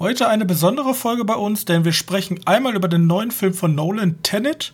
Heute 0.00 0.26
eine 0.26 0.44
besondere 0.44 0.92
Folge 0.92 1.24
bei 1.24 1.36
uns, 1.36 1.66
denn 1.66 1.84
wir 1.84 1.92
sprechen 1.92 2.40
einmal 2.46 2.74
über 2.74 2.88
den 2.88 3.06
neuen 3.06 3.30
Film 3.30 3.54
von 3.54 3.76
Nolan, 3.76 4.20
Tenet. 4.24 4.72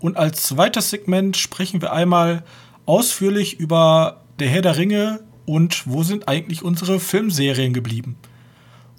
Und 0.00 0.16
als 0.16 0.42
zweites 0.42 0.90
Segment 0.90 1.36
sprechen 1.36 1.80
wir 1.82 1.92
einmal 1.92 2.42
ausführlich 2.84 3.60
über 3.60 4.22
Der 4.40 4.48
Herr 4.48 4.62
der 4.62 4.76
Ringe 4.76 5.20
und 5.44 5.86
wo 5.86 6.02
sind 6.02 6.26
eigentlich 6.26 6.64
unsere 6.64 6.98
Filmserien 6.98 7.74
geblieben. 7.74 8.16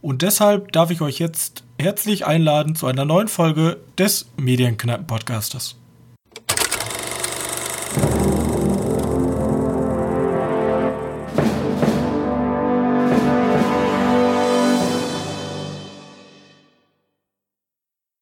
Und 0.02 0.22
deshalb 0.22 0.72
darf 0.72 0.90
ich 0.90 1.02
euch 1.02 1.20
jetzt 1.20 1.66
herzlich 1.78 2.26
einladen 2.26 2.76
zu 2.76 2.88
einer 2.88 3.04
neuen 3.04 3.28
Folge 3.28 3.82
des 3.98 4.30
Medienkneipen-Podcasters. 4.38 5.76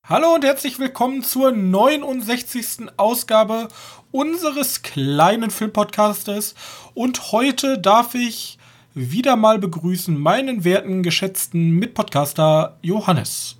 Hallo 0.08 0.36
und 0.36 0.46
herzlich 0.46 0.78
willkommen 0.78 1.24
zur 1.24 1.52
69. 1.52 2.90
Ausgabe 2.96 3.70
unseres 4.12 4.84
kleinen 4.84 5.50
Filmpodcastes. 5.50 6.54
Und 6.94 7.32
heute 7.32 7.80
darf 7.80 8.14
ich 8.14 8.60
wieder 8.94 9.36
mal 9.36 9.58
begrüßen 9.58 10.16
meinen 10.16 10.64
werten, 10.64 11.02
geschätzten 11.02 11.72
Mitpodcaster 11.72 12.78
Johannes. 12.84 13.58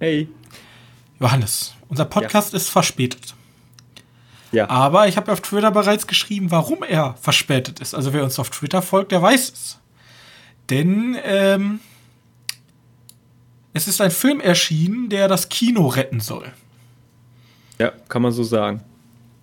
Hey. 0.00 0.28
Johannes, 1.20 1.74
unser 1.88 2.06
Podcast 2.06 2.54
ja. 2.54 2.56
ist 2.56 2.70
verspätet. 2.70 3.36
Ja. 4.50 4.68
Aber 4.68 5.06
ich 5.06 5.16
habe 5.16 5.30
auf 5.30 5.42
Twitter 5.42 5.70
bereits 5.70 6.08
geschrieben, 6.08 6.50
warum 6.50 6.82
er 6.82 7.14
verspätet 7.20 7.78
ist. 7.78 7.94
Also 7.94 8.12
wer 8.12 8.24
uns 8.24 8.40
auf 8.40 8.50
Twitter 8.50 8.82
folgt, 8.82 9.12
der 9.12 9.22
weiß 9.22 9.52
es. 9.52 9.78
Denn 10.70 11.16
ähm, 11.22 11.78
es 13.74 13.88
ist 13.88 14.00
ein 14.00 14.10
Film 14.10 14.40
erschienen, 14.40 15.10
der 15.10 15.28
das 15.28 15.50
Kino 15.50 15.88
retten 15.88 16.20
soll. 16.20 16.46
Ja, 17.78 17.92
kann 18.08 18.22
man 18.22 18.32
so 18.32 18.44
sagen. 18.44 18.80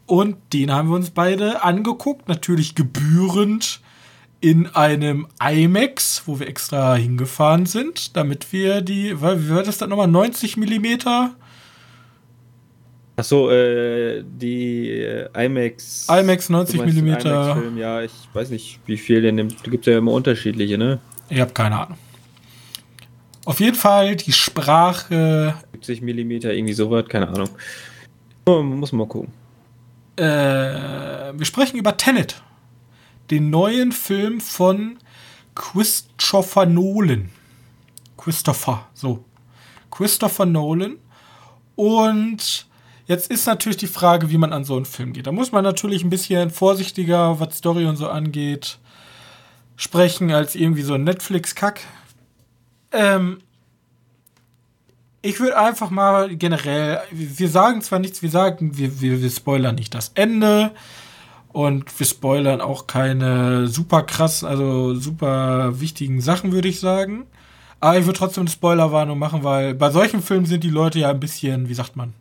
Und 0.07 0.37
den 0.53 0.71
haben 0.71 0.89
wir 0.89 0.95
uns 0.95 1.11
beide 1.11 1.63
angeguckt, 1.63 2.27
natürlich 2.27 2.73
gebührend 2.73 3.81
in 4.39 4.67
einem 4.67 5.27
IMAX, 5.41 6.23
wo 6.25 6.39
wir 6.39 6.47
extra 6.47 6.95
hingefahren 6.95 7.65
sind, 7.65 8.17
damit 8.17 8.51
wir 8.51 8.81
die, 8.81 9.15
wie 9.17 9.49
war 9.49 9.63
das 9.63 9.77
dann 9.77 9.89
nochmal, 9.89 10.07
90 10.07 10.57
Millimeter? 10.57 11.35
Achso, 13.17 13.51
äh, 13.51 14.23
die 14.23 14.89
äh, 14.89 15.45
IMAX. 15.45 16.07
IMAX 16.09 16.49
90 16.49 16.85
Millimeter. 16.85 17.57
IMAX 17.57 17.77
ja, 17.77 18.01
ich 18.01 18.13
weiß 18.33 18.49
nicht, 18.49 18.79
wie 18.85 18.97
viel 18.97 19.21
der 19.21 19.33
nimmt. 19.33 19.57
Da 19.63 19.69
gibt 19.69 19.85
es 19.85 19.91
ja 19.91 19.99
immer 19.99 20.13
unterschiedliche, 20.13 20.77
ne? 20.77 20.99
Ich 21.29 21.39
habe 21.39 21.51
keine 21.51 21.77
Ahnung. 21.77 21.97
Auf 23.45 23.59
jeden 23.59 23.75
Fall 23.75 24.15
die 24.15 24.31
Sprache. 24.31 25.55
70 25.73 26.01
mm, 26.01 26.31
irgendwie 26.31 26.73
sowas, 26.73 27.05
keine 27.07 27.27
Ahnung. 27.27 27.49
Oh, 28.45 28.61
muss 28.61 28.91
mal 28.91 29.07
gucken. 29.07 29.33
Äh, 30.15 30.23
wir 30.23 31.45
sprechen 31.45 31.77
über 31.77 31.97
Tenet. 31.97 32.41
Den 33.31 33.49
neuen 33.49 33.91
Film 33.91 34.41
von 34.41 34.97
Christopher 35.55 36.65
Nolan. 36.65 37.29
Christopher, 38.17 38.87
so. 38.93 39.23
Christopher 39.89 40.45
Nolan. 40.45 40.97
Und 41.75 42.67
jetzt 43.07 43.31
ist 43.31 43.47
natürlich 43.47 43.77
die 43.77 43.87
Frage, 43.87 44.29
wie 44.29 44.37
man 44.37 44.53
an 44.53 44.63
so 44.63 44.75
einen 44.75 44.85
Film 44.85 45.13
geht. 45.13 45.27
Da 45.27 45.31
muss 45.31 45.51
man 45.51 45.63
natürlich 45.63 46.03
ein 46.03 46.09
bisschen 46.09 46.51
vorsichtiger, 46.51 47.39
was 47.39 47.57
Story 47.57 47.85
und 47.85 47.95
so 47.95 48.07
angeht, 48.07 48.77
sprechen 49.75 50.31
als 50.31 50.55
irgendwie 50.55 50.83
so 50.83 50.93
ein 50.93 51.03
Netflix-Kack. 51.03 51.81
Ähm, 52.91 53.39
ich 55.21 55.39
würde 55.39 55.57
einfach 55.57 55.91
mal 55.91 56.35
generell, 56.35 56.99
wir 57.11 57.49
sagen 57.49 57.81
zwar 57.81 57.99
nichts, 57.99 58.21
wir 58.21 58.29
sagen, 58.29 58.77
wir, 58.77 59.01
wir, 59.01 59.21
wir 59.21 59.29
spoilern 59.29 59.75
nicht 59.75 59.93
das 59.93 60.11
Ende 60.15 60.71
und 61.49 61.99
wir 61.99 62.07
spoilern 62.07 62.61
auch 62.61 62.87
keine 62.87 63.67
super 63.67 64.03
krass, 64.03 64.43
also 64.43 64.95
super 64.95 65.79
wichtigen 65.79 66.21
Sachen, 66.21 66.51
würde 66.51 66.67
ich 66.67 66.79
sagen. 66.79 67.27
Aber 67.79 67.97
ich 67.97 68.05
würde 68.05 68.17
trotzdem 68.17 68.41
eine 68.41 68.49
Spoilerwarnung 68.49 69.19
machen, 69.19 69.43
weil 69.43 69.73
bei 69.73 69.91
solchen 69.91 70.21
Filmen 70.21 70.45
sind 70.45 70.63
die 70.63 70.69
Leute 70.69 70.99
ja 70.99 71.09
ein 71.09 71.19
bisschen, 71.19 71.69
wie 71.69 71.73
sagt 71.73 71.95
man, 71.95 72.13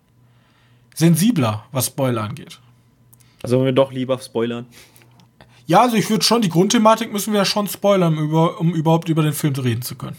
sensibler, 0.94 1.64
was 1.72 1.86
Spoiler 1.86 2.22
angeht. 2.22 2.60
Also 3.42 3.56
wollen 3.56 3.66
wir 3.66 3.72
doch 3.72 3.92
lieber 3.92 4.18
spoilern. 4.18 4.66
Ja, 5.66 5.82
also 5.82 5.96
ich 5.96 6.10
würde 6.10 6.24
schon, 6.24 6.42
die 6.42 6.48
Grundthematik 6.48 7.12
müssen 7.12 7.32
wir 7.32 7.40
ja 7.40 7.44
schon 7.44 7.66
spoilern, 7.66 8.18
um, 8.18 8.34
um 8.34 8.74
überhaupt 8.74 9.08
über 9.08 9.22
den 9.22 9.32
Film 9.32 9.54
reden 9.54 9.82
zu 9.82 9.94
können 9.94 10.16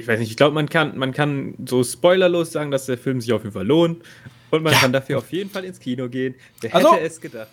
ich 0.00 0.08
weiß 0.08 0.18
nicht, 0.18 0.30
ich 0.30 0.36
glaube, 0.36 0.54
man 0.54 0.68
kann, 0.68 0.98
man 0.98 1.12
kann 1.12 1.54
so 1.66 1.84
spoilerlos 1.84 2.52
sagen, 2.52 2.70
dass 2.70 2.86
der 2.86 2.98
Film 2.98 3.20
sich 3.20 3.32
auf 3.32 3.42
jeden 3.42 3.54
Fall 3.54 3.66
lohnt. 3.66 4.02
Und 4.50 4.64
man 4.64 4.72
ja. 4.72 4.80
kann 4.80 4.92
dafür 4.92 5.18
auf 5.18 5.30
jeden 5.32 5.48
Fall 5.48 5.64
ins 5.64 5.78
Kino 5.78 6.08
gehen. 6.08 6.34
Wer 6.60 6.74
also, 6.74 6.94
hätte 6.94 7.06
es 7.06 7.20
gedacht? 7.20 7.48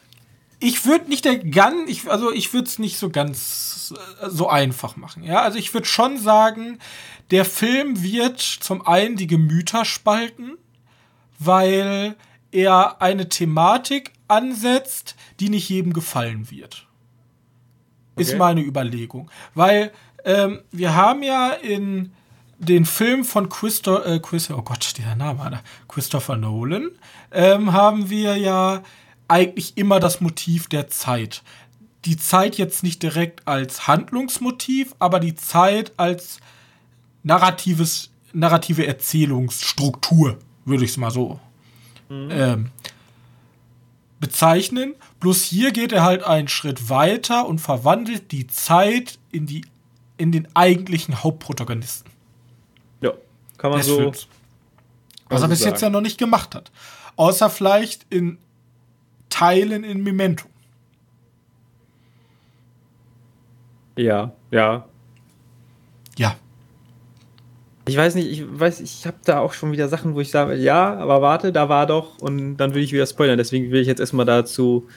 Ich 0.59 0.85
würde 0.85 1.07
nicht 1.07 1.25
der 1.25 1.37
ganz, 1.37 1.89
ich, 1.89 2.09
also 2.09 2.31
ich 2.31 2.51
würde 2.53 2.67
es 2.67 2.79
nicht 2.79 2.97
so 2.97 3.11
ganz 3.11 3.93
äh, 4.21 4.29
so 4.29 4.49
einfach 4.49 4.95
machen. 4.95 5.23
Ja, 5.23 5.43
also 5.43 5.59
ich 5.59 5.73
würde 5.75 5.85
schon 5.85 6.17
sagen, 6.17 6.79
der 7.29 7.45
Film 7.45 8.01
wird 8.01 8.39
zum 8.39 8.85
einen 8.87 9.15
die 9.15 9.27
Gemüter 9.27 9.85
spalten, 9.85 10.57
weil 11.37 12.15
er 12.51 13.01
eine 13.01 13.29
Thematik 13.29 14.13
ansetzt, 14.27 15.15
die 15.39 15.49
nicht 15.49 15.69
jedem 15.69 15.93
gefallen 15.93 16.49
wird. 16.49 16.87
Okay. 18.15 18.23
Ist 18.23 18.37
meine 18.37 18.61
Überlegung. 18.61 19.29
Weil 19.53 19.91
ähm, 20.25 20.61
wir 20.71 20.95
haben 20.95 21.21
ja 21.21 21.51
in 21.51 22.13
den 22.59 22.85
Film 22.85 23.23
von 23.23 23.49
Christo 23.49 24.01
äh, 24.01 24.19
Chris, 24.19 24.49
oh 24.49 24.61
Gott, 24.61 24.93
der 24.97 25.15
Name, 25.15 25.41
Alter. 25.41 25.61
Christopher 25.87 26.37
Nolan, 26.37 26.91
ähm, 27.31 27.73
haben 27.73 28.09
wir 28.09 28.35
ja 28.37 28.83
eigentlich 29.27 29.77
immer 29.77 29.99
das 29.99 30.21
Motiv 30.21 30.67
der 30.67 30.87
Zeit. 30.87 31.43
Die 32.05 32.17
Zeit 32.17 32.57
jetzt 32.57 32.83
nicht 32.83 33.03
direkt 33.03 33.47
als 33.47 33.87
Handlungsmotiv, 33.87 34.95
aber 34.99 35.19
die 35.19 35.35
Zeit 35.35 35.91
als 35.97 36.39
narratives, 37.23 38.09
narrative 38.33 38.87
Erzählungsstruktur, 38.87 40.37
würde 40.65 40.85
ich 40.85 40.91
es 40.91 40.97
mal 40.97 41.11
so 41.11 41.39
mhm. 42.09 42.29
ähm, 42.31 42.71
bezeichnen. 44.19 44.95
Bloß 45.19 45.43
hier 45.43 45.71
geht 45.71 45.91
er 45.91 46.03
halt 46.03 46.23
einen 46.23 46.47
Schritt 46.47 46.89
weiter 46.89 47.47
und 47.47 47.59
verwandelt 47.59 48.31
die 48.31 48.47
Zeit 48.47 49.19
in, 49.31 49.45
die, 49.45 49.65
in 50.17 50.31
den 50.31 50.47
eigentlichen 50.55 51.23
Hauptprotagonisten. 51.23 52.16
Kann 53.57 53.71
man 53.71 53.81
so. 53.81 53.97
Films. 53.97 54.27
Was 55.29 55.41
er 55.41 55.47
bis 55.47 55.59
sagen. 55.59 55.71
jetzt 55.71 55.81
ja 55.81 55.89
noch 55.89 56.01
nicht 56.01 56.17
gemacht 56.17 56.55
hat. 56.55 56.71
Außer 57.15 57.49
vielleicht 57.49 58.05
in 58.09 58.37
Teilen 59.29 59.83
in 59.83 60.03
Memento. 60.03 60.47
Ja, 63.97 64.31
ja. 64.51 64.85
Ja. 66.17 66.35
Ich 67.87 67.97
weiß 67.97 68.15
nicht, 68.15 68.27
ich 68.27 68.43
weiß, 68.47 68.81
ich 68.81 69.07
habe 69.07 69.17
da 69.25 69.39
auch 69.39 69.53
schon 69.53 69.71
wieder 69.71 69.87
Sachen, 69.87 70.13
wo 70.13 70.21
ich 70.21 70.29
sage, 70.29 70.55
ja, 70.55 70.95
aber 70.97 71.21
warte, 71.21 71.51
da 71.51 71.69
war 71.69 71.87
doch 71.87 72.19
und 72.19 72.57
dann 72.57 72.73
will 72.73 72.83
ich 72.83 72.91
wieder 72.91 73.05
spoilern. 73.07 73.37
Deswegen 73.37 73.71
will 73.71 73.81
ich 73.81 73.87
jetzt 73.87 73.99
erstmal 73.99 74.25
dazu. 74.25 74.87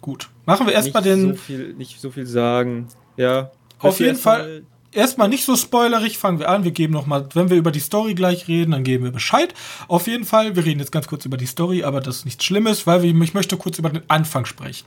Gut. 0.00 0.30
Machen 0.44 0.66
wir 0.66 0.74
erstmal 0.74 1.02
den. 1.02 1.30
So 1.30 1.34
viel, 1.34 1.74
nicht 1.74 2.00
so 2.00 2.10
viel 2.10 2.26
sagen. 2.26 2.88
Ja. 3.16 3.50
Auf 3.78 4.00
jeden 4.00 4.16
Fall 4.16 4.62
erstmal 4.96 5.28
nicht 5.28 5.44
so 5.44 5.56
spoilerig, 5.56 6.18
fangen 6.18 6.38
wir 6.38 6.48
an. 6.48 6.64
Wir 6.64 6.70
geben 6.70 6.92
nochmal, 6.92 7.28
wenn 7.34 7.50
wir 7.50 7.56
über 7.56 7.70
die 7.70 7.80
Story 7.80 8.14
gleich 8.14 8.48
reden, 8.48 8.72
dann 8.72 8.84
geben 8.84 9.04
wir 9.04 9.12
Bescheid. 9.12 9.54
Auf 9.88 10.06
jeden 10.06 10.24
Fall, 10.24 10.56
wir 10.56 10.64
reden 10.64 10.80
jetzt 10.80 10.92
ganz 10.92 11.06
kurz 11.06 11.24
über 11.24 11.36
die 11.36 11.46
Story, 11.46 11.84
aber 11.84 12.00
das 12.00 12.18
ist 12.18 12.24
nichts 12.24 12.44
Schlimmes, 12.44 12.86
weil 12.86 13.02
wir, 13.02 13.14
ich 13.22 13.34
möchte 13.34 13.56
kurz 13.56 13.78
über 13.78 13.90
den 13.90 14.02
Anfang 14.08 14.46
sprechen. 14.46 14.86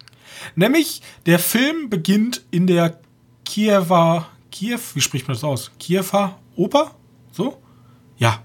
Nämlich, 0.56 1.02
der 1.26 1.40
Film 1.40 1.90
beginnt 1.90 2.44
in 2.52 2.68
der 2.68 3.00
Kiewer, 3.46 4.28
Kiew, 4.52 4.80
wie 4.94 5.02
spricht 5.02 5.28
man 5.28 5.36
das 5.36 5.44
aus? 5.44 5.72
Kiewer 5.80 6.38
Oper? 6.56 6.92
So? 7.32 7.58
Ja. 8.18 8.44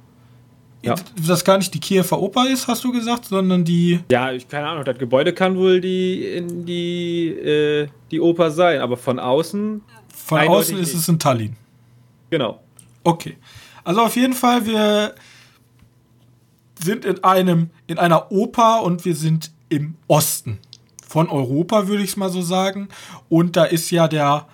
Ja. 0.82 0.94
Das 1.26 1.44
gar 1.44 1.56
nicht 1.56 1.72
die 1.72 1.80
Kiewer 1.80 2.20
Oper 2.20 2.48
ist, 2.50 2.68
hast 2.68 2.84
du 2.84 2.92
gesagt, 2.92 3.24
sondern 3.24 3.64
die. 3.64 4.00
Ja, 4.10 4.32
ich 4.32 4.46
keine 4.48 4.68
Ahnung. 4.68 4.84
Das 4.84 4.98
Gebäude 4.98 5.32
kann 5.32 5.56
wohl 5.56 5.80
die 5.80 6.26
in 6.26 6.66
die 6.66 7.28
äh, 7.28 7.88
die 8.10 8.20
Oper 8.20 8.50
sein, 8.50 8.80
aber 8.80 8.98
von 8.98 9.18
außen 9.18 9.80
von 10.24 10.40
außen 10.40 10.78
ist 10.78 10.94
es 10.94 11.06
in 11.06 11.18
Tallinn. 11.18 11.56
Genau. 12.30 12.60
Okay. 13.02 13.36
Also 13.84 14.00
auf 14.00 14.16
jeden 14.16 14.32
Fall, 14.32 14.64
wir 14.64 15.14
sind 16.82 17.04
in 17.04 17.22
einem, 17.22 17.68
in 17.86 17.98
einer 17.98 18.32
Oper 18.32 18.82
und 18.82 19.04
wir 19.04 19.14
sind 19.14 19.50
im 19.68 19.96
Osten 20.08 20.58
von 21.06 21.28
Europa, 21.28 21.88
würde 21.88 22.02
ich 22.02 22.10
es 22.10 22.16
mal 22.16 22.30
so 22.30 22.40
sagen. 22.40 22.88
Und 23.28 23.56
da 23.56 23.64
ist 23.64 23.90
ja 23.90 24.08
der, 24.08 24.48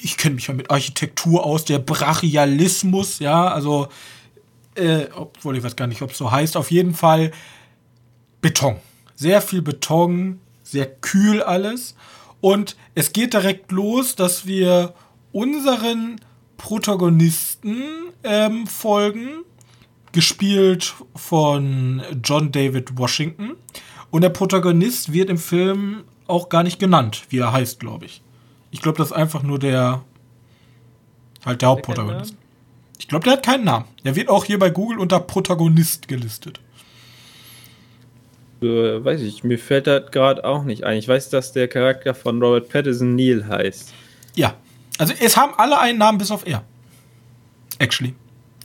ich 0.00 0.16
kenne 0.16 0.36
mich 0.36 0.46
ja 0.46 0.54
mit 0.54 0.70
Architektur 0.70 1.44
aus, 1.44 1.66
der 1.66 1.80
Brachialismus, 1.80 3.18
ja, 3.18 3.48
also, 3.48 3.88
äh, 4.74 5.04
obwohl 5.14 5.58
ich 5.58 5.62
weiß 5.62 5.76
gar 5.76 5.86
nicht, 5.86 6.00
ob 6.00 6.12
es 6.12 6.18
so 6.18 6.30
heißt, 6.30 6.56
auf 6.56 6.70
jeden 6.70 6.94
Fall 6.94 7.30
Beton. 8.40 8.76
Sehr 9.14 9.42
viel 9.42 9.60
Beton, 9.60 10.40
sehr 10.62 10.86
kühl 10.86 11.42
alles. 11.42 11.94
Und 12.44 12.76
es 12.94 13.14
geht 13.14 13.32
direkt 13.32 13.72
los, 13.72 14.16
dass 14.16 14.44
wir 14.44 14.92
unseren 15.32 16.20
Protagonisten 16.58 17.82
ähm, 18.22 18.66
folgen, 18.66 19.44
gespielt 20.12 20.92
von 21.16 22.02
John 22.22 22.52
David 22.52 22.98
Washington. 22.98 23.52
Und 24.10 24.20
der 24.20 24.28
Protagonist 24.28 25.10
wird 25.10 25.30
im 25.30 25.38
Film 25.38 26.04
auch 26.26 26.50
gar 26.50 26.64
nicht 26.64 26.78
genannt, 26.78 27.22
wie 27.30 27.38
er 27.38 27.50
heißt, 27.50 27.80
glaube 27.80 28.04
ich. 28.04 28.20
Ich 28.70 28.82
glaube, 28.82 28.98
das 28.98 29.06
ist 29.06 29.16
einfach 29.16 29.42
nur 29.42 29.58
der 29.58 30.04
halt 31.46 31.62
der 31.62 31.70
Hauptprotagonist. 31.70 32.36
Ich 32.98 33.08
glaube, 33.08 33.24
der 33.24 33.32
hat 33.32 33.42
keinen 33.42 33.64
Namen. 33.64 33.86
Der 34.04 34.16
wird 34.16 34.28
auch 34.28 34.44
hier 34.44 34.58
bei 34.58 34.68
Google 34.68 34.98
unter 34.98 35.18
Protagonist 35.18 36.08
gelistet. 36.08 36.60
Äh, 38.64 39.04
weiß 39.04 39.20
ich, 39.20 39.44
mir 39.44 39.58
fällt 39.58 39.86
das 39.86 40.10
gerade 40.10 40.44
auch 40.44 40.64
nicht 40.64 40.84
ein. 40.84 40.98
Ich 40.98 41.08
weiß, 41.08 41.30
dass 41.30 41.52
der 41.52 41.68
Charakter 41.68 42.14
von 42.14 42.42
Robert 42.42 42.68
Pattinson 42.68 43.14
Neil 43.14 43.46
heißt. 43.46 43.92
Ja. 44.34 44.54
Also 44.98 45.12
es 45.20 45.36
haben 45.36 45.52
alle 45.56 45.78
einen 45.78 45.98
Namen 45.98 46.18
bis 46.18 46.30
auf 46.30 46.46
er. 46.46 46.62
Actually. 47.78 48.14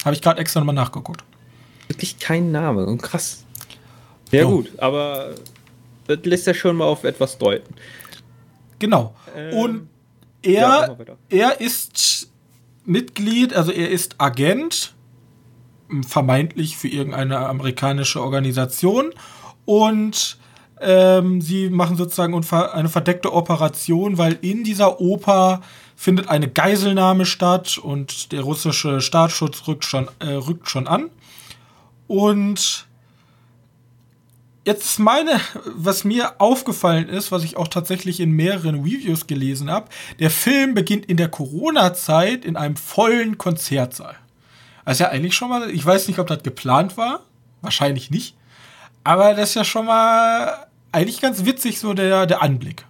Habe 0.05 0.15
ich 0.15 0.21
gerade 0.21 0.39
extra 0.39 0.59
nochmal 0.59 0.75
nachgeguckt. 0.75 1.23
Wirklich 1.87 2.19
kein 2.19 2.51
Name. 2.51 2.85
Und 2.85 3.01
krass. 3.01 3.45
Ja, 4.31 4.41
jo. 4.41 4.49
gut, 4.57 4.71
aber 4.77 5.33
das 6.07 6.19
lässt 6.23 6.47
ja 6.47 6.53
schon 6.53 6.77
mal 6.77 6.85
auf 6.85 7.03
etwas 7.03 7.37
deuten. 7.37 7.73
Genau. 8.77 9.15
Ähm, 9.35 9.53
Und 9.57 9.89
er, 10.41 10.51
ja, 10.51 10.97
er 11.29 11.61
ist 11.61 12.29
Mitglied, 12.85 13.53
also 13.53 13.71
er 13.71 13.89
ist 13.89 14.15
Agent, 14.19 14.93
vermeintlich 16.07 16.77
für 16.77 16.87
irgendeine 16.87 17.39
amerikanische 17.39 18.21
Organisation. 18.21 19.11
Und 19.69 20.39
ähm, 20.81 21.41
sie 21.41 21.69
machen 21.69 21.95
sozusagen 21.95 22.33
eine 22.33 22.89
verdeckte 22.89 23.31
Operation, 23.31 24.17
weil 24.17 24.39
in 24.41 24.63
dieser 24.63 24.99
Oper 24.99 25.61
findet 25.95 26.27
eine 26.27 26.49
Geiselnahme 26.49 27.27
statt 27.27 27.77
und 27.77 28.31
der 28.31 28.41
russische 28.41 28.99
Staatsschutz 28.99 29.67
rückt 29.67 29.85
schon, 29.85 30.09
äh, 30.17 30.31
rückt 30.31 30.71
schon 30.71 30.87
an. 30.87 31.11
Und 32.07 32.87
jetzt 34.65 34.97
meine, 34.97 35.39
was 35.75 36.03
mir 36.03 36.41
aufgefallen 36.41 37.07
ist, 37.07 37.31
was 37.31 37.43
ich 37.43 37.55
auch 37.55 37.67
tatsächlich 37.67 38.19
in 38.19 38.31
mehreren 38.31 38.79
Reviews 38.79 39.27
gelesen 39.27 39.69
habe, 39.69 39.89
der 40.17 40.31
Film 40.31 40.73
beginnt 40.73 41.05
in 41.05 41.17
der 41.17 41.29
Corona-Zeit 41.29 42.43
in 42.43 42.55
einem 42.55 42.75
vollen 42.75 43.37
Konzertsaal. 43.37 44.15
Also 44.83 45.03
ja 45.03 45.11
eigentlich 45.11 45.35
schon 45.35 45.49
mal, 45.49 45.69
ich 45.69 45.85
weiß 45.85 46.07
nicht, 46.07 46.17
ob 46.17 46.25
das 46.25 46.41
geplant 46.41 46.97
war, 46.97 47.19
wahrscheinlich 47.61 48.09
nicht, 48.09 48.33
aber 49.03 49.33
das 49.33 49.49
ist 49.49 49.55
ja 49.55 49.63
schon 49.63 49.85
mal 49.85 50.67
eigentlich 50.91 51.21
ganz 51.21 51.45
witzig 51.45 51.79
so 51.79 51.93
der, 51.93 52.25
der 52.25 52.41
Anblick 52.41 52.85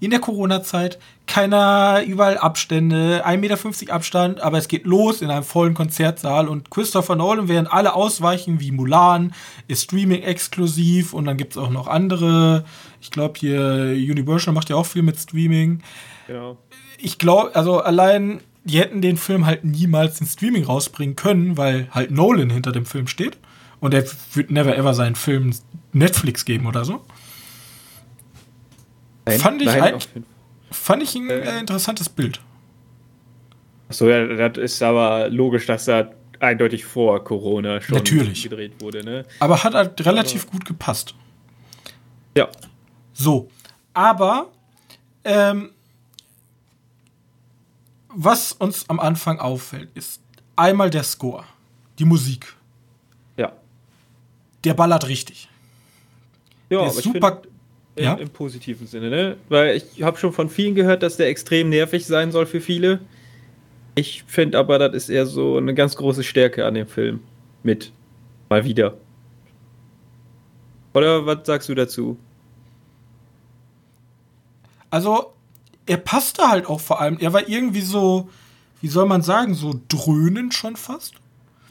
in 0.00 0.10
der 0.10 0.20
Corona-Zeit. 0.20 0.98
Keiner, 1.26 2.02
überall 2.04 2.38
Abstände, 2.38 3.24
1,50 3.24 3.36
Meter 3.36 3.94
Abstand, 3.94 4.40
aber 4.40 4.58
es 4.58 4.66
geht 4.66 4.84
los 4.84 5.22
in 5.22 5.30
einem 5.30 5.44
vollen 5.44 5.74
Konzertsaal 5.74 6.48
und 6.48 6.70
Christopher 6.70 7.14
Nolan, 7.14 7.48
während 7.48 7.72
alle 7.72 7.94
ausweichen, 7.94 8.58
wie 8.58 8.72
Mulan, 8.72 9.32
ist 9.68 9.84
Streaming 9.84 10.22
exklusiv 10.22 11.12
und 11.12 11.26
dann 11.26 11.36
gibt 11.36 11.52
es 11.52 11.58
auch 11.58 11.70
noch 11.70 11.86
andere. 11.86 12.64
Ich 13.00 13.10
glaube, 13.10 13.38
hier 13.38 13.92
Universal 13.94 14.52
macht 14.52 14.70
ja 14.70 14.76
auch 14.76 14.86
viel 14.86 15.02
mit 15.02 15.18
Streaming. 15.18 15.82
Genau. 16.26 16.56
Ich 16.98 17.18
glaube, 17.18 17.54
also 17.54 17.80
allein, 17.80 18.40
die 18.64 18.80
hätten 18.80 19.02
den 19.02 19.16
Film 19.16 19.46
halt 19.46 19.64
niemals 19.64 20.20
in 20.20 20.26
Streaming 20.26 20.64
rausbringen 20.64 21.14
können, 21.14 21.56
weil 21.56 21.88
halt 21.92 22.10
Nolan 22.10 22.50
hinter 22.50 22.72
dem 22.72 22.86
Film 22.86 23.06
steht. 23.06 23.38
Und 23.80 23.94
er 23.94 24.04
wird 24.34 24.50
never 24.50 24.76
ever 24.76 24.94
seinen 24.94 25.16
Film 25.16 25.54
Netflix 25.92 26.44
geben 26.44 26.66
oder 26.66 26.84
so. 26.84 27.04
Nein, 29.24 29.40
fand, 29.40 29.62
ich 29.62 29.66
nein, 29.66 29.82
ein, 29.82 30.24
fand 30.70 31.02
ich 31.02 31.14
ein 31.14 31.30
äh, 31.30 31.58
interessantes 31.58 32.08
Bild. 32.08 32.40
Achso, 33.88 34.08
ja, 34.08 34.48
das 34.48 34.58
ist 34.62 34.82
aber 34.82 35.28
logisch, 35.28 35.66
dass 35.66 35.88
er 35.88 36.14
eindeutig 36.40 36.84
vor 36.84 37.22
Corona 37.22 37.80
schon 37.80 37.96
Natürlich. 37.96 38.42
gedreht 38.42 38.80
wurde. 38.80 39.04
Ne? 39.04 39.24
Aber 39.38 39.62
hat 39.62 39.74
halt 39.74 40.04
relativ 40.04 40.44
aber 40.44 40.52
gut 40.52 40.64
gepasst. 40.64 41.14
Ja. 42.36 42.48
So, 43.12 43.50
aber 43.92 44.50
ähm, 45.24 45.70
was 48.08 48.52
uns 48.52 48.88
am 48.88 49.00
Anfang 49.00 49.38
auffällt, 49.38 49.90
ist 49.94 50.20
einmal 50.56 50.90
der 50.90 51.02
Score, 51.02 51.44
die 51.98 52.04
Musik. 52.04 52.54
Der 54.64 54.74
ballert 54.74 55.08
richtig. 55.08 55.48
Ja, 56.68 56.80
der 56.80 56.88
ist 56.88 57.02
super, 57.02 57.42
ja? 57.96 58.14
Im, 58.14 58.30
positiven 58.30 58.86
Sinne, 58.86 59.10
ne? 59.10 59.36
Weil 59.48 59.76
ich 59.76 60.02
habe 60.02 60.16
schon 60.18 60.32
von 60.32 60.48
vielen 60.48 60.74
gehört, 60.74 61.02
dass 61.02 61.16
der 61.16 61.28
extrem 61.28 61.68
nervig 61.68 62.06
sein 62.06 62.32
soll 62.32 62.46
für 62.46 62.60
viele. 62.60 63.00
Ich 63.94 64.24
finde 64.26 64.58
aber, 64.58 64.78
das 64.78 64.94
ist 64.94 65.08
eher 65.08 65.26
so 65.26 65.56
eine 65.56 65.74
ganz 65.74 65.96
große 65.96 66.22
Stärke 66.22 66.64
an 66.64 66.74
dem 66.74 66.86
Film. 66.86 67.20
Mit. 67.62 67.92
Mal 68.48 68.64
wieder. 68.64 68.96
Oder 70.94 71.26
was 71.26 71.46
sagst 71.46 71.68
du 71.68 71.74
dazu? 71.74 72.16
Also, 74.90 75.32
er 75.86 75.98
passte 75.98 76.48
halt 76.48 76.66
auch 76.66 76.80
vor 76.80 77.00
allem. 77.00 77.18
Er 77.18 77.32
war 77.32 77.48
irgendwie 77.48 77.80
so, 77.80 78.28
wie 78.80 78.88
soll 78.88 79.06
man 79.06 79.22
sagen, 79.22 79.54
so 79.54 79.78
dröhnend 79.88 80.54
schon 80.54 80.76
fast. 80.76 81.14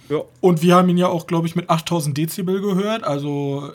Ja. 0.10 0.22
Und 0.42 0.62
wir 0.62 0.76
haben 0.76 0.90
ihn 0.90 0.98
ja 0.98 1.08
auch, 1.08 1.28
glaube 1.28 1.48
ich, 1.48 1.56
mit 1.56 1.70
8000 1.70 2.18
Dezibel 2.18 2.62
gehört. 2.62 3.04
Also 3.04 3.72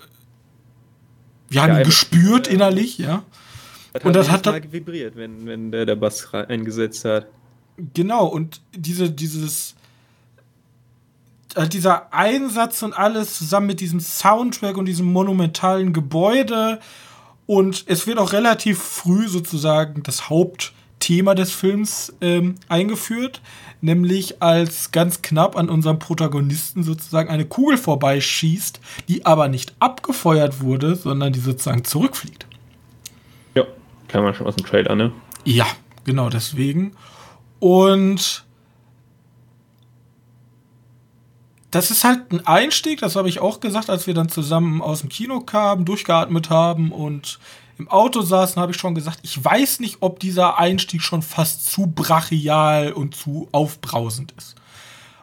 wir 1.48 1.62
haben 1.62 1.72
ja, 1.72 1.80
ihn 1.80 1.84
gespürt 1.84 2.48
äh, 2.48 2.54
innerlich, 2.54 2.98
ja. 2.98 3.22
Das 3.92 4.04
und 4.04 4.14
das 4.14 4.30
hat 4.30 4.46
dann 4.46 4.72
vibriert, 4.72 5.14
wenn, 5.14 5.46
wenn 5.46 5.70
der, 5.70 5.86
der 5.86 5.94
Bass 5.94 6.34
eingesetzt 6.34 7.04
hat. 7.04 7.28
Genau, 7.94 8.26
und 8.26 8.60
diese, 8.74 9.10
dieses 9.10 9.76
äh, 11.54 11.68
dieser 11.68 12.12
Einsatz 12.12 12.82
und 12.82 12.92
alles 12.92 13.38
zusammen 13.38 13.68
mit 13.68 13.80
diesem 13.80 14.00
Soundtrack 14.00 14.76
und 14.76 14.86
diesem 14.86 15.12
monumentalen 15.12 15.92
Gebäude 15.92 16.80
und 17.46 17.84
es 17.86 18.06
wird 18.06 18.18
auch 18.18 18.32
relativ 18.32 18.82
früh 18.82 19.28
sozusagen 19.28 20.02
das 20.02 20.28
Hauptthema 21.04 21.34
des 21.34 21.52
Films 21.52 22.14
ähm, 22.22 22.54
eingeführt, 22.68 23.42
nämlich 23.82 24.42
als 24.42 24.90
ganz 24.90 25.20
knapp 25.20 25.54
an 25.54 25.68
unserem 25.68 25.98
Protagonisten 25.98 26.82
sozusagen 26.82 27.28
eine 27.28 27.44
Kugel 27.44 27.76
vorbeischießt, 27.76 28.80
die 29.08 29.26
aber 29.26 29.48
nicht 29.48 29.74
abgefeuert 29.80 30.62
wurde, 30.62 30.96
sondern 30.96 31.34
die 31.34 31.40
sozusagen 31.40 31.84
zurückfliegt. 31.84 32.46
Ja, 33.54 33.64
kann 34.08 34.24
man 34.24 34.34
schon 34.34 34.46
aus 34.46 34.56
dem 34.56 34.64
Trailer, 34.64 34.94
ne? 34.94 35.12
Ja, 35.44 35.66
genau 36.04 36.30
deswegen. 36.30 36.92
Und 37.58 38.46
das 41.70 41.90
ist 41.90 42.04
halt 42.04 42.32
ein 42.32 42.46
Einstieg, 42.46 43.00
das 43.00 43.14
habe 43.14 43.28
ich 43.28 43.40
auch 43.40 43.60
gesagt, 43.60 43.90
als 43.90 44.06
wir 44.06 44.14
dann 44.14 44.30
zusammen 44.30 44.80
aus 44.80 45.00
dem 45.00 45.10
Kino 45.10 45.40
kamen, 45.40 45.84
durchgeatmet 45.84 46.48
haben 46.48 46.92
und 46.92 47.38
im 47.78 47.88
Auto 47.88 48.22
saßen, 48.22 48.60
habe 48.60 48.72
ich 48.72 48.78
schon 48.78 48.94
gesagt, 48.94 49.20
ich 49.22 49.42
weiß 49.42 49.80
nicht, 49.80 49.98
ob 50.00 50.20
dieser 50.20 50.58
Einstieg 50.58 51.02
schon 51.02 51.22
fast 51.22 51.70
zu 51.70 51.86
brachial 51.86 52.92
und 52.92 53.16
zu 53.16 53.48
aufbrausend 53.52 54.32
ist. 54.38 54.54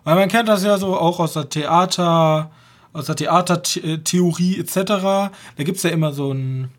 Weil 0.04 0.16
man 0.16 0.30
kennt 0.30 0.50
das 0.50 0.64
ja 0.64 0.78
so 0.78 0.98
auch 0.98 1.20
aus 1.20 1.34
der 1.34 1.50
Theater, 1.50 2.52
aus 2.92 3.06
der 3.06 3.16
Theatertheorie 3.16 4.60
etc. 4.60 4.74
Da 4.76 5.32
gibt 5.58 5.78
es 5.78 5.84
ja 5.84 5.92
immer 5.92 6.12
so 6.12 6.34
ein, 6.34 6.72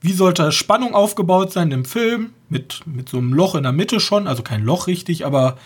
wie 0.00 0.12
sollte 0.12 0.50
Spannung 0.50 0.94
aufgebaut 0.94 1.52
sein 1.52 1.70
im 1.70 1.84
Film, 1.84 2.32
mit, 2.48 2.86
mit 2.86 3.08
so 3.08 3.18
einem 3.18 3.32
Loch 3.32 3.54
in 3.54 3.62
der 3.62 3.72
Mitte 3.72 4.00
schon, 4.00 4.26
also 4.26 4.42
kein 4.42 4.64
Loch 4.64 4.86
richtig, 4.86 5.26
aber 5.26 5.56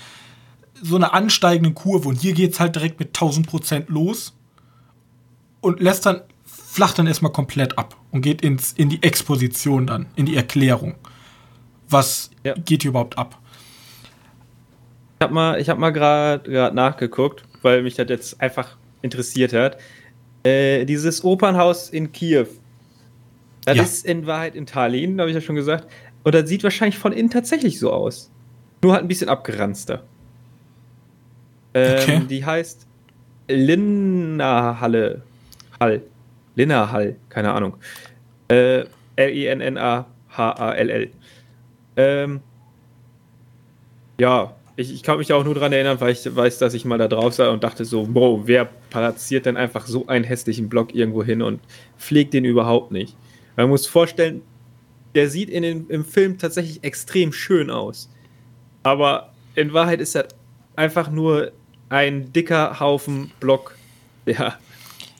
so 0.83 0.97
eine 0.97 1.13
ansteigende 1.15 1.73
Kurve. 1.73 2.09
Und 2.09 2.21
hier 2.21 2.35
geht 2.35 2.53
es 2.53 2.61
halt 2.61 2.77
direkt 2.77 2.99
mit 2.99 3.17
1000% 3.17 3.85
los 3.89 4.35
und 5.61 5.81
lässt 5.81 6.05
dann 6.05 6.21
flacht 6.75 6.99
dann 6.99 7.07
erstmal 7.07 7.31
komplett 7.31 7.79
ab 7.79 7.97
und 8.11 8.23
geht 8.23 8.43
ins, 8.43 8.73
in 8.73 8.89
die 8.89 9.01
Exposition 9.01 9.87
dann, 9.87 10.07
in 10.17 10.27
die 10.27 10.35
Erklärung. 10.35 10.97
Was 11.89 12.31
ja. 12.43 12.55
geht 12.55 12.83
hier 12.83 12.89
überhaupt 12.89 13.17
ab? 13.17 13.39
Ich 15.21 15.23
habe 15.23 15.33
mal, 15.33 15.63
hab 15.63 15.79
mal 15.79 15.91
gerade 15.91 16.73
nachgeguckt, 16.75 17.45
weil 17.63 17.85
mich 17.85 17.95
das 17.95 18.09
jetzt 18.09 18.41
einfach 18.41 18.77
interessiert 19.03 19.53
hat. 19.53 19.79
Äh, 20.43 20.85
dieses 20.85 21.23
Opernhaus 21.23 21.91
in 21.91 22.11
Kiew, 22.11 22.47
das 23.65 23.77
ja. 23.77 23.83
ist 23.85 24.05
in 24.05 24.27
Wahrheit 24.27 24.57
in 24.57 24.67
Tallinn, 24.67 25.21
habe 25.21 25.31
ich 25.31 25.37
ja 25.37 25.41
schon 25.41 25.55
gesagt. 25.55 25.87
Und 26.25 26.35
das 26.35 26.49
sieht 26.49 26.65
wahrscheinlich 26.65 26.99
von 26.99 27.13
innen 27.13 27.31
tatsächlich 27.31 27.79
so 27.79 27.93
aus. 27.93 28.33
Nur 28.83 28.95
halt 28.95 29.05
ein 29.05 29.09
bisschen 29.09 29.29
abgeranzter. 29.29 30.03
Ähm, 31.73 31.99
okay. 32.01 32.23
Die 32.29 32.45
heißt 32.45 32.89
Linna-Halle. 33.47 35.23
Hall. 35.79 36.03
Linnahall, 36.55 37.17
keine 37.29 37.53
Ahnung. 37.53 37.77
Äh, 38.49 38.85
L-I-N-N-A-H-A-L-L. 39.17 41.11
Ähm, 41.97 42.41
ja, 44.19 44.55
ich, 44.77 44.93
ich 44.93 45.03
kann 45.03 45.19
mich 45.19 45.33
auch 45.33 45.45
nur 45.45 45.55
daran 45.55 45.73
erinnern, 45.73 46.01
weil 46.01 46.13
ich 46.13 46.35
weiß, 46.35 46.59
dass 46.59 46.75
ich 46.75 46.85
mal 46.85 46.99
da 46.99 47.09
drauf 47.09 47.35
sah 47.35 47.51
und 47.51 47.63
dachte 47.63 47.85
so, 47.85 48.09
wow, 48.13 48.41
wer 48.45 48.65
platziert 48.91 49.47
denn 49.47 49.57
einfach 49.57 49.87
so 49.87 50.07
einen 50.07 50.25
hässlichen 50.25 50.69
Block 50.69 50.95
irgendwo 50.95 51.23
hin 51.23 51.43
und 51.43 51.61
pflegt 51.99 52.35
den 52.35 52.45
überhaupt 52.45 52.91
nicht? 52.91 53.17
Man 53.57 53.69
muss 53.69 53.87
vorstellen, 53.87 54.43
der 55.15 55.29
sieht 55.29 55.49
in 55.49 55.63
den, 55.63 55.87
im 55.89 56.05
Film 56.05 56.39
tatsächlich 56.39 56.83
extrem 56.83 57.33
schön 57.33 57.71
aus. 57.71 58.11
Aber 58.83 59.33
in 59.55 59.73
Wahrheit 59.73 60.01
ist 60.01 60.17
das 60.17 60.27
einfach 60.75 61.11
nur 61.11 61.53
ein 61.89 62.33
dicker 62.33 62.81
Haufen 62.81 63.31
Block. 63.41 63.77
Ja. 64.27 64.59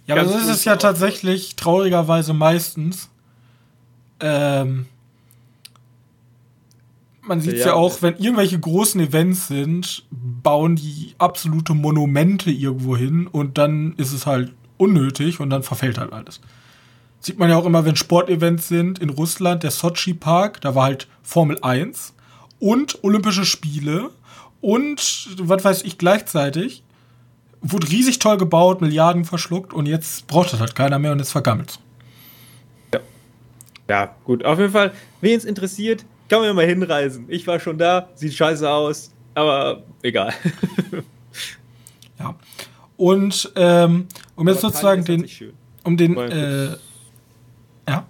Ja, 0.07 0.17
aber 0.17 0.25
das 0.25 0.43
ist 0.43 0.49
es 0.49 0.65
ja 0.65 0.77
tatsächlich 0.77 1.57
traurigerweise 1.57 2.35
meistens. 2.35 3.09
Ähm, 4.21 4.87
man 7.23 7.41
sieht 7.41 7.59
ja, 7.59 7.67
ja 7.67 7.75
auch, 7.75 8.03
wenn 8.03 8.17
irgendwelche 8.17 8.59
großen 8.59 9.01
Events 9.01 9.49
sind, 9.49 10.05
bauen 10.11 10.77
die 10.77 11.15
absolute 11.19 11.75
Monumente 11.75 12.51
irgendwo 12.51 12.97
hin 12.97 13.27
und 13.27 13.57
dann 13.57 13.95
ist 13.97 14.13
es 14.13 14.27
halt 14.27 14.53
unnötig 14.77 15.41
und 15.41 15.51
dann 15.51 15.63
verfällt 15.63 15.99
halt 15.99 16.13
alles. 16.13 16.41
Sieht 17.21 17.39
man 17.39 17.49
ja 17.49 17.57
auch 17.57 17.65
immer, 17.65 17.87
wenn 17.87 17.97
Sportevents 17.97 18.69
sind 18.69 18.99
in 18.99 19.09
Russland, 19.09 19.63
der 19.63 19.71
Sochi 19.71 20.13
Park, 20.13 20.61
da 20.61 20.75
war 20.75 20.85
halt 20.85 21.09
Formel 21.23 21.59
1 21.63 22.13
und 22.59 23.03
Olympische 23.03 23.47
Spiele 23.47 24.11
und 24.61 25.29
was 25.39 25.65
weiß 25.65 25.83
ich 25.83 25.97
gleichzeitig. 25.97 26.83
Wurde 27.67 27.89
riesig 27.89 28.19
toll 28.19 28.37
gebaut, 28.37 28.83
Milliarden 28.83 29.25
verschluckt 29.25 29.73
und 29.73 29.87
jetzt 29.87 30.27
braucht 30.27 30.53
das 30.53 30.61
halt 30.61 30.75
keiner 30.75 30.99
mehr 30.99 31.13
und 31.13 31.21
ist 31.21 31.33
vergammelt. 31.33 31.79
Ja. 32.93 33.01
Ja, 33.89 34.15
gut. 34.25 34.45
Auf 34.45 34.59
jeden 34.59 34.73
Fall, 34.73 34.93
wen 35.23 35.37
es 35.37 35.47
interessiert, 35.47 36.05
kann 36.29 36.41
man 36.41 36.49
ja 36.49 36.55
mal 36.55 36.67
hinreisen. 36.67 37.25
Ich 37.29 37.47
war 37.47 37.59
schon 37.59 37.79
da, 37.79 38.09
sieht 38.17 38.35
scheiße 38.35 38.69
aus, 38.69 39.13
aber 39.35 39.83
egal. 40.03 40.35
ja. 42.19 42.35
Und 42.99 43.53
ähm, 43.57 44.07
um 44.37 44.49
jetzt 44.49 44.61
sozusagen 44.61 45.05
den, 45.05 45.27
um 45.85 45.97
den, 45.97 46.17
äh, 46.19 46.69
ja. 47.89 48.07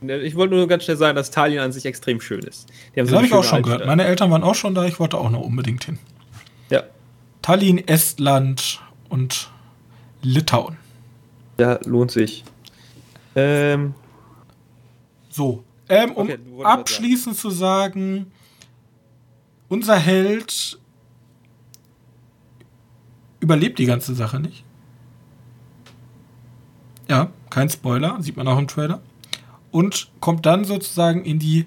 Ich 0.00 0.36
wollte 0.36 0.54
nur 0.54 0.68
ganz 0.68 0.84
schnell 0.84 0.96
sagen, 0.96 1.16
dass 1.16 1.30
Tallinn 1.30 1.58
an 1.58 1.72
sich 1.72 1.86
extrem 1.86 2.20
schön 2.20 2.42
ist. 2.42 2.68
das 2.94 3.08
so 3.08 3.16
habe 3.16 3.26
ich 3.26 3.32
auch 3.32 3.44
schon 3.44 3.62
gehört. 3.62 3.84
Meine 3.86 4.04
Eltern 4.04 4.30
waren 4.30 4.42
auch 4.42 4.54
schon 4.54 4.74
da, 4.74 4.84
ich 4.84 4.98
wollte 5.00 5.18
auch 5.18 5.30
noch 5.30 5.42
unbedingt 5.42 5.84
hin. 5.84 5.98
Ja. 6.70 6.84
Tallinn, 7.42 7.86
Estland 7.86 8.80
und 9.12 9.50
Litauen. 10.22 10.76
Ja, 11.58 11.78
lohnt 11.84 12.10
sich. 12.10 12.44
Ähm. 13.34 13.94
So, 15.28 15.64
ähm, 15.88 16.12
um 16.12 16.28
okay, 16.28 16.38
abschließend 16.62 17.36
zu 17.36 17.50
sagen, 17.50 18.32
unser 19.68 19.96
Held 19.96 20.78
überlebt 23.40 23.78
die 23.78 23.86
ganze 23.86 24.14
Sache 24.14 24.40
nicht. 24.40 24.64
Ja, 27.08 27.30
kein 27.50 27.70
Spoiler, 27.70 28.16
sieht 28.20 28.36
man 28.36 28.48
auch 28.48 28.58
im 28.58 28.68
Trailer. 28.68 29.00
Und 29.70 30.10
kommt 30.20 30.44
dann 30.44 30.64
sozusagen 30.64 31.24
in 31.24 31.38
die 31.38 31.66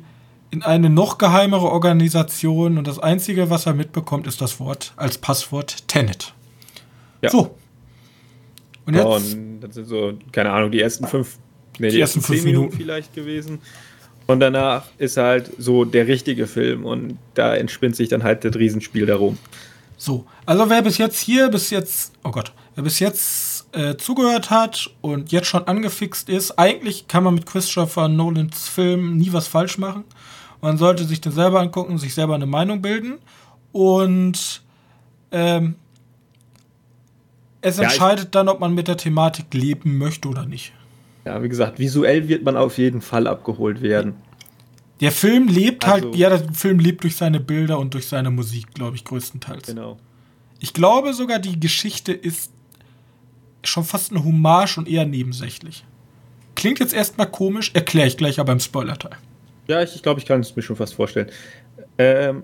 in 0.51 0.61
eine 0.61 0.89
noch 0.89 1.17
geheimere 1.17 1.69
Organisation 1.69 2.77
und 2.77 2.87
das 2.87 2.99
einzige, 2.99 3.49
was 3.49 3.65
er 3.65 3.73
mitbekommt, 3.73 4.25
ist 4.27 4.41
das 4.41 4.59
Wort 4.59 4.93
als 4.95 5.17
Passwort 5.17 5.87
Tenet. 5.87 6.34
Ja. 7.21 7.29
So. 7.29 7.55
Und 8.85 8.93
jetzt. 8.93 9.05
Und 9.05 9.59
das 9.61 9.75
sind 9.75 9.87
so, 9.87 10.13
keine 10.31 10.51
Ahnung, 10.51 10.71
die 10.71 10.81
ersten 10.81 11.07
fünf, 11.07 11.37
nee, 11.79 11.89
die, 11.89 11.95
die 11.95 12.01
ersten 12.01 12.21
fünf 12.21 12.43
Minuten. 12.43 12.59
Minuten 12.65 12.77
vielleicht 12.77 13.13
gewesen. 13.13 13.59
Und 14.27 14.39
danach 14.39 14.85
ist 14.97 15.17
halt 15.17 15.51
so 15.57 15.85
der 15.85 16.07
richtige 16.07 16.47
Film 16.47 16.85
und 16.85 17.17
da 17.35 17.55
entspinnt 17.55 17.95
sich 17.95 18.09
dann 18.09 18.23
halt 18.23 18.43
das 18.43 18.55
Riesenspiel 18.55 19.05
darum. 19.05 19.37
So, 19.97 20.25
also 20.45 20.69
wer 20.69 20.81
bis 20.81 20.97
jetzt 20.97 21.19
hier, 21.19 21.49
bis 21.49 21.69
jetzt, 21.69 22.13
oh 22.23 22.31
Gott, 22.31 22.51
wer 22.73 22.83
bis 22.83 22.99
jetzt 22.99 23.67
äh, 23.75 23.95
zugehört 23.97 24.49
hat 24.49 24.89
und 25.01 25.31
jetzt 25.31 25.47
schon 25.47 25.67
angefixt 25.67 26.27
ist, 26.27 26.57
eigentlich 26.57 27.07
kann 27.07 27.23
man 27.23 27.35
mit 27.35 27.45
Christopher 27.45 28.07
Nolans 28.07 28.67
Film 28.67 29.17
nie 29.17 29.31
was 29.31 29.47
falsch 29.47 29.77
machen. 29.77 30.03
Man 30.61 30.77
sollte 30.77 31.05
sich 31.05 31.21
den 31.21 31.31
selber 31.31 31.59
angucken, 31.59 31.97
sich 31.97 32.13
selber 32.13 32.35
eine 32.35 32.47
Meinung 32.47 32.81
bilden 32.81 33.19
und 33.71 34.63
ähm, 35.31 35.75
es 37.65 37.77
ja, 37.77 37.83
entscheidet 37.83 38.35
dann, 38.35 38.47
ob 38.47 38.59
man 38.59 38.73
mit 38.73 38.87
der 38.87 38.97
Thematik 38.97 39.53
leben 39.53 39.97
möchte 39.97 40.29
oder 40.29 40.45
nicht. 40.45 40.71
Ja, 41.25 41.41
wie 41.41 41.49
gesagt, 41.49 41.79
visuell 41.79 42.27
wird 42.27 42.43
man 42.43 42.55
auf 42.55 42.77
jeden 42.77 43.01
Fall 43.01 43.25
abgeholt 43.25 43.81
werden. 43.81 44.15
Der 45.01 45.11
Film 45.11 45.47
lebt 45.47 45.85
halt, 45.85 46.05
also, 46.05 46.07
halt, 46.09 46.15
ja, 46.17 46.29
der 46.29 46.53
Film 46.53 46.79
lebt 46.79 47.03
durch 47.03 47.15
seine 47.15 47.39
Bilder 47.39 47.79
und 47.79 47.93
durch 47.95 48.07
seine 48.07 48.29
Musik, 48.29 48.73
glaube 48.73 48.95
ich, 48.95 49.03
größtenteils. 49.03 49.67
Genau. 49.67 49.97
Ich 50.59 50.73
glaube 50.73 51.13
sogar, 51.13 51.39
die 51.39 51.59
Geschichte 51.59 52.13
ist 52.13 52.51
schon 53.63 53.83
fast 53.83 54.11
eine 54.11 54.23
Hommage 54.23 54.77
und 54.77 54.87
eher 54.87 55.05
nebensächlich. 55.05 55.83
Klingt 56.53 56.79
jetzt 56.79 56.93
erstmal 56.93 57.29
komisch, 57.29 57.71
erkläre 57.73 58.07
ich 58.07 58.15
gleich 58.15 58.39
aber 58.39 58.53
im 58.53 58.59
Spoiler-Teil. 58.59 59.17
Ja, 59.67 59.81
ich, 59.81 59.95
ich 59.95 60.03
glaube, 60.03 60.19
ich 60.19 60.25
kann 60.27 60.41
es 60.41 60.55
mir 60.55 60.61
schon 60.61 60.75
fast 60.75 60.93
vorstellen. 60.93 61.29
Ähm, 61.97 62.43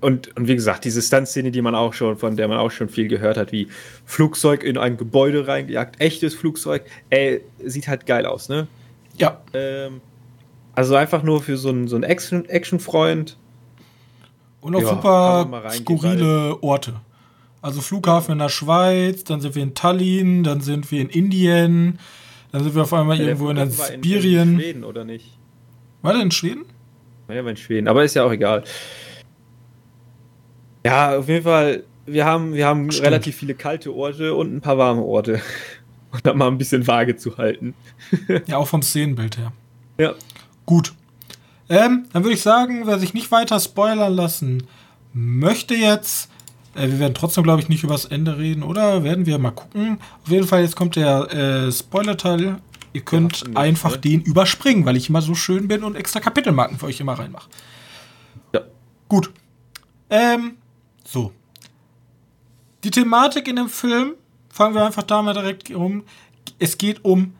und, 0.00 0.36
und 0.36 0.46
wie 0.46 0.54
gesagt, 0.54 0.84
diese 0.84 1.02
Stunt-Szene, 1.02 1.50
die 1.50 1.60
man 1.60 1.74
auch 1.74 1.92
schon, 1.92 2.16
von 2.16 2.36
der 2.36 2.46
man 2.46 2.58
auch 2.58 2.70
schon 2.70 2.88
viel 2.88 3.08
gehört 3.08 3.36
hat, 3.36 3.50
wie 3.50 3.68
Flugzeug 4.04 4.62
in 4.62 4.78
ein 4.78 4.96
Gebäude 4.96 5.46
reingejagt, 5.46 6.00
echtes 6.00 6.34
Flugzeug, 6.34 6.84
ey, 7.10 7.42
sieht 7.64 7.88
halt 7.88 8.06
geil 8.06 8.24
aus, 8.24 8.48
ne? 8.48 8.68
Ja. 9.16 9.40
Ähm, 9.52 10.00
also 10.74 10.94
einfach 10.94 11.24
nur 11.24 11.42
für 11.42 11.56
so 11.56 11.70
einen, 11.70 11.88
so 11.88 11.96
einen 11.96 12.04
Action-Freund. 12.04 13.36
Und 14.60 14.76
auch 14.76 14.82
ja, 14.82 14.88
super 14.88 15.70
skurrile 15.72 16.62
Orte. 16.62 16.94
Also 17.60 17.80
Flughafen 17.80 18.32
in 18.32 18.38
der 18.38 18.48
Schweiz, 18.48 19.24
dann 19.24 19.40
sind 19.40 19.56
wir 19.56 19.62
in 19.64 19.74
Tallinn, 19.74 20.44
dann 20.44 20.60
sind 20.60 20.90
wir 20.92 21.00
in 21.00 21.08
Indien, 21.08 21.98
dann 22.52 22.62
sind 22.62 22.76
wir 22.76 22.82
auf 22.82 22.92
einmal 22.92 23.18
ja, 23.18 23.24
irgendwo 23.24 23.50
in 23.50 23.56
der 23.56 23.68
Sibirien. 23.68 24.52
In, 24.52 24.60
Schweden, 24.60 24.84
oder 24.84 25.04
nicht? 25.04 25.36
War 26.02 26.12
der 26.12 26.22
in 26.22 26.30
Schweden? 26.30 26.64
Naja, 27.26 27.46
in 27.46 27.56
Schweden, 27.56 27.88
aber 27.88 28.04
ist 28.04 28.14
ja 28.14 28.24
auch 28.24 28.32
egal. 28.32 28.62
Ja, 30.88 31.18
auf 31.18 31.28
jeden 31.28 31.44
Fall, 31.44 31.84
wir 32.06 32.24
haben, 32.24 32.54
wir 32.54 32.66
haben 32.66 32.88
relativ 32.88 33.36
viele 33.36 33.54
kalte 33.54 33.94
Orte 33.94 34.34
und 34.34 34.56
ein 34.56 34.60
paar 34.62 34.78
warme 34.78 35.02
Orte. 35.02 35.42
Und 36.12 36.20
da 36.26 36.32
mal 36.32 36.48
ein 36.48 36.56
bisschen 36.56 36.86
vage 36.86 37.16
zu 37.16 37.36
halten. 37.36 37.74
ja, 38.46 38.56
auch 38.56 38.68
vom 38.68 38.80
Szenenbild 38.80 39.36
her. 39.36 39.52
Ja. 39.98 40.14
Gut. 40.64 40.94
Ähm, 41.68 42.06
dann 42.12 42.24
würde 42.24 42.34
ich 42.34 42.40
sagen, 42.40 42.86
wer 42.86 42.98
sich 42.98 43.12
nicht 43.12 43.30
weiter 43.30 43.60
spoilern 43.60 44.14
lassen 44.14 44.66
möchte 45.12 45.74
jetzt, 45.74 46.30
äh, 46.74 46.86
wir 46.86 46.98
werden 46.98 47.14
trotzdem, 47.14 47.44
glaube 47.44 47.60
ich, 47.60 47.68
nicht 47.68 47.84
übers 47.84 48.06
Ende 48.06 48.38
reden, 48.38 48.62
oder? 48.62 49.04
Werden 49.04 49.26
wir 49.26 49.38
mal 49.38 49.50
gucken. 49.50 49.98
Auf 50.24 50.30
jeden 50.30 50.46
Fall, 50.46 50.62
jetzt 50.62 50.76
kommt 50.76 50.96
der 50.96 51.30
äh, 51.34 51.72
Spoiler-Teil. 51.72 52.56
Ihr 52.94 53.00
könnt 53.02 53.44
ja, 53.46 53.60
einfach 53.60 53.92
ne? 53.92 53.98
den 53.98 54.22
überspringen, 54.22 54.86
weil 54.86 54.96
ich 54.96 55.10
immer 55.10 55.20
so 55.20 55.34
schön 55.34 55.68
bin 55.68 55.84
und 55.84 55.96
extra 55.96 56.20
Kapitelmarken 56.20 56.78
für 56.78 56.86
euch 56.86 56.98
immer 57.00 57.18
reinmache. 57.18 57.50
Ja. 58.54 58.62
Gut. 59.08 59.30
Ähm, 60.08 60.52
so. 61.08 61.32
Die 62.84 62.90
Thematik 62.90 63.48
in 63.48 63.56
dem 63.56 63.68
Film, 63.68 64.14
fangen 64.50 64.74
wir 64.74 64.84
einfach 64.84 65.02
da 65.02 65.22
mal 65.22 65.32
direkt 65.32 65.70
um. 65.70 66.04
Es 66.58 66.76
geht 66.78 67.04
um 67.04 67.34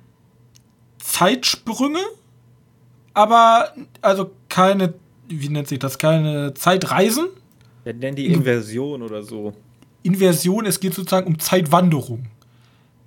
Zeitsprünge, 0.98 2.00
aber 3.14 3.74
also 4.00 4.30
keine, 4.48 4.94
wie 5.28 5.48
nennt 5.48 5.68
sich 5.68 5.78
das, 5.78 5.98
keine 5.98 6.54
Zeitreisen. 6.54 7.28
Ja, 7.84 7.92
nennen 7.92 8.16
die 8.16 8.26
Inversion 8.26 9.02
oder 9.02 9.22
so. 9.22 9.52
Inversion, 10.02 10.64
es 10.66 10.80
geht 10.80 10.94
sozusagen 10.94 11.26
um 11.26 11.38
Zeitwanderung. 11.38 12.26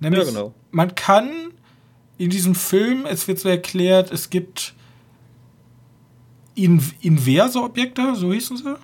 Nämlich, 0.00 0.24
ja, 0.24 0.30
genau. 0.30 0.54
man 0.70 0.94
kann 0.94 1.30
in 2.18 2.30
diesem 2.30 2.54
Film, 2.54 3.04
es 3.06 3.26
wird 3.26 3.40
so 3.40 3.48
erklärt, 3.48 4.12
es 4.12 4.30
gibt 4.30 4.74
in, 6.54 6.82
inverse 7.00 7.60
Objekte, 7.60 8.14
so 8.14 8.32
hießen 8.32 8.56
sie. 8.56 8.76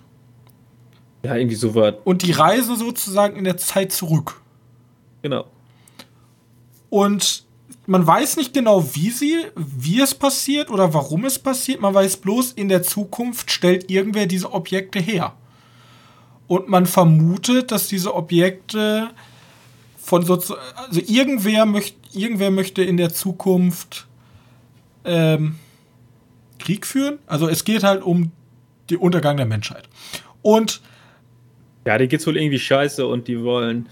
Ja, 1.22 1.34
irgendwie 1.34 1.56
so 1.56 1.74
was. 1.74 1.94
Und 2.04 2.22
die 2.22 2.32
reisen 2.32 2.76
sozusagen 2.76 3.36
in 3.36 3.44
der 3.44 3.56
Zeit 3.56 3.92
zurück. 3.92 4.40
Genau. 5.22 5.46
Und 6.90 7.44
man 7.86 8.06
weiß 8.06 8.36
nicht 8.36 8.52
genau, 8.52 8.94
wie 8.94 9.10
sie, 9.10 9.46
wie 9.56 10.00
es 10.00 10.14
passiert 10.14 10.70
oder 10.70 10.92
warum 10.94 11.24
es 11.24 11.38
passiert. 11.38 11.80
Man 11.80 11.94
weiß 11.94 12.18
bloß, 12.18 12.52
in 12.52 12.68
der 12.68 12.82
Zukunft 12.82 13.50
stellt 13.50 13.90
irgendwer 13.90 14.26
diese 14.26 14.52
Objekte 14.52 15.00
her. 15.00 15.34
Und 16.46 16.68
man 16.68 16.86
vermutet, 16.86 17.72
dass 17.72 17.88
diese 17.88 18.14
Objekte 18.14 19.10
von 19.96 20.24
so, 20.24 20.34
also 20.34 21.00
irgendwer 21.06 21.66
möchte, 21.66 21.96
irgendwer 22.12 22.50
möchte 22.50 22.82
in 22.82 22.96
der 22.96 23.12
Zukunft 23.12 24.06
ähm, 25.04 25.56
Krieg 26.58 26.86
führen. 26.86 27.18
Also 27.26 27.48
es 27.48 27.64
geht 27.64 27.84
halt 27.84 28.02
um 28.02 28.32
den 28.90 28.98
Untergang 28.98 29.36
der 29.36 29.46
Menschheit. 29.46 29.88
Und 30.42 30.80
ja, 31.88 31.96
die 31.96 32.06
geht's 32.06 32.26
wohl 32.26 32.36
irgendwie 32.36 32.58
scheiße 32.58 33.06
und 33.06 33.28
die 33.28 33.42
wollen, 33.42 33.88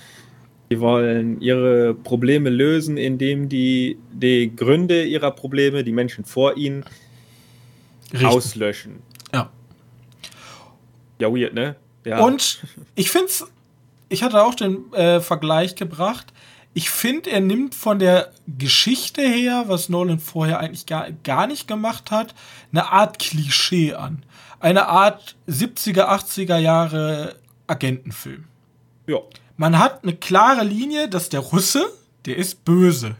die 0.69 0.81
wollen 0.81 1.41
ihre 1.41 1.95
Probleme 1.95 2.51
lösen, 2.51 2.99
indem 2.99 3.49
die 3.49 3.97
die 4.13 4.55
Gründe 4.55 5.05
ihrer 5.05 5.31
Probleme, 5.31 5.83
die 5.83 5.93
Menschen 5.93 6.27
vor 6.27 6.59
ihnen, 6.59 6.85
Richtig. 8.13 8.29
auslöschen. 8.29 8.97
Ja. 9.33 9.51
Ja, 11.19 11.35
weird, 11.35 11.55
ne? 11.55 11.77
Ja. 12.05 12.19
Und 12.19 12.63
ich 12.97 13.11
finde 13.11 13.29
es, 13.29 13.47
ich 14.11 14.23
hatte 14.23 14.45
auch 14.45 14.55
den 14.55 14.93
äh, 14.93 15.21
Vergleich 15.21 15.75
gebracht, 15.75 16.35
Ich 16.75 16.91
finde, 16.91 17.31
er 17.31 17.41
nimmt 17.41 17.75
von 17.75 17.99
der 17.99 18.31
Geschichte 18.47 19.23
her, 19.23 19.65
was 19.69 19.89
Nolan 19.89 20.19
vorher 20.19 20.61
eigentlich 20.61 20.85
gar, 20.85 21.11
gar 21.25 21.47
nicht 21.47 21.67
gemacht 21.67 22.11
hat, 22.11 22.35
eine 22.73 22.93
Art 22.93 23.19
Klischee 23.19 23.95
an. 23.95 24.23
Eine 24.61 24.87
Art 24.87 25.37
70er, 25.49 26.05
80er 26.11 26.59
Jahre 26.59 27.37
Agentenfilm. 27.67 28.45
Ja. 29.07 29.19
Man 29.57 29.79
hat 29.79 30.03
eine 30.03 30.15
klare 30.15 30.65
Linie, 30.65 31.09
dass 31.09 31.29
der 31.29 31.41
Russe, 31.41 31.85
der 32.27 32.37
ist 32.37 32.65
böse. 32.65 33.17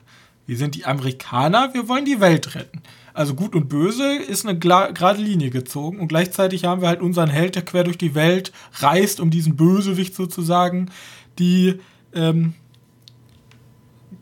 Wir 0.47 0.57
sind 0.57 0.75
die 0.75 0.85
Amerikaner, 0.85 1.75
wir 1.75 1.89
wollen 1.89 2.05
die 2.05 2.21
Welt 2.21 2.55
retten. 2.55 2.83
Also 3.15 3.35
gut 3.35 3.55
und 3.55 3.69
böse 3.69 4.15
ist 4.15 4.47
eine 4.47 4.59
gerade 4.59 5.23
Linie 5.23 5.51
gezogen 5.51 6.01
und 6.01 6.09
gleichzeitig 6.09 6.65
haben 6.65 6.83
wir 6.83 6.89
halt 6.89 7.01
unseren 7.01 7.31
Held, 7.31 7.55
der 7.55 7.65
quer 7.65 7.85
durch 7.85 7.97
die 7.97 8.15
Welt 8.15 8.53
reist, 8.75 9.21
um 9.21 9.31
diesen 9.31 9.57
Bösewicht 9.57 10.15
sozusagen 10.15 10.91
die 11.39 11.81
ähm, 12.15 12.55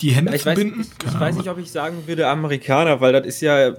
die 0.01 0.13
Hände 0.13 0.35
ich 0.35 0.43
zu 0.43 0.47
weiß, 0.47 0.59
binden. 0.59 0.81
Ich, 0.81 1.07
ich 1.07 1.21
weiß 1.21 1.37
nicht, 1.37 1.49
ob 1.49 1.59
ich 1.59 1.71
sagen 1.71 2.07
würde 2.07 2.29
Amerikaner, 2.29 3.01
weil 3.01 3.13
das 3.13 3.27
ist 3.27 3.41
ja, 3.41 3.75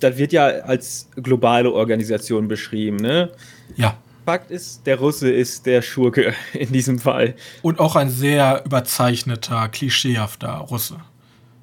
das 0.00 0.16
wird 0.16 0.32
ja 0.32 0.46
als 0.46 1.08
globale 1.16 1.72
Organisation 1.72 2.48
beschrieben, 2.48 2.96
ne? 2.96 3.32
Ja. 3.76 3.96
Fakt 4.28 4.50
ist, 4.50 4.86
der 4.86 4.98
Russe 4.98 5.30
ist 5.30 5.64
der 5.64 5.80
Schurke 5.80 6.34
in 6.52 6.70
diesem 6.70 6.98
Fall. 6.98 7.34
Und 7.62 7.80
auch 7.80 7.96
ein 7.96 8.10
sehr 8.10 8.62
überzeichneter, 8.66 9.70
klischeehafter 9.70 10.50
Russe. 10.50 10.98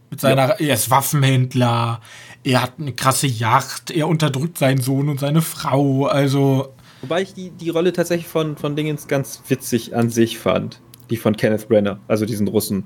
Mit 0.09 0.19
seiner, 0.19 0.59
ja. 0.59 0.69
er 0.69 0.73
ist 0.73 0.89
Waffenhändler, 0.89 2.01
er 2.43 2.63
hat 2.63 2.73
eine 2.79 2.93
krasse 2.93 3.27
Yacht, 3.27 3.91
er 3.91 4.07
unterdrückt 4.07 4.57
seinen 4.57 4.81
Sohn 4.81 5.09
und 5.09 5.19
seine 5.19 5.43
Frau, 5.43 6.07
also. 6.07 6.73
Wobei 7.01 7.21
ich 7.21 7.35
die, 7.35 7.51
die 7.51 7.69
Rolle 7.69 7.93
tatsächlich 7.93 8.27
von, 8.27 8.57
von 8.57 8.75
Dingens 8.75 9.07
ganz 9.07 9.43
witzig 9.47 9.95
an 9.95 10.09
sich 10.09 10.39
fand. 10.39 10.81
Die 11.11 11.17
von 11.17 11.37
Kenneth 11.37 11.67
Brenner, 11.67 11.99
also 12.07 12.25
diesen 12.25 12.47
Russen. 12.47 12.85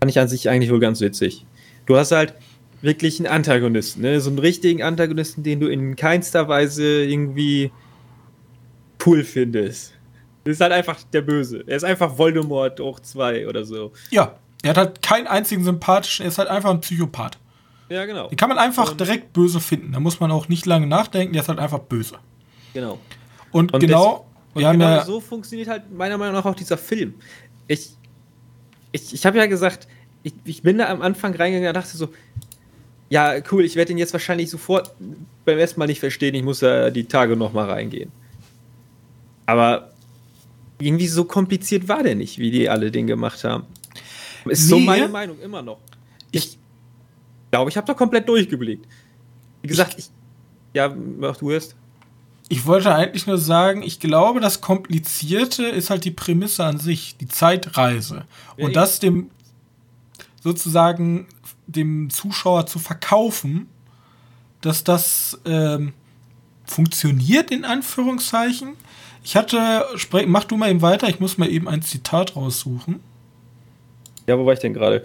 Fand 0.00 0.10
ich 0.10 0.18
an 0.18 0.26
sich 0.26 0.48
eigentlich 0.50 0.72
wohl 0.72 0.80
ganz 0.80 1.00
witzig. 1.00 1.46
Du 1.86 1.96
hast 1.96 2.10
halt 2.10 2.34
wirklich 2.82 3.20
einen 3.20 3.28
Antagonisten, 3.28 4.02
ne? 4.02 4.20
so 4.20 4.30
einen 4.30 4.40
richtigen 4.40 4.82
Antagonisten, 4.82 5.44
den 5.44 5.60
du 5.60 5.68
in 5.68 5.94
keinster 5.94 6.48
Weise 6.48 7.04
irgendwie 7.04 7.70
cool 9.06 9.24
findest. 9.24 9.92
Das 10.44 10.52
ist 10.52 10.60
halt 10.60 10.72
einfach 10.72 11.02
der 11.12 11.22
Böse. 11.22 11.64
Er 11.66 11.76
ist 11.76 11.84
einfach 11.84 12.18
Voldemort 12.18 12.78
hoch 12.80 13.00
2 13.00 13.48
oder 13.48 13.64
so. 13.64 13.92
Ja, 14.10 14.36
er 14.62 14.70
hat 14.70 14.76
halt 14.76 15.02
keinen 15.02 15.26
einzigen 15.26 15.64
sympathischen, 15.64 16.24
er 16.24 16.28
ist 16.28 16.38
halt 16.38 16.48
einfach 16.48 16.70
ein 16.70 16.80
Psychopath. 16.80 17.38
Ja, 17.88 18.06
genau. 18.06 18.28
Den 18.28 18.36
kann 18.36 18.48
man 18.48 18.58
einfach 18.58 18.92
und 18.92 19.00
direkt 19.00 19.32
böse 19.32 19.60
finden. 19.60 19.92
Da 19.92 20.00
muss 20.00 20.20
man 20.20 20.30
auch 20.30 20.48
nicht 20.48 20.66
lange 20.66 20.86
nachdenken, 20.86 21.32
der 21.32 21.42
ist 21.42 21.48
halt 21.48 21.58
einfach 21.58 21.80
böse. 21.80 22.16
Genau. 22.72 22.98
Und, 23.52 23.72
und 23.72 23.80
genau, 23.80 24.26
das, 24.54 24.64
und 24.64 24.72
genau 24.72 24.84
ja 24.84 25.04
so 25.04 25.20
funktioniert 25.20 25.68
halt 25.68 25.92
meiner 25.92 26.18
Meinung 26.18 26.34
nach 26.34 26.44
auch 26.44 26.54
dieser 26.54 26.78
Film. 26.78 27.14
Ich, 27.68 27.90
ich, 28.92 29.14
ich 29.14 29.26
habe 29.26 29.38
ja 29.38 29.46
gesagt, 29.46 29.86
ich, 30.22 30.34
ich 30.44 30.62
bin 30.62 30.78
da 30.78 30.88
am 30.88 31.02
Anfang 31.02 31.34
reingegangen 31.34 31.68
und 31.68 31.74
dachte 31.74 31.96
so, 31.96 32.08
ja, 33.10 33.34
cool, 33.52 33.64
ich 33.64 33.76
werde 33.76 33.88
den 33.88 33.98
jetzt 33.98 34.12
wahrscheinlich 34.12 34.50
sofort 34.50 34.94
beim 35.44 35.58
ersten 35.58 35.78
Mal 35.78 35.86
nicht 35.86 36.00
verstehen, 36.00 36.34
ich 36.34 36.42
muss 36.42 36.62
ja 36.62 36.90
die 36.90 37.04
Tage 37.04 37.36
nochmal 37.36 37.70
reingehen. 37.70 38.10
Aber 39.46 39.92
irgendwie 40.78 41.06
so 41.06 41.24
kompliziert 41.24 41.88
war 41.88 42.02
der 42.02 42.14
nicht, 42.14 42.38
wie 42.38 42.50
die 42.50 42.68
alle 42.68 42.90
den 42.90 43.06
gemacht 43.06 43.44
haben. 43.44 43.64
Ist 44.46 44.64
nee. 44.64 44.68
so 44.68 44.78
meine 44.78 45.08
Meinung 45.08 45.38
immer 45.40 45.62
noch. 45.62 45.78
Ich 46.30 46.58
glaube, 47.50 47.70
ich 47.70 47.76
habe 47.76 47.86
da 47.86 47.94
komplett 47.94 48.28
durchgeblickt. 48.28 48.86
Wie 49.62 49.68
gesagt, 49.68 49.94
ich, 49.98 50.10
ja, 50.74 50.94
mach 50.94 51.36
du 51.36 51.50
erst. 51.50 51.76
Ich 52.48 52.66
wollte 52.66 52.94
eigentlich 52.94 53.26
nur 53.26 53.38
sagen, 53.38 53.82
ich 53.82 54.00
glaube, 54.00 54.40
das 54.40 54.60
Komplizierte 54.60 55.64
ist 55.64 55.88
halt 55.88 56.04
die 56.04 56.10
Prämisse 56.10 56.64
an 56.64 56.78
sich, 56.78 57.16
die 57.16 57.28
Zeitreise. 57.28 58.26
Ja, 58.56 58.66
und 58.66 58.76
das 58.76 58.98
dem 58.98 59.30
sozusagen 60.42 61.26
dem 61.66 62.10
Zuschauer 62.10 62.66
zu 62.66 62.78
verkaufen, 62.78 63.68
dass 64.60 64.84
das 64.84 65.40
ähm, 65.46 65.94
funktioniert, 66.66 67.50
in 67.50 67.64
Anführungszeichen. 67.64 68.74
Ich 69.24 69.36
hatte, 69.36 69.86
mach 70.26 70.44
du 70.44 70.56
mal 70.58 70.70
eben 70.70 70.82
weiter, 70.82 71.08
ich 71.08 71.18
muss 71.18 71.38
mal 71.38 71.50
eben 71.50 71.66
ein 71.66 71.80
Zitat 71.80 72.36
raussuchen. 72.36 73.00
Ja, 74.26 74.38
wo 74.38 74.44
war 74.44 74.52
ich 74.52 74.58
denn 74.58 74.74
gerade? 74.74 75.02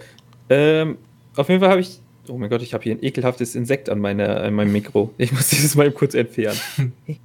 Ähm, 0.50 0.98
auf 1.36 1.48
jeden 1.48 1.60
Fall 1.60 1.70
habe 1.70 1.80
ich, 1.80 2.00
oh 2.28 2.36
mein 2.36 2.50
Gott, 2.50 2.60
ich 2.60 2.74
habe 2.74 2.84
hier 2.84 2.94
ein 2.94 3.02
ekelhaftes 3.02 3.54
Insekt 3.54 3.88
an, 3.88 3.98
meiner, 3.98 4.42
an 4.42 4.52
meinem 4.54 4.72
Mikro. 4.72 5.14
Ich 5.18 5.32
muss 5.32 5.48
dieses 5.48 5.74
mal 5.74 5.86
eben 5.86 5.94
kurz 5.94 6.14
entfernen. 6.14 6.60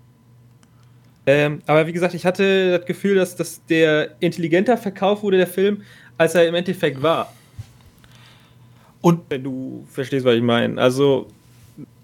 ähm, 1.25 1.61
aber 1.65 1.85
wie 1.85 1.91
gesagt, 1.91 2.13
ich 2.13 2.25
hatte 2.25 2.77
das 2.77 2.85
Gefühl, 2.85 3.15
dass, 3.15 3.35
dass 3.35 3.65
der 3.65 4.15
intelligenter 4.21 4.77
verkauft 4.77 5.21
wurde, 5.21 5.37
der 5.37 5.47
Film, 5.47 5.81
als 6.17 6.33
er 6.33 6.47
im 6.47 6.55
Endeffekt 6.55 7.01
war. 7.01 7.33
Und 9.01 9.19
wenn 9.29 9.43
du 9.43 9.85
verstehst, 9.91 10.25
was 10.25 10.35
ich 10.35 10.41
meine. 10.41 10.81
Also, 10.81 11.27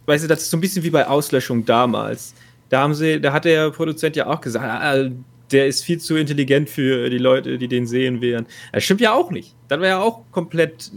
weißt 0.06 0.26
du, 0.26 0.28
das 0.28 0.42
ist 0.42 0.52
so 0.52 0.58
ein 0.58 0.62
bisschen 0.62 0.84
wie 0.84 0.90
bei 0.90 1.08
Auslöschung 1.08 1.66
damals. 1.66 2.34
Da 2.72 2.80
haben 2.80 2.94
sie, 2.94 3.20
da 3.20 3.34
hat 3.34 3.44
der 3.44 3.70
Produzent 3.70 4.16
ja 4.16 4.28
auch 4.28 4.40
gesagt, 4.40 4.66
ah, 4.66 5.10
der 5.52 5.68
ist 5.68 5.84
viel 5.84 6.00
zu 6.00 6.16
intelligent 6.16 6.70
für 6.70 7.10
die 7.10 7.18
Leute, 7.18 7.58
die 7.58 7.68
den 7.68 7.86
sehen 7.86 8.22
werden. 8.22 8.48
Das 8.72 8.86
stimmt 8.86 9.02
ja 9.02 9.14
auch 9.14 9.30
nicht. 9.30 9.58
Das 9.68 9.82
wäre 9.82 9.98
ja 9.98 10.02
auch 10.02 10.22
komplett. 10.32 10.90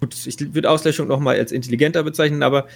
Gut, 0.00 0.16
ich 0.26 0.54
würde 0.54 0.70
Auslöschung 0.70 1.06
nochmal 1.06 1.36
als 1.36 1.52
intelligenter 1.52 2.02
bezeichnen, 2.02 2.42
aber 2.42 2.66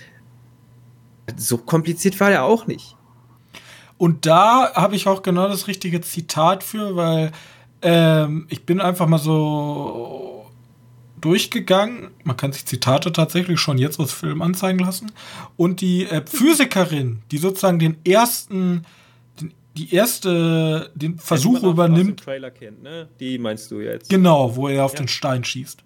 so 1.35 1.57
kompliziert 1.57 2.21
war 2.21 2.29
der 2.29 2.45
auch 2.45 2.66
nicht. 2.66 2.95
Und 3.97 4.27
da 4.27 4.75
habe 4.75 4.95
ich 4.95 5.07
auch 5.07 5.23
genau 5.23 5.49
das 5.49 5.66
richtige 5.66 6.03
Zitat 6.03 6.62
für, 6.62 6.95
weil 6.95 7.33
ähm, 7.81 8.47
ich 8.51 8.66
bin 8.66 8.83
einfach 8.83 9.07
mal 9.07 9.16
so 9.16 10.36
durchgegangen. 11.20 12.11
Man 12.24 12.37
kann 12.37 12.52
sich 12.52 12.66
Zitate 12.66 13.12
tatsächlich 13.12 13.61
schon 13.61 13.79
jetzt 13.79 13.98
aus 13.98 14.12
Filmen 14.12 14.42
anzeigen 14.42 14.79
lassen. 14.79 15.12
Und 15.57 15.81
die 15.81 16.05
äh, 16.05 16.22
Physikerin, 16.26 17.22
die 17.31 17.38
sozusagen 17.38 17.79
den 17.79 17.96
ersten, 18.05 18.83
den, 19.40 19.52
die 19.76 19.94
erste, 19.94 20.90
den 20.94 21.18
Versuch 21.18 21.62
ja, 21.62 21.70
übernimmt. 21.70 22.20
Trailer 22.20 22.50
kennt, 22.50 22.83
ne? 22.83 23.09
Die 23.20 23.38
meinst 23.38 23.70
du 23.70 23.81
jetzt? 23.81 24.09
Genau, 24.09 24.57
wo 24.57 24.68
er 24.68 24.85
auf 24.85 24.92
ja. 24.92 24.98
den 24.98 25.09
Stein 25.09 25.44
schießt. 25.44 25.83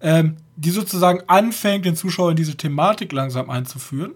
Ähm, 0.00 0.36
die 0.56 0.70
sozusagen 0.70 1.22
anfängt, 1.26 1.84
den 1.84 1.96
Zuschauer 1.96 2.30
in 2.30 2.36
diese 2.36 2.56
Thematik 2.56 3.12
langsam 3.12 3.48
einzuführen. 3.50 4.14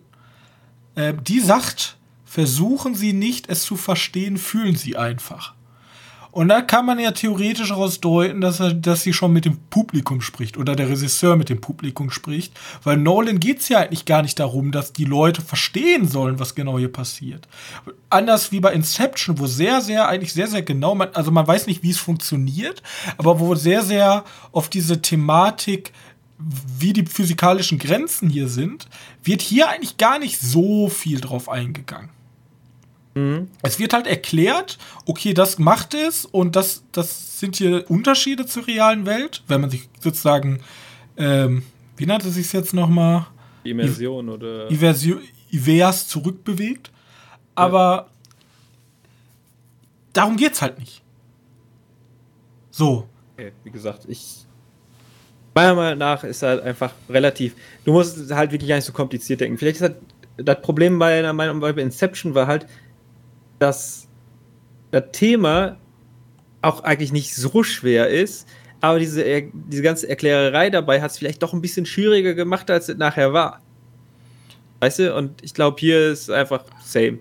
Ähm, 0.96 1.25
die 1.25 1.40
sagt, 1.40 1.96
versuchen 2.25 2.94
Sie 2.94 3.12
nicht, 3.12 3.49
es 3.49 3.62
zu 3.62 3.77
verstehen, 3.77 4.37
fühlen 4.37 4.77
Sie 4.77 4.96
einfach. 4.96 5.55
Und 6.33 6.49
da 6.49 6.62
kann 6.62 6.87
man 6.87 6.99
ja 6.99 7.11
theoretisch 7.11 7.69
daraus 7.69 8.01
deuten, 8.01 8.40
dass, 8.40 8.61
er, 8.61 8.73
dass 8.75 9.03
sie 9.03 9.12
schon 9.12 9.33
mit 9.33 9.45
dem 9.45 9.59
Publikum 9.71 10.21
spricht 10.21 10.57
oder 10.57 10.77
der 10.77 10.88
Regisseur 10.88 11.37
mit 11.37 11.49
dem 11.49 11.61
Publikum 11.61 12.11
spricht. 12.11 12.53
Weil 12.85 12.97
Nolan 12.97 13.40
geht 13.40 13.61
es 13.61 13.69
ja 13.69 13.79
eigentlich 13.79 14.05
gar 14.05 14.23
nicht 14.23 14.38
darum, 14.38 14.73
dass 14.73 14.93
die 14.93 15.05
Leute 15.05 15.43
verstehen 15.43 16.07
sollen, 16.07 16.38
was 16.38 16.55
genau 16.55 16.79
hier 16.79 16.93
passiert. 16.93 17.49
Anders 18.11 18.53
wie 18.53 18.61
bei 18.61 18.73
Inception, 18.73 19.38
wo 19.38 19.47
sehr, 19.47 19.81
sehr, 19.81 20.09
eigentlich 20.09 20.33
sehr, 20.33 20.47
sehr 20.47 20.62
genau, 20.62 20.95
man, 20.95 21.09
also 21.14 21.31
man 21.31 21.47
weiß 21.47 21.66
nicht, 21.66 21.83
wie 21.83 21.90
es 21.90 21.99
funktioniert, 21.99 22.83
aber 23.19 23.40
wo 23.40 23.55
sehr, 23.55 23.83
sehr 23.83 24.25
auf 24.53 24.69
diese 24.69 25.03
Thematik 25.03 25.93
wie 26.79 26.93
die 26.93 27.05
physikalischen 27.05 27.79
Grenzen 27.79 28.31
hier 28.31 28.49
sind, 28.49 28.87
wird 29.23 29.43
hier 29.43 29.69
eigentlich 29.69 29.99
gar 29.99 30.19
nicht 30.19 30.40
so 30.40 30.88
viel 30.88 31.21
drauf 31.21 31.49
eingegangen. 31.49 32.09
Mhm. 33.14 33.49
Es 33.62 33.79
wird 33.79 33.92
halt 33.92 34.07
erklärt, 34.07 34.79
okay, 35.07 35.35
das 35.35 35.59
macht 35.59 35.94
es 35.94 36.25
und 36.25 36.57
das, 36.57 36.85
das 36.92 37.40
sind 37.40 37.57
hier 37.57 37.90
Unterschiede 37.90 38.46
zur 38.46 38.66
realen 38.66 39.07
Welt, 39.07 39.42
wenn 39.49 39.61
man 39.61 39.70
sich 39.70 39.88
sozusagen, 39.99 40.61
ähm, 41.16 41.64
wie 41.96 42.07
nannte 42.07 42.29
es 42.29 42.35
sich 42.35 42.53
jetzt 42.53 42.73
nochmal? 42.73 43.27
Immersion 43.64 44.29
I 44.29 44.31
oder. 44.31 44.70
Iversion, 44.70 45.20
Ivers 45.51 46.09
zurückbewegt. 46.09 46.90
Aber 47.55 47.81
ja. 47.81 48.07
darum 50.12 50.37
geht's 50.37 50.62
halt 50.62 50.79
nicht. 50.79 51.03
So. 52.70 53.09
Okay, 53.35 53.53
wie 53.64 53.70
gesagt, 53.70 54.05
ich. 54.09 54.46
Meiner 55.53 55.75
Meinung 55.75 55.99
nach 55.99 56.23
ist 56.23 56.42
halt 56.42 56.62
einfach 56.62 56.92
relativ. 57.09 57.57
Du 57.85 57.92
musst 57.92 58.31
halt 58.33 58.53
wirklich 58.53 58.68
gar 58.68 58.77
nicht 58.77 58.85
so 58.85 58.92
kompliziert 58.92 59.40
denken. 59.40 59.59
Vielleicht 59.59 59.77
ist 59.77 59.83
halt 59.83 59.96
das 60.37 60.62
Problem 60.62 60.99
bei 60.99 61.18
einer 61.18 61.33
Meinung 61.33 61.61
bei 61.61 61.70
Inception 61.70 62.35
war 62.35 62.46
halt, 62.46 62.66
dass 63.61 64.09
das 64.90 65.05
Thema 65.12 65.77
auch 66.62 66.83
eigentlich 66.83 67.12
nicht 67.12 67.35
so 67.35 67.62
schwer 67.62 68.09
ist, 68.09 68.49
aber 68.81 68.99
diese, 68.99 69.23
diese 69.53 69.83
ganze 69.83 70.09
Erklärerei 70.09 70.70
dabei 70.70 71.01
hat 71.01 71.11
es 71.11 71.18
vielleicht 71.18 71.42
doch 71.42 71.53
ein 71.53 71.61
bisschen 71.61 71.87
schwieriger 71.87 72.35
gemacht, 72.35 72.70
als 72.70 72.88
es 72.88 72.96
nachher 72.96 73.33
war. 73.33 73.61
Weißt 74.81 74.99
du? 74.99 75.14
Und 75.14 75.44
ich 75.44 75.55
glaube, 75.55 75.77
hier 75.79 76.11
ist 76.11 76.31
einfach 76.31 76.64
same. 76.83 77.18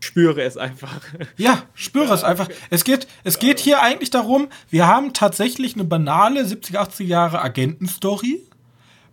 Spüre 0.00 0.42
es 0.42 0.56
einfach. 0.56 1.02
Ja, 1.36 1.62
spüre 1.74 2.12
es 2.14 2.24
einfach. 2.24 2.48
Es 2.70 2.84
geht, 2.84 3.06
es 3.22 3.38
geht 3.38 3.60
hier 3.60 3.82
eigentlich 3.82 4.10
darum, 4.10 4.48
wir 4.70 4.86
haben 4.86 5.12
tatsächlich 5.12 5.74
eine 5.74 5.84
banale 5.84 6.44
70, 6.46 6.78
80 6.78 7.08
Jahre 7.08 7.42
Agentenstory 7.42 8.40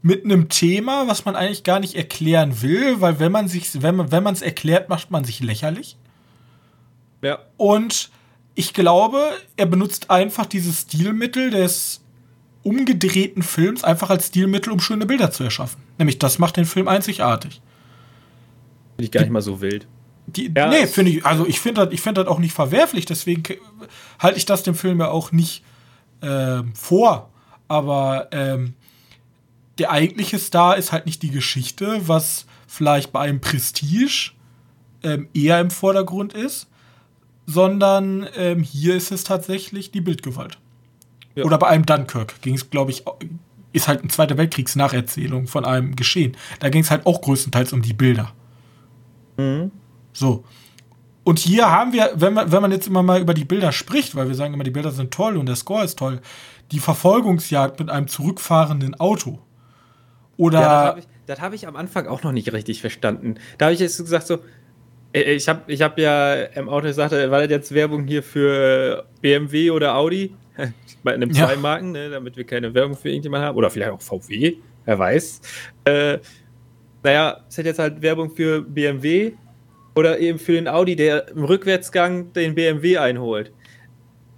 mit 0.08 0.24
einem 0.24 0.48
Thema, 0.48 1.06
was 1.08 1.26
man 1.26 1.36
eigentlich 1.36 1.66
gar 1.66 1.82
nicht 1.82 1.96
erklären 1.96 2.62
will, 2.62 3.02
weil 3.02 3.20
wenn 3.20 3.32
man 3.32 3.50
sich, 3.50 3.82
wenn 3.82 3.98
man, 3.98 4.10
wenn 4.10 4.24
man 4.24 4.34
es 4.34 4.42
erklärt, 4.42 4.88
macht 4.88 5.12
man 5.12 5.26
sich 5.26 5.42
lächerlich. 5.42 5.98
Ja. 7.22 7.40
Und 7.58 8.10
ich 8.56 8.74
glaube, 8.74 9.22
er 9.58 9.66
benutzt 9.66 10.10
einfach 10.10 10.46
dieses 10.46 10.84
Stilmittel 10.84 11.50
des 11.50 12.02
umgedrehten 12.64 13.44
Films 13.44 13.84
einfach 13.84 14.10
als 14.10 14.28
Stilmittel, 14.28 14.72
um 14.72 14.80
schöne 14.80 15.06
Bilder 15.06 15.30
zu 15.30 15.44
erschaffen. 15.44 15.82
Nämlich 15.98 16.20
das 16.20 16.40
macht 16.40 16.56
den 16.56 16.66
Film 16.66 16.88
einzigartig. 16.88 17.62
Finde 18.96 19.04
ich 19.04 19.12
gar 19.12 19.22
nicht 19.22 19.32
mal 19.32 19.42
so 19.42 19.60
wild. 19.60 19.88
Die, 20.28 20.52
ja, 20.56 20.70
nee, 20.70 20.88
finde 20.88 21.12
ich, 21.12 21.26
also 21.26 21.46
ich 21.46 21.60
finde 21.60 21.86
das, 21.86 21.94
ich 21.94 22.00
find 22.00 22.18
das 22.18 22.28
auch 22.28 22.40
nicht 22.40 22.54
verwerflich, 22.54 23.06
deswegen 23.06 23.44
halte 24.20 24.38
ich 24.38 24.46
das 24.46 24.64
dem 24.64 24.76
Film 24.76 25.00
ja 25.00 25.10
auch 25.10 25.34
nicht 25.34 25.64
äh, 26.22 26.64
vor. 26.74 27.30
Aber 27.68 28.30
ähm, 28.32 28.74
der 29.80 29.92
eigentliche 29.92 30.40
Star 30.40 30.78
ist 30.78 30.92
halt 30.92 31.06
nicht 31.06 31.22
die 31.24 31.32
Geschichte, 31.32 32.08
was 32.08 32.46
vielleicht 32.68 33.12
bei 33.12 33.22
einem 33.22 33.42
Prestige 33.42 34.32
ähm, 35.04 35.30
eher 35.34 35.60
im 35.60 35.72
Vordergrund 35.72 36.34
ist, 36.34 36.68
sondern 37.46 38.28
ähm, 38.36 38.62
hier 38.62 38.96
ist 38.96 39.12
es 39.12 39.24
tatsächlich 39.24 39.92
die 39.92 40.02
Bildgewalt. 40.02 40.58
Ja. 41.36 41.46
Oder 41.46 41.58
bei 41.58 41.68
einem 41.68 41.86
Dunkirk 41.86 42.42
ging 42.42 42.56
es, 42.56 42.70
glaube 42.70 42.92
ich, 42.92 43.04
ist 43.72 43.88
halt 43.88 44.04
ein 44.04 44.10
Zweiter 44.10 44.38
Weltkriegsnacherzählung 44.38 45.48
von 45.48 45.66
einem 45.66 45.96
Geschehen. 45.96 46.36
Da 46.60 46.70
ging 46.70 46.82
es 46.82 46.92
halt 46.92 47.06
auch 47.06 47.22
größtenteils 47.22 47.74
um 47.74 47.82
die 47.82 47.94
Bilder. 47.94 48.34
Mhm. 49.38 49.72
So. 50.14 50.44
Und 51.24 51.40
hier 51.40 51.70
haben 51.70 51.94
wir, 51.94 52.12
wenn 52.16 52.34
man, 52.34 52.52
wenn 52.52 52.62
man 52.62 52.72
jetzt 52.72 52.88
immer 52.88 53.04
mal 53.04 53.22
über 53.22 53.34
die 53.34 53.46
Bilder 53.46 53.72
spricht, 53.72 54.16
weil 54.16 54.28
wir 54.28 54.36
sagen 54.36 54.54
immer, 54.54 54.64
die 54.64 54.72
Bilder 54.72 54.92
sind 54.92 55.14
toll 55.14 55.38
und 55.38 55.46
der 55.46 55.58
Score 55.58 55.84
ist 55.84 56.00
toll, 56.00 56.22
die 56.72 56.80
Verfolgungsjagd 56.80 57.80
mit 57.80 57.90
einem 57.90 58.08
zurückfahrenden 58.08 58.96
Auto. 58.96 59.40
Oder. 60.38 60.62
Ja, 60.62 60.98
das 61.26 61.42
habe 61.42 61.56
ich, 61.56 61.66
hab 61.66 61.66
ich 61.66 61.68
am 61.68 61.76
Anfang 61.76 62.08
auch 62.08 62.24
noch 62.24 62.32
nicht 62.32 62.52
richtig 62.54 62.82
verstanden. 62.82 63.36
Da 63.58 63.66
habe 63.66 63.74
ich 63.74 63.80
jetzt 63.80 63.98
gesagt, 63.98 64.28
so, 64.28 64.40
äh, 65.14 65.34
ich 65.34 65.48
habe 65.48 65.72
ich 65.72 65.82
hab 65.82 65.98
ja 65.98 66.36
im 66.36 66.70
Auto 66.70 66.88
gesagt, 66.88 67.12
war 67.12 67.42
das 67.42 67.50
jetzt 67.50 67.74
Werbung 67.74 68.06
hier 68.06 68.24
für 68.24 69.06
BMW 69.22 69.72
oder 69.72 69.96
Audi? 69.96 70.34
Bei 71.04 71.14
einem 71.14 71.32
ja. 71.32 71.48
zwei 71.48 71.56
Marken, 71.56 71.92
ne, 71.92 72.10
damit 72.10 72.38
wir 72.38 72.44
keine 72.44 72.74
Werbung 72.74 72.96
für 72.96 73.10
irgendjemanden 73.10 73.48
haben. 73.48 73.58
Oder 73.58 73.70
vielleicht 73.70 73.92
auch 73.92 74.02
VW, 74.02 74.56
wer 74.86 75.00
weiß. 75.00 75.42
Äh, 75.86 76.18
naja, 77.04 77.44
es 77.48 77.58
hat 77.58 77.66
jetzt 77.66 77.80
halt 77.80 78.02
Werbung 78.02 78.32
für 78.32 78.62
BMW 78.62 79.34
oder 79.96 80.20
eben 80.20 80.40
für 80.40 80.54
den 80.54 80.68
Audi, 80.68 80.96
der 80.96 81.30
im 81.30 81.44
Rückwärtsgang 81.44 82.34
den 82.34 82.56
BMW 82.56 82.98
einholt. 82.98 83.52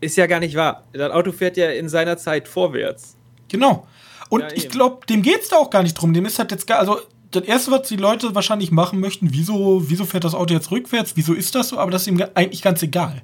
Ist 0.02 0.16
ja 0.18 0.28
gar 0.28 0.40
nicht 0.40 0.56
wahr. 0.56 0.86
Das 0.94 1.12
Auto 1.12 1.32
fährt 1.32 1.58
ja 1.58 1.72
in 1.72 1.90
seiner 1.90 2.18
Zeit 2.18 2.48
vorwärts. 2.48 3.18
Genau. 3.50 3.88
Und 4.30 4.42
ja, 4.42 4.52
ich 4.54 4.70
glaube, 4.70 5.06
dem 5.08 5.22
geht 5.22 5.42
es 5.42 5.50
da 5.50 5.58
auch 5.58 5.70
gar 5.70 5.84
nicht 5.84 5.96
drum. 5.96 6.13
Dem 6.13 6.26
ist 6.26 6.39
halt 6.39 6.52
jetzt 6.52 6.68
gar, 6.68 6.80
also 6.80 7.00
das 7.32 7.44
erste, 7.44 7.72
was 7.72 7.88
die 7.88 7.96
Leute 7.96 8.34
wahrscheinlich 8.34 8.72
machen 8.72 9.00
möchten, 9.00 9.34
wieso, 9.34 9.89
wieso 9.89 10.06
fährt 10.06 10.24
das 10.24 10.36
Auto 10.36 10.54
jetzt 10.54 10.72
rückwärts? 10.72 11.13
Wieso 11.15 11.34
ist 11.34 11.56
das 11.56 11.70
so? 11.70 11.80
Aber 11.80 11.92
das 11.92 12.04
ist 12.04 12.08
ihm 12.08 12.24
eigentlich 12.36 12.62
ganz 12.62 12.82
egal. 12.82 13.22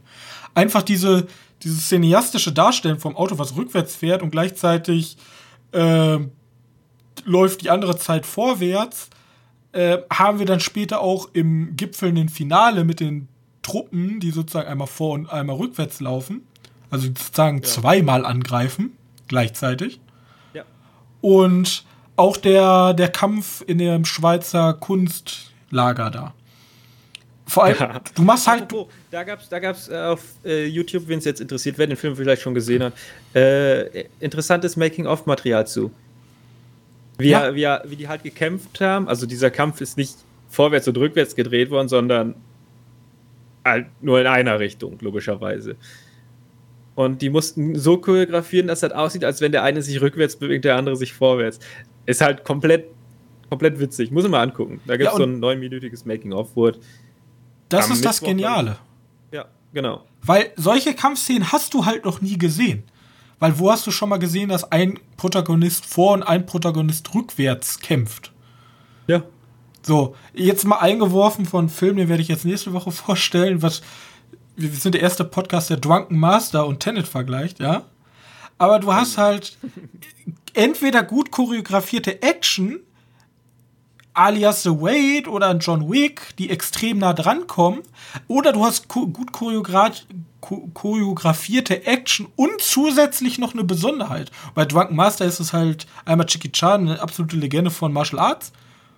Einfach 0.53 0.83
diese, 0.83 1.27
dieses 1.63 1.89
cineastische 1.89 2.51
Darstellen 2.51 2.99
vom 2.99 3.15
Auto, 3.15 3.37
was 3.37 3.55
rückwärts 3.55 3.95
fährt 3.95 4.21
und 4.21 4.31
gleichzeitig 4.31 5.17
äh, 5.71 6.19
läuft 7.23 7.61
die 7.61 7.69
andere 7.69 7.97
Zeit 7.97 8.25
vorwärts, 8.25 9.09
äh, 9.71 9.99
haben 10.11 10.39
wir 10.39 10.45
dann 10.45 10.59
später 10.59 11.01
auch 11.01 11.29
im 11.33 11.75
gipfelnden 11.75 12.29
Finale 12.29 12.83
mit 12.83 12.99
den 12.99 13.27
Truppen, 13.61 14.19
die 14.19 14.31
sozusagen 14.31 14.67
einmal 14.67 14.87
vor 14.87 15.13
und 15.13 15.29
einmal 15.29 15.55
rückwärts 15.55 15.99
laufen. 15.99 16.45
Also 16.91 17.07
sozusagen 17.07 17.57
ja. 17.57 17.63
zweimal 17.63 18.25
angreifen 18.25 18.95
gleichzeitig. 19.27 19.99
Und 21.25 21.83
auch 22.17 22.37
der, 22.37 22.93
der 22.93 23.07
Kampf 23.07 23.63
in 23.65 23.79
dem 23.79 24.05
Schweizer 24.05 24.73
Kunstlager 24.73 26.11
da. 26.11 26.35
Vor 27.47 27.63
allem, 27.63 27.77
ja. 27.79 27.99
du 28.13 28.21
machst 28.21 28.45
halt. 28.45 28.61
Apropos, 28.61 28.93
da 29.09 29.23
gab 29.23 29.39
es 29.39 29.49
da 29.49 29.57
gab's, 29.57 29.89
äh, 29.89 29.95
auf 29.95 30.21
äh, 30.45 30.67
YouTube, 30.67 31.07
wenn 31.07 31.17
es 31.17 31.25
jetzt 31.25 31.41
interessiert, 31.41 31.79
wer 31.79 31.87
den 31.87 31.97
Film 31.97 32.15
vielleicht 32.15 32.43
schon 32.43 32.53
gesehen 32.53 32.83
hat, 32.83 32.93
äh, 33.33 34.05
interessantes 34.19 34.77
Making-of-Material 34.77 35.65
zu. 35.65 35.89
Wie, 37.17 37.29
ja. 37.29 37.55
wie, 37.55 37.89
wie 37.89 37.95
die 37.95 38.07
halt 38.07 38.21
gekämpft 38.21 38.79
haben. 38.79 39.07
Also, 39.07 39.25
dieser 39.25 39.49
Kampf 39.49 39.81
ist 39.81 39.97
nicht 39.97 40.17
vorwärts 40.49 40.87
und 40.87 40.97
rückwärts 40.97 41.35
gedreht 41.35 41.71
worden, 41.71 41.87
sondern 41.87 42.35
halt 43.63 43.87
nur 43.99 44.21
in 44.21 44.27
einer 44.27 44.59
Richtung, 44.59 44.99
logischerweise. 45.01 45.75
Und 46.95 47.21
die 47.21 47.29
mussten 47.29 47.77
so 47.77 47.97
choreografieren, 47.97 48.67
dass 48.67 48.79
das 48.79 48.93
aussieht, 48.93 49.25
als 49.25 49.41
wenn 49.41 49.51
der 49.51 49.63
eine 49.63 49.81
sich 49.81 50.01
rückwärts 50.01 50.37
bewegt, 50.37 50.63
der 50.63 50.77
andere 50.77 50.95
sich 50.95 51.13
vorwärts. 51.13 51.59
Ist 52.05 52.21
halt 52.21 52.45
komplett, 52.45 52.85
komplett 53.49 53.79
witzig. 53.79 54.11
Muss 54.11 54.23
man 54.23 54.31
mal 54.31 54.41
angucken. 54.41 54.79
Da 54.87 54.95
gibt 54.95 55.09
es 55.09 55.13
ja, 55.13 55.17
so 55.17 55.23
ein 55.23 55.39
neunminütiges 55.39 56.05
Making-of, 56.05 56.55
wo 56.55 56.71
Das 57.67 57.89
ist 57.89 58.05
das 58.05 58.21
Geniale. 58.21 58.77
Ja, 59.31 59.45
genau. 59.73 60.05
Weil 60.23 60.51
solche 60.55 60.93
Kampfszenen 60.93 61.51
hast 61.51 61.73
du 61.73 61.85
halt 61.85 62.05
noch 62.05 62.21
nie 62.21 62.37
gesehen. 62.37 62.83
Weil 63.39 63.59
wo 63.59 63.69
hast 63.69 63.85
du 63.85 63.91
schon 63.91 64.09
mal 64.09 64.17
gesehen, 64.17 64.47
dass 64.47 64.71
ein 64.71 64.97
Protagonist 65.17 65.85
vor 65.85 66.13
und 66.13 66.23
ein 66.23 66.45
Protagonist 66.45 67.13
rückwärts 67.13 67.79
kämpft? 67.79 68.31
Ja. 69.07 69.23
So, 69.81 70.15
jetzt 70.33 70.65
mal 70.65 70.79
eingeworfen 70.79 71.45
von 71.45 71.69
Film, 71.69 71.97
den 71.97 72.09
werde 72.09 72.21
ich 72.21 72.29
jetzt 72.29 72.45
nächste 72.45 72.73
Woche 72.73 72.91
vorstellen, 72.93 73.61
was 73.61 73.81
wir 74.55 74.69
sind 74.69 74.95
der 74.95 75.01
erste 75.01 75.23
Podcast, 75.23 75.69
der 75.69 75.77
Drunken 75.77 76.17
Master 76.17 76.65
und 76.65 76.79
Tenet 76.79 77.07
vergleicht, 77.07 77.59
ja. 77.59 77.83
Aber 78.57 78.79
du 78.79 78.93
hast 78.93 79.17
halt 79.17 79.57
entweder 80.53 81.03
gut 81.03 81.31
choreografierte 81.31 82.21
Action, 82.21 82.79
alias 84.13 84.63
The 84.63 84.69
Wade 84.69 85.29
oder 85.29 85.49
ein 85.49 85.59
John 85.59 85.91
Wick, 85.91 86.35
die 86.37 86.49
extrem 86.49 86.99
nah 86.99 87.11
dran 87.13 87.47
kommen, 87.47 87.81
oder 88.27 88.53
du 88.53 88.65
hast 88.65 88.87
gut 88.87 89.33
choreografierte 90.73 91.85
Action 91.85 92.27
und 92.37 92.61
zusätzlich 92.61 93.39
noch 93.39 93.53
eine 93.53 93.65
Besonderheit. 93.65 94.31
Bei 94.53 94.63
Drunken 94.63 94.95
Master 94.95 95.25
ist 95.25 95.41
es 95.41 95.51
halt 95.51 95.85
einmal 96.05 96.27
Chicky 96.27 96.51
Chan, 96.51 96.87
eine 96.87 97.01
absolute 97.01 97.35
Legende 97.35 97.71
von 97.71 97.91
Martial 97.91 98.21
Arts, 98.21 98.53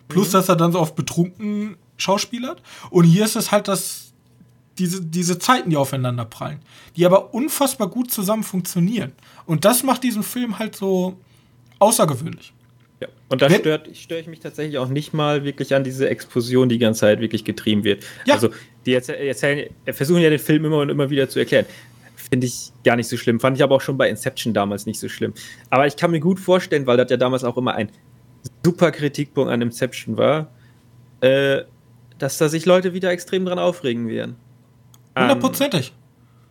plus 0.08 0.28
mhm. 0.28 0.34
dass 0.34 0.50
er 0.50 0.56
dann 0.56 0.72
so 0.72 0.80
oft 0.80 0.96
betrunken 0.96 1.78
schauspielert. 1.98 2.62
Und 2.92 3.06
hier 3.06 3.26
ist 3.26 3.36
es 3.36 3.52
halt 3.52 3.68
das 3.68 4.07
diese, 4.80 5.02
diese 5.04 5.40
Zeiten, 5.40 5.70
die 5.70 5.78
aufeinander 5.78 6.26
prallen, 6.26 6.60
die 6.96 7.06
aber 7.06 7.34
unfassbar 7.34 7.90
gut 7.90 8.12
zusammen 8.12 8.44
funktionieren. 8.44 9.14
Und 9.46 9.66
das 9.66 9.84
macht 9.84 10.04
diesen 10.04 10.24
Film 10.24 10.60
halt 10.60 10.76
so 10.76 11.18
außergewöhnlich. 11.80 12.54
Ja, 13.00 13.08
und 13.30 13.42
da 13.42 13.50
stört, 13.50 13.90
störe 13.96 14.22
ich 14.22 14.28
mich 14.28 14.40
tatsächlich 14.40 14.78
auch 14.78 14.88
nicht 14.88 15.14
mal 15.14 15.44
wirklich 15.44 15.76
an 15.76 15.84
diese 15.84 16.10
Explosion, 16.10 16.70
die 16.70 16.76
die 16.76 16.80
ganze 16.80 17.02
Zeit 17.02 17.20
wirklich 17.20 17.46
getrieben 17.46 17.84
wird. 17.84 18.04
Ja. 18.26 18.34
Also, 18.34 18.50
die 18.86 18.94
erzählen, 18.94 19.70
versuchen 19.86 20.22
ja 20.22 20.30
den 20.30 20.40
Film 20.40 20.66
immer 20.66 20.80
und 20.80 20.90
immer 20.90 21.10
wieder 21.10 21.30
zu 21.30 21.40
erklären. 21.40 21.66
Finde 22.16 22.48
ich 22.48 22.72
gar 22.84 22.96
nicht 22.96 23.08
so 23.08 23.16
schlimm. 23.16 23.40
Fand 23.40 23.58
ich 23.58 23.64
aber 23.64 23.76
auch 23.76 23.82
schon 23.82 23.98
bei 23.98 24.10
Inception 24.10 24.54
damals 24.54 24.86
nicht 24.86 25.00
so 25.00 25.08
schlimm. 25.08 25.34
Aber 25.70 25.86
ich 25.86 25.96
kann 25.96 26.12
mir 26.12 26.20
gut 26.20 26.40
vorstellen, 26.40 26.88
weil 26.88 26.98
das 26.98 27.12
ja 27.12 27.18
damals 27.18 27.44
auch 27.44 27.58
immer 27.58 27.76
ein 27.76 27.92
super 28.66 28.92
Kritikpunkt 28.92 29.52
an 29.52 29.62
Inception 29.62 30.18
war, 30.18 30.52
äh, 31.22 31.62
dass 32.18 32.38
da 32.38 32.50
sich 32.50 32.66
Leute 32.66 32.94
wieder 32.94 33.12
extrem 33.12 33.46
dran 33.46 33.60
aufregen 33.60 34.08
werden. 34.08 34.36
Hundertprozentig. 35.20 35.94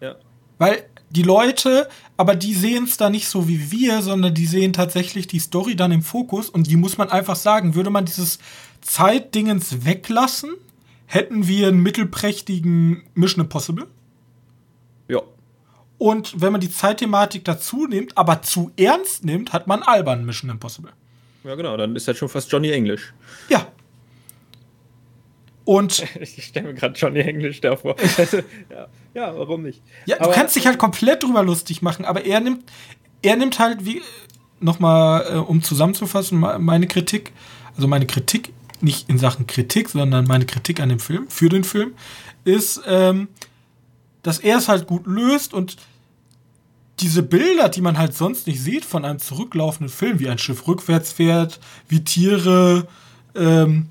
Ähm, 0.01 0.09
ja. 0.09 0.17
Weil 0.59 0.85
die 1.11 1.23
Leute, 1.23 1.89
aber 2.17 2.35
die 2.35 2.55
sehen 2.55 2.85
es 2.85 2.97
da 2.97 3.11
nicht 3.11 3.29
so 3.29 3.49
wie 3.49 3.71
wir, 3.71 4.03
sondern 4.03 4.35
die 4.35 4.47
sehen 4.47 4.73
tatsächlich 4.73 5.27
die 5.27 5.39
Story 5.39 5.77
dann 5.77 5.93
im 5.93 6.03
Fokus 6.03 6.51
und 6.51 6.67
die 6.67 6.77
muss 6.77 6.99
man 6.99 7.11
einfach 7.11 7.37
sagen, 7.37 7.75
würde 7.75 7.91
man 7.91 8.05
dieses 8.05 8.39
Zeitdingens 8.81 9.85
weglassen, 9.85 10.51
hätten 11.07 11.47
wir 11.47 11.69
einen 11.69 11.81
mittelprächtigen 11.81 13.05
Mission 13.15 13.45
Impossible. 13.45 13.87
Ja. 15.09 15.21
Und 15.99 16.41
wenn 16.41 16.53
man 16.53 16.61
die 16.61 16.71
Zeitthematik 16.71 17.45
dazu 17.45 17.87
nimmt, 17.87 18.19
aber 18.19 18.43
zu 18.43 18.71
ernst 18.77 19.25
nimmt, 19.25 19.53
hat 19.53 19.67
man 19.67 19.83
albern 19.83 20.25
Mission 20.25 20.51
Impossible. 20.51 20.93
Ja, 21.45 21.55
genau, 21.55 21.77
dann 21.77 21.95
ist 21.95 22.09
das 22.09 22.17
schon 22.17 22.29
fast 22.29 22.51
Johnny 22.51 22.71
English. 22.71 23.15
Ja, 23.49 23.69
und 25.67 26.05
ich 26.21 26.45
stelle 26.45 26.69
mir 26.69 26.75
gerade 26.75 26.99
Johnny 26.99 27.21
English 27.21 27.61
davor. 27.61 27.97
ja, 28.71 28.87
ja, 29.13 29.37
warum 29.37 29.65
nicht? 29.65 29.83
Ja, 30.07 30.17
aber, 30.21 30.29
du 30.29 30.33
kannst 30.33 30.57
dich 30.57 30.67
halt 30.67 30.79
komplett 30.79 31.23
drüber 31.23 31.43
lustig 31.43 31.83
machen, 31.83 32.07
aber 32.07 32.25
er 32.25 32.41
nimmt, 32.41 32.65
er 33.21 33.37
nimmt 33.37 33.59
halt 33.59 33.85
wie 33.85 34.01
nochmal, 34.61 35.27
äh, 35.31 35.37
um 35.37 35.63
zusammenzufassen, 35.63 36.39
meine 36.39 36.87
Kritik, 36.87 37.33
also 37.75 37.87
meine 37.87 38.07
Kritik 38.07 38.53
nicht 38.81 39.11
in 39.11 39.19
Sachen 39.19 39.47
Kritik, 39.47 39.89
sondern 39.91 40.27
meine 40.27 40.47
Kritik 40.47 40.81
an 40.81 40.89
dem 40.89 41.01
Film, 41.01 41.29
für 41.29 41.49
den 41.49 41.65
Film, 41.65 41.95
ist, 42.45 42.81
ähm, 42.87 43.29
dass 44.23 44.39
er 44.39 44.59
es 44.59 44.69
halt 44.69 44.87
gut 44.87 45.07
löst 45.07 45.53
und 45.53 45.77
diese 47.01 47.23
Bilder, 47.23 47.69
die 47.69 47.81
man 47.81 47.99
halt 47.99 48.15
sonst 48.15 48.47
nicht 48.47 48.61
sieht 48.61 48.85
von 48.85 49.05
einem 49.05 49.19
zurücklaufenden 49.19 49.95
Film, 49.95 50.21
wie 50.21 50.29
ein 50.29 50.39
Schiff 50.39 50.67
rückwärts 50.67 51.13
fährt, 51.13 51.61
wie 51.89 52.05
Tiere 52.05 52.87
ähm, 53.35 53.89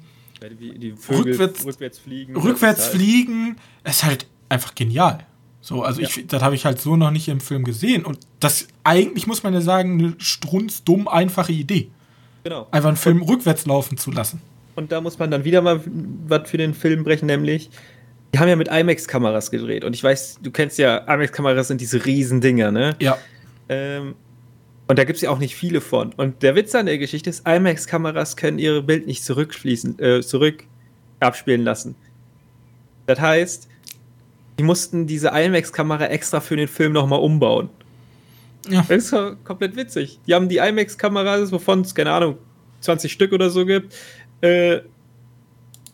die, 0.49 0.93
Vögel 0.93 1.31
rückwärts, 1.31 1.65
rückwärts 1.65 1.99
fliegen. 1.99 2.35
Rückwärts 2.35 2.79
ist 2.79 2.85
halt 2.87 2.95
fliegen 2.95 3.55
ist 3.83 4.03
halt 4.03 4.27
einfach 4.49 4.75
genial. 4.75 5.25
So, 5.61 5.81
also 5.81 6.01
ja. 6.01 6.07
ich, 6.07 6.27
das 6.27 6.43
habe 6.43 6.53
ich 6.55 6.65
halt 6.65 6.79
so 6.79 6.95
noch 6.95 7.11
nicht 7.11 7.27
im 7.27 7.39
Film 7.39 7.63
gesehen. 7.63 8.05
Und 8.05 8.19
das 8.39 8.67
eigentlich 8.83 9.25
muss 9.25 9.43
man 9.43 9.53
ja 9.53 9.61
sagen, 9.61 9.99
eine 9.99 10.15
strunzdumm 10.19 11.07
einfache 11.07 11.51
Idee. 11.51 11.89
Genau. 12.43 12.67
Einfach 12.69 12.89
einen 12.89 12.97
Film 12.97 13.21
und, 13.21 13.29
rückwärts 13.29 13.65
laufen 13.65 13.97
zu 13.97 14.11
lassen. 14.11 14.41
Und 14.75 14.91
da 14.91 15.01
muss 15.01 15.17
man 15.17 15.31
dann 15.31 15.43
wieder 15.43 15.61
mal 15.61 15.81
was 16.27 16.49
für 16.49 16.57
den 16.57 16.73
Film 16.73 17.03
brechen, 17.03 17.25
nämlich 17.25 17.69
die 18.33 18.39
haben 18.39 18.49
ja 18.49 18.57
mit 18.57 18.67
IMAX-Kameras 18.67 19.49
gedreht. 19.49 19.85
Und 19.85 19.93
ich 19.93 20.03
weiß, 20.03 20.39
du 20.43 20.51
kennst 20.51 20.77
ja, 20.77 20.97
IMAX-Kameras 20.97 21.69
sind 21.69 21.79
diese 21.79 22.05
riesen 22.05 22.41
Dinger, 22.41 22.71
ne? 22.71 22.95
Ja. 22.99 23.17
Ähm, 23.69 24.15
und 24.87 24.99
da 24.99 25.03
gibt 25.03 25.17
es 25.17 25.21
ja 25.21 25.29
auch 25.31 25.39
nicht 25.39 25.55
viele 25.55 25.81
von. 25.81 26.13
Und 26.13 26.43
der 26.43 26.55
Witz 26.55 26.75
an 26.75 26.85
der 26.85 26.97
Geschichte 26.97 27.29
ist, 27.29 27.47
IMAX-Kameras 27.47 28.35
können 28.35 28.59
ihre 28.59 28.83
Bild 28.83 29.07
nicht 29.07 29.23
zurückfließen, 29.23 29.99
äh, 29.99 30.21
zurück 30.21 30.63
abspielen 31.19 31.63
lassen. 31.63 31.95
Das 33.07 33.19
heißt, 33.19 33.67
die 34.59 34.63
mussten 34.63 35.07
diese 35.07 35.29
IMAX-Kamera 35.29 36.05
extra 36.07 36.39
für 36.39 36.55
den 36.55 36.67
Film 36.67 36.93
nochmal 36.93 37.19
umbauen. 37.19 37.69
Ja. 38.69 38.85
Das 38.87 39.11
ist 39.11 39.15
komplett 39.43 39.75
witzig. 39.75 40.19
Die 40.27 40.33
haben 40.33 40.49
die 40.49 40.57
IMAX-Kamera, 40.57 41.51
wovon 41.51 41.81
es, 41.81 41.93
keine 41.93 42.11
Ahnung, 42.11 42.37
20 42.81 43.11
Stück 43.11 43.31
oder 43.31 43.49
so 43.49 43.65
gibt. 43.65 43.95
Äh, 44.41 44.81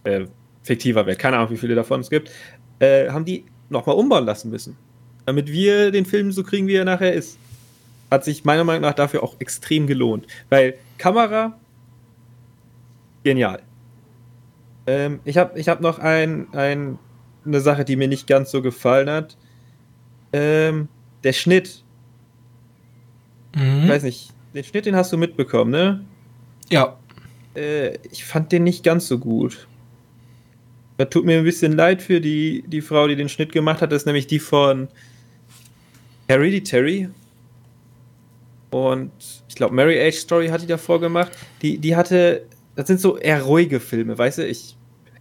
äh, 0.03 0.25
fiktiver 0.63 1.05
Wert, 1.05 1.19
keine 1.19 1.37
Ahnung, 1.37 1.51
wie 1.51 1.57
viele 1.57 1.75
davon 1.75 2.01
es 2.01 2.09
gibt. 2.09 2.31
Äh, 2.79 3.09
haben 3.09 3.25
die 3.25 3.45
nochmal 3.69 3.95
umbauen 3.95 4.25
lassen 4.25 4.49
müssen. 4.49 4.75
Damit 5.25 5.51
wir 5.51 5.91
den 5.91 6.05
Film 6.05 6.31
so 6.31 6.43
kriegen, 6.43 6.67
wie 6.67 6.75
er 6.75 6.85
nachher 6.85 7.13
ist. 7.13 7.37
Hat 8.11 8.23
sich 8.23 8.45
meiner 8.45 8.63
Meinung 8.63 8.81
nach 8.83 8.93
dafür 8.93 9.23
auch 9.23 9.35
extrem 9.39 9.87
gelohnt. 9.87 10.27
Weil 10.49 10.75
Kamera, 10.99 11.57
genial. 13.23 13.63
Ähm, 14.85 15.21
ich 15.25 15.37
habe 15.37 15.57
ich 15.57 15.69
hab 15.69 15.81
noch 15.81 15.97
ein, 15.97 16.53
ein, 16.53 16.99
eine 17.45 17.61
Sache, 17.61 17.85
die 17.85 17.95
mir 17.95 18.07
nicht 18.07 18.27
ganz 18.27 18.51
so 18.51 18.61
gefallen 18.61 19.09
hat. 19.09 19.37
Ähm, 20.33 20.89
der 21.23 21.33
Schnitt 21.33 21.83
Mhm. 23.55 23.83
Ich 23.83 23.89
weiß 23.89 24.03
nicht, 24.03 24.29
den 24.53 24.63
Schnitt, 24.63 24.85
den 24.85 24.95
hast 24.95 25.11
du 25.11 25.17
mitbekommen, 25.17 25.71
ne? 25.71 26.05
Ja. 26.69 26.97
Äh, 27.55 27.97
ich 28.11 28.23
fand 28.25 28.51
den 28.51 28.63
nicht 28.63 28.83
ganz 28.83 29.07
so 29.07 29.17
gut. 29.17 29.67
Da 30.97 31.05
tut 31.05 31.25
mir 31.25 31.37
ein 31.37 31.43
bisschen 31.43 31.73
leid 31.73 32.01
für 32.01 32.21
die, 32.21 32.63
die 32.67 32.81
Frau, 32.81 33.07
die 33.07 33.15
den 33.15 33.29
Schnitt 33.29 33.51
gemacht 33.51 33.81
hat. 33.81 33.91
Das 33.91 34.03
ist 34.03 34.05
nämlich 34.05 34.27
die 34.27 34.39
von 34.39 34.87
Hereditary. 36.27 37.09
Und 38.71 39.11
ich 39.47 39.55
glaube, 39.55 39.75
Mary 39.75 40.01
Age 40.01 40.15
Story 40.15 40.47
hat 40.47 40.61
die 40.61 40.67
davor 40.67 40.99
gemacht. 40.99 41.31
Die, 41.61 41.77
die 41.77 41.95
hatte, 41.95 42.45
das 42.75 42.87
sind 42.87 42.99
so 42.99 43.17
eher 43.17 43.43
ruhige 43.43 43.79
Filme, 43.79 44.17
weißt 44.17 44.39
du? 44.39 44.47
Ich, 44.47 44.75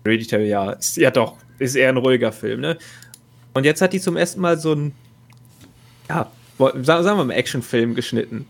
Hereditary, 0.04 0.48
ja, 0.48 0.72
ist, 0.72 0.96
ja 0.96 1.10
doch, 1.10 1.36
ist 1.58 1.74
eher 1.74 1.90
ein 1.90 1.96
ruhiger 1.96 2.32
Film, 2.32 2.60
ne? 2.60 2.78
Und 3.52 3.64
jetzt 3.64 3.82
hat 3.82 3.92
die 3.92 4.00
zum 4.00 4.16
ersten 4.16 4.40
Mal 4.40 4.58
so 4.58 4.72
ein, 4.72 4.92
ja, 6.08 6.30
sagen 6.58 7.18
wir 7.18 7.24
mal, 7.24 7.34
Actionfilm 7.34 7.94
geschnitten. 7.94 8.46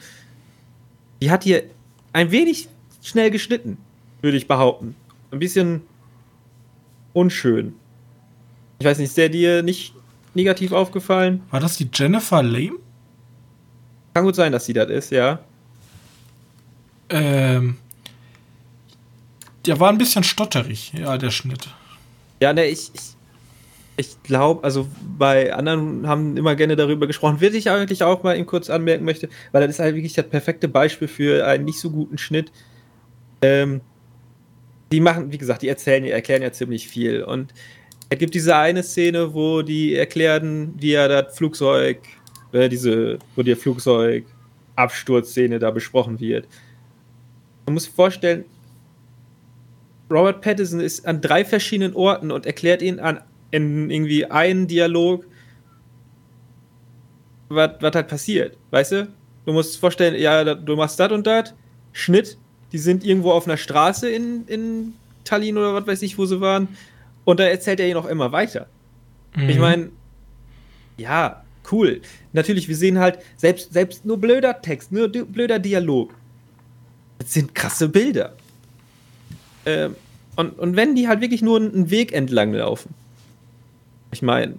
Die 1.23 1.31
hat 1.31 1.45
hier 1.45 1.65
ein 2.13 2.31
wenig 2.31 2.69
schnell 3.03 3.31
geschnitten, 3.31 3.79
würde 4.21 4.37
ich 4.37 4.47
behaupten. 4.47 4.95
Ein 5.31 5.39
bisschen 5.39 5.83
unschön. 7.15 7.75
Ich 8.79 8.87
weiß 8.87 8.99
nicht, 8.99 9.09
ist 9.09 9.17
der 9.17 9.31
dir 9.31 9.63
nicht 9.63 9.95
negativ 10.35 10.73
aufgefallen? 10.73 11.43
War 11.51 11.61
das 11.61 11.77
die 11.77 11.89
Jennifer 11.93 12.43
Lame? 12.43 12.79
Kann 14.14 14.25
gut 14.25 14.35
sein, 14.35 14.53
dass 14.53 14.64
sie 14.64 14.73
das 14.73 14.90
ist, 14.90 15.11
ja. 15.11 15.40
Ähm. 17.09 17.77
Der 19.66 19.79
war 19.79 19.90
ein 19.90 19.99
bisschen 19.99 20.25
stotterig, 20.25 20.92
ja, 20.94 21.18
der 21.18 21.31
Schnitt. 21.31 21.68
Ja, 22.40 22.53
ne, 22.53 22.64
ich, 22.66 22.90
ich 22.94 23.14
ich 24.01 24.23
glaube, 24.23 24.64
also 24.64 24.88
bei 25.18 25.53
anderen 25.53 26.07
haben 26.07 26.37
immer 26.37 26.57
gerne 26.57 26.75
darüber 26.75 27.07
gesprochen, 27.07 27.40
würde 27.40 27.59
ich 27.59 27.70
eigentlich 27.70 28.03
auch 28.03 28.23
mal 28.23 28.35
eben 28.35 28.46
kurz 28.46 28.70
anmerken 28.70 29.05
möchte, 29.05 29.29
weil 29.53 29.61
das 29.61 29.73
ist 29.73 29.79
halt 29.79 29.94
wirklich 29.94 30.14
das 30.14 30.27
perfekte 30.27 30.68
Beispiel 30.68 31.07
für 31.07 31.46
einen 31.46 31.66
nicht 31.66 31.79
so 31.79 31.90
guten 31.90 32.16
Schnitt. 32.16 32.51
Ähm, 33.42 33.83
die 34.90 35.01
machen, 35.01 35.31
wie 35.33 35.38
gesagt, 35.38 35.62
die 35.62 35.68
erzählen, 35.68 36.03
die 36.03 36.11
erklären 36.11 36.42
ja 36.42 36.51
ziemlich 36.51 36.88
viel. 36.88 37.23
Und 37.23 37.53
es 38.09 38.18
gibt 38.18 38.35
diese 38.35 38.57
eine 38.57 38.83
Szene, 38.83 39.35
wo 39.35 39.62
die 39.62 39.94
erklären, 39.94 40.75
wie 40.79 40.92
ja 40.92 41.07
das 41.07 41.37
Flugzeug, 41.37 41.99
äh, 42.53 42.69
diese, 42.69 43.19
wo 43.37 43.43
die 43.43 43.55
Flugzeug-Absturzszene 43.55 45.59
da 45.59 45.71
besprochen 45.71 46.21
wird. 46.21 46.47
Man 47.67 47.75
muss 47.75 47.85
sich 47.85 47.93
vorstellen, 47.93 48.45
Robert 50.11 50.41
Pattinson 50.41 50.81
ist 50.81 51.07
an 51.07 51.21
drei 51.21 51.45
verschiedenen 51.45 51.95
Orten 51.95 52.33
und 52.33 52.47
erklärt 52.47 52.83
ihn 52.83 52.99
an 52.99 53.21
in 53.53 53.91
irgendwie 53.91 54.27
einen 54.27 54.67
Dialog, 54.67 55.25
was 57.49 57.71
halt 57.83 58.09
passiert, 58.09 58.57
weißt 58.71 58.93
du? 58.93 59.09
Du 59.45 59.53
musst 59.53 59.79
vorstellen, 59.79 60.21
ja, 60.21 60.55
du 60.55 60.77
machst 60.77 61.01
das 61.01 61.11
und 61.11 61.27
das, 61.27 61.55
Schnitt, 61.93 62.39
die 62.73 62.79
sind 62.79 63.05
irgendwo 63.05 63.33
auf 63.33 63.47
einer 63.47 63.57
Straße 63.57 64.09
in, 64.09 64.47
in 64.47 64.95
Tallinn 65.25 65.59
oder 65.59 65.75
was 65.75 65.87
weiß 65.87 66.03
ich, 66.03 66.19
wo 66.19 66.27
sie 66.27 66.41
waren, 66.41 66.69
und 67.25 67.41
da 67.41 67.45
erzählt 67.45 67.81
er 67.81 67.89
ihn 67.89 67.97
auch 67.97 68.07
immer 68.07 68.33
weiter. 68.33 68.67
Mhm. 69.35 69.49
Ich 69.49 69.59
meine, 69.59 69.91
ja, 70.97 71.43
cool. 71.73 72.01
Natürlich, 72.33 72.69
wir 72.69 72.77
sehen 72.77 72.99
halt, 72.99 73.19
selbst, 73.37 73.73
selbst 73.73 74.05
nur 74.05 74.19
blöder 74.19 74.61
Text, 74.61 74.93
nur 74.93 75.09
blöder 75.09 75.59
Dialog. 75.59 76.15
Das 77.19 77.35
sind 77.35 77.55
krasse 77.55 77.89
Bilder. 77.89 78.35
Ähm, 79.67 79.95
und, 80.37 80.59
und 80.59 80.77
wenn 80.77 80.95
die 80.95 81.09
halt 81.09 81.21
wirklich 81.21 81.43
nur 81.43 81.59
einen 81.59 81.91
Weg 81.91 82.13
entlang 82.13 82.53
laufen, 82.53 82.95
ich 84.13 84.23
meine, 84.23 84.55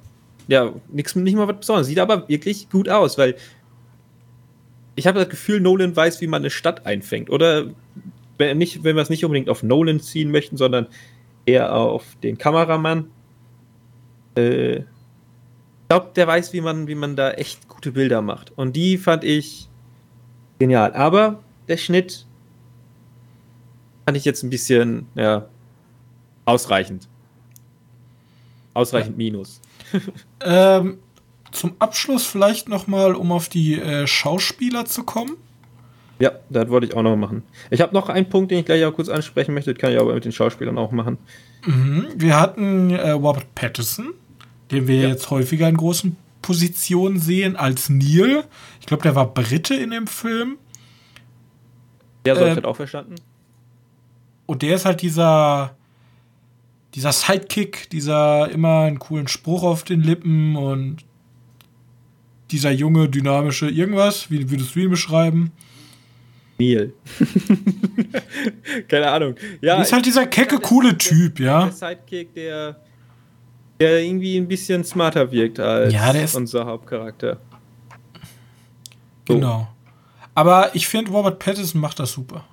ja, 0.47 0.74
nix, 0.91 1.15
nicht 1.15 1.36
mal 1.36 1.47
was 1.47 1.58
Besonderes. 1.60 1.88
Sieht 1.88 2.00
aber 2.00 2.28
wirklich 2.28 2.69
gut 2.69 2.89
aus, 2.89 3.17
weil 3.17 3.36
ich 4.95 5.08
habe 5.08 5.19
das 5.19 5.30
Gefühl, 5.30 5.60
Nolan 5.62 5.95
weiß, 5.95 6.21
wie 6.21 6.28
man 6.28 6.41
eine 6.41 6.50
Stadt 6.50 6.86
einfängt. 6.86 7.30
Oder 7.30 7.67
wenn, 8.38 8.58
nicht, 8.58 8.84
wenn 8.84 8.95
wir 8.95 9.02
es 9.02 9.10
nicht 9.10 9.24
unbedingt 9.24 9.50
auf 9.50 9.63
Nolan 9.63 10.00
ziehen 10.00 10.32
möchten, 10.32 10.58
sondern 10.58 10.88
eher 11.45 11.74
auf 11.76 12.04
den 12.21 12.38
Kameramann. 12.38 13.08
Äh, 14.36 14.82
glaube, 15.91 16.12
der 16.15 16.25
weiß, 16.25 16.54
wie 16.54 16.62
man, 16.62 16.88
wie 16.88 16.95
man 16.95 17.17
da 17.17 17.32
echt 17.32 17.67
gute 17.67 17.91
Bilder 17.91 18.21
macht. 18.21 18.54
Und 18.58 18.77
die 18.77 18.97
fand 18.97 19.25
ich 19.25 19.67
genial. 20.58 20.93
Aber 20.93 21.43
der 21.67 21.75
Schnitt 21.75 22.25
fand 24.06 24.15
ich 24.15 24.23
jetzt 24.23 24.41
ein 24.41 24.49
bisschen, 24.49 25.08
ja, 25.15 25.47
ausreichend. 26.45 27.10
Ausreichend 28.73 29.12
ja. 29.12 29.17
Minus. 29.17 29.60
ähm, 30.45 30.99
zum 31.51 31.73
Abschluss 31.80 32.25
vielleicht 32.25 32.69
noch 32.69 32.88
mal, 32.88 33.13
um 33.13 33.34
auf 33.34 33.49
die 33.49 33.77
äh, 33.77 34.08
Schauspieler 34.08 34.86
zu 34.86 35.04
kommen. 35.04 35.36
Ja, 36.19 36.32
das 36.49 36.69
wollte 36.69 36.88
ich 36.88 36.93
auch 36.93 37.01
noch 37.01 37.17
machen. 37.17 37.43
Ich 37.69 37.82
habe 37.82 37.93
noch 37.93 38.08
einen 38.08 38.30
Punkt, 38.30 38.51
den 38.51 38.60
ich 38.60 38.65
gleich 38.65 38.86
auch 38.86 38.93
kurz 38.93 39.10
ansprechen 39.10 39.54
möchte, 39.54 39.73
das 39.73 39.82
kann 39.82 39.91
ich 39.91 39.99
aber 39.99 40.13
mit 40.13 40.23
den 40.23 40.32
Schauspielern 40.32 40.77
auch 40.77 40.91
machen. 40.91 41.17
Mhm. 41.65 42.08
Wir 42.15 42.39
hatten 42.39 42.91
äh, 42.91 43.10
Robert 43.10 43.54
Pattinson, 43.56 44.13
den 44.71 44.88
wir 44.88 45.01
ja. 45.01 45.10
jetzt 45.10 45.29
häufiger 45.29 45.67
in 45.67 45.77
großen 45.77 46.15
Positionen 46.41 47.19
sehen, 47.19 47.55
als 47.55 47.89
Neil. 47.89 48.43
Ich 48.79 48.88
glaube, 48.88 49.03
der 49.03 49.15
war 49.15 49.31
Brite 49.34 49.75
in 49.75 49.91
dem 49.91 50.07
Film. 50.07 50.57
Der 52.25 52.36
so 52.36 52.45
äh, 52.45 52.63
auch 52.63 52.75
verstanden. 52.75 53.15
Und 54.45 54.62
der 54.62 54.75
ist 54.75 54.86
halt 54.86 55.01
dieser 55.01 55.75
dieser 56.95 57.12
Sidekick, 57.12 57.89
dieser 57.89 58.49
immer 58.49 58.81
einen 58.81 58.99
coolen 58.99 59.27
Spruch 59.27 59.63
auf 59.63 59.84
den 59.84 60.01
Lippen 60.01 60.55
und 60.55 60.97
dieser 62.51 62.71
junge, 62.71 63.07
dynamische 63.07 63.69
irgendwas, 63.69 64.29
wie 64.29 64.49
würdest 64.49 64.75
du 64.75 64.81
ihn 64.81 64.89
beschreiben? 64.89 65.51
Neil. 66.60 66.93
Keine 68.88 69.10
Ahnung. 69.10 69.36
Ja, 69.62 69.81
ist 69.81 69.93
halt 69.93 70.05
dieser 70.05 70.27
kecke, 70.27 70.60
coole 70.60 70.97
Typ, 70.97 71.39
ja. 71.39 71.65
Der 71.65 71.71
Sidekick, 71.71 72.34
der, 72.34 72.75
der 73.81 74.03
irgendwie 74.03 74.37
ein 74.37 74.47
bisschen 74.47 74.83
smarter 74.83 75.31
wirkt 75.31 75.59
als 75.59 75.93
ja, 75.93 76.13
unser 76.35 76.65
Hauptcharakter. 76.65 77.39
So. 79.27 79.35
Genau. 79.35 79.67
Aber 80.35 80.75
ich 80.75 80.87
finde, 80.87 81.11
Robert 81.11 81.39
Pattinson 81.39 81.81
macht 81.81 81.99
das 81.99 82.11
super. 82.11 82.45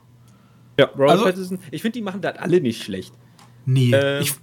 Ja, 0.79 0.87
Robert 0.87 1.11
also, 1.11 1.25
Pattinson, 1.25 1.59
ich 1.71 1.83
finde, 1.83 1.99
die 1.99 2.03
machen 2.03 2.21
das 2.21 2.39
alle 2.39 2.61
nicht 2.61 2.83
schlecht. 2.83 3.13
Nee. 3.67 3.93
Ähm, 3.93 4.23
ich, 4.23 4.35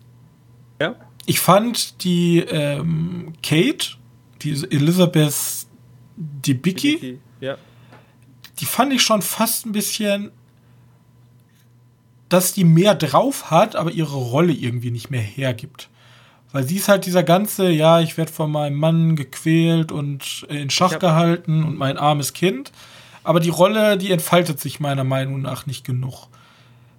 ja? 0.80 0.96
ich 1.26 1.40
fand 1.40 2.04
die 2.04 2.40
ähm, 2.40 3.34
Kate, 3.42 3.96
die 4.42 4.52
Elizabeth 4.52 5.66
Debicki, 6.18 7.20
ja. 7.42 7.58
die 8.60 8.66
fand 8.66 8.94
ich 8.94 9.02
schon 9.02 9.22
fast 9.22 9.66
ein 9.66 9.72
bisschen, 9.72 10.32
dass 12.30 12.54
die 12.54 12.64
mehr 12.64 12.96
drauf 12.96 13.50
hat, 13.50 13.76
aber 13.76 13.92
ihre 13.92 14.16
Rolle 14.16 14.54
irgendwie 14.54 14.92
nicht 14.92 15.10
mehr 15.10 15.22
hergibt. 15.22 15.90
Weil 16.52 16.64
sie 16.64 16.78
ist 16.78 16.88
halt 16.88 17.06
dieser 17.06 17.24
ganze, 17.24 17.70
ja, 17.70 18.00
ich 18.00 18.18
werde 18.18 18.32
von 18.32 18.52
meinem 18.52 18.78
Mann 18.78 19.16
gequält 19.16 19.92
und 19.92 20.46
in 20.50 20.70
Schach 20.70 21.00
gehalten 21.00 21.64
und 21.64 21.78
mein 21.78 21.98
armes 21.98 22.34
Kind. 22.34 22.72
Aber 23.24 23.40
die 23.40 23.50
Rolle, 23.50 23.98
die 23.98 24.12
entfaltet 24.12 24.60
sich 24.60 24.80
meiner 24.80 25.04
Meinung 25.04 25.42
nach 25.42 25.66
nicht 25.66 25.84
genug. 25.84 26.28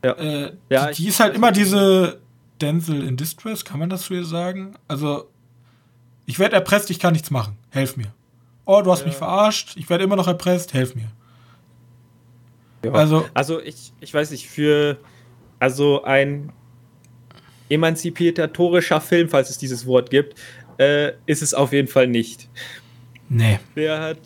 Ja. 0.05 0.13
Äh, 0.13 0.53
ja, 0.69 0.91
die, 0.91 1.03
die 1.03 1.09
ist 1.09 1.21
halt 1.21 1.35
immer 1.35 1.53
diese 1.53 2.21
Denzel 2.61 3.07
in 3.07 3.17
Distress, 3.17 3.65
kann 3.65 3.79
man 3.79 3.89
das 3.89 4.03
zu 4.03 4.15
ihr 4.15 4.25
sagen? 4.25 4.75
Also, 4.89 5.29
ich 6.27 6.39
werde 6.39 6.57
erpresst, 6.57 6.91
ich 6.91 6.99
kann 6.99 7.13
nichts 7.13 7.31
machen. 7.31 7.57
Helf 7.71 7.97
mir. 7.97 8.13
Oh, 8.65 8.83
du 8.83 8.91
hast 8.91 9.01
ja. 9.01 9.07
mich 9.07 9.17
verarscht, 9.17 9.77
ich 9.77 9.89
werde 9.89 10.05
immer 10.05 10.17
noch 10.17 10.27
erpresst, 10.27 10.75
helf 10.75 10.95
mir. 10.95 11.11
Ja. 12.85 12.93
Also, 12.93 13.27
also 13.33 13.61
ich, 13.61 13.93
ich 14.01 14.13
weiß 14.13 14.31
nicht, 14.33 14.49
für 14.49 14.99
also 15.59 16.03
ein 16.05 16.53
emanzipatorischer 17.69 19.01
Film, 19.01 19.29
falls 19.29 19.51
es 19.51 19.59
dieses 19.59 19.87
Wort 19.87 20.11
gibt, 20.11 20.35
äh, 20.79 21.13
ist 21.27 21.43
es 21.43 21.55
auf 21.55 21.73
jeden 21.73 21.89
Fall 21.89 22.07
nicht. 22.07 22.49
Nee. 23.29 23.59
Der 23.75 24.01
hat. 24.01 24.19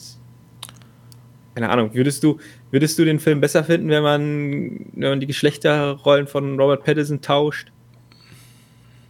Keine 1.54 1.68
Ahnung, 1.68 1.94
würdest 1.94 2.22
du, 2.22 2.38
würdest 2.70 2.98
du 2.98 3.04
den 3.04 3.18
Film 3.18 3.40
besser 3.40 3.64
finden, 3.64 3.88
wenn 3.88 4.02
man, 4.02 4.86
wenn 4.92 5.10
man 5.10 5.20
die 5.20 5.26
Geschlechterrollen 5.26 6.26
von 6.26 6.58
Robert 6.58 6.84
Pattinson 6.84 7.20
tauscht? 7.20 7.72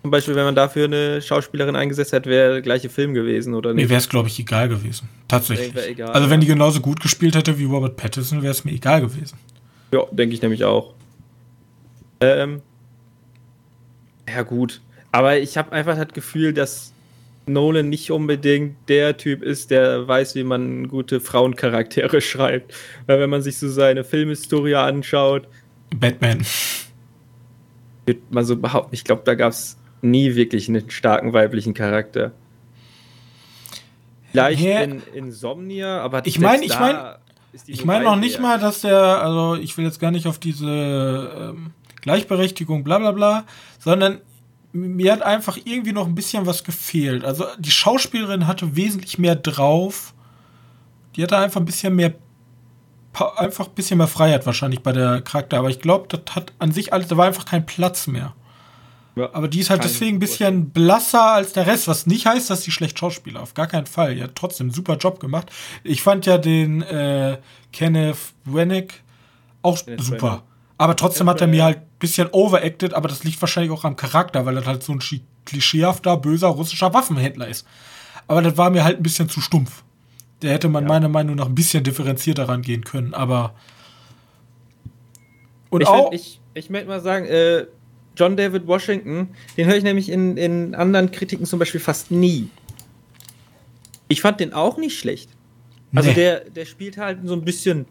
Zum 0.03 0.11
Beispiel, 0.11 0.35
wenn 0.35 0.45
man 0.45 0.55
dafür 0.55 0.87
eine 0.87 1.21
Schauspielerin 1.21 1.77
eingesetzt 1.77 2.13
hätte, 2.13 2.31
wäre 2.31 2.53
der 2.55 2.63
gleiche 2.63 2.89
Film 2.89 3.13
gewesen, 3.13 3.53
oder 3.53 3.75
nicht? 3.75 3.85
Mir 3.85 3.91
wäre 3.91 3.99
es, 3.99 4.09
glaube 4.09 4.29
ich, 4.29 4.39
egal 4.39 4.69
gewesen. 4.71 5.11
Tatsächlich. 5.29 5.77
Egal, 5.77 6.13
also, 6.13 6.31
wenn 6.31 6.41
die 6.41 6.47
genauso 6.47 6.81
gut 6.81 7.01
gespielt 7.01 7.37
hätte 7.37 7.59
wie 7.59 7.65
Robert 7.65 7.97
Pattinson, 7.97 8.43
wäre 8.43 8.53
es 8.53 8.65
mir 8.65 8.73
egal 8.73 9.03
gewesen. 9.03 9.37
Ja, 9.93 10.05
denke 10.11 10.35
ich 10.35 10.41
nämlich 10.41 10.65
auch. 10.65 10.95
Ähm, 12.23 12.63
ja, 14.35 14.43
gut. 14.43 14.81
Aber 15.13 15.39
ich 15.39 15.57
habe 15.59 15.73
einfach 15.73 15.97
das 15.97 16.09
Gefühl, 16.15 16.53
dass 16.53 16.93
Nolan 17.47 17.89
nicht 17.89 18.11
unbedingt 18.13 18.77
der 18.89 19.17
Typ 19.17 19.43
ist, 19.43 19.71
der 19.71 20.07
weiß, 20.07 20.35
wie 20.37 20.45
man 20.45 20.89
gute 20.89 21.21
Frauencharaktere 21.21 22.21
schreibt. 22.21 22.73
Weil 23.07 23.19
wenn 23.21 23.31
man 23.31 23.43
sich 23.43 23.59
so 23.59 23.69
seine 23.69 24.05
Filmhistorie 24.05 24.77
anschaut, 24.77 25.49
Batman. 25.95 26.43
wird 28.07 28.31
man 28.31 28.45
so 28.45 28.57
behaupten, 28.57 28.95
ich 28.95 29.03
glaube, 29.05 29.23
da 29.25 29.35
gab 29.35 29.51
es 29.53 29.77
nie 30.03 30.35
wirklich 30.37 30.69
einen 30.69 30.89
starken 30.91 31.33
weiblichen 31.33 31.75
Charakter. 31.75 32.33
Vielleicht 34.31 34.61
Ja. 34.61 34.81
in 34.83 35.03
Insomnia, 35.13 36.01
aber 36.01 36.25
Ich 36.25 36.35
selbst 36.35 36.43
mein- 36.43 36.63
ich 36.63 36.71
da 36.73 36.81
mein- 36.81 36.97
ist 37.53 37.67
die 37.69 37.73
Ich 37.73 37.85
meine 37.85 38.05
noch 38.05 38.17
nicht 38.17 38.35
her. 38.37 38.43
mal, 38.43 38.59
dass 38.61 38.83
der, 38.83 38.97
also 39.23 39.57
ich 39.61 39.77
will 39.77 39.85
jetzt 39.85 39.99
gar 39.99 40.13
nicht 40.13 40.27
auf 40.29 40.39
diese 40.39 40.69
ähm, 41.53 41.73
Gleichberechtigung, 42.01 42.85
bla 42.85 42.99
bla 42.99 43.13
bla, 43.13 43.45
sondern 43.79 44.21
mir 44.73 45.13
hat 45.13 45.23
einfach 45.23 45.59
irgendwie 45.65 45.93
noch 45.93 46.07
ein 46.07 46.15
bisschen 46.15 46.47
was 46.47 46.65
gefehlt. 46.65 47.25
Also 47.25 47.47
die 47.59 47.71
Schauspielerin 47.71 48.47
hatte 48.47 48.77
wesentlich 48.77 49.19
mehr 49.19 49.37
drauf. 49.37 50.15
Die 51.17 51.23
hatte 51.23 51.37
einfach 51.37 51.61
ein 51.61 51.65
bisschen 51.65 51.97
mehr, 51.97 52.15
einfach 53.37 53.67
ein 53.67 53.75
bisschen 53.75 53.99
mehr 53.99 54.07
Freiheit 54.07 54.47
wahrscheinlich 54.47 54.83
bei 54.83 54.93
der 54.93 55.23
Charakter. 55.23 55.59
Aber 55.59 55.71
ich 55.71 55.81
glaube, 55.81 56.07
das 56.09 56.35
hat 56.35 56.53
an 56.59 56.73
sich 56.73 56.93
alles, 56.93 57.09
da 57.09 57.17
war 57.17 57.27
einfach 57.27 57.47
kein 57.47 57.67
Platz 57.67 58.07
mehr. 58.07 58.35
Ja. 59.17 59.29
Aber 59.33 59.49
die 59.49 59.59
ist 59.59 59.71
halt 59.71 59.83
deswegen 59.83 60.17
ein 60.17 60.21
bisschen 60.21 60.71
blasser 60.71 61.33
als 61.33 61.53
der 61.53 61.67
Rest, 61.67 61.89
was 61.89 62.07
nicht 62.07 62.27
heißt, 62.27 62.49
dass 62.49 62.63
sie 62.63 62.71
schlecht 62.71 62.99
Schauspieler. 62.99 63.43
Auf 63.43 63.55
gar 63.55 63.67
keinen 63.67 63.87
Fall. 63.87 64.15
Die 64.15 64.23
hat 64.23 64.37
trotzdem 64.37 64.67
einen 64.69 64.75
super 64.75 64.97
Job 64.97 65.19
gemacht. 65.19 65.51
Ich 65.83 66.03
fand 66.03 66.27
ja 66.27 66.39
den 66.39 66.83
äh, 66.83 67.39
Kenneth 67.73 68.17
Branagh 68.45 68.95
auch 69.63 69.85
Kenneth 69.85 70.03
super. 70.03 70.19
Branagh. 70.19 70.43
Aber 70.81 70.97
trotzdem 70.97 71.29
hat 71.29 71.43
er 71.43 71.47
mir 71.47 71.59
Branagh. 71.59 71.65
halt 71.75 71.77
ein 71.79 71.99
bisschen 71.99 72.29
overacted, 72.33 72.95
aber 72.95 73.07
das 73.09 73.23
liegt 73.23 73.39
wahrscheinlich 73.43 73.71
auch 73.71 73.85
am 73.85 73.97
Charakter, 73.97 74.47
weil 74.47 74.57
er 74.57 74.65
halt 74.65 74.83
so 74.83 74.93
ein 74.95 75.01
klischeehafter, 75.45 76.17
böser 76.17 76.49
russischer 76.49 76.95
Waffenhändler 76.95 77.49
ist. 77.49 77.67
Aber 78.27 78.41
das 78.41 78.57
war 78.57 78.71
mir 78.71 78.83
halt 78.83 78.97
ein 78.99 79.03
bisschen 79.03 79.29
zu 79.29 79.43
stumpf. 79.43 79.83
Der 80.41 80.53
hätte 80.55 80.71
man 80.71 80.85
Ja. 80.85 80.89
meiner 80.89 81.09
Meinung 81.11 81.37
nach 81.37 81.47
ein 81.47 81.55
bisschen 81.55 81.85
differenzierter 81.85 82.49
rangehen 82.49 82.83
können, 82.85 83.13
aber. 83.13 83.55
Und 85.69 85.83
ich, 85.83 85.87
auch. 85.89 86.11
würd- 86.11 86.15
ich, 86.15 86.41
ich 86.55 86.71
möchte 86.71 86.89
mal 86.89 87.01
sagen, 87.03 87.27
äh, 87.27 87.67
John 88.17 88.39
David 88.39 88.67
Washington, 88.67 89.29
den 89.59 89.67
höre 89.67 89.77
ich 89.77 89.85
nämlich 89.85 90.09
in, 90.09 90.39
in 90.39 90.75
anderen 90.75 91.11
Kritiken 91.11 91.45
zum 91.45 91.59
Beispiel 91.59 91.81
fast 91.81 92.11
nie. 92.11 92.49
Ich 94.09 94.23
fand 94.23 94.41
den 94.41 94.55
auch 94.55 94.79
nicht 94.79 94.99
schlecht. 94.99 95.29
Also 95.95 96.09
Nee. 96.09 96.15
der, 96.15 96.41
der 96.51 96.65
spielt 96.65 96.97
halt 96.97 97.19
so 97.25 97.35
ein 97.35 97.43
bisschen, 97.45 97.85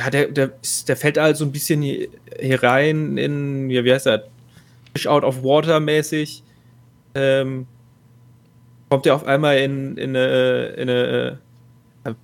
ja, 0.00 0.10
der, 0.10 0.28
der, 0.28 0.52
der 0.86 0.96
fällt 0.96 1.18
halt 1.18 1.36
so 1.36 1.44
ein 1.44 1.52
bisschen 1.52 1.82
hier, 1.82 2.08
rein 2.62 3.18
in, 3.18 3.70
ja, 3.70 3.84
wie 3.84 3.92
heißt 3.92 4.06
das? 4.06 4.22
Fish 4.94 5.06
out 5.06 5.24
of 5.24 5.42
water 5.42 5.80
mäßig. 5.80 6.42
Ähm, 7.14 7.66
kommt 8.90 9.06
er 9.06 9.14
auf 9.14 9.24
einmal 9.24 9.58
in, 9.58 9.96
in 9.96 10.16
eine, 10.16 10.66
in 10.76 10.88
eine 10.88 11.40
äh, 12.04 12.14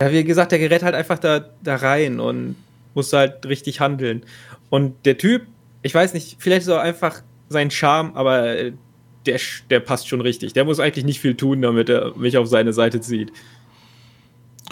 ja, 0.00 0.12
wie 0.12 0.24
gesagt, 0.24 0.52
der 0.52 0.58
gerät 0.58 0.82
halt 0.82 0.94
einfach 0.94 1.18
da, 1.18 1.50
da 1.62 1.76
rein 1.76 2.20
und 2.20 2.56
muss 2.94 3.12
halt 3.12 3.46
richtig 3.46 3.80
handeln. 3.80 4.22
Und 4.70 5.06
der 5.06 5.18
Typ, 5.18 5.42
ich 5.82 5.94
weiß 5.94 6.14
nicht, 6.14 6.36
vielleicht 6.38 6.62
ist 6.62 6.68
er 6.68 6.80
einfach 6.80 7.22
sein 7.48 7.70
Charme, 7.70 8.12
aber 8.14 8.56
äh, 8.56 8.72
der, 9.26 9.40
der 9.70 9.80
passt 9.80 10.08
schon 10.08 10.20
richtig. 10.20 10.52
Der 10.52 10.64
muss 10.64 10.80
eigentlich 10.80 11.04
nicht 11.04 11.20
viel 11.20 11.34
tun, 11.36 11.62
damit 11.62 11.88
er 11.88 12.14
mich 12.16 12.36
auf 12.36 12.48
seine 12.48 12.72
Seite 12.72 13.00
zieht. 13.00 13.32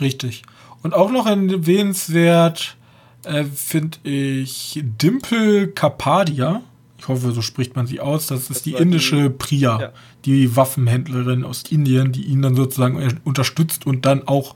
Richtig. 0.01 0.43
Und 0.83 0.95
auch 0.95 1.11
noch 1.11 1.27
erwähnenswert 1.27 2.77
äh, 3.25 3.45
finde 3.45 3.99
ich 4.03 4.81
Dimple 4.83 5.69
Kapadia. 5.69 6.63
Ich 6.99 7.09
hoffe, 7.09 7.33
so 7.33 7.43
spricht 7.43 7.75
man 7.77 7.87
sie 7.87 8.01
aus. 8.01 8.27
Das 8.27 8.41
ist 8.43 8.51
Das 8.51 8.63
die 8.63 8.73
indische 8.75 9.25
die- 9.25 9.29
Priya, 9.31 9.81
ja. 9.81 9.93
die 10.25 10.55
Waffenhändlerin 10.57 11.45
aus 11.45 11.63
Indien, 11.71 12.13
die 12.13 12.23
ihn 12.25 12.43
dann 12.43 12.55
sozusagen 12.57 13.21
unterstützt 13.25 13.87
und 13.87 14.07
dann 14.07 14.27
auch 14.29 14.55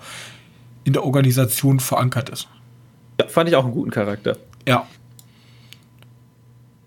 in 0.85 0.93
der 0.93 1.05
Organisation 1.05 1.81
verankert 1.81 2.29
ist. 2.29 2.49
Ja, 3.21 3.27
fand 3.29 3.49
ich 3.49 3.57
auch 3.57 3.65
einen 3.65 3.73
guten 3.75 3.91
Charakter. 3.91 4.37
Ja. 4.69 4.87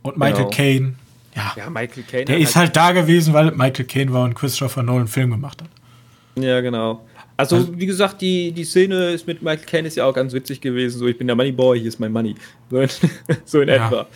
Und 0.01 0.17
Michael 0.17 0.35
Genau. 0.45 0.49
Caine. 0.49 0.95
Ja. 1.35 1.53
Ja, 1.57 1.69
Michael 1.69 2.03
Caine. 2.03 2.25
Der 2.25 2.37
ist 2.37 2.55
halt 2.55 2.75
da 2.75 2.91
gewesen, 2.91 3.33
weil 3.33 3.51
Michael 3.51 3.85
Caine 3.85 4.13
war 4.13 4.23
und 4.23 4.33
Christopher 4.35 4.83
Nolan 4.83 5.01
einen 5.01 5.07
Film 5.07 5.31
gemacht 5.31 5.61
hat. 5.61 5.69
Ja, 6.43 6.61
genau. 6.61 7.05
Also, 7.39 7.55
Also- 7.55 7.79
wie 7.79 7.85
gesagt, 7.85 8.19
die, 8.21 8.51
die 8.51 8.65
Szene 8.65 9.11
ist 9.11 9.25
mit 9.25 9.41
Michael 9.41 9.65
Caine 9.65 9.87
ist 9.87 9.95
ja 9.95 10.03
auch 10.05 10.13
ganz 10.13 10.33
witzig 10.33 10.59
gewesen. 10.59 10.99
So, 10.99 11.07
ich 11.07 11.17
bin 11.17 11.25
der 11.27 11.37
Moneyboy, 11.37 11.79
hier 11.79 11.87
ist 11.87 11.97
mein 11.99 12.11
Money. 12.11 12.35
So 12.69 12.79
in, 12.81 12.89
so 13.45 13.61
in 13.61 13.69
Ja. 13.69 13.87
etwa. 13.87 14.07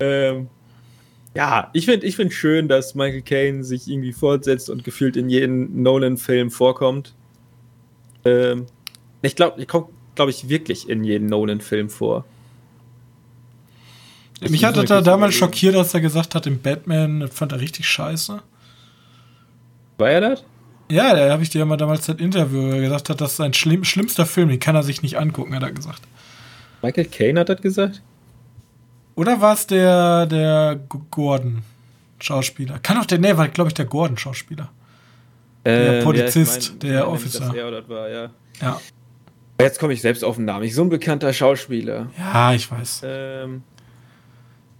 Ähm, 0.00 0.48
ja, 1.34 1.68
ich 1.74 1.84
finde 1.84 2.06
ich 2.06 2.16
find 2.16 2.32
schön, 2.32 2.66
dass 2.66 2.94
Michael 2.94 3.20
Caine 3.20 3.62
sich 3.62 3.86
irgendwie 3.88 4.12
fortsetzt 4.14 4.70
und 4.70 4.84
gefühlt 4.84 5.18
in 5.18 5.28
jedem 5.28 5.82
Nolan-Film 5.82 6.50
vorkommt. 6.50 7.12
Ähm, 8.24 8.64
ich 9.20 9.36
glaube, 9.36 9.60
ich 9.60 9.68
komme, 9.68 9.88
glaube 10.14 10.30
ich, 10.30 10.48
wirklich 10.48 10.88
in 10.88 11.04
jedem 11.04 11.26
Nolan-Film 11.26 11.90
vor. 11.90 12.24
Ich 14.40 14.50
Mich 14.50 14.64
hat 14.64 14.78
er 14.78 14.84
da 14.84 15.02
damals 15.02 15.34
schockiert, 15.34 15.74
als 15.76 15.92
er 15.92 16.00
gesagt 16.00 16.34
hat, 16.34 16.46
im 16.46 16.60
Batman, 16.62 17.20
das 17.20 17.34
fand 17.34 17.52
er 17.52 17.60
richtig 17.60 17.86
scheiße. 17.86 18.42
War 19.98 20.10
er 20.10 20.20
das? 20.22 20.44
Ja, 20.88 21.14
da 21.14 21.30
habe 21.32 21.42
ich 21.42 21.50
dir 21.50 21.58
ja 21.60 21.64
mal 21.64 21.76
damals 21.76 22.06
das 22.06 22.16
Interview, 22.16 22.68
er 22.70 22.80
gesagt 22.80 23.10
hat, 23.10 23.20
das 23.20 23.32
ist 23.32 23.36
sein 23.38 23.52
schlimm, 23.54 23.82
schlimmster 23.84 24.24
Film, 24.26 24.48
den 24.48 24.60
kann 24.60 24.76
er 24.76 24.82
sich 24.84 25.02
nicht 25.02 25.18
angucken, 25.18 25.54
hat 25.54 25.62
er 25.62 25.72
gesagt. 25.72 26.02
Michael 26.82 27.06
Caine 27.06 27.40
hat 27.40 27.48
das 27.48 27.60
gesagt? 27.60 28.02
Oder 29.16 29.40
war 29.40 29.54
es 29.54 29.66
der, 29.66 30.26
der 30.26 30.76
G- 30.88 30.98
Gordon-Schauspieler? 31.10 32.78
Kann 32.80 32.98
auch 32.98 33.06
der, 33.06 33.18
nee, 33.18 33.36
war 33.36 33.48
glaube 33.48 33.68
ich 33.68 33.74
der 33.74 33.86
Gordon-Schauspieler. 33.86 34.70
Der 35.64 35.98
Ähm, 35.98 36.04
Polizist, 36.04 36.62
ich 36.62 36.70
mein- 36.70 36.78
der 36.80 36.90
ich 37.00 37.06
mein, 37.06 37.14
Officer. 37.14 37.56
er 37.56 37.70
das 37.72 37.88
war, 37.88 38.08
ja. 38.08 38.30
Ja. 38.60 38.80
Jetzt 39.60 39.80
komme 39.80 39.94
ich 39.94 40.02
selbst 40.02 40.22
auf 40.22 40.36
den 40.36 40.44
Namen. 40.44 40.64
Ich 40.64 40.74
so 40.74 40.82
ein 40.82 40.88
bekannter 40.90 41.32
Schauspieler. 41.32 42.10
Ja, 42.18 42.52
ich 42.52 42.70
weiß. 42.70 43.00
Ähm, 43.04 43.62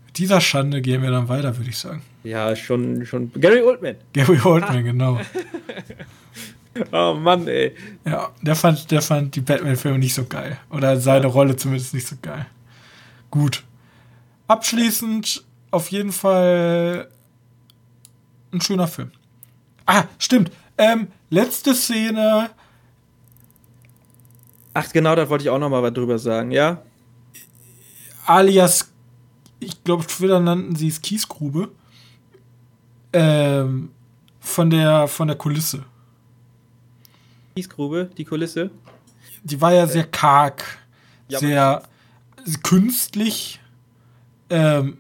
Mit 0.05 0.19
dieser 0.19 0.41
Schande 0.41 0.83
gehen 0.83 1.03
wir 1.03 1.11
dann 1.11 1.29
weiter, 1.29 1.57
würde 1.57 1.71
ich 1.71 1.79
sagen. 1.79 2.03
Ja, 2.27 2.57
schon, 2.57 3.07
schon. 3.07 3.33
Gary 3.33 3.63
Oldman. 3.63 3.97
Gary 4.13 4.41
Oldman, 4.43 4.85
genau. 4.85 5.21
Oh 6.93 7.15
Mann, 7.15 7.49
ey. 7.49 7.75
Ja, 8.05 8.33
der 8.43 8.55
fand, 8.55 8.91
der 8.91 9.01
fand 9.01 9.35
die 9.35 9.41
Batman-Filme 9.41 9.99
nicht 9.99 10.13
so 10.13 10.27
geil. 10.27 10.59
Oder 10.69 11.01
seine 11.01 11.27
Rolle 11.27 11.57
zumindest 11.57 11.95
nicht 11.95 12.07
so 12.07 12.17
geil. 12.21 12.45
Gut. 13.31 13.65
Abschließend 14.47 15.43
auf 15.71 15.91
jeden 15.91 16.13
Fall 16.13 17.09
ein 18.53 18.61
schöner 18.61 18.89
Film. 18.89 19.11
Ah, 19.87 20.05
stimmt. 20.19 20.53
Ähm, 20.77 21.07
letzte 21.31 21.75
Szene. 21.75 22.51
Ach, 24.75 24.93
genau, 24.93 25.15
da 25.15 25.31
wollte 25.31 25.45
ich 25.45 25.51
auch 25.51 25.59
noch 25.59 25.71
mal 25.71 25.83
was 25.83 25.95
drüber 25.95 26.19
sagen, 26.19 26.51
ja? 26.51 26.83
alias, 28.27 28.91
ich 29.61 29.83
glaube, 29.85 30.07
Twitter 30.07 30.41
nannten 30.41 30.77
sie 30.77 30.89
es 30.89 31.01
Kiesgrube, 31.01 31.71
ähm, 33.13 33.91
von 34.41 34.71
der, 34.71 35.09
von 35.09 35.29
der 35.29 35.37
Kulisse. 35.37 35.85
Kiesgrube, 37.55 38.11
die 38.17 38.25
Kulisse. 38.25 38.71
Die 39.43 39.61
war 39.61 39.73
ja 39.73 39.87
sehr 39.87 40.05
karg, 40.05 40.65
Ja, 41.29 41.39
sehr 41.39 41.83
künstlich. 42.63 43.61
Ähm, 44.51 44.99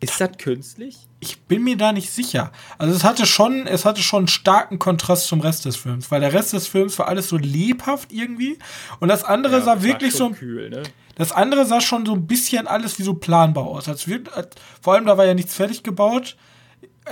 Ist 0.00 0.20
das 0.20 0.36
künstlich? 0.38 1.06
ich 1.24 1.40
bin 1.42 1.64
mir 1.64 1.76
da 1.76 1.92
nicht 1.92 2.10
sicher. 2.10 2.52
Also 2.78 2.94
es 2.94 3.04
hatte 3.04 3.26
schon, 3.26 3.66
es 3.66 3.84
hatte 3.84 4.02
schon 4.02 4.20
einen 4.20 4.28
starken 4.28 4.78
Kontrast 4.78 5.26
zum 5.26 5.40
Rest 5.40 5.64
des 5.64 5.76
Films, 5.76 6.10
weil 6.10 6.20
der 6.20 6.32
Rest 6.32 6.52
des 6.52 6.66
Films 6.66 6.98
war 6.98 7.08
alles 7.08 7.28
so 7.28 7.36
lebhaft 7.36 8.12
irgendwie 8.12 8.58
und 9.00 9.08
das 9.08 9.24
andere 9.24 9.62
sah 9.62 9.82
wirklich 9.82 10.14
so, 10.14 10.30
kühl, 10.30 10.70
ne? 10.70 10.82
das 11.16 11.32
andere 11.32 11.64
sah 11.64 11.80
schon 11.80 12.04
so 12.06 12.12
ein 12.12 12.26
bisschen 12.26 12.66
alles 12.66 12.98
wie 12.98 13.02
so 13.02 13.14
planbar 13.14 13.64
aus. 13.64 13.88
Als 13.88 14.06
wir, 14.06 14.22
als, 14.34 14.50
vor 14.80 14.94
allem 14.94 15.06
da 15.06 15.16
war 15.16 15.24
ja 15.24 15.34
nichts 15.34 15.54
fertig 15.54 15.82
gebaut. 15.82 16.36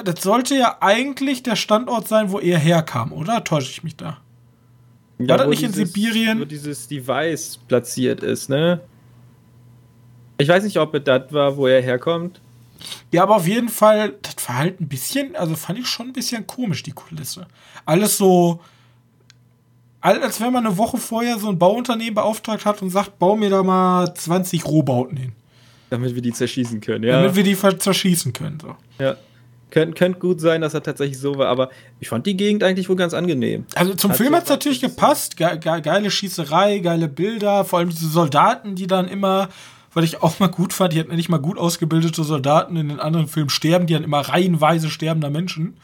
Das 0.05 0.23
sollte 0.23 0.57
ja 0.57 0.79
eigentlich 0.81 1.43
der 1.43 1.57
Standort 1.57 2.09
sein, 2.09 2.31
wo 2.33 2.39
er 2.39 2.59
herkam, 2.59 3.13
oder? 3.13 3.45
Täusche 3.45 3.71
ich 3.71 3.85
mich 3.85 3.97
da? 3.97 4.19
War 5.19 5.39
das 5.39 5.49
nicht 5.49 5.63
in 5.63 5.73
Sibirien? 5.73 6.41
Wo 6.41 6.45
dieses 6.45 6.89
Device 6.89 7.59
platziert 7.69 8.23
ist, 8.23 8.49
ne? 8.49 8.81
Ich 10.39 10.49
weiß 10.49 10.65
nicht, 10.65 10.79
ob 10.79 10.95
es 10.95 11.05
das 11.05 11.33
war, 11.33 11.57
wo 11.57 11.67
er 11.67 11.83
herkommt. 11.83 12.41
Ja, 13.13 13.23
aber 13.23 13.37
auf 13.37 13.47
jeden 13.47 13.69
Fall, 13.69 14.15
das 14.23 14.49
war 14.49 14.57
halt 14.57 14.81
ein 14.81 14.89
bisschen, 14.89 15.37
also 15.37 15.55
fand 15.55 15.79
ich 15.79 15.87
schon 15.87 16.09
ein 16.09 16.13
bisschen 16.13 16.47
komisch, 16.47 16.83
die 16.83 16.93
Kulisse. 16.93 17.47
Alles 17.85 18.17
so, 18.17 18.61
als 20.01 20.41
wenn 20.41 20.53
man 20.53 20.67
eine 20.67 20.77
Woche 20.77 20.97
vorher 20.97 21.39
so 21.39 21.49
ein 21.49 21.59
Bauunternehmen 21.59 22.15
beauftragt 22.15 22.65
hat 22.65 22.83
und 22.83 22.91
sagt, 22.91 23.19
bau 23.21 23.37
mir 23.37 23.51
da 23.51 23.63
mal 23.63 24.13
20 24.13 24.65
Rohbauten 24.65 25.17
hin. 25.17 25.33
Damit 25.91 26.15
wir 26.15 26.23
die 26.23 26.33
zerschießen 26.33 26.81
können, 26.81 27.05
ja. 27.05 27.21
Damit 27.21 27.37
wir 27.37 27.45
die 27.45 27.57
zerschießen 27.57 28.33
können. 28.33 28.59
So. 28.59 28.75
Ja. 28.99 29.17
Könnte 29.73 29.95
könnt 29.95 30.21
gut 30.21 30.39
sein, 30.39 30.61
dass 30.61 30.75
er 30.75 30.83
tatsächlich 30.83 31.19
so 31.19 31.39
war, 31.39 31.49
aber 31.49 31.71
ich 31.99 32.11
fand 32.11 32.27
die 32.27 32.37
Gegend 32.37 32.63
eigentlich 32.63 32.91
wohl 32.91 32.97
ganz 32.97 33.15
angenehm. 33.15 33.65
Also 33.75 33.95
zum 33.95 34.11
hat 34.11 34.19
Film 34.19 34.35
hat 34.35 34.43
es 34.45 34.51
natürlich 34.51 34.83
gepasst. 34.83 35.39
Ge 35.39 35.57
ge 35.57 35.81
geile 35.81 36.11
Schießerei, 36.11 36.81
geile 36.81 37.09
Bilder, 37.09 37.65
vor 37.65 37.79
allem 37.79 37.89
diese 37.89 38.07
Soldaten, 38.07 38.75
die 38.75 38.87
dann 38.87 39.09
immer, 39.09 39.49
weil 39.95 40.05
ich 40.05 40.23
auch 40.23 40.39
mal 40.41 40.49
gut 40.49 40.75
fand, 40.75 40.93
die 40.93 41.01
hatten 41.01 41.17
nicht 41.17 41.31
mal 41.31 41.39
gut 41.39 41.57
ausgebildete 41.57 42.23
Soldaten 42.23 42.77
in 42.77 42.91
den 42.91 43.01
anderen 43.01 43.29
Filmen 43.29 43.49
sterben, 43.49 43.87
die 43.87 43.95
dann 43.95 44.05
immer 44.05 44.21
reihenweise 44.21 44.91
sterbender 44.91 45.31
Menschen. 45.31 45.79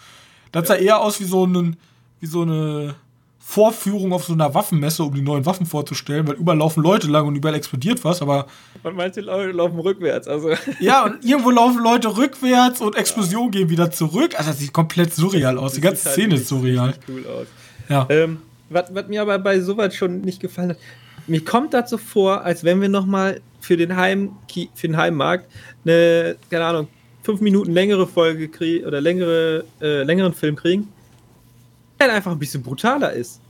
Das 0.52 0.68
sah 0.68 0.74
eher 0.74 1.00
aus 1.00 1.18
wie 1.20 1.24
so, 1.24 1.46
ein, 1.46 1.78
wie 2.20 2.26
so 2.26 2.42
eine 2.42 2.94
Vorführung 3.50 4.12
auf 4.12 4.24
so 4.24 4.34
einer 4.34 4.52
Waffenmesse, 4.52 5.02
um 5.02 5.14
die 5.14 5.22
neuen 5.22 5.46
Waffen 5.46 5.64
vorzustellen, 5.64 6.28
weil 6.28 6.34
überall 6.34 6.58
laufen 6.58 6.82
Leute 6.82 7.06
lang 7.06 7.26
und 7.26 7.34
überall 7.34 7.54
explodiert 7.54 8.04
was, 8.04 8.20
aber. 8.20 8.46
Und 8.82 8.94
manche 8.94 9.22
Leute 9.22 9.52
laufen 9.52 9.80
rückwärts, 9.80 10.28
also. 10.28 10.50
Ja, 10.80 11.06
und 11.06 11.24
irgendwo 11.24 11.50
laufen 11.50 11.82
Leute 11.82 12.14
rückwärts 12.14 12.82
und 12.82 12.94
Explosionen 12.94 13.50
ja. 13.50 13.60
gehen 13.60 13.70
wieder 13.70 13.90
zurück. 13.90 14.34
Also 14.36 14.50
das 14.50 14.58
sieht 14.58 14.74
komplett 14.74 15.14
surreal 15.14 15.56
aus. 15.56 15.72
Die 15.72 15.80
ganze 15.80 16.04
halt 16.04 16.12
Szene 16.12 16.34
ist 16.34 16.48
surreal. 16.48 16.92
Cool 17.08 17.24
aus. 17.26 17.46
Ja. 17.88 18.06
Ähm, 18.10 18.42
was, 18.68 18.94
was 18.94 19.08
mir 19.08 19.22
aber 19.22 19.38
bei 19.38 19.60
sowas 19.60 19.94
schon 19.94 20.20
nicht 20.20 20.40
gefallen 20.40 20.68
hat, 20.68 20.78
mir 21.26 21.42
kommt 21.42 21.72
das 21.72 21.88
so 21.88 21.96
vor, 21.96 22.42
als 22.44 22.64
wenn 22.64 22.82
wir 22.82 22.90
nochmal 22.90 23.40
für 23.60 23.78
den 23.78 23.96
Heim 23.96 24.32
für 24.74 24.88
den 24.88 24.98
Heimmarkt 24.98 25.50
eine, 25.86 26.36
keine 26.50 26.66
Ahnung, 26.66 26.88
fünf 27.22 27.40
Minuten 27.40 27.72
längere 27.72 28.06
Folge 28.06 28.48
kriegen 28.48 28.84
oder 28.84 29.00
längere, 29.00 29.64
äh, 29.80 30.02
längeren 30.02 30.34
Film 30.34 30.54
kriegen 30.54 30.92
der 32.06 32.14
einfach 32.14 32.32
ein 32.32 32.38
bisschen 32.38 32.62
brutaler 32.62 33.12
ist. 33.12 33.40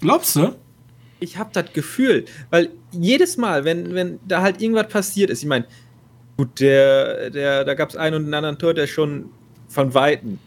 Glaubst 0.00 0.36
du? 0.36 0.54
Ich 1.20 1.38
habe 1.38 1.50
das 1.52 1.72
Gefühl, 1.72 2.24
weil 2.50 2.70
jedes 2.92 3.36
Mal, 3.36 3.64
wenn, 3.64 3.94
wenn 3.94 4.18
da 4.26 4.42
halt 4.42 4.60
irgendwas 4.60 4.88
passiert 4.88 5.30
ist, 5.30 5.42
ich 5.42 5.48
meine, 5.48 5.66
gut, 6.36 6.60
der, 6.60 7.30
der, 7.30 7.64
da 7.64 7.74
gab 7.74 7.90
es 7.90 7.96
einen 7.96 8.26
und 8.26 8.34
anderen 8.34 8.58
Tor, 8.58 8.74
der 8.74 8.86
schon 8.86 9.30
von 9.68 9.94
Weitem 9.94 10.38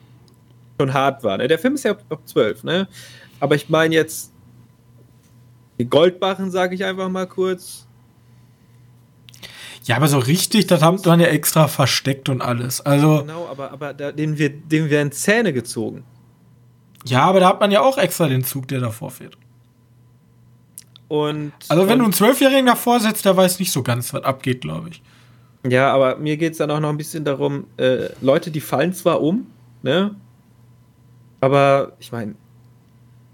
schon 0.80 0.93
hart 0.93 1.24
war. 1.24 1.38
Ne? 1.38 1.48
Der 1.48 1.58
Film 1.58 1.76
ist 1.76 1.84
ja 1.84 1.91
ab 1.91 2.22
12, 2.26 2.64
ne? 2.64 2.88
Aber 3.39 3.56
ich 3.56 3.70
meine 3.70 3.95
jetzt, 3.95 4.32
die 5.80 5.86
Goldbachen, 5.86 6.52
sage 6.52 6.76
ich 6.76 6.84
einfach 6.84 7.10
mal 7.10 7.28
kurz. 7.28 7.88
Ja, 9.84 9.95
aber 9.95 10.08
so 10.08 10.20
richtig, 10.20 10.68
das 10.68 10.82
haben 10.82 11.04
wir 11.04 11.16
ja 11.18 11.28
extra 11.28 11.68
versteckt 11.68 12.30
und 12.30 12.41
alles. 12.41 12.82
Also 12.82 13.20
genau, 13.22 13.48
aber, 13.48 13.72
aber 13.72 13.93
da, 13.93 14.12
den, 14.12 14.38
wir, 14.38 14.50
den 14.50 14.89
werden 14.89 15.12
Zähne 15.12 15.54
gezogen. 15.54 16.04
Ja, 17.10 17.24
aber 17.24 17.39
da 17.39 17.49
hat 17.49 17.60
man 17.60 17.72
ja 17.72 17.82
auch 17.82 17.97
extra 17.97 18.28
den 18.28 18.43
Zug, 18.43 18.68
der 18.68 18.80
davor 18.80 19.12
fährt. 19.12 19.38
Und, 21.08 21.53
also 21.70 21.88
wenn 21.88 21.99
du 21.99 22.05
einen 22.05 22.14
Zwölfjährigen 22.14 22.66
davor 22.66 22.99
setzt, 22.99 23.26
der 23.26 23.38
weiß 23.38 23.60
nicht 23.60 23.72
so 23.72 23.82
ganz, 23.82 24.14
was 24.14 24.24
abgeht, 24.24 24.62
glaube 24.62 24.89
ich. 24.89 25.01
Ja, 25.68 25.93
aber 25.93 26.18
mir 26.18 26.38
geht 26.38 26.53
es 26.53 26.58
dann 26.58 26.70
auch 26.72 26.80
noch 26.80 26.89
ein 26.89 26.97
bisschen 26.97 27.24
darum, 27.24 27.66
äh, 27.78 28.10
Leute, 28.22 28.51
die 28.51 28.62
fallen 28.62 28.93
zwar 28.93 29.22
um, 29.22 29.47
ne? 29.84 30.16
Aber 31.39 31.93
ich 31.99 32.12
meine, 32.12 32.36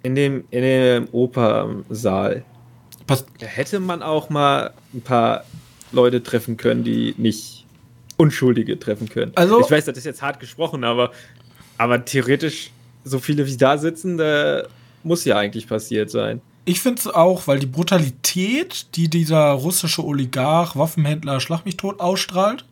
in 0.03 0.15
dem, 0.15 0.43
in 0.51 0.61
dem 0.61 1.07
Opernsaal, 1.11 2.43
Passt. 3.07 3.27
hätte 3.39 3.79
man 3.79 4.03
auch 4.03 4.29
mal 4.29 4.71
ein 4.93 5.01
paar 5.01 5.45
Leute 5.91 6.21
treffen 6.21 6.57
können, 6.57 6.83
die 6.83 7.15
nicht 7.17 7.65
Unschuldige 8.17 8.77
treffen 8.77 9.09
können. 9.09 9.31
Also, 9.35 9.61
ich 9.61 9.71
weiß, 9.71 9.85
das 9.85 9.97
ist 9.97 10.05
jetzt 10.05 10.21
hart 10.21 10.39
gesprochen, 10.39 10.83
aber, 10.83 11.11
aber 11.77 12.05
theoretisch 12.05 12.71
so 13.03 13.19
viele 13.19 13.45
wie 13.45 13.57
da 13.57 13.77
sitzen, 13.77 14.17
da 14.17 14.63
muss 15.03 15.25
ja 15.25 15.37
eigentlich 15.37 15.67
passiert 15.67 16.09
sein. 16.09 16.41
Ich 16.65 16.79
finde 16.79 16.99
es 16.99 17.07
auch, 17.07 17.47
weil 17.47 17.59
die 17.59 17.65
Brutalität, 17.65 18.95
die 18.95 19.09
dieser 19.09 19.51
russische 19.51 20.03
Oligarch, 20.05 20.75
Waffenhändler, 20.75 21.39
Schlag 21.41 21.65
mich 21.65 21.75
tot 21.75 21.99
ausstrahlt, 21.99 22.65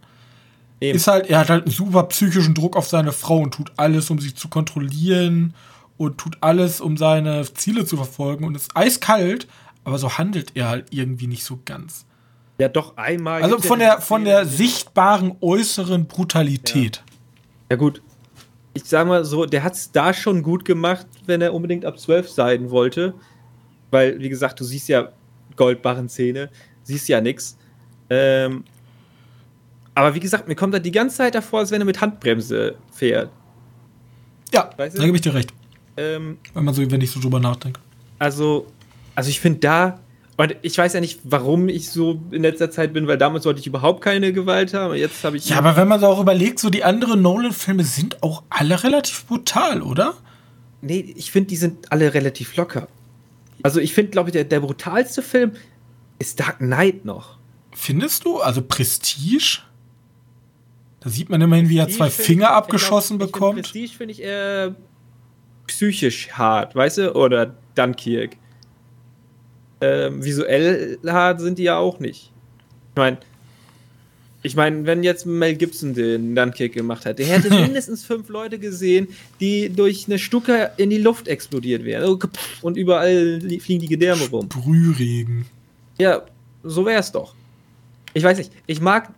Eben. 0.79 0.95
ist 0.95 1.07
halt, 1.07 1.29
er 1.29 1.39
hat 1.39 1.49
halt 1.49 1.65
einen 1.65 1.73
super 1.73 2.03
psychischen 2.03 2.53
Druck 2.53 2.77
auf 2.77 2.87
seine 2.87 3.11
Frau 3.11 3.39
und 3.39 3.53
tut 3.53 3.71
alles, 3.75 4.09
um 4.09 4.19
sich 4.19 4.35
zu 4.35 4.47
kontrollieren 4.47 5.53
und 5.97 6.17
tut 6.17 6.37
alles, 6.41 6.79
um 6.79 6.95
seine 6.95 7.43
Ziele 7.53 7.85
zu 7.85 7.97
verfolgen 7.97 8.45
und 8.45 8.55
ist 8.55 8.75
eiskalt, 8.75 9.47
aber 9.83 9.97
so 9.97 10.17
handelt 10.17 10.55
er 10.55 10.69
halt 10.69 10.87
irgendwie 10.91 11.27
nicht 11.27 11.43
so 11.43 11.59
ganz. 11.65 12.05
Ja, 12.59 12.69
doch 12.69 12.95
einmal. 12.95 13.43
Also 13.43 13.59
von 13.59 13.79
der, 13.79 14.01
von 14.01 14.23
der 14.23 14.45
sichtbaren 14.45 15.35
äußeren 15.41 16.05
Brutalität. 16.05 16.97
Ja. 16.97 17.13
ja, 17.71 17.75
gut, 17.75 18.01
ich 18.73 18.83
sag 18.85 19.07
mal 19.07 19.25
so, 19.25 19.45
der 19.45 19.63
hat 19.63 19.73
es 19.73 19.91
da 19.91 20.13
schon 20.13 20.43
gut 20.43 20.65
gemacht, 20.65 21.05
wenn 21.25 21.41
er 21.41 21.53
unbedingt 21.53 21.85
ab 21.85 21.99
12 21.99 22.29
sein 22.29 22.71
wollte. 22.71 23.13
Weil, 23.89 24.19
wie 24.19 24.29
gesagt, 24.29 24.59
du 24.59 24.63
siehst 24.63 24.87
ja 24.87 25.11
Goldbarren-Szene, 25.57 26.49
siehst 26.83 27.09
ja 27.09 27.19
nichts. 27.19 27.57
Ähm, 28.09 28.63
aber 29.93 30.15
wie 30.15 30.19
gesagt, 30.19 30.47
mir 30.47 30.55
kommt 30.55 30.73
da 30.73 30.79
die 30.79 30.91
ganze 30.91 31.17
Zeit 31.17 31.35
davor, 31.35 31.59
als 31.59 31.71
wenn 31.71 31.81
er 31.81 31.85
mit 31.85 31.99
Handbremse 31.99 32.75
fährt. 32.91 33.29
Ja, 34.53 34.69
weißt 34.77 34.95
du? 34.95 34.99
da 34.99 35.05
gebe 35.05 35.17
ich 35.17 35.21
dir 35.21 35.33
recht. 35.33 35.53
Ähm, 35.97 36.37
wenn 36.53 36.63
man 36.63 36.73
so, 36.73 36.89
wenn 36.89 37.01
ich 37.01 37.11
so 37.11 37.19
drüber 37.19 37.39
nachdenke. 37.39 37.81
Also, 38.19 38.67
also 39.15 39.29
ich 39.29 39.39
finde 39.41 39.59
da, 39.59 39.99
und 40.41 40.55
ich 40.63 40.75
weiß 40.75 40.93
ja 40.93 41.01
nicht, 41.01 41.19
warum 41.23 41.69
ich 41.69 41.91
so 41.91 42.19
in 42.31 42.41
letzter 42.41 42.71
Zeit 42.71 42.93
bin, 42.93 43.05
weil 43.05 43.19
damals 43.19 43.43
sollte 43.43 43.59
ich 43.59 43.67
überhaupt 43.67 44.01
keine 44.01 44.33
Gewalt 44.33 44.73
haben. 44.73 44.95
Jetzt 44.95 45.23
habe 45.23 45.37
ich. 45.37 45.47
Ja, 45.49 45.59
aber 45.59 45.75
wenn 45.75 45.87
man 45.87 45.99
so 45.99 46.07
auch 46.07 46.19
überlegt, 46.19 46.57
so 46.57 46.71
die 46.71 46.83
anderen 46.83 47.21
Nolan-Filme 47.21 47.83
sind 47.83 48.23
auch 48.23 48.41
alle 48.49 48.83
relativ 48.83 49.27
brutal, 49.27 49.83
oder? 49.83 50.15
Nee, 50.81 51.13
ich 51.15 51.31
finde, 51.31 51.49
die 51.49 51.57
sind 51.57 51.91
alle 51.91 52.15
relativ 52.15 52.55
locker. 52.55 52.87
Also 53.61 53.79
ich 53.79 53.93
finde, 53.93 54.09
glaube 54.09 54.29
ich, 54.29 54.33
der, 54.33 54.45
der 54.45 54.61
brutalste 54.61 55.21
Film 55.21 55.51
ist 56.17 56.39
Dark 56.39 56.57
Knight 56.57 57.05
noch. 57.05 57.37
Findest 57.75 58.25
du? 58.25 58.39
Also 58.39 58.63
Prestige? 58.63 59.59
Da 61.01 61.11
sieht 61.11 61.29
man 61.29 61.39
immerhin, 61.39 61.69
wie 61.69 61.77
er 61.77 61.87
zwei 61.87 62.09
Finger 62.09 62.45
ich, 62.45 62.49
abgeschossen 62.49 63.13
ich 63.13 63.19
glaub, 63.19 63.31
bekommt. 63.31 63.61
Prestige 63.61 63.95
finde 63.95 64.13
ich 64.13 64.23
eher 64.23 64.75
psychisch 65.67 66.31
hart, 66.31 66.73
weißt 66.73 66.97
du? 66.97 67.15
Oder 67.15 67.55
Dunkirk 67.75 68.40
ähm, 69.81 70.23
visuell 70.23 70.97
hart 71.05 71.41
sind 71.41 71.57
die 71.57 71.63
ja 71.63 71.77
auch 71.77 71.99
nicht. 71.99 72.31
Ich 72.91 72.95
meine, 72.95 73.17
ich 74.43 74.55
meine, 74.55 74.85
wenn 74.85 75.03
jetzt 75.03 75.25
Mel 75.25 75.55
Gibson 75.55 75.93
den 75.93 76.35
Dunkirk 76.35 76.73
gemacht 76.73 77.05
hätte, 77.05 77.23
hätte 77.23 77.49
mindestens 77.61 78.03
fünf 78.03 78.29
Leute 78.29 78.57
gesehen, 78.57 79.07
die 79.39 79.69
durch 79.69 80.07
eine 80.07 80.17
Stucke 80.17 80.71
in 80.77 80.89
die 80.89 80.97
Luft 80.97 81.27
explodiert 81.27 81.83
wären. 81.83 82.19
Und 82.61 82.77
überall 82.77 83.39
fliegen 83.59 83.81
die 83.81 83.87
Gedärme 83.87 84.27
rum. 84.29 84.47
Brühregen. 84.47 85.45
Ja, 85.99 86.23
so 86.63 86.85
wäre 86.85 86.99
es 86.99 87.11
doch. 87.11 87.35
Ich 88.13 88.23
weiß 88.23 88.37
nicht, 88.39 88.51
ich 88.65 88.81
mag, 88.81 89.09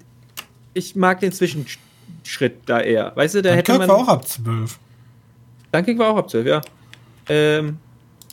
ich 0.74 0.96
mag 0.96 1.20
den 1.22 1.32
Zwischenschritt 1.32 2.58
da 2.66 2.82
eher. 2.82 3.16
Weißt 3.16 3.36
du, 3.36 3.42
da 3.42 3.56
Dunkirk 3.56 3.68
hätte 3.68 3.80
man. 3.80 3.88
war 3.90 3.98
auch 3.98 4.08
ab 4.08 4.28
12. 4.28 4.80
Dunkirk 5.72 5.98
war 5.98 6.10
auch 6.12 6.18
ab 6.18 6.30
12, 6.30 6.46
ja. 6.46 6.62
Ähm, 7.30 7.78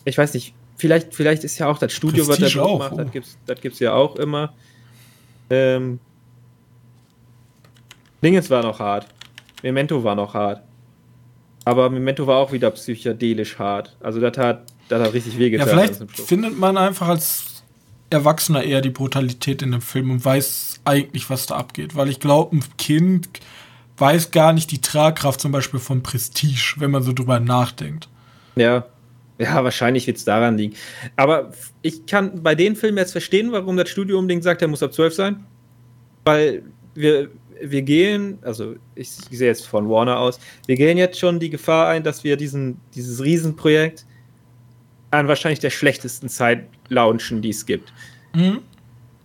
ich 0.04 0.18
weiß 0.18 0.34
nicht, 0.34 0.54
vielleicht, 0.80 1.14
vielleicht 1.14 1.44
ist 1.44 1.58
ja 1.58 1.68
auch 1.68 1.78
das 1.78 1.92
Studio, 1.92 2.24
Prestige 2.24 2.46
was 2.46 2.56
er 2.56 2.64
auch, 2.64 2.78
macht, 2.78 2.92
oh. 2.92 2.96
das 2.96 3.12
gibt's, 3.12 3.38
das 3.46 3.60
gibt's 3.60 3.78
ja 3.78 3.92
auch 3.92 4.16
immer. 4.16 4.52
Ähm, 5.50 6.00
Dingens 8.22 8.50
war 8.50 8.62
noch 8.62 8.78
hart. 8.78 9.06
Memento 9.62 10.02
war 10.02 10.14
noch 10.14 10.34
hart. 10.34 10.62
Aber 11.64 11.90
Memento 11.90 12.26
war 12.26 12.38
auch 12.38 12.52
wieder 12.52 12.70
psychedelisch 12.70 13.58
hart. 13.58 13.96
Also 14.00 14.20
das 14.20 14.36
hat, 14.38 14.64
das 14.88 15.02
hat 15.02 15.12
richtig 15.12 15.38
wehgetan. 15.38 15.68
Ja, 15.68 15.72
vielleicht 15.72 16.10
findet 16.18 16.58
man 16.58 16.76
einfach 16.76 17.08
als 17.08 17.62
Erwachsener 18.08 18.64
eher 18.64 18.80
die 18.80 18.90
Brutalität 18.90 19.62
in 19.62 19.72
dem 19.72 19.82
Film 19.82 20.10
und 20.10 20.24
weiß 20.24 20.80
eigentlich, 20.84 21.28
was 21.28 21.46
da 21.46 21.56
abgeht. 21.56 21.94
Weil 21.94 22.08
ich 22.08 22.20
glaube, 22.20 22.56
ein 22.56 22.64
Kind 22.78 23.28
weiß 23.98 24.30
gar 24.30 24.52
nicht 24.54 24.70
die 24.70 24.80
Tragkraft 24.80 25.40
zum 25.40 25.52
Beispiel 25.52 25.80
von 25.80 26.02
Prestige, 26.02 26.76
wenn 26.78 26.90
man 26.90 27.02
so 27.02 27.12
drüber 27.12 27.38
nachdenkt. 27.38 28.08
Ja, 28.56 28.86
ja, 29.40 29.64
wahrscheinlich 29.64 30.06
wird 30.06 30.18
es 30.18 30.24
daran 30.24 30.58
liegen. 30.58 30.74
Aber 31.16 31.52
ich 31.80 32.04
kann 32.04 32.42
bei 32.42 32.54
den 32.54 32.76
Filmen 32.76 32.98
jetzt 32.98 33.12
verstehen, 33.12 33.52
warum 33.52 33.76
das 33.76 33.88
Studio 33.88 34.18
unbedingt 34.18 34.44
sagt, 34.44 34.60
er 34.60 34.68
muss 34.68 34.82
ab 34.82 34.92
12 34.92 35.14
sein. 35.14 35.44
Weil 36.24 36.62
wir, 36.94 37.30
wir 37.62 37.82
gehen, 37.82 38.38
also 38.42 38.74
ich, 38.94 39.10
ich 39.30 39.38
sehe 39.38 39.48
jetzt 39.48 39.66
von 39.66 39.88
Warner 39.88 40.18
aus, 40.18 40.38
wir 40.66 40.76
gehen 40.76 40.98
jetzt 40.98 41.18
schon 41.18 41.40
die 41.40 41.48
Gefahr 41.48 41.88
ein, 41.88 42.02
dass 42.02 42.22
wir 42.22 42.36
diesen, 42.36 42.78
dieses 42.94 43.22
Riesenprojekt 43.24 44.04
an 45.10 45.26
wahrscheinlich 45.26 45.60
der 45.60 45.70
schlechtesten 45.70 46.28
Zeit 46.28 46.66
launchen, 46.88 47.40
die 47.40 47.50
es 47.50 47.64
gibt. 47.64 47.92
Mhm. 48.34 48.58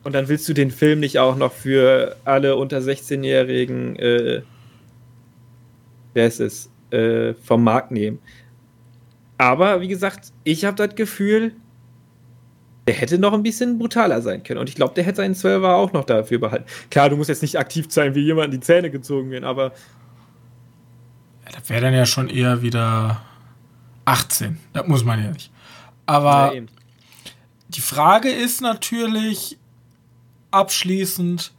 Und 0.06 0.14
dann 0.14 0.30
willst 0.30 0.48
du 0.48 0.54
den 0.54 0.72
Film 0.72 1.02
nicht 1.02 1.20
auch 1.20 1.36
noch 1.36 1.52
für 1.52 2.16
alle 2.24 2.56
unter 2.56 2.78
16-Jährigen, 2.78 3.98
äh, 3.98 4.42
wer 6.14 6.28
ist 6.28 6.40
es, 6.40 6.70
äh, 6.92 7.34
vom 7.34 7.64
Markt 7.66 7.92
nehmen. 7.92 8.20
Aber 9.38 9.82
wie 9.82 9.88
gesagt, 9.88 10.32
ich 10.44 10.64
habe 10.66 10.76
das 10.78 10.96
Gefühl, 10.96 11.54
Der 12.88 12.94
hätte 12.94 13.18
noch 13.18 13.34
ein 13.34 13.42
bisschen 13.42 13.80
brutaler 13.80 14.22
sein 14.22 14.44
können. 14.44 14.60
Und 14.60 14.70
ich 14.70 14.76
glaube, 14.76 14.94
der 14.94 15.04
hätte 15.04 15.18
seinen 15.18 15.34
Zwölfer 15.34 15.74
auch 15.74 15.92
noch 15.92 16.04
dafür 16.06 16.38
behalten. 16.38 16.66
Klar, 16.92 17.10
du 17.10 17.18
musst 17.18 17.30
jetzt 17.30 17.42
nicht 17.42 17.58
aktiv 17.58 17.88
sein, 17.90 18.14
wie 18.14 18.20
jemand 18.22 18.54
in 18.54 18.60
die 18.60 18.66
Zähne 18.66 18.92
gezogen 18.92 19.32
werden, 19.32 19.44
aber. 19.44 19.72
Ja, 21.46 21.60
das 21.60 21.68
wäre 21.68 21.82
dann 21.82 21.96
ja 21.96 22.06
schon 22.06 22.30
eher 22.30 22.62
wieder 22.62 23.24
18. 24.06 24.60
Das 24.74 24.86
muss 24.88 25.04
man 25.04 25.24
ja 25.24 25.32
nicht. 25.32 25.52
Aber 26.06 26.54
Ja, 26.54 26.62
die 27.70 27.82
Frage 27.82 28.30
ist 28.30 28.62
natürlich 28.62 29.58
abschließend, 30.52 31.55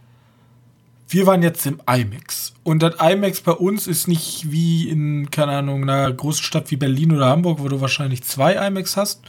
wir 1.09 1.27
waren 1.27 1.43
jetzt 1.43 1.65
im 1.67 1.81
IMAX. 1.89 2.53
Und 2.65 2.83
das 2.83 2.95
IMAX 3.01 3.41
bei 3.41 3.53
uns 3.53 3.87
ist 3.87 4.09
nicht 4.09 4.51
wie 4.51 4.89
in, 4.89 5.31
keine 5.31 5.53
Ahnung, 5.53 5.83
einer 5.83 6.13
großen 6.13 6.43
Stadt 6.43 6.71
wie 6.71 6.77
Berlin 6.77 7.13
oder 7.13 7.27
Hamburg, 7.27 7.61
wo 7.61 7.69
du 7.69 7.81
wahrscheinlich 7.81 8.25
zwei 8.25 8.55
IMAX 8.67 8.97
hast, 8.97 9.23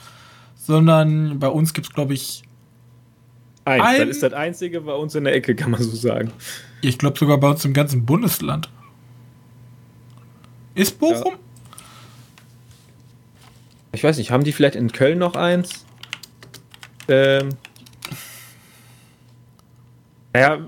sondern 0.55 1.39
bei 1.39 1.47
uns 1.49 1.73
gibt 1.73 1.87
es, 1.87 1.93
glaube 1.93 2.13
ich, 2.13 2.43
Eins. 3.65 3.83
Ein- 3.83 3.99
das 4.07 4.09
ist 4.15 4.23
das 4.23 4.31
einzige 4.33 4.79
bei 4.79 4.93
uns 4.93 5.13
in 5.13 5.25
der 5.25 5.35
Ecke, 5.35 5.53
kann 5.53 5.71
man 5.71 5.83
so 5.83 5.93
sagen. 5.93 6.31
ich 6.81 6.97
glaube 6.97 7.19
sogar 7.19 7.37
bei 7.37 7.49
uns 7.49 7.65
im 7.65 7.73
ganzen 7.73 8.05
Bundesland. 8.05 8.69
Ist 10.73 10.97
Bochum? 10.99 11.33
Ich 13.91 14.03
weiß 14.03 14.17
nicht, 14.17 14.31
haben 14.31 14.43
die 14.45 14.53
vielleicht 14.53 14.75
in 14.75 14.91
Köln 14.91 15.19
noch 15.19 15.35
eins? 15.35 15.85
Ähm. 17.09 17.49
Naja, 20.33 20.59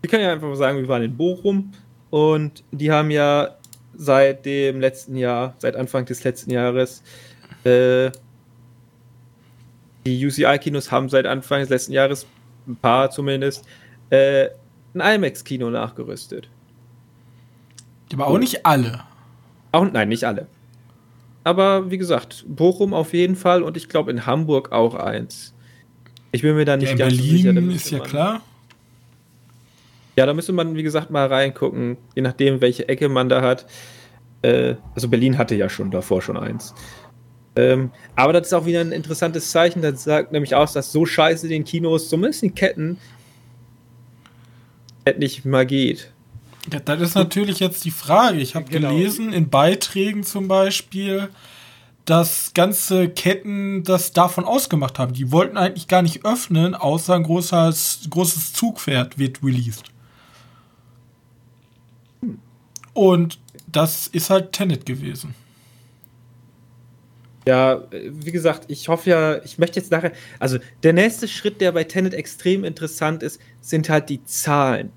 wir 0.00 0.10
können 0.10 0.22
ja 0.22 0.32
einfach 0.32 0.48
mal 0.48 0.56
sagen, 0.56 0.78
wir 0.78 0.88
waren 0.88 1.02
in 1.02 1.16
Bochum 1.16 1.72
und 2.10 2.62
die 2.70 2.90
haben 2.90 3.10
ja 3.10 3.56
seit 3.94 4.44
dem 4.46 4.80
letzten 4.80 5.16
Jahr, 5.16 5.54
seit 5.58 5.76
Anfang 5.76 6.04
des 6.04 6.22
letzten 6.24 6.50
Jahres, 6.50 7.02
äh, 7.64 8.10
die 10.06 10.26
UCI-Kinos 10.26 10.90
haben 10.90 11.08
seit 11.08 11.26
Anfang 11.26 11.60
des 11.60 11.68
letzten 11.68 11.92
Jahres, 11.92 12.26
ein 12.66 12.76
paar 12.76 13.10
zumindest, 13.10 13.64
äh, 14.10 14.48
ein 14.94 15.00
IMAX-Kino 15.16 15.70
nachgerüstet. 15.70 16.48
Aber 18.12 18.26
auch 18.26 18.38
nicht 18.38 18.66
alle. 18.66 19.00
Auch, 19.72 19.90
nein, 19.90 20.08
nicht 20.10 20.24
alle. 20.24 20.46
Aber 21.44 21.90
wie 21.90 21.98
gesagt, 21.98 22.44
Bochum 22.46 22.94
auf 22.94 23.14
jeden 23.14 23.36
Fall 23.36 23.62
und 23.62 23.76
ich 23.76 23.88
glaube 23.88 24.10
in 24.10 24.26
Hamburg 24.26 24.70
auch 24.70 24.94
eins. 24.94 25.54
Ich 26.30 26.42
bin 26.42 26.54
mir 26.56 26.64
da 26.64 26.76
nicht 26.76 26.86
Ja, 26.86 26.92
in 26.92 26.98
ganz 26.98 27.16
Berlin 27.16 27.36
sicher. 27.36 27.52
da 27.52 27.60
ist 27.74 27.90
ja 27.90 27.98
klar. 28.00 28.40
Ja, 30.16 30.26
da 30.26 30.34
müsste 30.34 30.52
man, 30.52 30.74
wie 30.76 30.82
gesagt, 30.82 31.10
mal 31.10 31.26
reingucken, 31.26 31.96
je 32.14 32.22
nachdem, 32.22 32.60
welche 32.60 32.88
Ecke 32.88 33.08
man 33.08 33.28
da 33.28 33.40
hat. 33.40 33.66
Äh, 34.42 34.74
also 34.94 35.08
Berlin 35.08 35.38
hatte 35.38 35.54
ja 35.54 35.68
schon 35.68 35.90
davor 35.90 36.20
schon 36.20 36.36
eins. 36.36 36.74
Ähm, 37.54 37.90
aber 38.16 38.32
das 38.32 38.48
ist 38.48 38.52
auch 38.54 38.66
wieder 38.66 38.80
ein 38.80 38.92
interessantes 38.92 39.50
Zeichen. 39.50 39.82
Das 39.82 40.04
sagt 40.04 40.32
nämlich 40.32 40.54
aus, 40.54 40.72
dass 40.72 40.92
so 40.92 41.04
scheiße 41.06 41.48
den 41.48 41.64
Kinos, 41.64 42.08
zumindest 42.08 42.42
in 42.42 42.54
Ketten, 42.54 42.98
nicht 45.18 45.44
mal 45.44 45.66
geht. 45.66 46.12
Ja, 46.72 46.78
das 46.80 47.00
ist 47.00 47.14
natürlich 47.16 47.58
jetzt 47.58 47.84
die 47.84 47.90
Frage. 47.90 48.38
Ich 48.38 48.54
habe 48.54 48.66
Genau. 48.70 48.90
gelesen 48.90 49.32
in 49.32 49.48
Beiträgen 49.50 50.22
zum 50.22 50.46
Beispiel, 50.46 51.28
dass 52.04 52.52
ganze 52.54 53.08
Ketten 53.08 53.82
das 53.84 54.12
davon 54.12 54.44
ausgemacht 54.44 54.98
haben. 54.98 55.12
Die 55.12 55.32
wollten 55.32 55.56
eigentlich 55.56 55.88
gar 55.88 56.02
nicht 56.02 56.24
öffnen, 56.24 56.74
außer 56.74 57.14
ein 57.14 57.24
großes, 57.24 58.06
großes 58.10 58.52
Zugpferd 58.52 59.18
wird 59.18 59.42
released. 59.42 59.84
Und 62.94 63.38
das 63.66 64.06
ist 64.06 64.30
halt 64.30 64.52
Tenet 64.52 64.84
gewesen. 64.86 65.34
Ja, 67.46 67.82
wie 67.90 68.30
gesagt, 68.30 68.64
ich 68.68 68.88
hoffe 68.88 69.10
ja, 69.10 69.42
ich 69.42 69.58
möchte 69.58 69.80
jetzt 69.80 69.90
nachher, 69.90 70.12
also 70.38 70.58
der 70.84 70.92
nächste 70.92 71.26
Schritt, 71.26 71.60
der 71.60 71.72
bei 71.72 71.82
Tenet 71.82 72.14
extrem 72.14 72.62
interessant 72.62 73.22
ist, 73.24 73.40
sind 73.60 73.88
halt 73.88 74.08
die 74.10 74.24
Zahlen. 74.24 74.90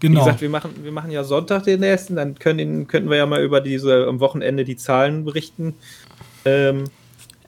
Wie 0.00 0.08
Genau. 0.08 0.20
gesagt, 0.24 0.40
wir 0.40 0.48
machen, 0.48 0.70
wir 0.82 0.92
machen 0.92 1.10
ja 1.10 1.24
Sonntag 1.24 1.64
den 1.64 1.80
nächsten, 1.80 2.16
dann 2.16 2.38
können, 2.38 2.86
könnten 2.86 3.10
wir 3.10 3.16
ja 3.18 3.26
mal 3.26 3.42
über 3.42 3.60
diese 3.60 4.06
am 4.06 4.18
Wochenende 4.20 4.64
die 4.64 4.76
Zahlen 4.76 5.24
berichten. 5.24 5.74
Ähm, 6.46 6.84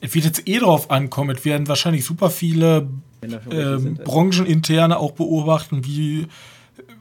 Es 0.02 0.14
wird 0.14 0.26
jetzt 0.26 0.46
eh 0.46 0.58
drauf 0.58 0.90
ankommen. 0.90 1.34
Es 1.36 1.44
werden 1.46 1.66
wahrscheinlich 1.68 2.04
super 2.04 2.28
viele 2.28 2.88
ähm, 3.50 3.94
brancheninterne 4.04 4.98
auch 4.98 5.12
beobachten, 5.12 5.84
wie, 5.86 6.26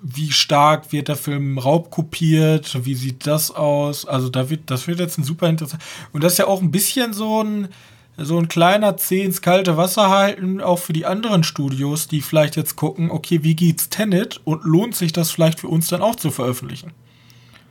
wie 0.08 0.32
stark 0.32 0.92
wird 0.92 1.08
der 1.08 1.16
Film 1.16 1.58
raubkopiert, 1.58 2.86
wie 2.86 2.94
sieht 2.94 3.26
das 3.26 3.50
aus. 3.50 4.06
Also 4.06 4.30
da 4.30 4.52
wird, 4.52 4.70
das 4.70 4.88
wird 4.88 5.00
jetzt 5.00 5.18
ein 5.18 5.24
super 5.24 5.50
interessant. 5.50 5.82
Und 6.14 6.24
das 6.24 6.34
ist 6.34 6.38
ja 6.38 6.48
auch 6.48 6.62
ein 6.62 6.70
bisschen 6.70 7.12
so 7.12 7.42
ein, 7.44 7.70
so 8.16 8.38
ein 8.38 8.48
kleiner 8.48 8.98
Zeh 8.98 9.24
ins 9.24 9.42
kalte 9.42 9.78
Wasser 9.78 10.12
halten, 10.12 10.62
auch 10.62 10.78
für 10.78 10.94
die 10.94 11.08
anderen 11.08 11.44
Studios, 11.44 12.08
die 12.08 12.22
vielleicht 12.22 12.56
jetzt 12.56 12.76
gucken, 12.76 13.10
okay, 13.10 13.40
wie 13.42 13.56
geht's 13.56 13.90
Tenet 13.90 14.42
und 14.44 14.64
lohnt 14.64 14.96
sich 14.96 15.12
das 15.12 15.32
vielleicht 15.32 15.60
für 15.60 15.70
uns 15.70 15.88
dann 15.88 16.04
auch 16.04 16.16
zu 16.16 16.30
veröffentlichen? 16.30 16.92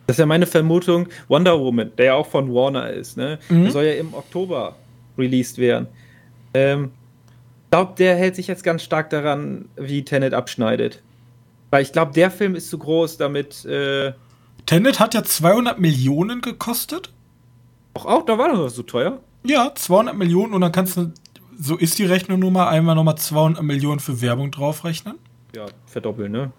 Das 0.09 0.17
ist 0.17 0.21
ja 0.21 0.27
meine 0.27 0.47
Vermutung. 0.47 1.09
Wonder 1.29 1.59
Woman, 1.59 1.93
der 1.97 2.07
ja 2.07 2.15
auch 2.15 2.27
von 2.27 2.53
Warner 2.53 2.91
ist, 2.91 3.17
ne? 3.17 3.39
Mhm. 3.49 3.63
Der 3.63 3.73
soll 3.73 3.85
ja 3.85 3.95
im 3.95 4.13
Oktober 4.13 4.75
released 5.17 5.59
werden. 5.59 5.87
Ähm, 6.53 6.91
ich 7.65 7.71
glaube, 7.71 7.95
der 7.97 8.17
hält 8.17 8.35
sich 8.35 8.49
jetzt 8.49 8.65
ganz 8.65 8.83
stark 8.83 9.11
daran, 9.11 9.67
wie 9.77 10.05
Tenet 10.05 10.35
abschneidet. 10.35 11.01
Weil 11.75 11.83
ich 11.83 11.91
glaube, 11.91 12.13
der 12.13 12.31
Film 12.31 12.55
ist 12.55 12.71
zu 12.71 12.79
groß, 12.79 13.17
damit. 13.17 13.65
Äh, 13.65 14.13
Tenet 14.65 15.01
hat 15.01 15.13
ja 15.13 15.25
200 15.25 15.81
Millionen 15.81 16.41
gekostet. 16.41 17.13
auch, 17.95 18.07
auch, 18.07 18.25
da 18.25 18.39
war 18.39 18.49
doch 18.49 18.69
so 18.69 18.85
teuer. 18.85 19.19
Ja, 19.43 19.73
200 19.75 20.17
Millionen 20.17 20.55
und 20.55 20.61
dann 20.61 20.71
kannst 20.71 20.97
du, 20.97 21.13
so 21.59 21.77
ist 21.77 21.99
die 21.99 22.05
Rechnung 22.05 22.39
nun 22.39 22.53
mal, 22.53 22.69
einmal 22.69 22.95
nochmal 22.95 23.19
200 23.19 23.65
Millionen 23.65 23.99
für 23.99 24.21
Werbung 24.21 24.53
draufrechnen. 24.53 25.17
Ja, 25.53 25.67
verdoppeln, 25.87 26.31
ne? 26.31 26.53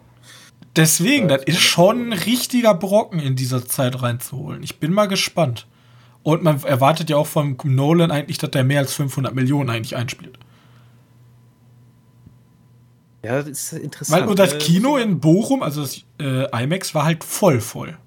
Deswegen, 0.76 1.30
das 1.30 1.44
ist 1.46 1.62
schon 1.62 2.10
ein 2.10 2.14
richtiger 2.14 2.74
Brocken 2.74 3.22
in 3.22 3.38
dieser 3.38 3.66
Zeit 3.66 4.02
reinzuholen. 4.02 4.64
Ich 4.64 4.82
bin 4.82 4.92
mal 4.92 5.06
gespannt. 5.06 5.66
Und 6.24 6.44
man 6.44 6.62
erwartet 6.66 7.10
ja 7.10 7.16
auch 7.16 7.28
von 7.28 7.56
Nolan 7.64 8.12
eigentlich, 8.12 8.40
dass 8.40 8.52
der 8.52 8.66
mehr 8.66 8.80
als 8.80 8.94
500 8.94 9.34
Millionen 9.34 9.70
eigentlich 9.70 9.96
einspielt. 9.96 10.38
Ja, 13.26 13.42
das 13.42 13.48
ist 13.48 13.74
interessant. 13.74 14.22
Weil 14.22 14.30
und 14.30 14.40
das? 14.40 14.58
Kino 14.58 14.98
in 14.98 15.20
Bochum, 15.20 15.64
also 15.64 15.82
das 15.82 16.04
äh, 16.20 16.64
IMAX, 16.64 16.96
war 16.96 17.06
halt 17.06 17.24
voll 17.24 17.60
voll. 17.60 17.98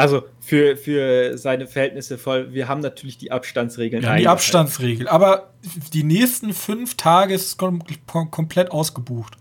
Also 0.00 0.22
für, 0.40 0.78
für 0.78 1.36
seine 1.36 1.66
Verhältnisse 1.66 2.16
voll. 2.16 2.54
Wir 2.54 2.68
haben 2.68 2.80
natürlich 2.80 3.18
die 3.18 3.30
Abstandsregeln. 3.30 4.02
Ja, 4.02 4.16
die. 4.16 4.26
Abstandsregel. 4.26 5.06
Aber 5.08 5.50
die 5.92 6.04
nächsten 6.04 6.54
fünf 6.54 6.96
Tage 6.96 7.34
ist 7.34 7.46
es 7.46 7.56
kom 7.58 7.82
kom 8.06 8.30
komplett 8.30 8.70
ausgebucht. 8.70 9.36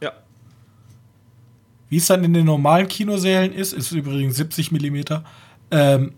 Ja. 0.00 0.12
Wie 1.88 1.96
es 1.96 2.06
dann 2.06 2.22
in 2.22 2.32
den 2.32 2.46
normalen 2.46 2.86
Kinosälen 2.86 3.52
ist, 3.52 3.72
ist 3.72 3.90
übrigens 3.90 4.36
70 4.36 4.70
Millimeter. 4.70 5.24
Ähm, 5.72 6.14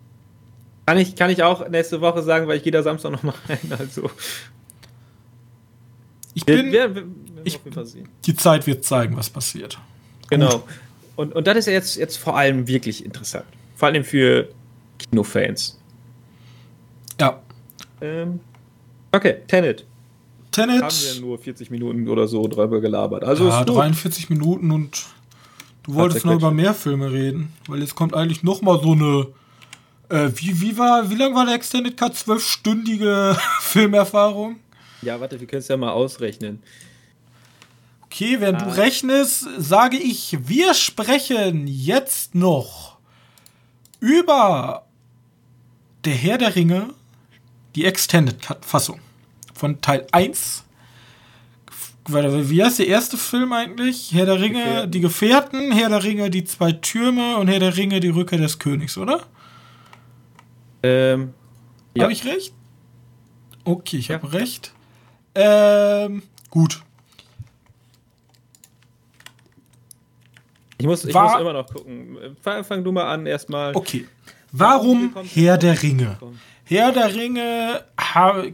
Kann 0.84 0.98
ich, 0.98 1.16
kann 1.16 1.30
ich 1.30 1.42
auch 1.42 1.66
nächste 1.66 2.02
Woche 2.02 2.22
sagen, 2.22 2.46
weil 2.48 2.58
ich 2.58 2.62
gehe 2.62 2.72
da 2.72 2.82
Samstag 2.82 3.12
nochmal 3.12 3.34
rein. 3.48 3.58
Also. 3.78 4.10
ich 6.34 6.44
bin, 6.44 6.70
wir, 6.70 6.94
wir 6.94 7.04
ich- 7.44 7.56
auf 7.56 7.64
jeden 7.64 7.74
Fall 7.74 7.86
sehen. 7.86 8.08
die 8.26 8.34
Zeit 8.34 8.66
wird 8.66 8.84
zeigen, 8.84 9.16
was 9.16 9.30
passiert. 9.30 9.78
Genau. 10.28 10.62
Und, 11.16 11.34
und 11.34 11.46
das 11.46 11.56
ist 11.58 11.66
ja 11.66 11.72
jetzt, 11.72 11.96
jetzt 11.96 12.16
vor 12.16 12.36
allem 12.36 12.66
wirklich 12.66 13.04
interessant. 13.04 13.44
Vor 13.76 13.88
allem 13.88 14.04
für 14.04 14.48
Kinofans. 14.98 15.78
Ja. 17.20 17.40
Ähm, 18.00 18.40
okay, 19.12 19.36
Tenet. 19.46 19.84
Tenet, 20.52 20.82
Haben 20.82 20.94
wir 21.14 21.20
nur 21.20 21.38
40 21.38 21.70
Minuten 21.70 22.08
oder 22.08 22.26
so 22.26 22.46
drüber 22.48 22.80
gelabert. 22.80 23.22
Also 23.24 23.46
ja, 23.48 23.60
ist 23.60 23.66
gut. 23.66 23.76
43 23.76 24.30
Minuten 24.30 24.70
und 24.70 25.04
du 25.84 25.94
wolltest 25.94 26.24
noch 26.24 26.34
über 26.34 26.50
mehr 26.50 26.74
Filme 26.74 27.12
reden, 27.12 27.52
weil 27.68 27.80
jetzt 27.80 27.94
kommt 27.94 28.14
eigentlich 28.14 28.42
noch 28.42 28.60
mal 28.62 28.80
so 28.82 28.92
eine 28.92 29.26
äh, 30.08 30.28
wie, 30.34 30.60
wie 30.60 30.76
war, 30.76 31.08
wie 31.08 31.14
lang 31.14 31.34
war 31.36 31.46
der 31.46 31.54
Extended 31.54 31.96
Cut? 31.96 32.16
Zwölfstündige 32.16 33.36
Filmerfahrung? 33.60 34.56
Ja, 35.02 35.20
warte, 35.20 35.38
wir 35.38 35.46
können 35.46 35.60
es 35.60 35.68
ja 35.68 35.76
mal 35.76 35.90
ausrechnen. 35.92 36.62
Okay, 38.12 38.40
während 38.40 38.60
Ah. 38.62 38.64
du 38.64 38.76
rechnest, 38.76 39.46
sage 39.58 39.96
ich, 39.96 40.36
wir 40.42 40.74
sprechen 40.74 41.66
jetzt 41.68 42.34
noch 42.34 42.98
über 44.00 44.84
Der 46.04 46.14
Herr 46.14 46.38
der 46.38 46.56
Ringe, 46.56 46.94
die 47.76 47.84
Extended 47.84 48.40
Cut 48.42 48.64
Fassung 48.64 49.00
von 49.54 49.80
Teil 49.82 50.06
1. 50.12 50.64
Warte, 52.08 52.48
Wie 52.50 52.64
heißt 52.64 52.78
der 52.80 52.88
erste 52.88 53.16
Film 53.18 53.52
eigentlich? 53.52 54.10
Herr 54.12 54.24
der 54.26 54.40
Ringe, 54.40 54.58
Gefährten. 54.64 54.90
die 54.90 55.00
Gefährten, 55.00 55.72
Herr 55.72 55.88
der 55.90 56.02
Ringe, 56.02 56.30
die 56.30 56.44
zwei 56.44 56.72
Türme 56.72 57.36
und 57.36 57.46
Herr 57.48 57.58
der 57.60 57.76
Ringe, 57.76 58.00
die 58.00 58.08
Rückkehr 58.08 58.38
des 58.38 58.58
Königs, 58.58 58.96
oder? 58.98 59.24
Ähm, 60.82 61.34
ja. 61.94 62.04
Habe 62.04 62.12
ich 62.14 62.24
recht? 62.24 62.54
Okay, 63.64 63.98
ich 63.98 64.08
Ja. 64.08 64.16
habe 64.16 64.32
recht. 64.32 64.72
Ähm, 65.34 66.22
gut. 66.48 66.82
Ich 70.80 70.86
muss, 70.86 71.04
ich 71.04 71.14
War- 71.14 71.32
muss 71.32 71.40
immer 71.40 71.52
noch 71.52 71.72
gucken. 71.72 72.16
Fang, 72.40 72.64
fang 72.64 72.82
du 72.82 72.92
mal 72.92 73.12
an 73.12 73.26
erstmal. 73.26 73.74
Okay. 73.74 74.06
Warum 74.52 75.14
Herr 75.32 75.58
der 75.58 75.80
Ring? 75.82 76.06
Komm. 76.18 76.38
Herr 76.64 76.92
der 76.92 77.14
Ringe 77.14 77.84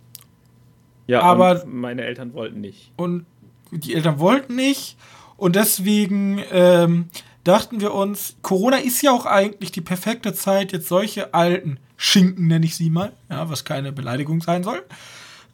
Ja, 1.08 1.22
aber 1.24 1.66
meine 1.66 2.04
Eltern 2.04 2.34
wollten 2.34 2.62
nicht. 2.62 2.92
Und 2.96 3.26
die 3.72 3.94
Eltern 3.94 4.20
wollten 4.20 4.56
nicht. 4.56 4.98
Und 5.42 5.56
deswegen 5.56 6.40
ähm, 6.52 7.06
dachten 7.44 7.82
wir 7.82 7.96
uns, 7.96 8.36
Corona 8.44 8.78
ist 8.78 9.02
ja 9.02 9.12
auch 9.12 9.26
eigentlich 9.26 9.72
die 9.72 9.82
perfekte 9.82 10.36
Zeit, 10.36 10.72
jetzt 10.72 10.88
solche 10.88 11.34
alten 11.34 11.80
Schinken, 11.98 12.46
nenne 12.46 12.64
ich 12.64 12.76
sie 12.76 12.92
mal, 12.92 13.12
ja, 13.28 13.50
was 13.50 13.66
keine 13.66 13.92
Beleidigung 13.92 14.44
sein 14.44 14.62
soll, 14.62 14.84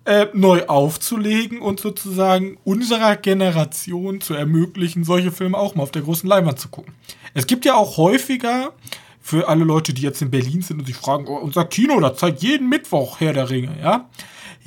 äh, 0.03 0.27
neu 0.33 0.65
aufzulegen 0.65 1.61
und 1.61 1.79
sozusagen 1.79 2.57
unserer 2.65 3.15
Generation 3.15 4.19
zu 4.19 4.33
ermöglichen, 4.33 5.05
solche 5.05 5.31
Filme 5.31 5.57
auch 5.57 5.73
mal 5.73 5.83
auf 5.83 5.91
der 5.91 6.01
großen 6.01 6.27
Leinwand 6.27 6.59
zu 6.59 6.67
gucken. 6.67 6.93
Es 7.33 7.47
gibt 7.47 7.63
ja 7.63 7.75
auch 7.75 7.95
häufiger 7.95 8.73
für 9.21 9.47
alle 9.47 9.63
Leute, 9.63 9.93
die 9.93 10.01
jetzt 10.01 10.21
in 10.21 10.31
Berlin 10.31 10.63
sind 10.63 10.79
und 10.79 10.85
sich 10.85 10.97
fragen, 10.97 11.27
oh, 11.29 11.37
unser 11.37 11.63
Kino, 11.63 11.97
da 12.01 12.13
zeigt 12.13 12.43
jeden 12.43 12.67
Mittwoch 12.67 13.21
Herr 13.21 13.31
der 13.31 13.49
Ringe, 13.49 13.77
ja. 13.81 14.09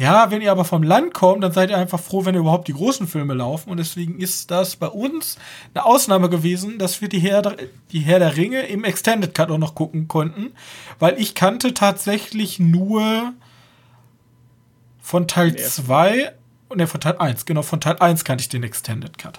Ja, 0.00 0.30
wenn 0.30 0.40
ihr 0.40 0.50
aber 0.50 0.64
vom 0.64 0.82
Land 0.82 1.12
kommt, 1.12 1.44
dann 1.44 1.52
seid 1.52 1.68
ihr 1.68 1.76
einfach 1.76 2.00
froh, 2.00 2.24
wenn 2.24 2.34
ihr 2.34 2.40
überhaupt 2.40 2.68
die 2.68 2.72
großen 2.72 3.06
Filme 3.06 3.34
laufen. 3.34 3.68
Und 3.68 3.76
deswegen 3.76 4.18
ist 4.18 4.50
das 4.50 4.76
bei 4.76 4.86
uns 4.86 5.36
eine 5.74 5.84
Ausnahme 5.84 6.30
gewesen, 6.30 6.78
dass 6.78 7.02
wir 7.02 7.10
die 7.10 7.18
Herr, 7.18 7.42
der, 7.42 7.56
die 7.92 7.98
Herr 7.98 8.18
der 8.18 8.34
Ringe 8.34 8.62
im 8.62 8.84
Extended 8.84 9.34
Cut 9.34 9.50
auch 9.50 9.58
noch 9.58 9.74
gucken 9.74 10.08
konnten. 10.08 10.52
Weil 10.98 11.20
ich 11.20 11.34
kannte 11.34 11.74
tatsächlich 11.74 12.58
nur 12.58 13.34
von 15.02 15.28
Teil 15.28 15.54
2, 15.54 16.32
ne, 16.74 16.86
von 16.86 17.00
Teil 17.02 17.18
1, 17.18 17.44
genau, 17.44 17.60
von 17.60 17.82
Teil 17.82 17.96
1 17.98 18.24
kannte 18.24 18.40
ich 18.40 18.48
den 18.48 18.62
Extended 18.62 19.18
Cut. 19.18 19.38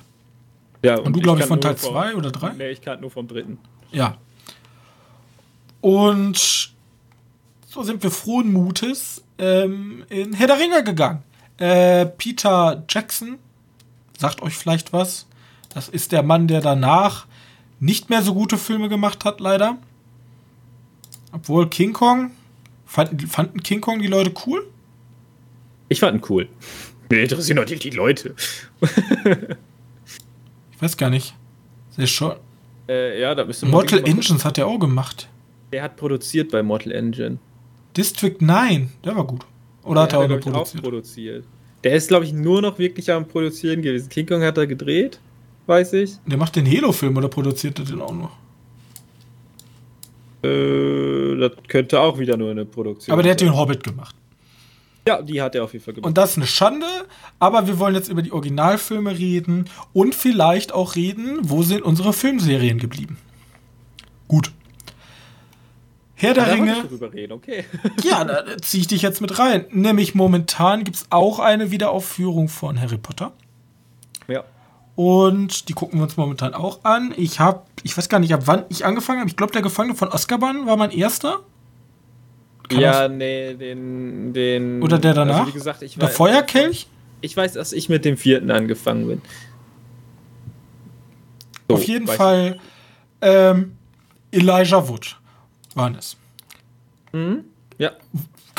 Ja, 0.84 1.00
und, 1.00 1.08
und 1.08 1.14
du, 1.14 1.22
glaube 1.22 1.40
ich, 1.40 1.48
von 1.48 1.60
Teil 1.60 1.76
2 1.76 2.14
oder 2.14 2.30
3? 2.30 2.54
Ne, 2.54 2.70
ich 2.70 2.82
kannte 2.82 3.02
nur 3.02 3.10
vom 3.10 3.28
dritten. 3.28 3.58
Ja. 3.92 4.16
Und 5.82 6.72
so 7.68 7.82
sind 7.82 8.04
wir 8.04 8.12
frohen 8.12 8.54
Mutes 8.54 9.24
ähm, 9.42 10.06
in 10.10 10.34
Herr 10.34 10.48
der 10.48 10.60
Ringe 10.60 10.84
gegangen. 10.84 11.24
Äh, 11.58 12.06
Peter 12.06 12.84
Jackson, 12.88 13.40
sagt 14.18 14.42
euch 14.42 14.56
vielleicht 14.56 14.94
was. 14.94 15.28
Das 15.74 15.90
ist 15.90 16.12
der 16.12 16.24
Mann, 16.24 16.48
der 16.48 16.62
danach 16.62 17.26
nicht 17.80 18.10
mehr 18.10 18.22
so 18.22 18.34
gute 18.34 18.58
Filme 18.58 18.88
gemacht 18.88 19.26
hat, 19.26 19.40
leider. 19.40 19.78
Obwohl 21.32 21.70
King 21.70 21.94
Kong, 21.94 22.32
fanden, 22.86 23.20
fanden 23.28 23.64
King 23.64 23.82
Kong 23.82 24.02
die 24.02 24.08
Leute 24.08 24.34
cool? 24.46 24.68
Ich 25.90 26.00
fand 26.00 26.18
ihn 26.18 26.26
cool. 26.30 26.48
Mir 27.10 27.24
interessieren 27.24 27.66
die, 27.66 27.76
die 27.76 27.90
Leute. 27.90 28.36
ich 28.82 30.82
weiß 30.82 30.96
gar 30.96 31.10
nicht. 31.10 31.34
Sehr 31.90 32.08
schon. 32.08 32.36
Äh, 32.88 33.20
ja, 33.20 33.36
da 33.36 33.44
bist 33.44 33.62
du 33.62 33.68
Mortal 33.68 34.08
Engines 34.08 34.46
hat 34.46 34.58
er 34.58 34.68
auch 34.68 34.80
gemacht. 34.80 35.28
Der 35.74 35.84
hat 35.84 35.98
produziert 35.98 36.52
bei 36.52 36.64
Mortal 36.64 36.92
Engine. 36.92 37.40
District 37.96 38.38
9, 38.40 38.90
der 39.04 39.16
war 39.16 39.26
gut. 39.26 39.46
Oder 39.84 39.96
der 39.96 40.02
hat 40.04 40.14
er, 40.14 40.20
auch, 40.20 40.28
noch 40.30 40.40
produziert? 40.40 40.84
auch 40.84 40.90
produziert? 40.90 41.46
Der 41.84 41.94
ist, 41.94 42.08
glaube 42.08 42.26
ich, 42.26 42.34
nur 42.34 42.62
noch 42.62 42.78
wirklich 42.78 43.12
am 43.12 43.28
Produzieren 43.28 43.82
gewesen. 43.82 44.10
King 44.10 44.28
Kong 44.28 44.44
hat 44.44 44.58
er 44.58 44.68
gedreht, 44.68 45.20
weiß 45.66 45.94
ich. 45.94 46.18
Der 46.26 46.38
macht 46.38 46.56
den 46.56 46.68
Halo-Film 46.68 47.18
oder 47.18 47.28
produziert 47.28 47.80
er 47.80 47.86
den 47.86 48.02
auch 48.02 48.14
noch? 48.14 48.32
Äh, 50.44 51.38
das 51.38 51.52
könnte 51.68 52.00
auch 52.00 52.18
wieder 52.20 52.38
nur 52.38 52.52
eine 52.52 52.66
Produktion 52.66 53.14
Aber 53.14 53.24
der 53.24 53.32
sein. 53.32 53.48
hat 53.48 53.54
den 53.54 53.60
Hobbit 53.60 53.84
gemacht. 53.84 54.16
Ja, 55.08 55.22
die 55.22 55.42
hat 55.42 55.56
er 55.56 55.64
auf 55.64 55.74
jeden 55.74 55.84
Fall 55.84 55.96
gemacht. 55.96 56.08
Und 56.08 56.18
das 56.18 56.32
ist 56.32 56.38
eine 56.38 56.48
Schande, 56.48 56.86
aber 57.40 57.66
wir 57.66 57.80
wollen 57.80 57.96
jetzt 57.96 58.10
über 58.10 58.22
die 58.22 58.32
Originalfilme 58.32 59.18
reden 59.18 59.66
und 59.94 60.14
vielleicht 60.14 60.74
auch 60.74 60.96
reden, 60.96 61.40
wo 61.42 61.64
sind 61.64 61.82
unsere 61.82 62.14
Filmserien 62.14 62.78
geblieben. 62.78 63.18
Gut. 64.28 64.52
Herr 66.22 66.36
der 66.36 66.54
Ringe. 66.54 66.84
Reden, 67.14 67.34
okay. 67.34 67.66
ja, 68.04 68.24
da 68.24 68.44
ziehe 68.62 68.82
ich 68.82 68.88
dich 68.88 69.02
jetzt 69.02 69.22
mit 69.22 69.40
rein. 69.40 69.66
Nämlich 69.72 70.14
momentan 70.14 70.84
gibt 70.84 70.98
es 70.98 71.06
auch 71.10 71.40
eine 71.40 71.72
Wiederaufführung 71.72 72.48
von 72.48 72.80
Harry 72.80 73.00
Potter. 73.00 73.32
Ja. 74.28 74.44
Und 74.96 75.68
die 75.68 75.74
gucken 75.74 75.98
wir 75.98 76.04
uns 76.04 76.18
momentan 76.18 76.54
auch 76.54 76.84
an. 76.84 77.12
Ich 77.18 77.40
habe, 77.40 77.64
ich 77.82 77.98
weiß 77.98 78.08
gar 78.08 78.20
nicht, 78.20 78.32
ab 78.36 78.42
wann 78.46 78.66
ich 78.70 78.86
angefangen 78.86 79.20
habe. 79.22 79.30
Ich 79.32 79.36
glaube, 79.36 79.52
der 79.52 79.64
Gefangene 79.64 79.96
von 79.96 80.14
Azkaban 80.14 80.68
war 80.68 80.78
mein 80.78 80.92
erster. 80.92 81.40
Kann 82.70 82.80
ja, 82.80 83.08
nee, 83.08 83.56
den, 83.56 84.32
den. 84.32 84.84
Oder 84.84 85.00
der 85.00 85.16
danach? 85.16 85.40
Also 85.40 85.48
wie 85.48 85.54
gesagt, 85.54 85.82
ich 85.82 85.96
der 85.96 86.04
weiß, 86.04 86.16
Feuerkelch? 86.16 86.88
Ich 87.22 87.36
weiß, 87.36 87.54
dass 87.54 87.74
ich 87.74 87.90
mit 87.90 88.06
dem 88.06 88.16
vierten 88.16 88.52
angefangen 88.52 89.08
bin. 89.08 89.22
So, 91.68 91.76
Auf 91.76 91.84
jeden 91.84 92.06
Fall 92.06 92.60
ähm, 93.22 93.76
Elijah 94.32 94.88
Wood 94.88 95.21
waren 95.76 95.96
es. 95.96 96.18
Mhm. 97.14 97.46
Ja. 97.78 97.92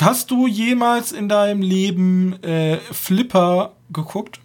Hast 0.00 0.30
du 0.30 0.46
jemals 0.48 1.12
in 1.12 1.28
deinem 1.28 1.62
Leben 1.62 2.42
äh, 2.42 2.78
Flipper 2.78 3.74
geguckt? 3.92 4.40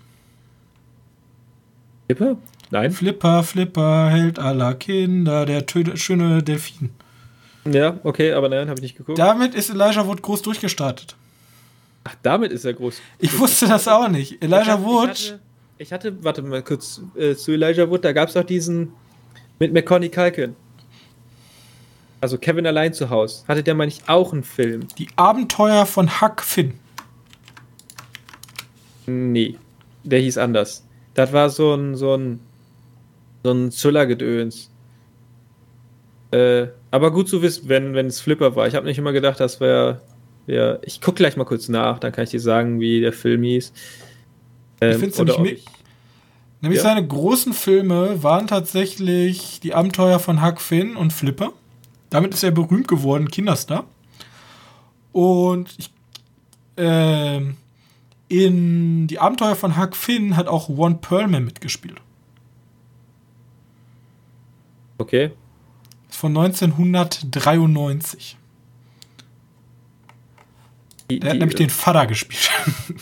Flipper? 2.06 2.38
Nein. 2.70 2.92
Flipper, 2.92 3.44
Flipper, 3.44 4.10
Held 4.10 4.40
aller 4.40 4.76
Kinder, 4.76 5.46
der 5.46 5.66
schöne 5.96 6.44
Delfin. 6.44 6.92
Ja, 7.66 8.00
okay, 8.04 8.34
aber 8.34 8.50
nein, 8.50 8.70
habe 8.70 8.80
ich 8.80 8.84
nicht 8.84 8.98
geguckt. 8.98 9.18
Damit 9.18 9.56
ist 9.56 9.70
Elijah 9.70 10.06
Wood 10.06 10.22
groß 10.22 10.42
durchgestartet. 10.42 11.16
Ach, 12.04 12.16
damit 12.22 12.52
ist 12.52 12.64
er 12.64 12.74
groß. 12.74 13.02
Ich 13.20 13.38
wusste 13.40 13.68
das 13.68 13.88
auch 13.88 14.08
nicht. 14.08 14.42
Elijah 14.42 14.76
ich 14.76 14.86
Wood. 14.86 15.10
Ich 15.10 15.32
hatte, 15.32 15.40
ich 15.78 15.94
hatte, 15.94 16.24
warte 16.24 16.42
mal 16.44 16.62
kurz, 16.62 17.02
äh, 17.16 17.36
zu 17.36 17.52
Elijah 17.52 17.90
Wood, 17.90 18.06
da 18.06 18.14
gab 18.14 18.30
es 18.30 18.38
auch 18.38 18.44
diesen 18.44 18.94
mit 19.60 19.74
McConaughey 19.74 20.10
Culkin. 20.10 20.56
Also 22.20 22.38
Kevin 22.38 22.66
allein 22.66 22.94
zu 22.94 23.10
Hause. 23.10 23.44
Hatte 23.48 23.64
der, 23.64 23.76
meine 23.76 23.90
ich, 23.90 24.02
auch 24.08 24.34
einen 24.34 24.44
Film. 24.44 24.88
Die 24.98 25.08
Abenteuer 25.16 25.86
von 25.86 26.22
Huck 26.22 26.42
Finn. 26.42 26.74
Nee, 29.06 29.56
der 30.04 30.20
hieß 30.20 30.38
anders. 30.38 30.86
Das 31.14 31.32
war 31.32 31.50
so 31.50 31.74
ein, 31.74 31.96
so 31.96 32.16
ein, 32.16 32.40
so 33.44 33.52
ein 33.52 33.72
Zuller-Gedöns. 33.72 34.70
Äh, 36.32 36.68
aber 36.92 37.12
gut 37.12 37.30
zu 37.30 37.42
wissen, 37.42 37.70
wenn, 37.70 37.94
wenn 37.94 38.08
es 38.08 38.20
Flipper 38.20 38.56
war. 38.56 38.68
Ich 38.68 38.76
habe 38.76 38.86
nicht 38.86 38.98
immer 38.98 39.14
gedacht, 39.14 39.40
das 39.40 39.60
wäre. 39.60 40.02
Wär, 40.46 40.80
ich 40.84 41.02
gucke 41.02 41.18
gleich 41.18 41.36
mal 41.36 41.44
kurz 41.44 41.68
nach, 41.68 42.00
dann 42.00 42.14
kann 42.14 42.24
ich 42.24 42.30
dir 42.30 42.40
sagen, 42.40 42.80
wie 42.80 43.02
der 43.02 43.12
Film 43.12 43.44
hieß. 43.44 43.74
Ähm, 44.80 44.92
ich 44.92 44.98
finde 44.98 45.32
es 45.32 45.38
nämlich. 45.38 45.66
Nämlich 46.62 46.78
ja? 46.78 46.84
seine 46.84 47.06
großen 47.06 47.54
Filme 47.54 48.24
waren 48.24 48.48
tatsächlich 48.48 49.60
die 49.60 49.74
Abenteuer 49.74 50.20
von 50.20 50.44
Huck 50.44 50.60
Finn 50.60 50.96
und 50.96 51.14
Flipper. 51.14 51.54
Damit 52.10 52.34
ist 52.34 52.44
er 52.44 52.52
berühmt 52.52 52.88
geworden, 52.88 53.30
Kinderstar. 53.30 53.86
Und 55.12 55.76
ich, 55.78 55.92
äh, 56.78 57.42
in 58.30 59.08
die 59.08 59.20
Abenteuer 59.20 59.56
von 59.56 59.78
Huck 59.78 59.96
Finn 59.96 60.36
hat 60.36 60.48
auch 60.48 60.70
One 60.70 60.96
Perlman 60.96 61.46
mitgespielt. 61.46 62.02
Okay. 64.98 65.32
Von 66.10 66.36
1993. 66.38 68.38
Die, 71.10 71.20
der 71.20 71.32
hat 71.32 71.38
nämlich 71.38 71.56
den 71.56 71.70
Vater 71.70 72.06
gespielt. 72.06 72.50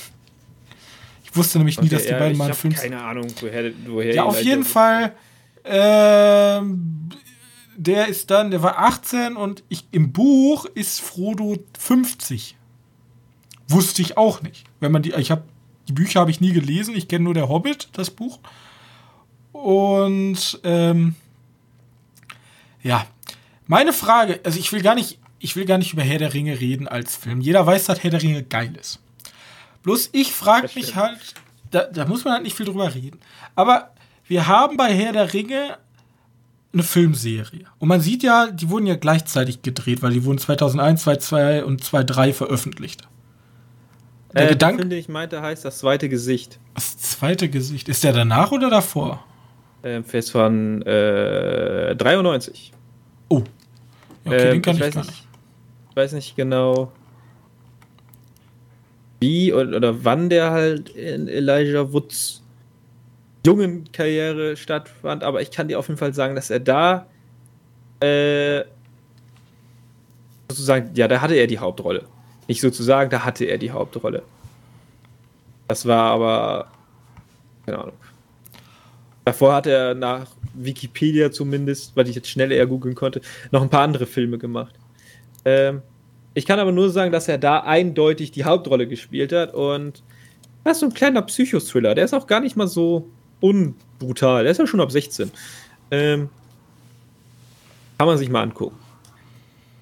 ich 1.24 1.36
wusste 1.36 1.58
nämlich 1.58 1.82
nie, 1.82 1.89
dass 1.89 2.03
die 2.03 2.10
ja, 2.10 2.20
beiden 2.20 2.38
mal 2.38 2.45
einen 2.45 2.53
Film. 2.53 2.74
Keine 2.74 3.01
Ahnung, 3.01 3.28
woher, 3.39 3.72
woher 3.88 4.14
Ja, 4.14 4.24
auf 4.24 4.43
jeden 4.43 4.64
Fall. 4.64 5.16
Ähm, 5.64 7.10
der 7.76 8.07
ist 8.07 8.32
dann, 8.32 8.51
der 8.51 8.63
war 8.63 8.80
18 8.80 9.36
und 9.36 9.63
ich, 9.69 9.86
im 9.91 10.11
Buch 10.11 10.65
ist 10.65 11.01
Frodo 11.01 11.57
50. 11.78 12.55
Wusste 13.67 14.01
ich 14.01 14.17
auch 14.17 14.41
nicht. 14.41 14.65
Wenn 14.80 14.91
man 14.91 15.01
die, 15.01 15.13
ich 15.13 15.32
habe 15.32 15.43
die 15.88 15.93
Bücher 15.93 16.19
habe 16.19 16.32
ich 16.32 16.41
nie 16.41 16.53
gelesen. 16.53 16.95
Ich 16.95 17.07
kenne 17.07 17.26
nur 17.26 17.34
der 17.34 17.49
Hobbit, 17.49 17.89
das 17.93 18.09
Buch. 18.09 18.39
Und 19.51 20.59
ähm, 20.63 21.15
ja, 22.82 23.05
meine 23.67 23.93
Frage, 23.93 24.39
also 24.43 24.59
ich 24.59 24.71
will 24.71 24.82
gar 24.82 24.95
nicht, 24.95 25.19
ich 25.39 25.55
will 25.55 25.65
gar 25.65 25.78
nicht 25.78 25.93
über 25.93 26.03
Herr 26.03 26.19
der 26.19 26.34
Ringe 26.34 26.59
reden 26.59 26.88
als 26.88 27.15
Film. 27.15 27.41
Jeder 27.41 27.65
weiß, 27.65 27.86
dass 27.86 28.03
Herr 28.03 28.11
der 28.11 28.21
Ringe 28.21 28.43
geil 28.43 28.76
ist. 28.80 28.99
Bloß 29.84 30.09
ich 30.13 30.34
frage 30.34 30.69
mich 30.76 30.95
halt, 30.95 31.19
da, 31.71 31.84
da 31.84 32.05
muss 32.05 32.23
man 32.26 32.34
halt 32.34 32.43
nicht 32.43 32.55
viel 32.55 32.65
drüber 32.65 32.93
reden. 32.93 33.19
Aber 33.55 33.91
wir 34.28 34.47
haben 34.47 34.78
bei 34.78 34.93
Herr 34.93 35.13
der 35.13 35.34
Ringe 35.34 35.78
eine 36.76 36.84
Filmserie. 36.84 37.65
Und 37.80 37.88
man 37.88 38.01
sieht 38.01 38.21
ja, 38.21 38.51
die 38.51 38.69
wurden 38.69 38.86
ja 38.86 38.95
gleichzeitig 38.95 39.63
gedreht, 39.63 40.03
weil 40.03 40.13
die 40.13 40.23
wurden 40.23 40.38
2001, 40.38 41.01
2002 41.03 41.65
und 41.65 41.84
2003 41.84 42.34
veröffentlicht. 42.34 43.07
Der 44.34 44.45
äh, 44.45 44.49
Gedanke, 44.49 44.82
finde 44.82 44.97
ich 44.97 45.09
meinte, 45.09 45.41
heißt 45.41 45.65
das 45.65 45.80
zweite 45.80 46.09
Gesicht. 46.09 46.59
Das 46.76 46.97
zweite 46.97 47.49
Gesicht. 47.49 47.89
Ist 47.89 48.03
der 48.03 48.13
danach 48.13 48.51
oder 48.51 48.69
davor? 48.69 49.26
Äh, 49.82 50.03
Fest 50.03 50.32
von 50.32 50.82
äh, 50.84 51.95
93. 51.95 52.73
Oh. 53.30 53.43
Okay, 54.26 54.36
äh, 54.36 54.51
den 54.51 54.61
kann 54.61 54.76
ich, 54.76 54.84
ich 54.84 54.93
gar 54.93 55.05
nicht. 55.05 55.28
Ich 55.89 55.95
weiß 55.95 56.11
nicht 56.11 56.36
genau. 56.36 56.91
wie 59.21 59.53
oder 59.53 60.03
wann 60.03 60.30
der 60.30 60.51
halt 60.51 60.89
in 60.89 61.28
Elijah 61.28 61.91
Woods 61.93 62.45
jungen 63.46 63.91
Karriere 63.91 64.58
stattfand, 64.58 65.24
aber 65.24 65.41
ich 65.41 65.52
kann 65.52 65.68
dir 65.68 65.80
auf 65.80 65.88
jeden 65.88 65.98
Fall 65.98 66.14
sagen, 66.14 66.36
dass 66.36 66.50
er 66.50 66.60
da 66.60 67.08
äh, 68.00 68.64
sozusagen, 70.50 70.91
ja, 70.96 71.08
da 71.08 71.22
hatte 71.22 71.36
er 71.36 71.48
die 71.48 71.60
Hauptrolle. 71.60 72.04
Nicht 72.48 72.62
sozusagen, 72.62 73.10
da 73.10 73.26
hatte 73.26 73.46
er 73.46 73.58
die 73.58 73.72
Hauptrolle. 73.72 74.24
Das 75.68 75.86
war 75.86 76.12
aber, 76.12 76.68
keine 77.66 77.80
Ahnung. 77.80 77.96
Davor 79.26 79.56
hat 79.56 79.66
er 79.66 79.96
nach 79.96 80.28
Wikipedia 80.54 81.32
zumindest, 81.32 81.96
weil 81.96 82.08
ich 82.08 82.16
jetzt 82.16 82.30
schnell 82.30 82.52
eher 82.52 82.68
googeln 82.68 82.93
konnte, 82.93 83.22
noch 83.52 83.62
ein 83.62 83.70
paar 83.70 83.82
andere 83.82 84.06
Filme 84.06 84.38
gemacht. 84.38 84.76
Ähm, 85.43 85.82
ich 86.36 86.46
kann 86.46 86.60
aber 86.60 86.72
nur 86.72 86.89
sagen, 86.89 87.12
dass 87.12 87.28
er 87.28 87.38
da 87.38 87.62
eindeutig 87.62 88.32
die 88.32 88.43
Hauptrolle 88.43 88.88
gespielt 88.88 89.34
hat 89.34 89.54
und 89.54 90.04
das 90.64 90.78
ist 90.78 90.80
so 90.82 90.86
ein 90.88 90.93
kleiner 90.93 91.22
Psychothriller. 91.22 91.96
Der 91.96 92.06
ist 92.06 92.14
auch 92.14 92.28
gar 92.28 92.39
nicht 92.39 92.56
mal 92.56 92.68
so 92.68 93.10
unbrutal. 93.39 94.43
Der 94.43 94.51
ist 94.51 94.57
ja 94.57 94.67
schon 94.67 94.81
ab 94.81 94.91
16. 94.91 95.31
Ähm, 95.91 96.29
kann 97.97 98.07
man 98.07 98.17
sich 98.17 98.29
mal 98.29 98.41
angucken. 98.41 98.77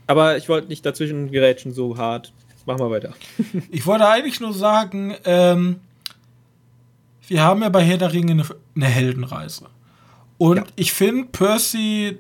Aber 0.08 0.38
ich 0.38 0.50
wollte 0.50 0.68
nicht 0.68 0.86
dazwischen 0.86 1.32
gerätschen 1.32 1.74
so 1.74 1.98
hart. 1.98 2.34
Mach 2.66 2.78
mal 2.78 2.90
weiter. 2.90 3.14
ich 3.72 3.86
wollte 3.86 4.08
eigentlich 4.08 4.40
nur 4.40 4.54
sagen, 4.54 5.16
ähm, 5.26 5.80
wir 7.28 7.42
haben 7.42 7.62
ja 7.62 7.70
bei 7.70 7.84
Herr 7.84 7.98
der 7.98 8.14
Ringe 8.14 8.32
eine, 8.32 8.46
eine 8.76 8.86
Heldenreise. 8.86 9.66
Und 10.38 10.58
ja. 10.58 10.64
ich 10.76 10.94
finde, 10.94 11.28
Percy, 11.32 12.18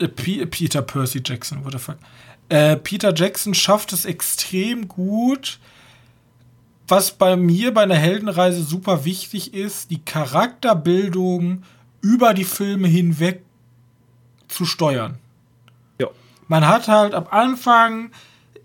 äh, 0.00 0.08
Peter 0.08 0.82
Percy 0.82 1.22
Jackson, 1.24 1.64
what 1.64 1.72
the 1.72 1.78
fuck, 1.78 1.96
äh, 2.48 2.76
Peter 2.76 3.12
Jackson 3.14 3.54
schafft 3.54 3.92
es 3.92 4.04
extrem 4.04 4.88
gut, 4.88 5.58
was 6.88 7.12
bei 7.12 7.36
mir 7.36 7.74
bei 7.74 7.82
einer 7.82 7.96
Heldenreise 7.96 8.62
super 8.62 9.04
wichtig 9.04 9.54
ist, 9.54 9.90
die 9.90 10.04
Charakterbildung 10.04 11.62
über 12.00 12.34
die 12.34 12.44
Filme 12.44 12.88
hinweg 12.88 13.42
zu 14.48 14.64
steuern. 14.64 15.18
Ja. 16.00 16.08
Man 16.48 16.66
hat 16.66 16.88
halt 16.88 17.14
am 17.14 17.26
Anfang, 17.28 18.10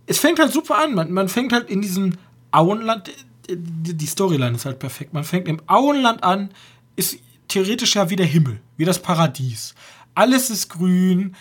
es 0.05 0.19
fängt 0.19 0.39
halt 0.39 0.51
super 0.51 0.78
an, 0.78 0.93
man, 0.93 1.11
man 1.11 1.30
fängt 1.30 1.53
halt 1.53 1.69
in 1.69 1.82
diesem 1.82 2.13
Auenland, 2.51 3.11
die 3.49 4.05
Storyline 4.05 4.55
ist 4.55 4.65
halt 4.65 4.80
perfekt. 4.80 5.13
Man 5.13 5.24
fängt 5.24 5.47
im 5.47 5.61
Auenland 5.67 6.24
an, 6.24 6.51
ist 6.95 7.17
theoretisch 7.47 7.95
ja 7.95 8.09
wie 8.09 8.15
der 8.15 8.26
Himmel, 8.26 8.61
wie 8.78 8.86
das 8.86 8.99
Paradies. 8.99 9.74
Alles 10.13 10.49
ist 10.49 10.69
grün, 10.69 11.36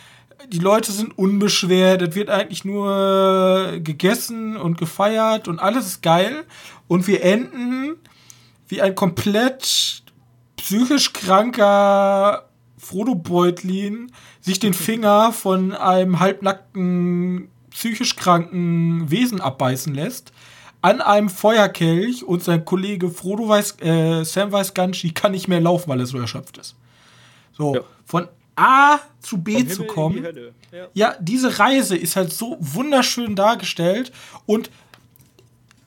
die 0.49 0.59
Leute 0.59 0.93
sind 0.93 1.17
unbeschwert, 1.17 2.03
es 2.03 2.15
wird 2.15 2.31
eigentlich 2.31 2.65
nur 2.65 3.79
gegessen 3.83 4.57
und 4.57 4.79
gefeiert 4.79 5.49
und 5.49 5.59
alles 5.59 5.87
ist 5.87 6.03
geil. 6.03 6.45
Und 6.89 7.07
wir 7.07 7.23
enden 7.23 7.97
wie 8.69 8.81
ein 8.83 8.95
komplett 8.95 10.03
psychisch 10.57 11.13
kranker 11.13 12.49
Frodo 12.79 13.15
Beutlin 13.15 14.13
sich 14.41 14.59
den 14.59 14.75
Finger 14.75 15.33
von 15.33 15.73
einem 15.73 16.21
halbnackten, 16.21 17.49
psychisch 17.71 18.17
kranken 18.17 19.11
Wesen 19.11 19.41
abbeißen 19.41 19.95
lässt 19.95 20.33
an 20.83 21.01
einem 21.01 21.29
Feuerkelch 21.29 22.25
und 22.25 22.43
sein 22.43 22.65
Kollege 22.65 23.11
Frodo 23.11 23.49
weiß, 23.49 23.77
äh, 23.83 24.25
Sam 24.25 24.51
weiß 24.51 24.73
Ganshi 24.73 25.11
kann 25.11 25.33
nicht 25.33 25.47
mehr 25.47 25.61
laufen, 25.61 25.91
weil 25.91 26.01
er 26.01 26.07
so 26.07 26.19
erschöpft 26.19 26.57
ist. 26.59 26.75
So, 27.53 27.75
ja. 27.75 27.81
von 28.07 28.29
A 28.61 29.01
zu 29.21 29.39
B 29.39 29.67
zu 29.67 29.85
kommen. 29.85 30.23
Die 30.23 30.77
ja. 30.77 30.89
ja, 30.95 31.17
diese 31.21 31.59
Reise 31.59 31.97
ist 31.97 32.17
halt 32.17 32.33
so 32.33 32.57
wunderschön 32.61 33.37
dargestellt 33.37 34.13
und 34.47 34.71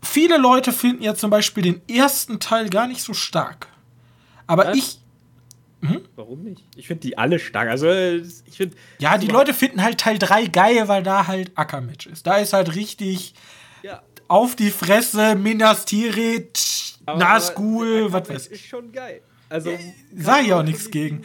viele 0.01 0.37
Leute 0.37 0.71
finden 0.71 1.03
ja 1.03 1.15
zum 1.15 1.29
Beispiel 1.29 1.63
den 1.63 1.81
ersten 1.87 2.39
Teil 2.39 2.69
gar 2.69 2.87
nicht 2.87 3.01
so 3.01 3.13
stark. 3.13 3.67
Aber 4.47 4.67
Was? 4.67 4.77
ich. 4.77 4.99
Hm? 5.81 6.01
Warum 6.15 6.43
nicht? 6.43 6.63
Ich 6.75 6.87
finde 6.87 7.01
die 7.01 7.17
alle 7.17 7.39
stark. 7.39 7.69
Also, 7.69 7.89
ich 7.89 8.55
finde. 8.55 8.75
Ja, 8.99 9.17
die 9.17 9.27
Leute 9.27 9.53
finden 9.53 9.83
halt 9.83 9.99
Teil 9.99 10.17
3 10.17 10.45
geil, 10.45 10.87
weil 10.87 11.03
da 11.03 11.27
halt 11.27 11.51
Ackermatch 11.55 12.07
ist. 12.07 12.25
Da 12.25 12.37
ist 12.37 12.53
halt 12.53 12.75
richtig. 12.75 13.33
Ja 13.81 14.01
auf 14.33 14.55
die 14.55 14.71
Fresse, 14.71 15.35
Minas 15.35 15.85
Tirith, 15.85 16.97
Nazgul, 17.05 18.11
was 18.11 18.29
weiß 18.29 18.47
ich. 18.47 18.53
ist 18.53 18.65
schon 18.65 18.91
geil. 18.91 19.21
Also, 19.47 19.69
ja, 19.69 19.77
sag 20.15 20.43
ich 20.43 20.53
auch 20.53 20.63
nichts 20.63 20.89
gegen. 20.89 21.21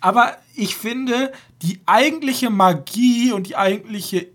Aber 0.00 0.36
ich 0.54 0.76
finde, 0.76 1.32
die 1.62 1.80
eigentliche 1.86 2.50
Magie 2.50 3.32
und 3.32 3.48
die 3.48 3.56
eigentliche 3.56 4.28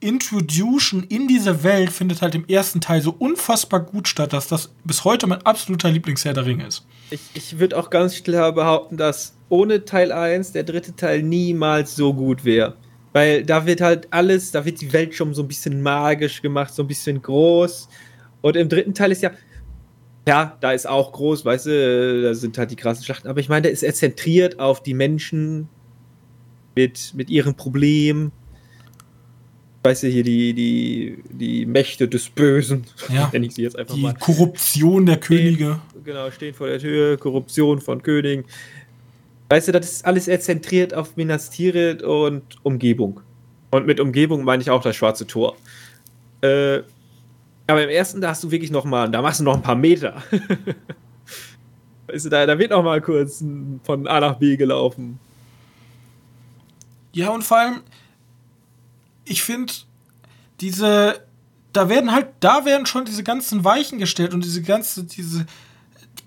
Introduction 0.00 1.02
in 1.08 1.26
diese 1.26 1.64
Welt 1.64 1.90
findet 1.90 2.22
halt 2.22 2.34
im 2.34 2.46
ersten 2.46 2.80
Teil 2.80 3.02
so 3.02 3.14
unfassbar 3.18 3.80
gut 3.80 4.06
statt, 4.06 4.32
dass 4.32 4.46
das 4.46 4.70
bis 4.84 5.04
heute 5.04 5.26
mein 5.26 5.42
absoluter 5.42 5.90
Lieblingsherr 5.90 6.34
der 6.34 6.46
Ringe 6.46 6.66
ist. 6.66 6.86
Ich, 7.10 7.20
ich 7.34 7.58
würde 7.58 7.76
auch 7.76 7.90
ganz 7.90 8.22
klar 8.22 8.52
behaupten, 8.52 8.96
dass 8.96 9.34
ohne 9.48 9.84
Teil 9.84 10.12
1 10.12 10.52
der 10.52 10.62
dritte 10.62 10.94
Teil 10.94 11.22
niemals 11.22 11.96
so 11.96 12.14
gut 12.14 12.44
wäre. 12.44 12.76
Weil 13.12 13.44
da 13.44 13.66
wird 13.66 13.80
halt 13.80 14.06
alles, 14.10 14.52
da 14.52 14.64
wird 14.64 14.80
die 14.80 14.92
Welt 14.92 15.14
schon 15.14 15.34
so 15.34 15.42
ein 15.42 15.48
bisschen 15.48 15.82
magisch 15.82 16.42
gemacht, 16.42 16.74
so 16.74 16.82
ein 16.84 16.88
bisschen 16.88 17.20
groß. 17.20 17.88
Und 18.42 18.56
im 18.56 18.68
dritten 18.68 18.94
Teil 18.94 19.10
ist 19.10 19.22
ja, 19.22 19.32
ja, 20.28 20.58
da 20.60 20.72
ist 20.72 20.86
auch 20.86 21.12
groß, 21.12 21.46
weißt 21.46 21.66
du, 21.66 22.22
da 22.22 22.34
sind 22.34 22.58
halt 22.58 22.70
die 22.70 22.76
krassen 22.76 23.02
Schlachten. 23.02 23.28
Aber 23.28 23.40
ich 23.40 23.48
meine, 23.48 23.62
da 23.62 23.68
ist 23.70 23.82
er 23.82 23.94
zentriert 23.94 24.60
auf 24.60 24.82
die 24.82 24.92
Menschen 24.92 25.70
mit, 26.76 27.14
mit 27.14 27.30
ihren 27.30 27.54
Problemen. 27.54 28.30
Weißt 29.84 30.02
du, 30.02 30.08
hier 30.08 30.24
die, 30.24 30.52
die, 30.52 31.24
die 31.30 31.64
Mächte 31.64 32.08
des 32.08 32.28
Bösen, 32.28 32.84
ja, 33.08 33.30
nenne 33.32 33.46
ich 33.46 33.54
sie 33.54 33.62
jetzt 33.62 33.78
einfach 33.78 33.94
die 33.94 34.02
mal. 34.02 34.12
Die 34.12 34.18
Korruption 34.18 35.06
der 35.06 35.16
Könige. 35.16 35.80
Stehen, 35.88 36.04
genau, 36.04 36.30
stehen 36.30 36.52
vor 36.52 36.66
der 36.66 36.78
Tür, 36.78 37.16
Korruption 37.16 37.80
von 37.80 38.02
Königen. 38.02 38.44
Weißt 39.48 39.68
du, 39.68 39.72
das 39.72 39.90
ist 39.90 40.04
alles 40.04 40.26
zentriert 40.26 40.92
auf 40.92 41.16
Minas 41.16 41.48
Tirith 41.48 42.02
und 42.02 42.42
Umgebung. 42.64 43.20
Und 43.70 43.86
mit 43.86 43.98
Umgebung 43.98 44.44
meine 44.44 44.60
ich 44.60 44.68
auch 44.68 44.82
das 44.82 44.94
Schwarze 44.94 45.26
Tor. 45.26 45.56
Äh, 46.42 46.80
aber 47.68 47.84
im 47.84 47.90
ersten, 47.90 48.20
da 48.20 48.30
hast 48.30 48.42
du 48.42 48.50
wirklich 48.50 48.70
noch 48.70 48.84
mal, 48.84 49.08
da 49.10 49.22
machst 49.22 49.40
du 49.40 49.44
noch 49.44 49.54
ein 49.54 49.62
paar 49.62 49.76
Meter. 49.76 50.22
weißt 52.06 52.26
du, 52.26 52.28
da, 52.30 52.46
da 52.46 52.58
wird 52.58 52.70
noch 52.70 52.82
mal 52.82 53.00
kurz 53.00 53.44
von 53.84 54.06
A 54.06 54.20
nach 54.20 54.36
B 54.36 54.56
gelaufen. 54.56 55.20
Ja, 57.12 57.30
und 57.30 57.42
vor 57.42 57.58
allem, 57.58 57.80
ich 59.24 59.42
finde, 59.42 59.72
diese, 60.60 61.24
da 61.72 61.88
werden 61.88 62.12
halt, 62.12 62.28
da 62.40 62.64
werden 62.64 62.86
schon 62.86 63.04
diese 63.04 63.22
ganzen 63.22 63.64
Weichen 63.64 63.98
gestellt 63.98 64.34
und 64.34 64.44
diese 64.44 64.62
ganze, 64.62 65.04
diese, 65.04 65.46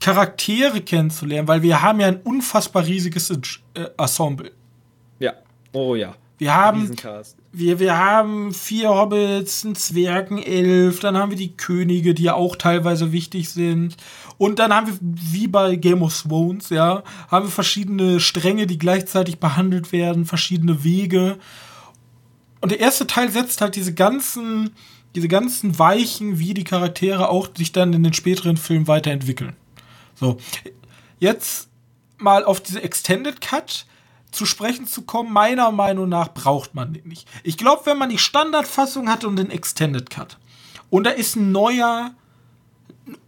Charaktere 0.01 0.81
kennenzulernen, 0.81 1.47
weil 1.47 1.61
wir 1.61 1.81
haben 1.81 1.99
ja 1.99 2.07
ein 2.07 2.21
unfassbar 2.21 2.85
riesiges 2.85 3.29
äh, 3.29 3.85
Ensemble. 3.97 4.51
Ja. 5.19 5.33
Oh 5.71 5.95
ja. 5.95 6.15
Wir 6.39 6.53
haben, 6.53 6.95
wir, 7.53 7.79
wir 7.79 7.97
haben 7.97 8.53
vier 8.53 8.89
Hobbits, 8.89 9.65
einen 9.65 9.75
Zwergen, 9.75 10.41
elf, 10.41 10.99
dann 10.99 11.17
haben 11.17 11.31
wir 11.31 11.37
die 11.37 11.55
Könige, 11.55 12.13
die 12.13 12.23
ja 12.23 12.33
auch 12.33 12.55
teilweise 12.55 13.11
wichtig 13.11 13.49
sind. 13.49 13.97
Und 14.37 14.59
dann 14.59 14.73
haben 14.73 14.87
wir, 14.87 14.97
wie 15.01 15.47
bei 15.47 15.75
Game 15.75 16.01
of 16.01 16.21
Thrones, 16.21 16.69
ja, 16.69 17.03
haben 17.29 17.47
wir 17.47 17.51
verschiedene 17.51 18.19
Stränge, 18.19 18.67
die 18.67 18.79
gleichzeitig 18.79 19.39
behandelt 19.39 19.91
werden, 19.91 20.25
verschiedene 20.25 20.83
Wege. 20.83 21.37
Und 22.61 22.71
der 22.71 22.79
erste 22.79 23.05
Teil 23.05 23.29
setzt 23.29 23.59
halt 23.59 23.75
diese 23.75 23.93
ganzen, 23.93 24.71
diese 25.15 25.27
ganzen 25.27 25.77
Weichen, 25.77 26.39
wie 26.39 26.53
die 26.53 26.63
Charaktere 26.63 27.29
auch 27.29 27.49
sich 27.55 27.73
dann 27.73 27.91
in 27.91 28.03
den 28.03 28.13
späteren 28.13 28.55
Filmen 28.55 28.87
weiterentwickeln. 28.87 29.55
So, 30.15 30.37
jetzt 31.19 31.67
mal 32.17 32.45
auf 32.45 32.61
diese 32.61 32.81
Extended 32.81 33.41
Cut 33.41 33.85
zu 34.31 34.45
sprechen 34.45 34.87
zu 34.87 35.03
kommen, 35.03 35.31
meiner 35.31 35.71
Meinung 35.71 36.09
nach 36.09 36.33
braucht 36.33 36.73
man 36.73 36.93
den 36.93 37.07
nicht. 37.07 37.27
Ich 37.43 37.57
glaube, 37.57 37.85
wenn 37.85 37.97
man 37.97 38.09
die 38.09 38.17
Standardfassung 38.17 39.09
hat 39.09 39.23
und 39.25 39.35
den 39.35 39.51
Extended 39.51 40.09
Cut 40.09 40.37
und 40.89 41.05
da 41.05 41.11
ist 41.11 41.35
ein 41.35 41.51
neuer, 41.51 42.11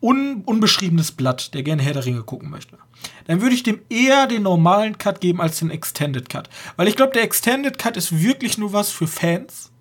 un 0.01 0.43
unbeschriebenes 0.45 1.11
Blatt, 1.11 1.53
der 1.53 1.63
gerne 1.63 1.83
Herr 1.83 1.93
der 1.93 2.05
Ringe 2.05 2.23
gucken 2.23 2.49
möchte, 2.49 2.77
dann 3.25 3.41
würde 3.41 3.55
ich 3.55 3.63
dem 3.63 3.81
eher 3.89 4.27
den 4.27 4.43
normalen 4.43 4.97
Cut 4.97 5.21
geben 5.21 5.41
als 5.41 5.59
den 5.59 5.69
Extended 5.69 6.29
Cut. 6.29 6.49
Weil 6.77 6.87
ich 6.87 6.95
glaube, 6.95 7.13
der 7.13 7.23
Extended 7.23 7.77
Cut 7.77 7.97
ist 7.97 8.21
wirklich 8.21 8.57
nur 8.57 8.73
was 8.73 8.91
für 8.91 9.07
Fans, 9.07 9.71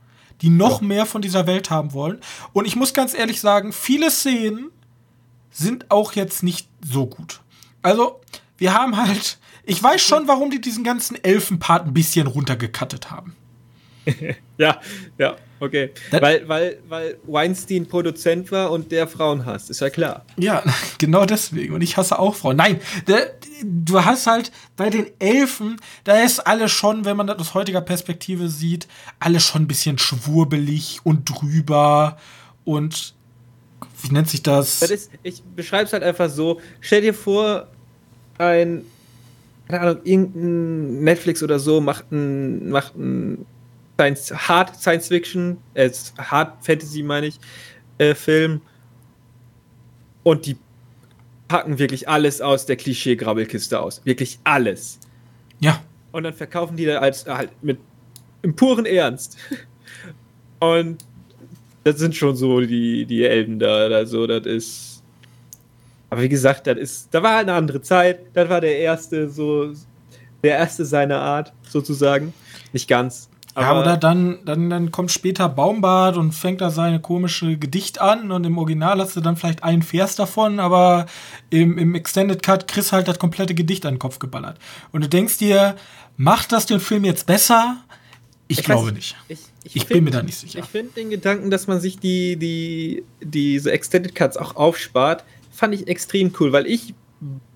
die 0.40 0.50
noch 0.50 0.80
ja. 0.80 0.88
mehr 0.88 1.06
von 1.06 1.22
dieser 1.22 1.46
Welt 1.46 1.70
haben 1.70 1.92
wollen. 1.92 2.20
Und 2.52 2.66
ich 2.66 2.76
muss 2.76 2.94
ganz 2.94 3.14
ehrlich 3.14 3.40
sagen, 3.40 3.72
viele 3.72 4.10
Szenen 4.10 4.70
sind 5.50 5.90
auch 5.90 6.12
jetzt 6.12 6.42
nicht 6.42 6.68
so 6.84 7.06
gut. 7.06 7.40
Also, 7.82 8.20
wir 8.62 8.74
haben 8.74 8.96
halt. 8.96 9.38
Ich 9.64 9.82
weiß 9.82 10.00
schon, 10.00 10.28
warum 10.28 10.50
die 10.50 10.60
diesen 10.60 10.84
ganzen 10.84 11.22
Elfenpart 11.22 11.86
ein 11.86 11.92
bisschen 11.92 12.26
runtergekattet 12.28 13.10
haben. 13.10 13.36
ja, 14.58 14.80
ja, 15.18 15.36
okay. 15.60 15.90
weil, 16.10 16.48
weil, 16.48 16.78
weil 16.88 17.18
Weinstein 17.24 17.86
Produzent 17.86 18.50
war 18.50 18.72
und 18.72 18.90
der 18.90 19.06
Frauen 19.06 19.46
hasst, 19.46 19.70
ist 19.70 19.80
ja 19.80 19.90
klar. 19.90 20.24
Ja, 20.36 20.62
genau 20.98 21.24
deswegen. 21.24 21.74
Und 21.74 21.82
ich 21.82 21.96
hasse 21.96 22.18
auch 22.18 22.34
Frauen. 22.34 22.56
Nein, 22.56 22.80
der, 23.06 23.34
du 23.64 24.04
hast 24.04 24.26
halt 24.26 24.50
bei 24.76 24.90
den 24.90 25.06
Elfen, 25.20 25.80
da 26.04 26.20
ist 26.20 26.40
alles 26.40 26.72
schon, 26.72 27.04
wenn 27.04 27.16
man 27.16 27.28
das 27.28 27.38
aus 27.38 27.54
heutiger 27.54 27.80
Perspektive 27.80 28.48
sieht, 28.48 28.88
alles 29.20 29.44
schon 29.44 29.62
ein 29.62 29.68
bisschen 29.68 29.98
schwurbelig 29.98 31.00
und 31.04 31.28
drüber 31.28 32.16
und 32.64 33.14
wie 34.02 34.12
nennt 34.12 34.28
sich 34.28 34.42
das? 34.42 34.80
das 34.80 34.90
ist, 34.90 35.10
ich 35.22 35.42
beschreibe 35.42 35.84
es 35.84 35.92
halt 35.92 36.02
einfach 36.02 36.28
so. 36.28 36.60
Stell 36.80 37.02
dir 37.02 37.14
vor, 37.14 37.68
ein, 38.46 38.84
keine 39.68 39.80
Ahnung, 39.80 40.02
irgendein 40.04 41.04
Netflix 41.04 41.42
oder 41.42 41.58
so 41.58 41.80
macht 41.80 42.10
ein, 42.12 42.70
macht 42.70 42.96
ein 42.96 43.46
Science, 43.98 44.32
Hard 44.48 44.76
Science 44.76 45.08
Fiction, 45.08 45.58
äh, 45.74 45.90
Hard 46.18 46.64
Fantasy 46.64 47.02
meine 47.02 47.28
ich, 47.28 47.38
äh, 47.98 48.14
Film. 48.14 48.60
Und 50.24 50.46
die 50.46 50.56
packen 51.48 51.78
wirklich 51.78 52.08
alles 52.08 52.40
aus 52.40 52.66
der 52.66 52.76
Klischee-Grabbelkiste 52.76 53.78
aus. 53.78 54.00
Wirklich 54.04 54.38
alles. 54.44 54.98
Ja. 55.60 55.82
Und 56.12 56.24
dann 56.24 56.34
verkaufen 56.34 56.76
die 56.76 56.84
da 56.84 56.98
als 56.98 57.26
halt 57.26 57.50
mit 57.62 57.78
im 58.42 58.54
puren 58.54 58.86
Ernst. 58.86 59.36
Und 60.60 61.04
das 61.84 61.98
sind 61.98 62.14
schon 62.14 62.36
so 62.36 62.60
die, 62.60 63.04
die 63.06 63.24
Elben 63.24 63.58
da. 63.58 63.86
Also, 63.88 64.26
das 64.26 64.46
ist. 64.46 64.91
Aber 66.12 66.20
wie 66.20 66.28
gesagt, 66.28 66.66
das 66.66 66.76
ist. 66.76 67.08
Da 67.10 67.22
war 67.22 67.36
halt 67.36 67.48
eine 67.48 67.56
andere 67.56 67.80
Zeit. 67.80 68.20
Das 68.34 68.46
war 68.50 68.60
der 68.60 68.76
erste, 68.76 69.30
so. 69.30 69.72
Der 70.44 70.58
erste 70.58 70.84
seiner 70.84 71.18
Art, 71.18 71.54
sozusagen. 71.66 72.34
Nicht 72.74 72.86
ganz. 72.86 73.30
ja, 73.56 73.80
oder 73.80 73.96
dann, 73.96 74.40
dann, 74.44 74.68
dann 74.68 74.90
kommt 74.90 75.10
später 75.10 75.48
Baumbart 75.48 76.18
und 76.18 76.32
fängt 76.32 76.60
da 76.60 76.68
seine 76.68 77.00
komische 77.00 77.56
Gedicht 77.56 77.98
an 77.98 78.30
und 78.30 78.44
im 78.44 78.58
Original 78.58 79.00
hast 79.00 79.16
du 79.16 79.22
dann 79.22 79.36
vielleicht 79.36 79.62
einen 79.64 79.82
Vers 79.82 80.16
davon, 80.16 80.60
aber 80.60 81.06
im, 81.48 81.78
im 81.78 81.94
Extended 81.94 82.42
Cut 82.42 82.68
kriegst 82.68 82.92
halt 82.92 83.08
das 83.08 83.18
komplette 83.18 83.54
Gedicht 83.54 83.86
an 83.86 83.94
den 83.94 83.98
Kopf 83.98 84.18
geballert. 84.18 84.58
Und 84.90 85.04
du 85.04 85.08
denkst 85.08 85.38
dir, 85.38 85.76
macht 86.18 86.52
das 86.52 86.66
den 86.66 86.80
Film 86.80 87.04
jetzt 87.06 87.26
besser? 87.26 87.78
Ich, 88.48 88.58
ich 88.58 88.64
glaube 88.64 88.88
weiß, 88.88 88.94
nicht. 88.94 89.16
Ich, 89.28 89.38
ich, 89.64 89.76
ich 89.76 89.84
find, 89.84 89.88
bin 89.88 90.04
mir 90.04 90.10
da 90.10 90.22
nicht 90.22 90.38
sicher. 90.38 90.58
Ich 90.58 90.66
finde 90.66 90.92
den 90.92 91.08
Gedanken, 91.08 91.50
dass 91.50 91.68
man 91.68 91.80
sich 91.80 91.98
die, 91.98 92.36
die, 92.36 93.04
diese 93.22 93.72
Extended 93.72 94.14
Cuts 94.14 94.36
auch 94.36 94.56
aufspart, 94.56 95.24
fand 95.52 95.74
ich 95.74 95.86
extrem 95.86 96.32
cool, 96.40 96.52
weil 96.52 96.66
ich 96.66 96.94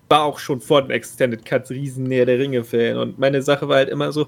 war 0.09 0.23
auch 0.23 0.39
schon 0.39 0.61
vor 0.61 0.81
den 0.81 0.91
Extended 0.91 1.43
Cuts 1.43 1.69
riesen 1.69 2.05
Näher 2.05 2.25
der 2.25 2.39
Ringe-Fan 2.39 2.97
und 2.97 3.19
meine 3.19 3.41
Sache 3.41 3.67
war 3.67 3.77
halt 3.77 3.89
immer 3.89 4.11
so, 4.11 4.27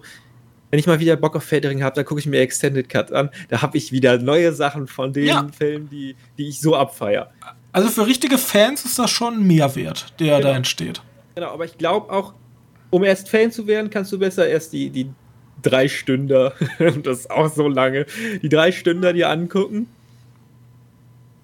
wenn 0.72 0.80
ich 0.80 0.88
mal 0.88 1.00
wieder 1.00 1.16
Bock 1.16 1.36
auf 1.36 1.44
Federing 1.44 1.84
habe, 1.84 1.96
dann 1.96 2.06
gucke 2.06 2.20
ich 2.20 2.28
mir 2.28 2.40
Extended 2.42 2.90
Cut 2.90 3.12
an. 3.12 3.30
Da 3.50 3.62
habe 3.62 3.78
ich 3.78 3.92
wieder 3.92 4.20
neue 4.20 4.54
Sachen 4.54 4.88
von 4.88 5.14
den 5.14 5.26
ja. 5.26 5.48
Filmen, 5.58 5.90
die, 5.90 6.16
die 6.38 6.50
ich 6.50 6.62
so 6.62 6.76
abfeier. 6.76 7.32
Also 7.72 7.90
für 7.90 8.06
richtige 8.06 8.38
Fans 8.38 8.86
ist 8.86 9.00
das 9.00 9.10
schon 9.10 9.36
ein 9.36 9.48
Mehrwert, 9.48 10.14
der 10.20 10.38
genau. 10.38 10.50
da 10.50 10.56
entsteht. 10.56 11.02
Genau, 11.36 11.52
aber 11.52 11.66
ich 11.66 11.78
glaube 11.78 12.12
auch, 12.12 12.34
um 12.90 13.04
erst 13.04 13.30
Fan 13.30 13.52
zu 13.52 13.68
werden, 13.68 13.90
kannst 13.90 14.12
du 14.12 14.20
besser 14.20 14.48
erst 14.48 14.74
die, 14.74 14.90
die 14.90 15.10
drei 15.62 15.88
Stünder, 15.88 16.54
das 17.04 17.20
ist 17.20 17.32
auch 17.32 17.50
so 17.50 17.68
lange, 17.68 18.06
die 18.42 18.50
drei 18.50 18.72
Stünder 18.72 19.14
dir 19.14 19.30
angucken. 19.30 19.88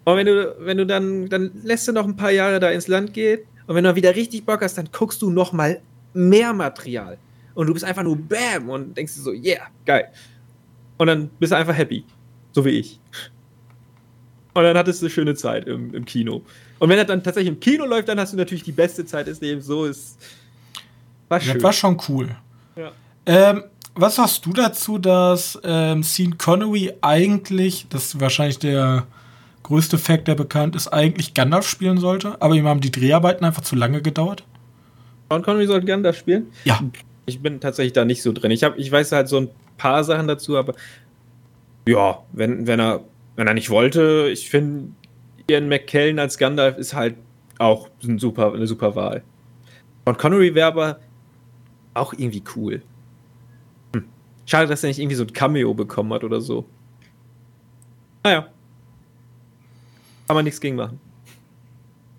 Und 0.06 0.18
wenn 0.18 0.26
du, 0.28 0.56
wenn 0.60 0.78
du 0.78 0.86
dann, 0.86 1.28
dann 1.28 1.51
lässt 1.64 1.88
du 1.88 1.91
noch 1.91 2.06
ein 2.06 2.16
paar 2.16 2.32
Jahre 2.32 2.60
da 2.60 2.70
ins 2.70 2.88
Land 2.88 3.14
gehen 3.14 3.41
und 3.68 3.76
wenn 3.76 3.84
du 3.84 3.95
wieder 3.95 4.16
richtig 4.16 4.45
Bock 4.45 4.62
hast, 4.62 4.78
dann 4.78 4.89
guckst 4.91 5.22
du 5.22 5.30
noch 5.30 5.51
mal 5.51 5.82
mehr 6.14 6.53
Material. 6.53 7.18
Und 7.56 7.68
du 7.68 7.74
bist 7.74 7.86
einfach 7.86 8.03
nur 8.03 8.18
BAM 8.18 8.70
und 8.70 8.95
denkst 8.95 9.16
dir 9.16 9.22
so, 9.22 9.32
yeah, 9.32 9.68
geil. 9.86 10.10
Und 10.97 11.08
dann 11.08 11.30
bist 11.39 11.51
du 11.51 11.58
einfach 11.58 11.76
happy. 11.76 12.06
So 12.51 12.64
wie 12.64 12.70
ich. 12.70 12.99
Und 14.53 14.64
dann 14.64 14.78
hattest 14.78 15.01
du 15.01 15.08
eine 15.08 15.12
schöne 15.12 15.36
Zeit 15.36 15.68
im, 15.68 15.93
im 15.93 16.06
Kino. 16.06 16.43
Und 16.80 16.89
wenn 16.89 16.97
er 16.97 17.06
dann 17.06 17.24
tatsächlich 17.24 17.53
im 17.53 17.60
Kino 17.60 17.86
läuft, 17.86 18.08
dann 18.08 18.20
hast 18.20 18.34
du 18.34 18.38
natürlich 18.38 18.64
die 18.64 18.72
beste 18.72 19.06
Zeit 19.06 19.28
des 19.28 19.41
Lebens. 19.41 19.66
So 19.66 19.86
ist. 19.86 20.18
War 21.28 21.41
schön. 21.41 21.56
Das 21.56 21.64
war 21.64 21.74
schon 21.74 21.99
cool. 22.08 22.36
Ja. 22.76 22.91
Ähm, 23.26 23.64
was 23.95 24.16
sagst 24.16 24.45
du 24.45 24.53
dazu, 24.53 24.97
dass 24.97 25.60
ähm, 25.64 26.03
Sean 26.03 26.38
Connery 26.38 26.93
eigentlich, 27.01 27.88
das 27.89 28.06
ist 28.06 28.20
wahrscheinlich 28.20 28.60
der 28.60 29.08
größte 29.66 29.97
Fact, 29.97 30.28
der 30.28 30.36
bekannt 30.36 30.76
ist, 30.76 30.88
eigentlich 30.89 31.34
Gandalf 31.34 31.68
spielen 31.68 31.97
sollte, 31.97 32.39
aber 32.39 32.53
ihm 32.53 32.68
haben 32.68 32.82
die 32.82 32.91
Dreharbeiten 32.91 33.43
einfach 33.43 33.63
zu 33.63 33.76
lange 33.76 34.01
gedauert? 34.01 34.43
Sean 35.30 35.41
Connery 35.41 35.66
sollte 35.66 35.88
Gandalf 35.88 36.18
spielen? 36.18 36.51
Ja. 36.66 36.80
Ich 37.26 37.41
bin 37.41 37.59
tatsächlich 37.59 37.93
da 37.93 38.05
nicht 38.05 38.22
so 38.22 38.32
drin. 38.32 38.51
Ich, 38.51 38.63
hab, 38.63 38.78
ich 38.78 38.91
weiß 38.91 39.11
halt 39.11 39.28
so 39.28 39.38
ein 39.38 39.49
paar 39.78 40.03
Sachen 40.03 40.28
dazu, 40.28 40.55
aber 40.55 40.76
ja, 41.88 42.20
wenn, 42.32 42.68
wenn, 42.68 42.80
er, 42.80 43.03
wenn 43.36 43.47
er 43.47 43.55
nicht 43.55 43.72
wollte, 43.72 44.30
ich 44.32 44.51
finde, 44.51 44.91
Ian 45.49 45.68
McKellen 45.68 46.20
als 46.20 46.38
Gandalf 46.38 46.78
ist 46.78 46.93
halt 46.93 47.16
auch 47.57 47.89
ein 48.03 48.20
super, 48.20 48.53
eine 48.53 48.68
super 48.68 48.95
Wahl. 48.95 49.24
Und 50.05 50.20
Connery 50.20 50.53
wäre 50.53 50.68
aber 50.68 50.99
auch 51.95 52.13
irgendwie 52.13 52.43
cool. 52.55 52.84
Schade, 54.45 54.68
dass 54.68 54.84
er 54.84 54.89
nicht 54.89 54.99
irgendwie 54.99 55.16
so 55.16 55.24
ein 55.24 55.34
Cameo 55.34 55.74
bekommen 55.74 56.13
hat 56.13 56.24
oder 56.24 56.39
so. 56.39 56.66
Naja. 58.24 58.47
Kann 60.28 60.36
man 60.36 60.46
nichts 60.46 60.60
gegen 60.60 60.76
machen. 60.76 61.00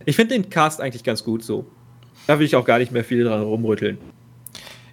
Ich 0.04 0.16
finde 0.16 0.34
den 0.34 0.48
Cast 0.48 0.80
eigentlich 0.80 1.02
ganz 1.02 1.24
gut 1.24 1.42
so. 1.42 1.66
Da 2.26 2.38
will 2.38 2.46
ich 2.46 2.56
auch 2.56 2.64
gar 2.64 2.78
nicht 2.78 2.92
mehr 2.92 3.04
viel 3.04 3.24
dran 3.24 3.42
rumrütteln. 3.42 3.98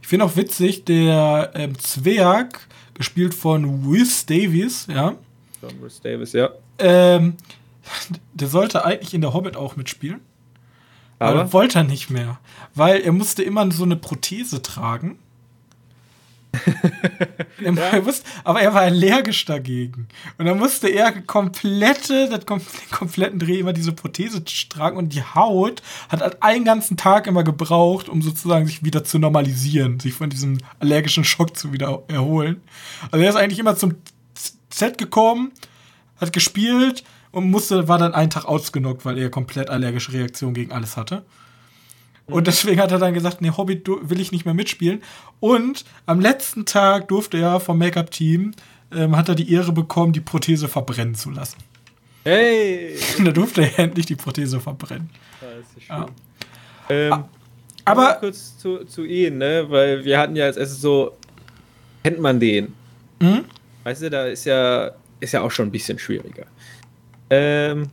Ich 0.01 0.07
finde 0.07 0.25
auch 0.25 0.35
witzig, 0.35 0.85
der 0.85 1.51
ähm, 1.55 1.77
Zwerg, 1.79 2.67
gespielt 2.93 3.33
von 3.33 3.85
Rhys 3.85 4.25
Davies, 4.25 4.87
ja. 4.87 5.15
John 5.61 5.71
Rhys 5.81 6.01
Davies, 6.01 6.33
ja. 6.33 6.49
Ähm, 6.79 7.35
der 8.33 8.47
sollte 8.47 8.85
eigentlich 8.85 9.13
in 9.13 9.21
der 9.21 9.33
Hobbit 9.33 9.55
auch 9.55 9.75
mitspielen. 9.75 10.21
Aber? 11.19 11.41
aber 11.41 11.53
wollte 11.53 11.79
er 11.79 11.83
nicht 11.83 12.09
mehr. 12.09 12.39
Weil 12.75 13.01
er 13.01 13.11
musste 13.11 13.43
immer 13.43 13.71
so 13.71 13.83
eine 13.83 13.95
Prothese 13.95 14.61
tragen. 14.61 15.19
ja. 17.59 18.05
wusste, 18.05 18.29
aber 18.43 18.61
er 18.61 18.73
war 18.73 18.81
allergisch 18.81 19.45
dagegen. 19.45 20.07
Und 20.37 20.45
dann 20.45 20.57
musste 20.57 20.87
er 20.87 21.11
komplette, 21.21 22.29
kom 22.45 22.61
kompletten 22.91 23.39
Dreh 23.39 23.59
immer 23.59 23.73
diese 23.73 23.91
Prothese 23.91 24.43
tragen 24.69 24.97
und 24.97 25.13
die 25.13 25.23
Haut 25.23 25.81
hat 26.09 26.21
halt 26.21 26.43
einen 26.43 26.65
ganzen 26.65 26.97
Tag 26.97 27.27
immer 27.27 27.43
gebraucht, 27.43 28.07
um 28.07 28.21
sozusagen 28.21 28.65
sich 28.65 28.83
wieder 28.83 29.03
zu 29.03 29.19
normalisieren, 29.19 29.99
sich 29.99 30.13
von 30.13 30.29
diesem 30.29 30.59
allergischen 30.79 31.23
Schock 31.23 31.57
zu 31.57 31.73
wieder 31.73 32.03
erholen. 32.07 32.61
Also 33.11 33.23
er 33.23 33.29
ist 33.29 33.35
eigentlich 33.35 33.59
immer 33.59 33.75
zum 33.75 33.95
Set 34.69 34.97
gekommen, 34.97 35.51
hat 36.19 36.33
gespielt 36.33 37.03
und 37.31 37.49
musste, 37.49 37.87
war 37.87 37.97
dann 37.97 38.13
einen 38.13 38.29
Tag 38.29 38.45
ausgenockt, 38.45 39.05
weil 39.05 39.17
er 39.17 39.29
komplett 39.29 39.69
allergische 39.69 40.13
Reaktion 40.13 40.53
gegen 40.53 40.71
alles 40.71 40.97
hatte. 40.97 41.23
Und 42.27 42.47
deswegen 42.47 42.79
hat 42.79 42.91
er 42.91 42.99
dann 42.99 43.13
gesagt, 43.13 43.41
nee, 43.41 43.51
Hobbit 43.51 43.87
will 43.87 44.19
ich 44.19 44.31
nicht 44.31 44.45
mehr 44.45 44.53
mitspielen. 44.53 45.01
Und 45.39 45.83
am 46.05 46.21
letzten 46.21 46.65
Tag 46.65 47.09
durfte 47.09 47.37
er 47.37 47.59
vom 47.59 47.77
Make-up-Team, 47.77 48.53
ähm, 48.93 49.17
hat 49.17 49.29
er 49.29 49.35
die 49.35 49.51
Ehre 49.51 49.71
bekommen, 49.71 50.13
die 50.13 50.21
Prothese 50.21 50.67
verbrennen 50.67 51.15
zu 51.15 51.31
lassen. 51.31 51.57
Hey! 52.23 52.95
da 53.23 53.31
durfte 53.31 53.61
er 53.61 53.79
endlich 53.79 54.05
die 54.05 54.15
Prothese 54.15 54.59
verbrennen. 54.59 55.09
Das 55.41 55.77
ist 55.77 55.83
schön. 55.83 55.95
Ja. 55.95 56.05
Ähm, 56.89 57.25
aber 57.85 58.13
kurz 58.19 58.57
zu, 58.57 58.85
zu 58.85 59.03
ihm, 59.03 59.39
ne? 59.39 59.65
Weil 59.67 60.05
wir 60.05 60.17
hatten 60.17 60.35
ja 60.35 60.45
als 60.45 60.55
erstes 60.55 60.79
so, 60.79 61.17
kennt 62.03 62.19
man 62.19 62.39
den? 62.39 62.73
Mhm. 63.19 63.43
Weißt 63.83 64.01
du, 64.03 64.09
da 64.09 64.25
ist 64.25 64.45
ja, 64.45 64.91
ist 65.19 65.33
ja 65.33 65.41
auch 65.41 65.51
schon 65.51 65.67
ein 65.67 65.71
bisschen 65.71 65.99
schwieriger. 65.99 66.45
Ähm, 67.29 67.89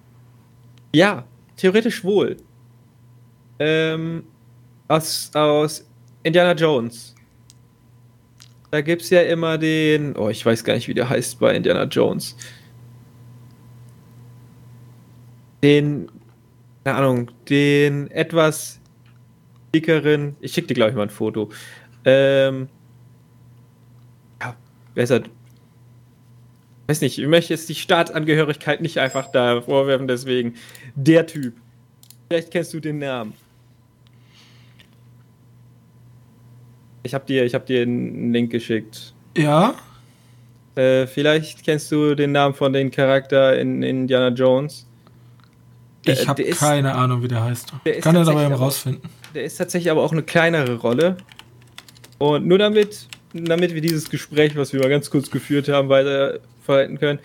ja, 0.93 1.25
theoretisch 1.57 2.05
wohl 2.05 2.37
ähm, 3.61 4.25
aus, 4.89 5.31
aus 5.35 5.87
Indiana 6.25 6.53
Jones. 6.55 7.15
Da 8.73 8.81
gibt 8.81 9.03
es 9.03 9.11
ja 9.11 9.23
immer 9.23 9.59
den, 9.59 10.17
oh, 10.17 10.29
ich 10.29 10.45
weiß 10.45 10.65
gar 10.65 10.75
nicht, 10.75 10.89
wie 10.89 10.95
der 10.95 11.09
heißt 11.09 11.39
bei 11.39 11.55
Indiana 11.55 11.85
Jones. 11.85 12.37
Den, 15.63 16.11
keine 16.85 16.97
Ahnung, 16.97 17.31
den 17.49 18.11
etwas 18.11 18.81
dickeren, 19.75 20.37
ich 20.41 20.53
schicke 20.53 20.69
dir, 20.69 20.75
glaube 20.75 20.91
ich, 20.91 20.97
mal 20.97 21.03
ein 21.03 21.11
Foto. 21.11 21.51
Ähm, 22.05 22.69
ja, 24.41 24.57
besser. 24.95 25.23
Weiß 26.87 27.03
nicht, 27.03 27.19
ich 27.19 27.27
möchte 27.27 27.53
jetzt 27.53 27.69
die 27.69 27.75
Staatsangehörigkeit 27.75 28.81
nicht 28.81 28.99
einfach 28.99 29.31
da 29.31 29.61
vorwerfen, 29.61 30.09
deswegen 30.09 30.55
der 30.95 31.27
Typ. 31.27 31.55
Vielleicht 32.29 32.51
kennst 32.51 32.73
du 32.73 32.81
den 32.81 32.99
Namen. 32.99 33.35
Ich 37.03 37.15
habe 37.15 37.25
dir, 37.27 37.49
hab 37.49 37.67
dir 37.67 37.83
einen 37.83 38.33
Link 38.33 38.51
geschickt. 38.51 39.15
Ja. 39.37 39.75
Äh, 40.75 41.07
vielleicht 41.07 41.65
kennst 41.65 41.91
du 41.93 42.15
den 42.15 42.33
Namen 42.33 42.55
von 42.55 42.73
dem 42.73 42.91
Charakter 42.91 43.59
in, 43.59 43.83
in 43.83 44.03
Indiana 44.03 44.29
Jones. 44.35 44.87
Ich 46.05 46.27
habe 46.27 46.43
keine 46.45 46.95
Ahnung, 46.95 47.23
wie 47.23 47.29
der 47.29 47.45
heißt. 47.45 47.73
Der 47.85 48.01
Kann 48.01 48.17
er 48.17 48.25
dabei 48.25 48.47
rausfinden. 48.47 49.03
Der 49.35 49.45
ist 49.45 49.57
tatsächlich 49.57 49.91
aber 49.91 50.03
auch 50.03 50.13
eine 50.13 50.23
kleinere 50.23 50.77
Rolle. 50.77 51.17
Und 52.19 52.47
nur 52.47 52.59
damit, 52.59 53.07
damit 53.33 53.75
wir 53.75 53.81
dieses 53.81 54.09
Gespräch, 54.09 54.57
was 54.57 54.73
wir 54.73 54.81
mal 54.81 54.89
ganz 54.89 55.11
kurz 55.11 55.31
geführt 55.31 55.69
haben, 55.69 55.89
weiter 55.89 56.41
verhalten 56.63 56.99
können. 56.99 57.19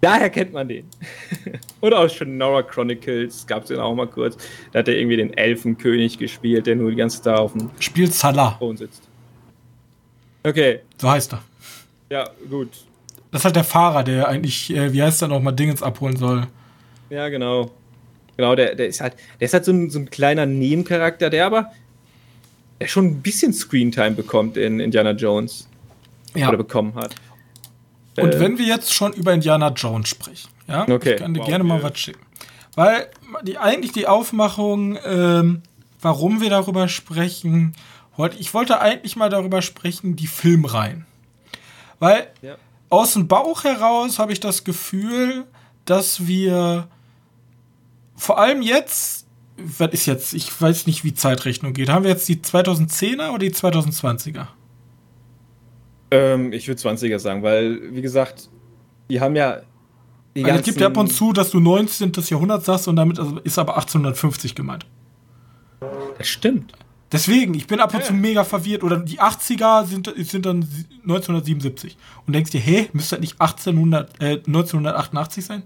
Daher 0.00 0.30
kennt 0.30 0.52
man 0.52 0.66
den. 0.68 0.86
Oder 1.82 1.98
aus 1.98 2.14
Shannara 2.14 2.62
Chronicles 2.62 3.46
gab 3.46 3.64
es 3.64 3.68
den 3.68 3.78
auch 3.78 3.94
mal 3.94 4.06
kurz. 4.06 4.36
Da 4.72 4.78
hat 4.78 4.88
er 4.88 4.96
irgendwie 4.96 5.18
den 5.18 5.34
Elfenkönig 5.36 6.18
gespielt, 6.18 6.66
der 6.66 6.76
nur 6.76 6.90
die 6.90 6.96
ganze 6.96 7.20
Zeit 7.20 7.38
auf 7.38 7.52
dem 7.52 7.70
Spielt 7.78 8.14
Salah. 8.14 8.56
Thron 8.58 8.78
sitzt. 8.78 9.09
Okay. 10.44 10.80
So 10.98 11.10
heißt 11.10 11.32
er. 11.34 11.42
Ja, 12.10 12.28
gut. 12.48 12.68
Das 13.30 13.40
ist 13.42 13.44
halt 13.44 13.56
der 13.56 13.64
Fahrer, 13.64 14.02
der 14.02 14.28
eigentlich, 14.28 14.70
äh, 14.74 14.92
wie 14.92 15.02
heißt 15.02 15.22
er 15.22 15.28
noch 15.28 15.40
mal, 15.40 15.52
Dingens 15.52 15.82
abholen 15.82 16.16
soll. 16.16 16.46
Ja, 17.10 17.28
genau. 17.28 17.70
Genau, 18.36 18.54
der, 18.54 18.74
der 18.74 18.86
ist 18.88 19.00
halt, 19.00 19.14
der 19.38 19.46
ist 19.46 19.54
halt 19.54 19.64
so 19.64 19.72
ein, 19.72 19.90
so 19.90 19.98
ein 19.98 20.10
kleiner 20.10 20.46
Nebencharakter, 20.46 21.30
der 21.30 21.46
aber 21.46 21.70
der 22.80 22.86
schon 22.88 23.04
ein 23.06 23.22
bisschen 23.22 23.52
Screentime 23.52 24.12
bekommt 24.12 24.56
in 24.56 24.80
Indiana 24.80 25.10
Jones. 25.12 25.68
Ja. 26.34 26.48
Oder 26.48 26.56
bekommen 26.58 26.94
hat. 26.94 27.14
Und 28.16 28.34
Äh, 28.34 28.40
wenn 28.40 28.56
wir 28.58 28.64
jetzt 28.66 28.94
schon 28.94 29.12
über 29.12 29.32
Indiana 29.34 29.68
Jones 29.76 30.08
sprechen, 30.08 30.48
ja, 30.68 30.88
Okay. 30.88 31.12
ich 31.14 31.16
kann 31.18 31.34
dir 31.34 31.40
Wow, 31.40 31.46
gerne 31.48 31.64
mal 31.64 31.82
wir- 31.82 31.90
was 31.90 31.98
schicken. 31.98 32.20
Weil 32.76 33.08
die, 33.42 33.58
eigentlich 33.58 33.92
die 33.92 34.06
Aufmachung, 34.06 34.96
ähm, 35.04 35.62
warum 36.00 36.40
wir 36.40 36.48
darüber 36.50 36.88
sprechen, 36.88 37.74
heute, 38.20 38.38
ich 38.38 38.54
wollte 38.54 38.80
eigentlich 38.80 39.16
mal 39.16 39.28
darüber 39.30 39.62
sprechen, 39.62 40.16
die 40.16 40.26
Filmreihen. 40.26 41.06
Weil 41.98 42.28
Ja. 42.42 42.56
aus 42.88 43.14
dem 43.14 43.28
Bauch 43.28 43.64
heraus 43.64 44.18
habe 44.18 44.32
ich 44.32 44.40
das 44.40 44.64
Gefühl, 44.64 45.44
dass 45.84 46.26
wir 46.26 46.88
vor 48.16 48.38
allem 48.38 48.62
jetzt, 48.62 49.26
was 49.56 49.90
ist 49.92 50.06
jetzt, 50.06 50.34
ich 50.34 50.60
weiß 50.60 50.86
nicht, 50.86 51.04
wie 51.04 51.14
Zeitrechnung 51.14 51.72
geht, 51.72 51.88
haben 51.88 52.04
wir 52.04 52.10
jetzt 52.10 52.28
die 52.28 52.36
2010er 52.36 53.30
oder 53.30 53.38
die 53.40 53.52
2020er? 53.52 54.46
Ähm, 56.10 56.52
ich 56.52 56.66
würde 56.68 56.80
20er 56.80 57.18
sagen, 57.18 57.42
weil, 57.42 57.94
wie 57.94 58.02
gesagt, 58.02 58.48
die 59.08 59.20
haben 59.20 59.36
ja. 59.36 59.60
Die 60.36 60.44
Weil 60.44 60.56
es 60.56 60.62
gibt 60.64 60.80
ja 60.80 60.86
ab 60.86 60.96
und 60.96 61.12
zu, 61.12 61.32
dass 61.32 61.50
du 61.50 61.58
19. 61.60 62.12
Jahrhundert 62.28 62.64
sagst 62.64 62.86
und 62.86 62.96
damit 62.96 63.18
ist 63.44 63.58
aber 63.58 63.74
1850 63.76 64.54
gemeint. 64.54 64.86
Das 66.18 66.28
stimmt. 66.28 66.72
Deswegen, 67.12 67.54
ich 67.54 67.66
bin 67.66 67.80
ab 67.80 67.92
und 67.92 68.04
zu 68.04 68.12
mega 68.12 68.44
verwirrt. 68.44 68.84
Oder 68.84 68.98
die 68.98 69.20
80er 69.20 69.84
sind, 69.84 70.12
sind 70.16 70.46
dann 70.46 70.62
1977. 71.02 71.96
Und 72.26 72.34
denkst 72.34 72.52
dir, 72.52 72.60
hä, 72.60 72.88
müsste 72.92 73.16
das 73.16 73.20
nicht 73.20 73.40
1800, 73.40 74.20
äh, 74.22 74.36
1988 74.46 75.44
sein? 75.44 75.62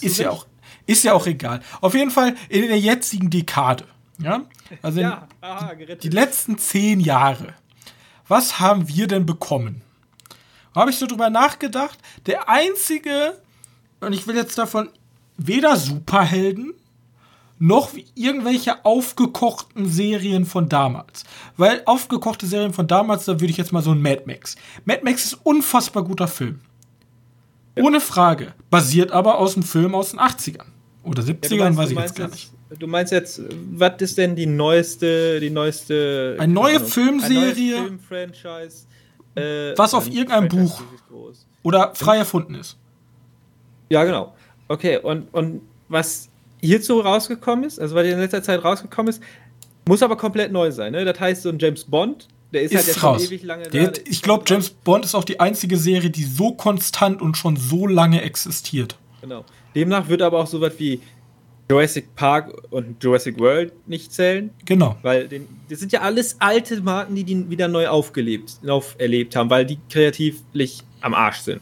Ist 0.00 0.18
ja, 0.18 0.30
auch, 0.30 0.46
ist 0.86 1.04
ja 1.04 1.12
auch 1.12 1.26
egal. 1.26 1.60
Auf 1.80 1.94
jeden 1.94 2.10
Fall 2.10 2.34
in 2.48 2.62
der 2.62 2.80
jetzigen 2.80 3.30
Dekade. 3.30 3.84
Ja? 4.18 4.42
Also 4.82 5.00
Ja, 5.00 5.28
aha, 5.40 5.72
die 5.74 6.08
letzten 6.08 6.58
zehn 6.58 7.00
Jahre. 7.00 7.54
Was 8.26 8.58
haben 8.58 8.88
wir 8.88 9.06
denn 9.06 9.26
bekommen? 9.26 9.82
Da 10.74 10.80
habe 10.80 10.90
ich 10.90 10.98
so 10.98 11.06
drüber 11.06 11.30
nachgedacht. 11.30 11.98
Der 12.26 12.48
einzige, 12.48 13.40
und 14.00 14.12
ich 14.12 14.26
will 14.26 14.34
jetzt 14.34 14.58
davon 14.58 14.90
weder 15.36 15.76
Superhelden 15.76 16.74
noch 17.58 17.94
wie 17.94 18.04
irgendwelche 18.14 18.84
aufgekochten 18.84 19.88
Serien 19.88 20.44
von 20.44 20.68
damals. 20.68 21.24
Weil 21.56 21.82
aufgekochte 21.86 22.46
Serien 22.46 22.72
von 22.72 22.86
damals, 22.86 23.24
da 23.24 23.32
würde 23.40 23.50
ich 23.50 23.56
jetzt 23.56 23.72
mal 23.72 23.82
so 23.82 23.92
ein 23.92 24.02
Mad 24.02 24.22
Max. 24.26 24.56
Mad 24.84 25.00
Max 25.04 25.24
ist 25.24 25.34
ein 25.34 25.40
unfassbar 25.44 26.04
guter 26.04 26.28
Film. 26.28 26.60
Ohne 27.78 28.00
Frage. 28.00 28.54
Basiert 28.70 29.10
aber 29.12 29.38
aus 29.38 29.54
dem 29.54 29.62
Film 29.62 29.94
aus 29.94 30.10
den 30.10 30.20
80ern. 30.20 30.66
Oder 31.02 31.22
70ern, 31.22 31.56
Ja, 31.56 31.64
meinst- 31.70 31.78
weiß 31.78 31.90
ich 31.90 31.98
jetzt 31.98 32.14
gar 32.16 32.28
nicht. 32.28 32.50
Du 32.78 32.86
meinst 32.88 33.12
jetzt, 33.12 33.40
was 33.72 33.92
ist 34.00 34.18
denn 34.18 34.34
die 34.34 34.46
neueste, 34.46 35.38
die 35.38 35.50
neueste. 35.50 36.36
Eine 36.40 36.52
neue 36.52 36.76
Ahnung, 36.76 36.88
Filmserie? 36.88 37.76
Ein 37.76 38.00
Filmfranchise. 38.00 38.86
Äh, 39.36 39.76
Was 39.78 39.94
auf 39.94 40.06
ein 40.06 40.12
irgendeinem 40.12 40.48
Buch. 40.48 40.82
Oder 41.62 41.94
frei 41.94 42.16
erfunden 42.18 42.54
ist. 42.56 42.76
Ja, 43.88 44.02
genau. 44.04 44.34
Okay, 44.68 44.98
und, 44.98 45.32
und 45.32 45.60
was 45.88 46.28
hierzu 46.66 47.00
rausgekommen 47.00 47.64
ist, 47.64 47.80
also 47.80 47.94
was 47.94 48.06
in 48.06 48.18
letzter 48.18 48.42
Zeit 48.42 48.62
rausgekommen 48.64 49.10
ist, 49.10 49.22
muss 49.88 50.02
aber 50.02 50.16
komplett 50.16 50.52
neu 50.52 50.70
sein. 50.70 50.92
Ne? 50.92 51.04
Das 51.04 51.18
heißt, 51.20 51.42
so 51.42 51.48
ein 51.48 51.58
James 51.58 51.84
Bond, 51.84 52.28
der 52.52 52.62
ist, 52.62 52.72
halt 52.74 52.80
ist 52.82 52.86
jetzt 52.88 53.02
raus. 53.02 53.22
schon 53.22 53.32
ewig 53.32 53.42
lange 53.44 53.68
Der, 53.68 53.90
da. 53.92 54.00
ich 54.08 54.22
glaube, 54.22 54.44
James 54.46 54.70
Bond 54.70 55.04
ist 55.04 55.14
auch 55.14 55.24
die 55.24 55.40
einzige 55.40 55.76
Serie, 55.76 56.10
die 56.10 56.24
so 56.24 56.52
konstant 56.52 57.22
und 57.22 57.36
schon 57.36 57.56
so 57.56 57.86
lange 57.86 58.22
existiert. 58.22 58.96
Genau. 59.20 59.44
Demnach 59.74 60.08
wird 60.08 60.22
aber 60.22 60.38
auch 60.40 60.46
sowas 60.46 60.72
wie 60.78 61.00
Jurassic 61.68 62.14
Park 62.14 62.52
und 62.70 63.02
Jurassic 63.02 63.38
World 63.40 63.72
nicht 63.88 64.12
zählen, 64.12 64.50
Genau. 64.64 64.96
weil 65.02 65.26
den, 65.26 65.48
das 65.68 65.80
sind 65.80 65.90
ja 65.92 66.00
alles 66.00 66.36
alte 66.38 66.80
Marken, 66.80 67.16
die 67.16 67.24
die 67.24 67.50
wieder 67.50 67.66
neu 67.66 67.88
aufgelebt, 67.88 68.52
auferlebt 68.66 69.34
haben, 69.34 69.50
weil 69.50 69.66
die 69.66 69.78
kreativlich 69.90 70.82
am 71.00 71.12
Arsch 71.14 71.38
sind. 71.38 71.60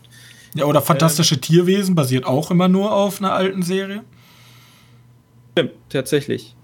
Ja, 0.54 0.66
oder 0.66 0.82
Fantastische 0.82 1.40
Tierwesen 1.40 1.94
basiert 1.94 2.26
auch 2.26 2.50
immer 2.50 2.68
nur 2.68 2.92
auf 2.92 3.18
einer 3.20 3.32
alten 3.32 3.62
Serie. 3.62 4.04
Stimmt, 5.54 5.72
tatsächlich. 5.88 6.54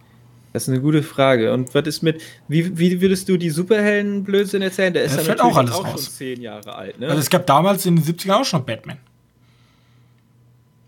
Das 0.52 0.64
ist 0.64 0.68
eine 0.68 0.80
gute 0.80 1.02
Frage. 1.04 1.52
Und 1.52 1.72
was 1.74 1.86
ist 1.86 2.02
mit, 2.02 2.20
wie, 2.48 2.76
wie 2.76 3.00
würdest 3.00 3.28
du 3.28 3.36
die 3.36 3.50
Superhelden-Blödsinn 3.50 4.62
erzählen? 4.62 4.92
Der 4.92 5.04
ist 5.04 5.16
Das 5.16 5.26
ja 5.26 5.34
natürlich 5.34 5.52
auch 5.52 5.56
alles 5.58 5.70
auch 5.72 5.84
raus. 5.84 6.04
schon 6.04 6.12
zehn 6.12 6.40
Jahre 6.40 6.74
alt, 6.74 6.98
ne? 6.98 7.06
Also 7.06 7.20
es 7.20 7.30
gab 7.30 7.46
damals 7.46 7.86
in 7.86 7.94
den 7.96 8.04
70ern 8.04 8.40
auch 8.40 8.44
schon 8.44 8.64
Batman. 8.64 8.98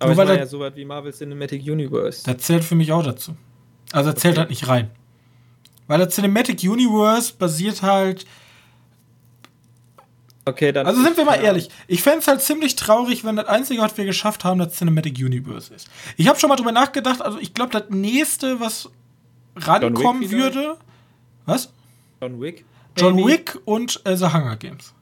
Aber 0.00 0.14
nur 0.14 0.22
ich 0.24 0.28
meine 0.28 0.40
ja 0.40 0.46
sowas 0.46 0.72
wie 0.74 0.84
Marvel 0.84 1.12
Cinematic 1.12 1.62
Universe. 1.62 2.24
Das 2.24 2.38
zählt 2.38 2.64
für 2.64 2.74
mich 2.74 2.90
auch 2.90 3.04
dazu. 3.04 3.36
Also 3.92 4.10
er 4.10 4.16
zählt 4.16 4.32
Okay. 4.34 4.40
halt 4.40 4.50
nicht 4.50 4.66
rein. 4.66 4.90
Weil 5.86 6.00
das 6.00 6.14
Cinematic 6.14 6.60
Universe 6.64 7.32
basiert 7.38 7.82
halt. 7.82 8.24
Okay, 10.44 10.72
dann. 10.72 10.86
Also 10.86 11.02
sind 11.02 11.16
wir 11.16 11.24
mal 11.24 11.36
ehrlich. 11.36 11.68
Ich 11.86 12.02
fände 12.02 12.18
es 12.18 12.28
halt 12.28 12.42
ziemlich 12.42 12.74
traurig, 12.74 13.24
wenn 13.24 13.36
das 13.36 13.46
Einzige, 13.46 13.80
was 13.80 13.96
wir 13.96 14.04
geschafft 14.04 14.44
haben, 14.44 14.58
das 14.58 14.74
Cinematic 14.74 15.18
Universe 15.18 15.72
ist. 15.72 15.88
Ich 16.16 16.26
habe 16.28 16.38
schon 16.38 16.48
mal 16.48 16.56
drüber 16.56 16.72
nachgedacht, 16.72 17.22
also 17.22 17.38
ich 17.38 17.54
glaube, 17.54 17.72
das 17.72 17.84
nächste, 17.90 18.58
was 18.58 18.90
rankommen 19.54 20.30
würde. 20.30 20.76
Was? 21.46 21.72
John 22.20 22.40
Wick. 22.40 22.64
John 22.96 23.14
Maybe. 23.16 23.28
Wick 23.28 23.58
und 23.64 24.00
äh, 24.04 24.16
The 24.16 24.26
Hunger 24.26 24.56
Games. 24.56 24.92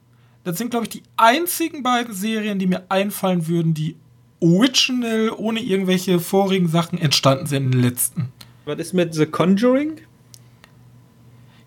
Das 0.45 0.59
sind, 0.59 0.71
glaube 0.71 0.87
ich, 0.87 0.91
die 0.91 1.03
einzigen 1.17 1.83
beiden 1.83 2.15
Serien, 2.15 2.59
die 2.59 2.67
mir 2.67 2.85
einfallen 2.89 3.47
würden, 3.47 3.75
die 3.75 3.97
original, 4.41 5.31
ohne 5.37 5.61
irgendwelche 5.61 6.19
vorigen 6.19 6.69
Sachen 6.69 6.99
entstanden 6.99 7.47
sind 7.47 7.65
in 7.67 7.73
den 7.73 7.83
letzten. 7.83 8.33
Was 8.65 8.79
ist 8.79 8.93
mit 8.95 9.15
The 9.15 9.27
Conjuring? 9.27 10.01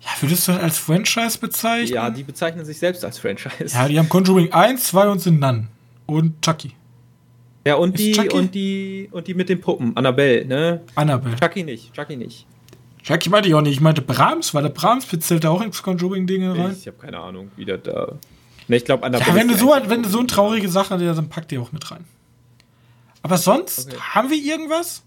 Ja, 0.04 0.10
würdest 0.22 0.48
du 0.48 0.52
das 0.52 0.62
als 0.62 0.78
Franchise 0.78 1.38
bezeichnen? 1.38 1.96
Ja, 1.96 2.10
die 2.10 2.24
bezeichnen 2.24 2.66
sich 2.66 2.78
selbst 2.78 3.06
als 3.06 3.20
Franchise. 3.20 3.74
Ja, 3.74 3.88
die 3.88 3.98
haben 3.98 4.10
Conjuring 4.10 4.52
1, 4.52 4.84
2 4.88 5.08
und 5.10 5.20
sind 5.20 5.40
Nun. 5.40 5.68
Und 6.06 6.42
Chucky. 6.42 6.74
Ja, 7.66 7.76
und 7.76 7.96
Ist 7.96 8.00
die, 8.00 8.12
Chucky? 8.12 8.36
und 8.38 8.54
die, 8.56 9.08
und 9.12 9.28
die 9.28 9.34
mit 9.34 9.48
den 9.48 9.62
Puppen. 9.62 9.96
Annabelle, 9.96 10.46
ne? 10.46 10.82
Annabelle. 10.96 11.38
Chucky 11.40 11.64
nicht, 11.64 11.94
Chucky 11.94 12.18
nicht. 12.18 12.46
Chucky 13.02 13.30
meinte 13.30 13.48
ich 13.48 13.56
auch 13.56 13.62
nicht. 13.62 13.74
Ich 13.74 13.82
meinte 13.82 14.02
Brahms, 14.02 14.54
weil 14.54 14.64
der 14.64 14.70
Brahms 14.70 15.08
zählt 15.08 15.44
da 15.46 15.50
auch 15.50 15.62
ins 15.62 15.82
Conjuring-Dinge 15.82 16.58
rein. 16.58 16.76
Ich 16.78 16.88
habe 16.88 16.98
keine 16.98 17.20
Ahnung, 17.20 17.52
wie 17.56 17.64
das 17.66 17.80
da. 17.84 18.14
Ne, 18.68 18.76
ich 18.78 18.86
glaube, 18.86 19.06
Annabelle. 19.06 19.30
Ja, 19.30 19.36
wenn 19.36 19.48
du 19.48 19.56
so, 19.56 19.72
eigentlich 19.74 19.90
wenn 19.90 20.04
du 20.04 20.10
so 20.10 20.20
eine 20.20 20.28
traurige 20.28 20.68
Sache 20.70 20.94
hast, 20.96 21.02
dann 21.18 21.30
pack 21.30 21.48
die 21.48 21.58
auch 21.58 21.72
mit 21.72 21.90
rein. 21.92 22.04
Aber 23.22 23.38
sonst, 23.38 23.88
Okay. 23.88 23.98
haben 24.00 24.30
wir 24.30 24.38
irgendwas? 24.38 25.04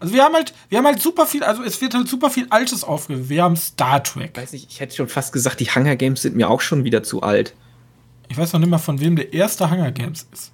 Also 0.00 0.14
wir 0.14 0.22
haben 0.22 0.34
halt, 0.34 0.54
wir 0.68 0.78
haben 0.78 0.86
halt 0.86 1.00
super 1.00 1.26
viel, 1.26 1.42
also 1.42 1.62
es 1.62 1.80
wird 1.80 1.94
halt 1.94 2.08
super 2.08 2.30
viel 2.30 2.46
Altes 2.50 2.84
aufgegriffen. 2.84 3.28
Wir 3.28 3.42
haben 3.42 3.56
Star 3.56 4.02
Trek. 4.02 4.36
Weiß 4.36 4.52
nicht, 4.52 4.70
ich 4.70 4.80
hätte 4.80 4.94
schon 4.94 5.08
fast 5.08 5.32
gesagt, 5.32 5.60
die 5.60 5.66
Hunger 5.66 5.96
Games 5.96 6.22
sind 6.22 6.36
mir 6.36 6.48
auch 6.48 6.60
schon 6.60 6.84
wieder 6.84 7.02
zu 7.02 7.22
alt. 7.22 7.54
Ich 8.28 8.36
weiß 8.36 8.52
noch 8.52 8.60
nicht 8.60 8.68
mal, 8.68 8.78
von 8.78 9.00
wem 9.00 9.16
der 9.16 9.32
erste 9.32 9.70
Hunger 9.70 9.90
Games 9.90 10.26
ist. 10.32 10.52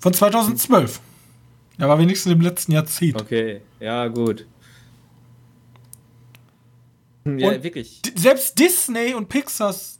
Von 0.00 0.12
2012. 0.12 1.00
Der 1.78 1.88
war 1.88 1.98
wenigstens 1.98 2.32
im 2.32 2.40
letzten 2.40 2.72
Jahrzehnt. 2.72 3.20
Okay, 3.20 3.62
ja, 3.80 4.06
gut. 4.08 4.46
Hm, 7.24 7.38
Ja, 7.38 7.48
Und 7.52 7.62
wirklich. 7.62 8.02
Selbst 8.14 8.58
Disney 8.58 9.14
und 9.14 9.28
Pixars. 9.28 9.98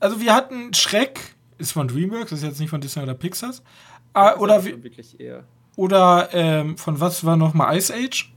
Also 0.00 0.20
wir 0.20 0.34
hatten 0.34 0.74
Schreck, 0.74 1.20
ist 1.58 1.72
von 1.72 1.88
DreamWorks, 1.88 2.32
ist 2.32 2.42
jetzt 2.42 2.60
nicht 2.60 2.70
von 2.70 2.80
Disney 2.80 3.02
oder 3.02 3.14
Pixars. 3.14 3.62
Ah, 4.12 4.32
Das 4.32 4.40
oder 4.40 4.64
wie, 4.64 4.82
wirklich 4.82 5.18
eher. 5.20 5.44
Oder 5.78 6.28
ähm, 6.32 6.76
von 6.76 6.98
was 6.98 7.24
war 7.24 7.36
noch 7.36 7.54
mal 7.54 7.76
Ice 7.76 7.94
Age? 7.94 8.32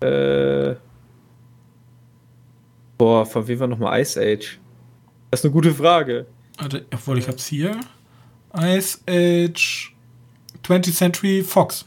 Äh. 0.00 0.74
Boah, 2.98 3.24
von 3.24 3.46
wem 3.46 3.60
war 3.60 3.68
nochmal 3.68 4.00
Ice 4.00 4.20
Age? 4.20 4.58
Das 5.30 5.40
ist 5.40 5.44
eine 5.44 5.52
gute 5.52 5.72
Frage. 5.72 6.26
Warte, 6.58 6.84
obwohl 6.92 7.18
ich 7.18 7.28
hab's 7.28 7.46
hier. 7.46 7.78
Ice 8.56 8.98
Age 9.08 9.94
20th 10.64 10.96
Century 10.96 11.44
Fox. 11.44 11.86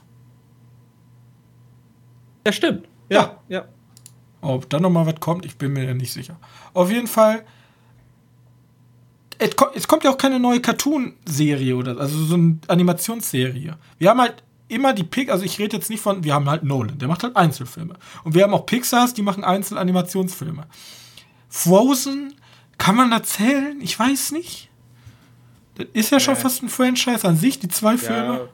Ja, 2.45 2.53
stimmt. 2.53 2.87
Ja. 3.09 3.39
Ja, 3.49 3.59
ja. 3.59 3.65
Ob 4.39 4.69
da 4.69 4.79
noch 4.79 4.89
mal 4.89 5.05
was 5.05 5.19
kommt, 5.19 5.45
ich 5.45 5.57
bin 5.57 5.73
mir 5.73 5.83
ja 5.83 5.93
nicht 5.93 6.13
sicher. 6.13 6.39
Auf 6.73 6.89
jeden 6.89 7.07
Fall. 7.07 7.43
Es 9.39 9.87
kommt, 9.87 10.03
ja 10.03 10.11
auch 10.11 10.17
keine 10.17 10.39
neue 10.39 10.59
Cartoon-Serie 10.59 11.75
oder 11.75 11.97
also 11.99 12.23
so 12.25 12.33
eine 12.35 12.57
Animationsserie. 12.67 13.75
Wir 13.99 14.09
haben 14.09 14.19
halt 14.21 14.43
immer 14.67 14.93
die 14.93 15.03
Pick, 15.03 15.29
also 15.31 15.45
ich 15.45 15.59
rede 15.59 15.77
jetzt 15.77 15.89
nicht 15.89 16.01
von, 16.01 16.23
wir 16.23 16.33
haben 16.33 16.49
halt 16.49 16.63
Nolan, 16.63 16.97
der 16.97 17.07
macht 17.07 17.23
halt 17.23 17.35
Einzelfilme. 17.35 17.95
Und 18.23 18.35
wir 18.35 18.43
haben 18.43 18.53
auch 18.53 18.65
Pixars, 18.65 19.13
die 19.13 19.21
machen 19.21 19.43
Einzelanimationsfilme. 19.43 20.65
Frozen, 21.49 22.33
kann 22.77 22.95
man 22.95 23.11
da 23.11 23.23
zählen? 23.23 23.79
Ich 23.81 23.97
weiß 23.97 24.31
nicht. 24.31 24.69
Das 25.75 25.87
ist 25.93 26.11
ja 26.11 26.19
schon 26.19 26.33
Nee. 26.33 26.39
fast 26.41 26.63
ein 26.63 26.69
Franchise 26.69 27.27
an 27.27 27.37
sich, 27.37 27.59
die 27.59 27.67
zwei 27.69 27.97
Filme 27.97 28.33
ja. 28.33 28.47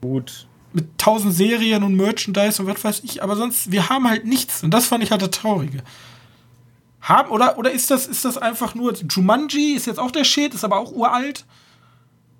Gut. 0.00 0.48
mit 0.72 0.98
tausend 0.98 1.34
Serien 1.34 1.82
und 1.82 1.94
Merchandise 1.94 2.60
und 2.62 2.68
was 2.68 2.82
weiß 2.82 3.02
ich, 3.04 3.22
aber 3.22 3.36
sonst, 3.36 3.70
wir 3.70 3.88
haben 3.90 4.08
halt 4.08 4.24
nichts. 4.24 4.62
Und 4.62 4.72
das 4.72 4.86
fand 4.86 5.04
ich 5.04 5.10
halt 5.10 5.22
das 5.22 5.30
Traurige. 5.30 5.82
Haben, 7.02 7.30
oder, 7.30 7.58
oder 7.58 7.72
ist 7.72 7.90
das, 7.90 8.06
ist 8.06 8.24
das 8.24 8.38
einfach 8.38 8.74
nur, 8.74 8.94
Jumanji 8.94 9.72
ist 9.74 9.86
jetzt 9.86 9.98
auch 9.98 10.12
der 10.12 10.24
Shit, 10.24 10.54
ist 10.54 10.64
aber 10.64 10.78
auch 10.78 10.92
uralt. 10.92 11.44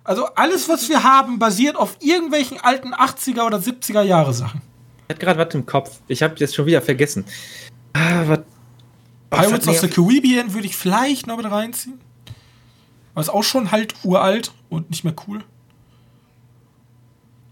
Also 0.05 0.27
alles, 0.35 0.69
was 0.69 0.89
wir 0.89 1.03
haben, 1.03 1.39
basiert 1.39 1.77
auf 1.77 1.97
irgendwelchen 2.01 2.61
alten 2.61 2.95
80er 2.95 3.45
oder 3.45 3.59
70er 3.59 4.03
Jahre 4.03 4.33
Sachen. 4.33 4.63
Ich 5.09 5.15
hatte 5.15 5.27
gerade 5.27 5.47
was 5.47 5.55
im 5.55 5.67
Kopf. 5.67 6.01
Ich 6.07 6.23
habe 6.23 6.35
jetzt 6.39 6.55
schon 6.55 6.67
wieder 6.67 6.81
vergessen. 6.81 7.25
Ah, 7.93 8.23
was. 8.27 8.41
Pirates 9.31 9.67
of 9.67 9.79
the 9.81 9.89
Caribbean 9.89 10.53
würde 10.53 10.67
ich 10.67 10.77
vielleicht 10.77 11.27
noch 11.27 11.39
mit 11.39 11.51
reinziehen. 11.51 11.99
Aber 13.15 13.23
ist 13.23 13.31
auch 13.31 13.43
schon 13.43 13.71
halt 13.71 13.95
uralt 14.05 14.53
und 14.69 14.91
nicht 14.91 15.05
mehr 15.05 15.15
cool. 15.27 15.43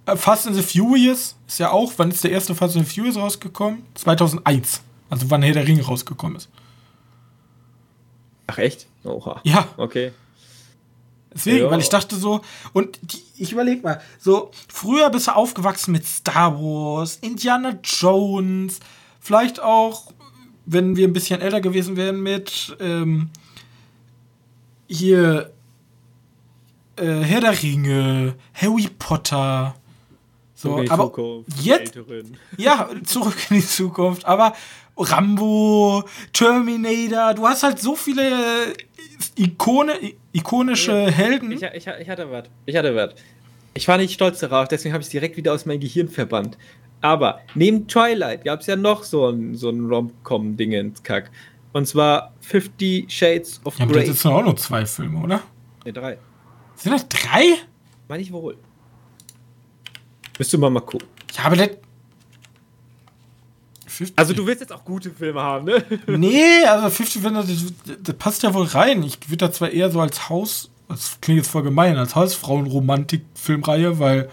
Äh, 0.07 0.17
Fast 0.17 0.47
and 0.47 0.57
the 0.57 0.63
Furious 0.63 1.37
ist 1.49 1.59
ja 1.59 1.71
auch, 1.71 1.93
wann 1.97 2.11
ist 2.11 2.23
der 2.23 2.31
erste 2.33 2.55
Fast 2.55 2.77
and 2.77 2.87
the 2.87 2.95
Furious 2.95 3.17
rausgekommen? 3.17 3.83
2001. 3.95 4.83
Also 5.09 5.31
wann 5.31 5.43
Herr 5.43 5.55
der 5.55 5.67
Ring 5.67 5.81
rausgekommen 5.81 6.37
ist. 6.37 6.49
Ach 8.51 8.59
echt? 8.59 8.86
Oha. 9.05 9.40
Ja. 9.44 9.68
Okay. 9.76 10.11
Deswegen, 11.32 11.59
Ja. 11.59 11.70
weil 11.70 11.78
ich 11.78 11.88
dachte 11.88 12.16
so, 12.16 12.40
und 12.72 12.98
die, 13.03 13.22
ich 13.38 13.53
überleg 13.53 13.84
mal, 13.84 14.01
so, 14.18 14.51
früher 14.68 15.09
bist 15.11 15.28
du 15.28 15.36
aufgewachsen 15.36 15.92
mit 15.92 16.05
Star 16.05 16.59
Wars, 16.61 17.18
Indiana 17.20 17.78
Jones, 17.84 18.80
vielleicht 19.20 19.61
auch, 19.62 20.12
wenn 20.66 20.96
wir 20.96 21.07
ein 21.07 21.12
bisschen 21.12 21.40
älter 21.40 21.61
gewesen 21.61 21.96
wären, 21.96 22.20
mit 22.20 22.76
ähm, 22.80 23.30
hier 24.88 25.53
äh, 26.96 27.20
Herr 27.20 27.40
der 27.40 27.62
Ringe, 27.62 28.34
Harry 28.55 28.88
Potter. 28.98 29.76
So, 30.57 30.76
aber 30.90 31.05
Zukunft, 31.05 31.48
jetzt, 31.62 31.94
ja, 32.59 32.90
zurück 33.05 33.36
in 33.48 33.57
die 33.57 33.66
Zukunft. 33.66 34.26
Aber 34.26 34.53
Rambo, 34.97 36.05
Terminator, 36.32 37.34
du 37.34 37.47
hast 37.47 37.62
halt 37.62 37.78
so 37.78 37.95
viele 37.97 38.74
Ikone, 39.36 39.93
ikonische 40.32 40.93
Ja. 40.93 41.09
Helden. 41.11 41.53
Ich, 41.53 41.62
ich, 41.62 41.86
ich 41.86 42.09
hatte 42.09 42.30
was. 42.30 42.45
Ich 42.66 42.76
hatte 42.76 42.95
was. 42.95 43.14
Ich 43.74 43.86
war 43.88 43.97
nicht 43.97 44.12
stolz 44.12 44.41
darauf, 44.41 44.68
deswegen 44.68 44.93
habe 44.93 45.01
ich 45.01 45.07
es 45.07 45.11
direkt 45.11 45.36
wieder 45.36 45.53
aus 45.55 45.64
meinem 45.64 45.80
Gehirn 45.80 46.09
verbannt. 46.09 46.59
Aber 47.01 47.41
neben 47.55 47.86
Twilight 47.88 48.45
gab 48.45 48.61
es 48.61 48.66
ja 48.66 48.76
noch 48.76 49.05
so 49.05 49.28
ein, 49.30 49.55
so 49.55 49.70
ein 49.70 49.86
Rom-Com-Dingens-Kack. 49.88 51.30
Und 51.72 51.86
zwar 51.86 52.34
Fifty 52.41 53.07
Shades 53.09 53.61
of 53.64 53.78
ja, 53.78 53.84
aber 53.84 53.95
das 53.95 54.05
Grey. 54.05 54.12
sind 54.12 54.24
doch 54.24 54.38
auch 54.38 54.45
nur 54.45 54.57
zwei 54.57 54.84
Filme, 54.84 55.20
oder? 55.22 55.41
Ne, 55.84 55.93
drei. 55.93 56.18
Sind 56.74 56.93
das 56.93 57.09
drei? 57.09 57.45
Meine 58.09 58.22
ich 58.22 58.32
wohl. 58.32 58.59
Müsste 60.38 60.59
man 60.59 60.72
mal 60.72 60.80
gucken. 60.80 61.07
Ja, 61.36 61.45
aber 61.45 61.57
das. 61.57 61.70
50 64.07 64.18
Also 64.18 64.32
du 64.32 64.46
willst 64.46 64.61
jetzt 64.61 64.72
auch 64.72 64.84
gute 64.84 65.11
Filme 65.11 65.40
haben, 65.42 65.66
ne? 65.66 65.84
Nee, 66.07 66.64
also 66.66 66.88
50 66.90 67.22
wenn 67.22 67.34
das, 67.34 67.46
das 68.03 68.16
passt 68.16 68.42
ja 68.42 68.53
wohl 68.55 68.66
rein. 68.66 69.03
Ich 69.03 69.18
würde 69.28 69.36
da 69.46 69.53
zwar 69.53 69.70
eher 69.70 69.90
so 69.90 70.01
als 70.01 70.28
Haus. 70.28 70.70
Das 70.88 71.18
klingt 71.20 71.38
jetzt 71.38 71.51
voll 71.51 71.62
gemein, 71.62 71.96
als 71.96 72.14
Hausfrauen-Romantik-Filmreihe, 72.16 73.98
weil. 73.98 74.28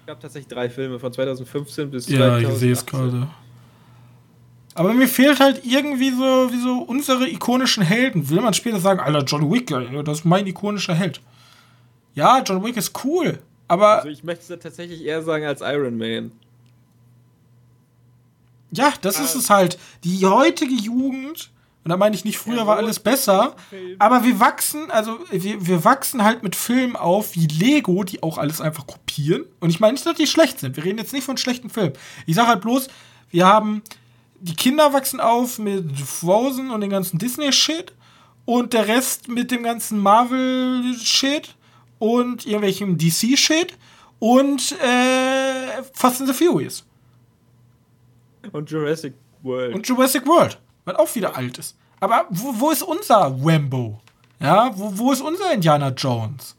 Es 0.00 0.06
gab 0.06 0.20
tatsächlich 0.20 0.48
drei 0.48 0.68
Filme 0.68 0.98
von 0.98 1.12
2015 1.12 1.90
bis 1.90 2.08
Ja, 2.08 2.38
ich 2.38 2.44
2018. 2.46 2.56
sehe 2.58 2.72
es 2.72 2.86
gerade. 2.86 3.28
Aber 4.74 4.92
mir 4.94 5.08
fehlt 5.08 5.40
halt 5.40 5.62
irgendwie 5.64 6.10
so, 6.10 6.48
wie 6.52 6.60
so 6.62 6.78
unsere 6.78 7.28
ikonischen 7.28 7.82
Helden. 7.82 8.28
Will 8.30 8.40
man 8.40 8.54
später 8.54 8.80
sagen, 8.80 9.00
Alter, 9.00 9.24
John 9.24 9.52
Wick, 9.52 9.70
ja, 9.70 10.02
das 10.02 10.20
ist 10.20 10.24
mein 10.24 10.46
ikonischer 10.46 10.94
Held. 10.94 11.20
Ja, 12.14 12.42
John 12.44 12.64
Wick 12.64 12.76
ist 12.76 12.92
cool, 13.04 13.38
aber 13.68 13.98
Also 13.98 14.08
ich 14.08 14.24
möchte 14.24 14.52
es 14.52 14.60
tatsächlich 14.60 15.04
eher 15.04 15.22
sagen 15.22 15.44
als 15.44 15.60
Iron 15.60 15.96
Man. 15.96 16.32
Ja, 18.72 18.92
das 19.00 19.18
ist 19.18 19.34
es 19.34 19.50
halt. 19.50 19.78
Die 20.04 20.24
heutige 20.24 20.74
Jugend, 20.74 21.50
und 21.84 21.88
da 21.88 21.96
meine 21.96 22.14
ich 22.14 22.24
nicht, 22.24 22.38
früher 22.38 22.66
war 22.66 22.76
alles 22.76 23.00
besser, 23.00 23.56
aber 23.98 24.22
wir 24.22 24.38
wachsen, 24.38 24.90
also 24.90 25.18
wir, 25.30 25.66
wir 25.66 25.84
wachsen 25.84 26.22
halt 26.22 26.42
mit 26.42 26.54
Filmen 26.54 26.94
auf 26.94 27.34
wie 27.34 27.46
Lego, 27.46 28.04
die 28.04 28.22
auch 28.22 28.38
alles 28.38 28.60
einfach 28.60 28.86
kopieren. 28.86 29.44
Und 29.60 29.70
ich 29.70 29.80
meine 29.80 29.94
nicht, 29.94 30.04
dass 30.04 30.16
die 30.16 30.26
schlecht 30.26 30.60
sind. 30.60 30.76
Wir 30.76 30.84
reden 30.84 30.98
jetzt 30.98 31.12
nicht 31.12 31.24
von 31.24 31.36
schlechten 31.36 31.70
Filmen. 31.70 31.94
Ich 32.26 32.36
sage 32.36 32.48
halt 32.48 32.60
bloß, 32.60 32.88
wir 33.30 33.46
haben, 33.46 33.82
die 34.40 34.54
Kinder 34.54 34.92
wachsen 34.92 35.20
auf 35.20 35.58
mit 35.58 35.98
Frozen 35.98 36.70
und 36.70 36.82
den 36.82 36.90
ganzen 36.90 37.18
Disney-Shit 37.18 37.92
und 38.44 38.72
der 38.72 38.86
Rest 38.86 39.28
mit 39.28 39.50
dem 39.50 39.62
ganzen 39.62 39.98
Marvel-Shit 40.00 41.54
und 41.98 42.46
irgendwelchem 42.46 42.98
DC-Shit 42.98 43.76
und 44.18 44.72
äh, 44.72 45.82
Fast 45.94 46.20
and 46.20 46.28
the 46.28 46.34
Furious. 46.34 46.84
Und 48.52 48.70
Jurassic 48.70 49.14
World. 49.42 49.74
Und 49.74 49.86
Jurassic 49.86 50.26
World, 50.26 50.58
weil 50.84 50.96
auch 50.96 51.14
wieder 51.14 51.36
alt 51.36 51.58
ist. 51.58 51.76
Aber 52.00 52.26
wo, 52.30 52.52
wo 52.58 52.70
ist 52.70 52.82
unser 52.82 53.36
Rambo? 53.42 54.00
Ja, 54.40 54.70
wo, 54.74 54.90
wo 54.96 55.12
ist 55.12 55.20
unser 55.20 55.52
Indiana 55.52 55.90
Jones? 55.90 56.56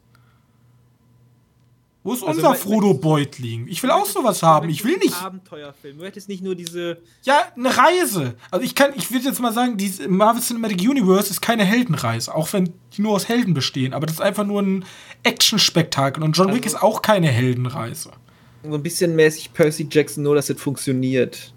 Wo 2.04 2.14
ist 2.14 2.22
Also 2.24 2.36
unser 2.38 2.48
mein- 2.50 2.58
Frodo 2.58 2.94
Beutling? 2.94 3.68
Ich 3.68 3.80
will 3.82 3.90
auch 3.92 4.06
sowas 4.06 4.42
haben. 4.42 4.68
Ich 4.68 4.84
will 4.84 4.96
nicht. 4.98 5.14
Abenteuerfilm. 5.22 5.98
Du 5.98 6.04
hättest 6.04 6.28
nicht 6.28 6.42
nur 6.42 6.56
diese. 6.56 6.98
Ja, 7.22 7.42
eine 7.56 7.76
Reise. 7.76 8.34
Also 8.50 8.64
ich 8.64 8.74
kann, 8.74 8.92
ich 8.96 9.12
würde 9.12 9.26
jetzt 9.26 9.38
mal 9.40 9.52
sagen, 9.52 9.76
die 9.76 9.92
Marvel 10.08 10.42
Cinematic 10.42 10.80
Universe 10.80 11.30
ist 11.30 11.40
keine 11.40 11.64
Heldenreise, 11.64 12.34
auch 12.34 12.52
wenn 12.52 12.72
die 12.96 13.02
nur 13.02 13.12
aus 13.14 13.28
Helden 13.28 13.54
bestehen. 13.54 13.94
Aber 13.94 14.06
das 14.06 14.16
ist 14.16 14.20
einfach 14.20 14.44
nur 14.44 14.60
ein 14.62 14.84
Action-Spektakel. 15.22 16.24
Und 16.24 16.36
John 16.36 16.48
Wick 16.52 16.64
Also- 16.64 16.76
ist 16.78 16.82
auch 16.82 17.02
keine 17.02 17.28
Heldenreise. 17.28 18.10
So 18.64 18.74
ein 18.74 18.82
bisschen 18.82 19.14
mäßig 19.14 19.52
Percy 19.52 19.86
Jackson, 19.90 20.24
nur 20.24 20.34
dass 20.34 20.50
es 20.50 20.60
funktioniert. 20.60 21.52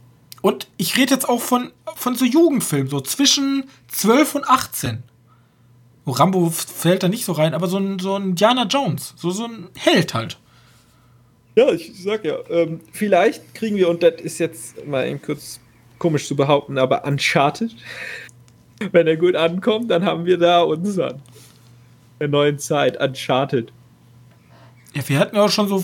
Und 0.45 0.67
ich 0.77 0.95
rede 0.95 1.11
jetzt 1.11 1.27
auch 1.27 1.41
von, 1.41 1.71
von 1.95 2.13
so 2.13 2.23
Jugendfilmen, 2.23 2.87
so 2.87 3.01
zwischen 3.01 3.63
12 3.87 4.35
und 4.35 4.47
18. 4.47 5.01
Oh, 6.05 6.11
Rambo 6.11 6.51
fällt 6.51 7.01
da 7.01 7.07
nicht 7.07 7.25
so 7.25 7.31
rein, 7.31 7.55
aber 7.55 7.67
so 7.67 7.79
ein, 7.79 7.97
so 7.97 8.13
ein 8.13 8.29
Indiana 8.29 8.65
Jones, 8.65 9.15
so, 9.17 9.31
so 9.31 9.45
ein 9.45 9.69
Held 9.75 10.13
halt. 10.13 10.37
Ja, 11.55 11.71
ich 11.71 11.91
sag 11.99 12.25
ja. 12.25 12.37
Ähm, 12.51 12.79
vielleicht 12.91 13.55
kriegen 13.55 13.75
wir, 13.75 13.89
und 13.89 14.03
das 14.03 14.21
ist 14.21 14.37
jetzt 14.37 14.85
mal 14.85 15.07
eben 15.07 15.19
kurz 15.19 15.59
komisch 15.97 16.27
zu 16.27 16.35
behaupten, 16.35 16.77
aber 16.77 17.05
Uncharted. 17.05 17.75
Wenn 18.91 19.07
er 19.07 19.17
gut 19.17 19.35
ankommt, 19.35 19.89
dann 19.89 20.05
haben 20.05 20.25
wir 20.25 20.37
da 20.37 20.61
unseren. 20.61 21.23
Der 22.19 22.27
neuen 22.27 22.59
Zeit, 22.59 23.01
Uncharted. 23.01 23.73
Ja, 24.93 25.09
wir 25.09 25.17
hatten 25.17 25.37
ja 25.37 25.43
auch 25.43 25.49
schon 25.49 25.67
so. 25.67 25.83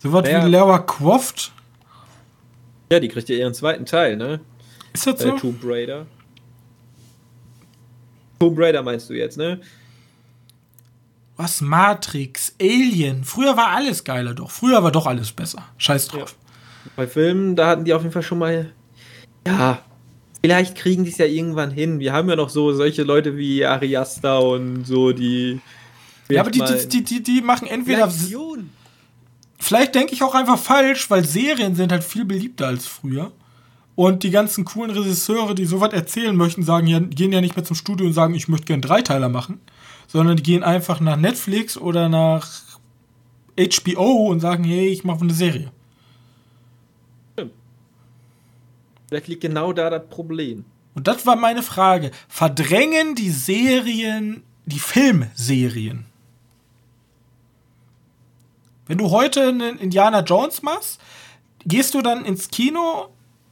So 0.00 0.12
was 0.12 0.28
Ja. 0.28 0.44
wie 0.44 0.50
Lara 0.50 0.80
Croft. 0.80 1.54
Ja, 2.90 2.98
die 3.00 3.08
kriegt 3.08 3.28
ja 3.28 3.36
ihren 3.36 3.54
zweiten 3.54 3.86
Teil, 3.86 4.16
ne? 4.16 4.40
Ist 4.92 5.06
das 5.06 5.20
Äh, 5.20 5.28
so? 5.28 5.38
Tomb 5.38 5.60
Raider. 5.64 6.06
Tomb 8.40 8.58
Raider 8.58 8.82
meinst 8.82 9.08
du 9.10 9.14
jetzt, 9.14 9.36
ne? 9.36 9.60
Was? 11.36 11.60
Matrix, 11.60 12.54
Alien. 12.60 13.24
Früher 13.24 13.56
war 13.56 13.68
alles 13.68 14.04
geiler 14.04 14.34
doch. 14.34 14.50
Früher 14.50 14.82
war 14.82 14.92
doch 14.92 15.06
alles 15.06 15.32
besser. 15.32 15.64
Scheiß 15.78 16.08
drauf. 16.08 16.34
Bei 16.96 17.06
Filmen, 17.06 17.56
da 17.56 17.68
hatten 17.68 17.84
die 17.84 17.94
auf 17.94 18.02
jeden 18.02 18.12
Fall 18.12 18.22
schon 18.22 18.38
mal. 18.38 18.72
Ja, 19.46 19.78
vielleicht 20.42 20.74
kriegen 20.74 21.04
die 21.04 21.10
es 21.10 21.18
ja 21.18 21.26
irgendwann 21.26 21.70
hin. 21.70 21.98
Wir 21.98 22.12
haben 22.12 22.28
ja 22.28 22.36
noch 22.36 22.50
so 22.50 22.72
solche 22.72 23.04
Leute 23.04 23.36
wie 23.36 23.64
Ari 23.64 23.96
Aster 23.96 24.42
und 24.42 24.84
so, 24.84 25.12
die. 25.12 25.60
Ja, 26.28 26.42
aber 26.42 26.50
die, 26.50 26.62
die, 26.88 27.04
die, 27.04 27.22
die, 27.22 27.40
machen 27.40 27.68
entweder. 27.68 28.04
Reaktion. 28.04 28.70
Vielleicht 29.60 29.94
denke 29.94 30.14
ich 30.14 30.22
auch 30.22 30.34
einfach 30.34 30.58
falsch, 30.58 31.10
weil 31.10 31.24
Serien 31.24 31.74
sind 31.76 31.92
halt 31.92 32.02
viel 32.02 32.24
beliebter 32.24 32.66
als 32.66 32.86
früher. 32.86 33.30
Und 33.94 34.22
die 34.22 34.30
ganzen 34.30 34.64
coolen 34.64 34.90
Regisseure, 34.90 35.54
die 35.54 35.66
sowas 35.66 35.92
erzählen 35.92 36.34
möchten, 36.34 36.62
sagen 36.62 36.86
ja, 36.86 36.98
gehen 36.98 37.32
ja 37.32 37.42
nicht 37.42 37.54
mehr 37.54 37.64
zum 37.64 37.76
Studio 37.76 38.06
und 38.06 38.14
sagen, 38.14 38.34
ich 38.34 38.48
möchte 38.48 38.64
gerne 38.64 38.80
Dreiteiler 38.80 39.28
machen, 39.28 39.60
sondern 40.06 40.38
die 40.38 40.42
gehen 40.42 40.62
einfach 40.62 41.00
nach 41.00 41.18
Netflix 41.18 41.76
oder 41.76 42.08
nach 42.08 42.48
HBO 43.58 44.28
und 44.28 44.40
sagen, 44.40 44.64
hey, 44.64 44.88
ich 44.88 45.04
mache 45.04 45.20
eine 45.20 45.34
Serie. 45.34 45.70
Vielleicht 49.08 49.28
liegt 49.28 49.42
genau 49.42 49.74
da 49.74 49.90
das 49.90 50.08
Problem. 50.08 50.64
Und 50.94 51.06
das 51.06 51.26
war 51.26 51.36
meine 51.36 51.62
Frage. 51.62 52.12
Verdrängen 52.28 53.14
die 53.14 53.30
Serien, 53.30 54.42
die 54.64 54.78
Filmserien? 54.78 56.06
Wenn 58.90 58.98
du 58.98 59.10
heute 59.10 59.46
einen 59.46 59.78
Indiana 59.78 60.18
Jones 60.22 60.62
machst, 60.62 61.00
gehst 61.64 61.94
du 61.94 62.02
dann 62.02 62.24
ins 62.24 62.48
Kino 62.48 63.06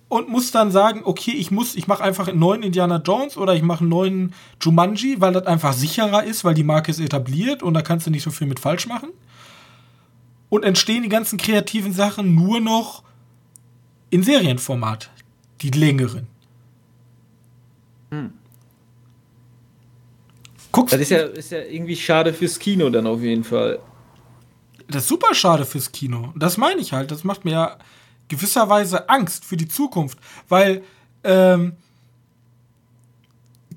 und 0.09 0.28
musst 0.28 0.52
dann 0.56 0.73
sagen, 0.73 1.02
okay, 1.05 1.31
ich 1.31 1.52
muss, 1.52 1.77
ich 1.77 1.86
mache 1.86 2.02
einfach 2.02 2.27
einen 2.27 2.40
neuen 2.40 2.65
Indiana 2.65 3.01
Jones 3.06 3.36
oder 3.36 3.55
ich 3.55 3.62
mache 3.62 3.82
einen 3.82 3.89
neuen 3.89 4.35
Jumanji, 4.60 5.20
weil 5.20 5.32
das 5.32 5.47
einfach 5.47 5.74
sicherer 5.74 6.24
ist, 6.24 6.44
weil 6.44 6.55
die 6.55 6.65
Marke 6.65 6.90
ist 6.90 6.98
etabliert 6.98 7.62
und 7.62 7.74
da 7.74 7.82
kannst 7.82 8.09
du 8.09 8.10
nicht 8.10 8.24
so 8.24 8.32
viel 8.32 8.48
mit 8.48 8.59
falsch 8.59 8.89
machen. 8.89 9.10
Und 10.48 10.65
entstehen 10.65 11.05
die 11.05 11.09
ganzen 11.09 11.39
kreativen 11.39 11.93
Sachen 11.93 12.35
nur 12.35 12.59
noch 12.59 13.05
in 14.10 14.24
Serienformat, 14.24 15.09
die 15.60 15.70
längeren. 15.70 16.27
Guckst 20.73 20.94
Das 20.94 21.01
ist 21.01 21.10
ja, 21.10 21.19
ist 21.19 21.52
ja 21.52 21.60
irgendwie 21.60 21.94
schade 21.94 22.35
fürs 22.35 22.59
Kino 22.59 22.90
dann 22.90 23.06
auf 23.06 23.23
jeden 23.23 23.44
Fall. 23.44 23.78
Das 24.89 25.02
ist 25.02 25.09
super 25.09 25.35
schade 25.35 25.65
fürs 25.65 25.93
Kino. 25.93 26.32
Das 26.36 26.56
meine 26.56 26.81
ich 26.81 26.93
halt. 26.93 27.10
Das 27.10 27.24
macht 27.24 27.44
mir 27.44 27.52
ja 27.52 27.77
gewisserweise 28.28 29.09
Angst 29.09 29.44
für 29.44 29.56
die 29.56 29.69
Zukunft, 29.69 30.19
weil 30.48 30.82
ähm, 31.24 31.74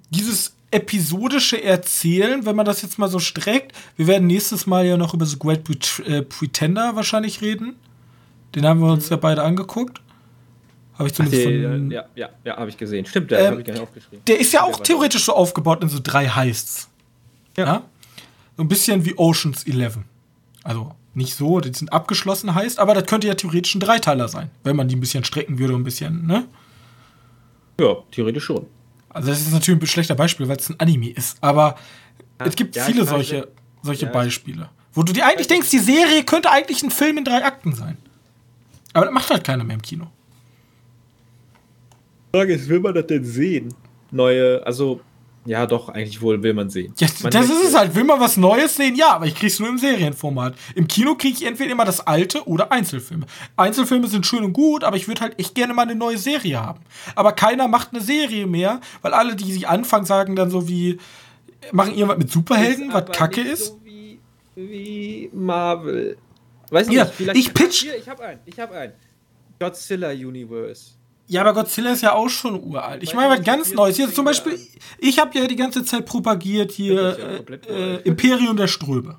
dieses 0.09 0.53
episodische 0.71 1.61
Erzählen, 1.61 2.45
wenn 2.45 2.55
man 2.55 2.65
das 2.65 2.81
jetzt 2.81 2.97
mal 2.97 3.09
so 3.09 3.19
streckt. 3.19 3.75
Wir 3.97 4.07
werden 4.07 4.27
nächstes 4.27 4.65
Mal 4.67 4.85
ja 4.85 4.97
noch 4.97 5.13
über 5.13 5.25
The 5.25 5.37
Great 5.37 5.67
äh, 6.05 6.21
Pretender 6.21 6.95
wahrscheinlich 6.95 7.41
reden. 7.41 7.75
Den 8.55 8.65
haben 8.65 8.79
wir 8.81 8.91
uns 8.91 9.09
ja 9.09 9.17
beide 9.17 9.43
angeguckt. 9.43 10.01
Habe 10.97 11.07
ich 11.07 11.13
zumindest 11.13 11.45
Ach, 11.45 11.51
von, 11.51 11.91
ja, 11.91 12.05
ja, 12.15 12.29
ja, 12.43 12.57
habe 12.57 12.69
ich 12.69 12.77
gesehen. 12.77 13.05
Stimmt, 13.05 13.31
der 13.31 13.39
ähm, 13.39 13.51
habe 13.51 13.61
ich 13.61 13.67
gar 13.67 13.73
nicht 13.73 13.83
aufgeschrieben. 13.83 14.23
Der 14.25 14.39
ist 14.39 14.53
ja 14.53 14.63
auch 14.63 14.79
theoretisch 14.79 15.25
so 15.25 15.33
aufgebaut 15.33 15.81
in 15.81 15.89
so 15.89 15.99
drei 16.01 16.27
Heists. 16.27 16.89
Ja. 17.57 17.65
ja. 17.65 17.83
So 18.55 18.63
ein 18.63 18.67
bisschen 18.67 19.03
wie 19.05 19.17
Oceans 19.17 19.65
11. 19.65 19.99
Also 20.63 20.95
nicht 21.13 21.35
so, 21.35 21.59
die 21.59 21.73
sind 21.73 21.91
abgeschlossen 21.91 22.55
heißt, 22.55 22.79
aber 22.79 22.93
das 22.93 23.05
könnte 23.05 23.27
ja 23.27 23.35
theoretisch 23.35 23.75
ein 23.75 23.79
Dreiteiler 23.79 24.27
sein, 24.27 24.49
wenn 24.63 24.75
man 24.75 24.87
die 24.87 24.95
ein 24.95 24.99
bisschen 24.99 25.23
strecken 25.23 25.59
würde, 25.59 25.73
ein 25.73 25.83
bisschen, 25.83 26.25
ne? 26.25 26.47
Ja, 27.79 27.97
theoretisch 28.11 28.45
schon. 28.45 28.65
Also 29.09 29.29
das 29.29 29.41
ist 29.41 29.51
natürlich 29.51 29.81
ein 29.81 29.87
schlechter 29.87 30.15
Beispiel, 30.15 30.47
weil 30.47 30.57
es 30.57 30.69
ein 30.69 30.79
Anime 30.79 31.09
ist, 31.09 31.37
aber 31.41 31.75
ja, 32.39 32.45
es 32.45 32.55
gibt 32.55 32.75
ja, 32.75 32.83
viele 32.85 33.05
solche, 33.05 33.49
solche 33.81 34.05
ja, 34.05 34.11
Beispiele, 34.11 34.69
wo 34.93 35.03
du 35.03 35.11
dir 35.11 35.25
eigentlich 35.25 35.47
denkst, 35.47 35.69
die 35.69 35.79
Serie 35.79 36.23
könnte 36.23 36.49
eigentlich 36.49 36.81
ein 36.83 36.91
Film 36.91 37.17
in 37.17 37.25
drei 37.25 37.43
Akten 37.43 37.73
sein. 37.73 37.97
Aber 38.93 39.05
das 39.05 39.13
macht 39.13 39.29
halt 39.29 39.43
keiner 39.43 39.63
mehr 39.63 39.75
im 39.75 39.81
Kino. 39.81 40.07
Die 42.33 42.37
Frage 42.37 42.53
ist, 42.53 42.69
will 42.69 42.79
man 42.79 42.93
das 42.93 43.07
denn 43.07 43.25
sehen? 43.25 43.73
Neue, 44.11 44.65
also 44.65 45.01
ja, 45.45 45.65
doch, 45.65 45.89
eigentlich 45.89 46.21
wohl 46.21 46.43
will 46.43 46.53
man 46.53 46.69
sehen. 46.69 46.93
Ja, 46.97 47.07
man 47.23 47.31
das 47.31 47.49
ist 47.49 47.63
es 47.63 47.75
halt. 47.75 47.95
Will 47.95 48.03
man 48.03 48.19
was 48.19 48.37
Neues 48.37 48.75
sehen? 48.75 48.95
Ja, 48.95 49.13
aber 49.13 49.25
ich 49.25 49.33
krieg's 49.33 49.59
nur 49.59 49.69
im 49.69 49.79
Serienformat. 49.79 50.53
Im 50.75 50.87
Kino 50.87 51.15
kriege 51.15 51.35
ich 51.35 51.45
entweder 51.45 51.71
immer 51.71 51.85
das 51.85 52.05
alte 52.05 52.47
oder 52.47 52.71
Einzelfilme. 52.71 53.25
Einzelfilme 53.57 54.07
sind 54.07 54.25
schön 54.25 54.43
und 54.43 54.53
gut, 54.53 54.83
aber 54.83 54.97
ich 54.97 55.07
würde 55.07 55.21
halt 55.21 55.39
echt 55.39 55.55
gerne 55.55 55.73
mal 55.73 55.83
eine 55.83 55.95
neue 55.95 56.19
Serie 56.19 56.61
haben. 56.61 56.81
Aber 57.15 57.31
keiner 57.31 57.67
macht 57.67 57.89
eine 57.91 58.01
Serie 58.01 58.45
mehr, 58.45 58.81
weil 59.01 59.13
alle, 59.13 59.35
die 59.35 59.51
sie 59.51 59.65
anfangen, 59.65 60.05
sagen 60.05 60.35
dann 60.35 60.51
so 60.51 60.67
wie, 60.67 60.99
machen 61.71 61.93
irgendwas 61.93 62.19
mit 62.19 62.31
Superhelden, 62.31 62.93
was 62.93 63.05
kacke 63.11 63.41
ist. 63.41 63.67
So 63.67 63.79
wie, 63.83 64.19
wie 64.55 65.29
Marvel. 65.33 66.17
Weiß 66.69 66.87
nicht, 66.87 66.97
ja, 66.97 67.05
vielleicht. 67.05 67.39
Ich 67.39 67.53
pitch. 67.53 67.81
Hier, 67.81 67.97
ich 67.97 68.07
hab 68.07 68.19
einen, 68.19 68.39
ich 68.45 68.59
hab 68.59 68.71
einen. 68.71 68.93
Godzilla 69.59 70.11
Universe. 70.11 70.91
Ja, 71.31 71.41
aber 71.41 71.53
Godzilla 71.53 71.93
ist 71.93 72.01
ja 72.01 72.11
auch 72.11 72.27
schon 72.27 72.61
uralt. 72.61 73.01
Ich 73.03 73.13
meine 73.13 73.29
was 73.29 73.41
ganz 73.45 73.71
Neues. 73.71 73.95
Hier 73.95 74.13
zum 74.13 74.25
Beispiel, 74.25 74.59
ich 74.97 75.17
habe 75.17 75.39
ja 75.39 75.47
die 75.47 75.55
ganze 75.55 75.85
Zeit 75.85 76.05
propagiert 76.05 76.73
hier 76.73 77.17
äh, 77.17 77.95
äh, 77.95 78.01
Imperium 78.01 78.57
der 78.57 78.67
Ströme. 78.67 79.17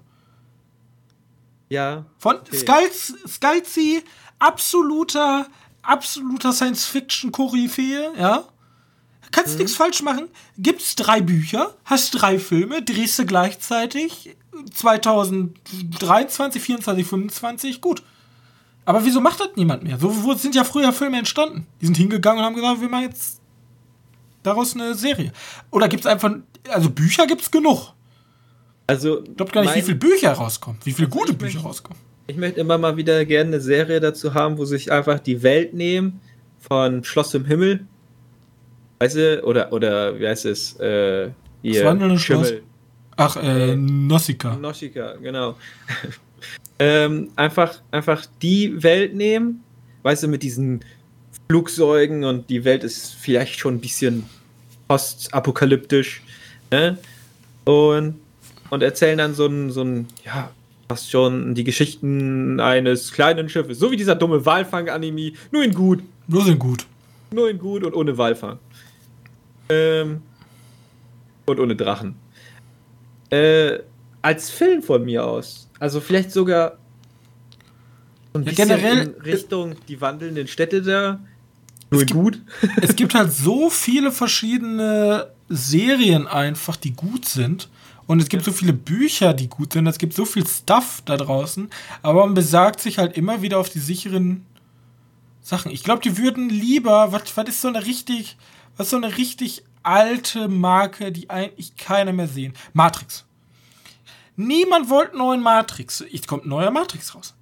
Ja. 1.70 2.04
Von 2.18 2.36
okay. 2.36 2.90
Scalzi, 3.26 4.02
absoluter, 4.38 5.46
absoluter 5.80 6.52
Science-Fiction-Koryphäe, 6.52 8.12
ja. 8.18 8.44
Kannst 9.30 9.54
mhm. 9.54 9.60
nichts 9.60 9.76
falsch 9.76 10.02
machen. 10.02 10.28
Gibt's 10.58 10.94
drei 10.96 11.22
Bücher, 11.22 11.74
hast 11.86 12.10
drei 12.10 12.38
Filme, 12.38 12.82
drehst 12.82 13.18
du 13.20 13.24
gleichzeitig 13.24 14.36
2023, 14.74 16.60
24, 16.60 17.06
25, 17.06 17.80
gut. 17.80 18.02
Aber 18.84 19.04
wieso 19.04 19.20
macht 19.20 19.40
das 19.40 19.50
niemand 19.56 19.84
mehr? 19.84 19.98
So 19.98 20.10
sind 20.34 20.54
ja 20.54 20.64
früher 20.64 20.92
Filme 20.92 21.18
entstanden. 21.18 21.66
Die 21.80 21.86
sind 21.86 21.96
hingegangen 21.96 22.40
und 22.40 22.44
haben 22.44 22.54
gesagt, 22.54 22.80
wir 22.80 22.88
machen 22.88 23.04
jetzt 23.04 23.40
daraus 24.42 24.74
eine 24.74 24.94
Serie. 24.94 25.32
Oder 25.70 25.88
gibt 25.88 26.04
es 26.04 26.06
einfach, 26.10 26.34
also 26.68 26.90
Bücher 26.90 27.26
gibt 27.26 27.42
es 27.42 27.50
genug. 27.50 27.92
Also, 28.88 29.22
ich 29.22 29.36
glaube 29.36 29.52
gar 29.52 29.62
nicht, 29.62 29.76
wie 29.76 29.82
viele 29.82 29.96
Bücher 29.96 30.32
rauskommen, 30.32 30.80
wie 30.84 30.92
viele 30.92 31.06
also 31.06 31.18
gute 31.18 31.32
Bücher 31.32 31.54
möchte, 31.54 31.68
rauskommen. 31.68 31.98
Ich 32.26 32.36
möchte 32.36 32.60
immer 32.60 32.76
mal 32.76 32.96
wieder 32.96 33.24
gerne 33.24 33.50
eine 33.50 33.60
Serie 33.60 34.00
dazu 34.00 34.34
haben, 34.34 34.58
wo 34.58 34.64
sich 34.64 34.90
einfach 34.90 35.20
die 35.20 35.42
Welt 35.42 35.72
nehmen 35.72 36.20
von 36.58 37.04
Schloss 37.04 37.32
im 37.34 37.44
Himmel. 37.44 37.86
Weißt 38.98 39.16
du, 39.16 39.44
oder, 39.44 39.72
oder 39.72 40.18
wie 40.18 40.26
heißt 40.26 40.46
es? 40.46 40.78
Äh, 40.80 41.30
hier, 41.62 41.82
das 41.82 41.84
wandelnde 41.84 42.18
Schloss. 42.18 42.52
Ach, 43.16 43.36
äh, 43.36 43.76
Nausicaa. 43.76 44.56
Nausicaa, 44.56 45.14
genau 45.16 45.54
ähm, 46.78 47.30
einfach, 47.36 47.80
einfach 47.90 48.26
die 48.40 48.82
Welt 48.82 49.14
nehmen, 49.14 49.62
weißt 50.02 50.24
du, 50.24 50.28
mit 50.28 50.42
diesen 50.42 50.84
Flugzeugen 51.48 52.24
und 52.24 52.50
die 52.50 52.64
Welt 52.64 52.84
ist 52.84 53.14
vielleicht 53.14 53.58
schon 53.58 53.74
ein 53.74 53.80
bisschen 53.80 54.24
postapokalyptisch, 54.88 56.22
ne? 56.70 56.98
Und, 57.64 58.18
und 58.70 58.82
erzählen 58.82 59.18
dann 59.18 59.34
so 59.34 59.46
ein, 59.46 59.70
so 59.70 59.82
ein, 59.82 60.08
ja, 60.24 60.50
fast 60.88 61.10
schon 61.10 61.54
die 61.54 61.64
Geschichten 61.64 62.60
eines 62.60 63.12
kleinen 63.12 63.48
Schiffes, 63.48 63.78
so 63.78 63.90
wie 63.90 63.96
dieser 63.96 64.14
dumme 64.14 64.44
Walfang-Anime, 64.44 65.32
nur 65.50 65.64
in 65.64 65.72
gut. 65.72 66.02
Nur 66.26 66.46
in 66.46 66.58
gut. 66.58 66.86
Nur 67.30 67.48
in 67.48 67.58
gut 67.58 67.84
und 67.84 67.94
ohne 67.94 68.16
Walfang. 68.18 68.58
Ähm, 69.68 70.22
und 71.46 71.60
ohne 71.60 71.76
Drachen. 71.76 72.16
Äh, 73.30 73.78
als 74.20 74.50
Film 74.50 74.82
von 74.82 75.04
mir 75.04 75.24
aus. 75.24 75.68
Also 75.82 76.00
vielleicht 76.00 76.30
sogar 76.30 76.78
ein 78.34 78.44
ja, 78.44 78.52
generell 78.52 78.98
in 78.98 79.20
Richtung 79.22 79.74
die 79.88 80.00
wandelnden 80.00 80.46
Städte 80.46 80.80
da. 80.80 81.18
Nur 81.90 82.04
gibt, 82.04 82.12
gut. 82.12 82.40
es 82.80 82.94
gibt 82.96 83.16
halt 83.16 83.32
so 83.32 83.68
viele 83.68 84.12
verschiedene 84.12 85.32
Serien 85.48 86.28
einfach, 86.28 86.76
die 86.76 86.92
gut 86.92 87.24
sind. 87.24 87.68
Und 88.06 88.22
es 88.22 88.28
gibt 88.28 88.44
so 88.44 88.52
viele 88.52 88.72
Bücher, 88.72 89.34
die 89.34 89.48
gut 89.48 89.72
sind. 89.72 89.88
Es 89.88 89.98
gibt 89.98 90.14
so 90.14 90.24
viel 90.24 90.46
Stuff 90.46 91.02
da 91.04 91.16
draußen. 91.16 91.68
Aber 92.02 92.26
man 92.26 92.34
besagt 92.34 92.78
sich 92.78 92.98
halt 92.98 93.16
immer 93.16 93.42
wieder 93.42 93.58
auf 93.58 93.68
die 93.68 93.80
sicheren 93.80 94.46
Sachen. 95.40 95.72
Ich 95.72 95.82
glaube, 95.82 96.00
die 96.00 96.16
würden 96.16 96.48
lieber, 96.48 97.10
was, 97.10 97.36
was 97.36 97.48
ist 97.48 97.60
so 97.60 97.66
eine 97.66 97.84
richtig, 97.84 98.36
was 98.76 98.86
ist 98.86 98.90
so 98.92 98.98
eine 98.98 99.16
richtig 99.16 99.64
alte 99.82 100.46
Marke, 100.46 101.10
die 101.10 101.28
eigentlich 101.28 101.74
keiner 101.76 102.12
mehr 102.12 102.28
sehen? 102.28 102.52
Matrix. 102.72 103.24
Niemand 104.36 104.88
wollte 104.88 105.12
einen 105.12 105.18
neuen 105.18 105.40
Matrix. 105.42 106.04
Jetzt 106.10 106.26
kommt 106.26 106.46
ein 106.46 106.48
neuer 106.48 106.70
Matrix 106.70 107.14
raus. 107.14 107.34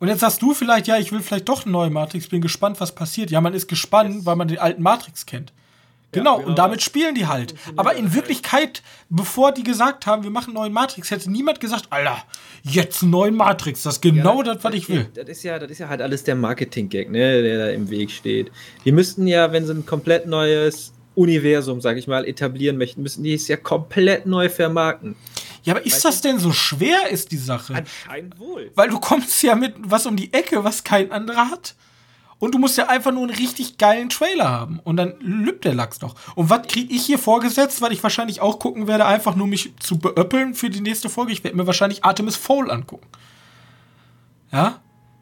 Und 0.00 0.08
jetzt 0.08 0.20
sagst 0.20 0.40
du 0.40 0.54
vielleicht, 0.54 0.86
ja, 0.86 0.96
ich 0.96 1.10
will 1.12 1.20
vielleicht 1.20 1.48
doch 1.48 1.64
einen 1.64 1.72
neuen 1.72 1.92
Matrix, 1.92 2.28
bin 2.28 2.40
gespannt, 2.40 2.80
was 2.80 2.94
passiert. 2.94 3.30
Ja, 3.30 3.40
man 3.40 3.54
ist 3.54 3.68
gespannt, 3.68 4.14
yes. 4.14 4.26
weil 4.26 4.36
man 4.36 4.48
den 4.48 4.58
alten 4.58 4.82
Matrix 4.82 5.26
kennt. 5.26 5.52
Genau, 6.10 6.32
ja, 6.32 6.36
genau. 6.38 6.48
und 6.48 6.58
damit 6.58 6.80
spielen 6.80 7.14
die 7.14 7.26
halt. 7.26 7.54
Aber 7.76 7.94
in 7.94 8.14
Wirklichkeit, 8.14 8.82
bevor 9.10 9.52
die 9.52 9.62
gesagt 9.62 10.06
haben, 10.06 10.22
wir 10.22 10.30
machen 10.30 10.50
einen 10.50 10.54
neuen 10.54 10.72
Matrix, 10.72 11.10
hätte 11.10 11.30
niemand 11.30 11.60
gesagt, 11.60 11.88
Alter, 11.90 12.22
jetzt 12.62 13.02
einen 13.02 13.10
neuen 13.10 13.34
Matrix. 13.34 13.82
Das 13.82 13.96
ist 13.96 14.00
genau 14.00 14.38
ja, 14.38 14.54
das, 14.54 14.64
was 14.64 14.74
ich 14.74 14.88
will. 14.88 15.08
Das 15.14 15.28
ist, 15.28 15.42
ja, 15.42 15.58
das 15.58 15.70
ist 15.70 15.80
ja 15.80 15.88
halt 15.88 16.00
alles 16.00 16.24
der 16.24 16.34
Marketing-Gag, 16.34 17.10
ne, 17.10 17.42
der 17.42 17.58
da 17.58 17.70
im 17.70 17.90
Weg 17.90 18.10
steht. 18.10 18.50
Die 18.86 18.92
müssten 18.92 19.26
ja, 19.26 19.52
wenn 19.52 19.66
sie 19.66 19.74
ein 19.74 19.84
komplett 19.84 20.26
neues 20.26 20.94
Universum, 21.14 21.80
sag 21.82 21.98
ich 21.98 22.06
mal, 22.06 22.24
etablieren 22.24 22.78
möchten, 22.78 23.02
müssen 23.02 23.22
die 23.22 23.34
es 23.34 23.48
ja 23.48 23.56
komplett 23.56 24.24
neu 24.24 24.48
vermarkten. 24.48 25.14
Ja, 25.64 25.74
aber 25.74 25.84
ist 25.84 26.04
das 26.04 26.20
denn 26.20 26.38
so 26.38 26.52
schwer, 26.52 27.10
ist 27.10 27.32
die 27.32 27.36
Sache? 27.36 27.74
Anscheinend 27.74 28.38
wohl. 28.38 28.70
Weil 28.74 28.88
du 28.88 28.98
kommst 28.98 29.42
ja 29.42 29.54
mit 29.54 29.74
was 29.78 30.06
um 30.06 30.16
die 30.16 30.32
Ecke, 30.32 30.64
was 30.64 30.84
kein 30.84 31.12
anderer 31.12 31.50
hat. 31.50 31.74
Und 32.40 32.54
du 32.54 32.58
musst 32.58 32.78
ja 32.78 32.86
einfach 32.88 33.10
nur 33.10 33.22
einen 33.22 33.34
richtig 33.34 33.78
geilen 33.78 34.08
Trailer 34.10 34.48
haben. 34.48 34.80
Und 34.84 34.96
dann 34.96 35.14
lübt 35.20 35.64
der 35.64 35.74
Lachs 35.74 35.98
doch. 35.98 36.14
Und 36.36 36.50
was 36.50 36.68
kriege 36.68 36.94
ich 36.94 37.04
hier 37.04 37.18
vorgesetzt, 37.18 37.82
weil 37.82 37.92
ich 37.92 38.02
wahrscheinlich 38.02 38.40
auch 38.40 38.60
gucken 38.60 38.86
werde, 38.86 39.06
einfach 39.06 39.34
nur 39.34 39.48
mich 39.48 39.72
zu 39.80 39.98
beöppeln 39.98 40.54
für 40.54 40.70
die 40.70 40.80
nächste 40.80 41.08
Folge? 41.08 41.32
Ich 41.32 41.42
werde 41.42 41.56
mir 41.56 41.66
wahrscheinlich 41.66 42.04
Artemis 42.04 42.36
Fowl 42.36 42.70
angucken. 42.70 43.06
Ja? 44.52 44.80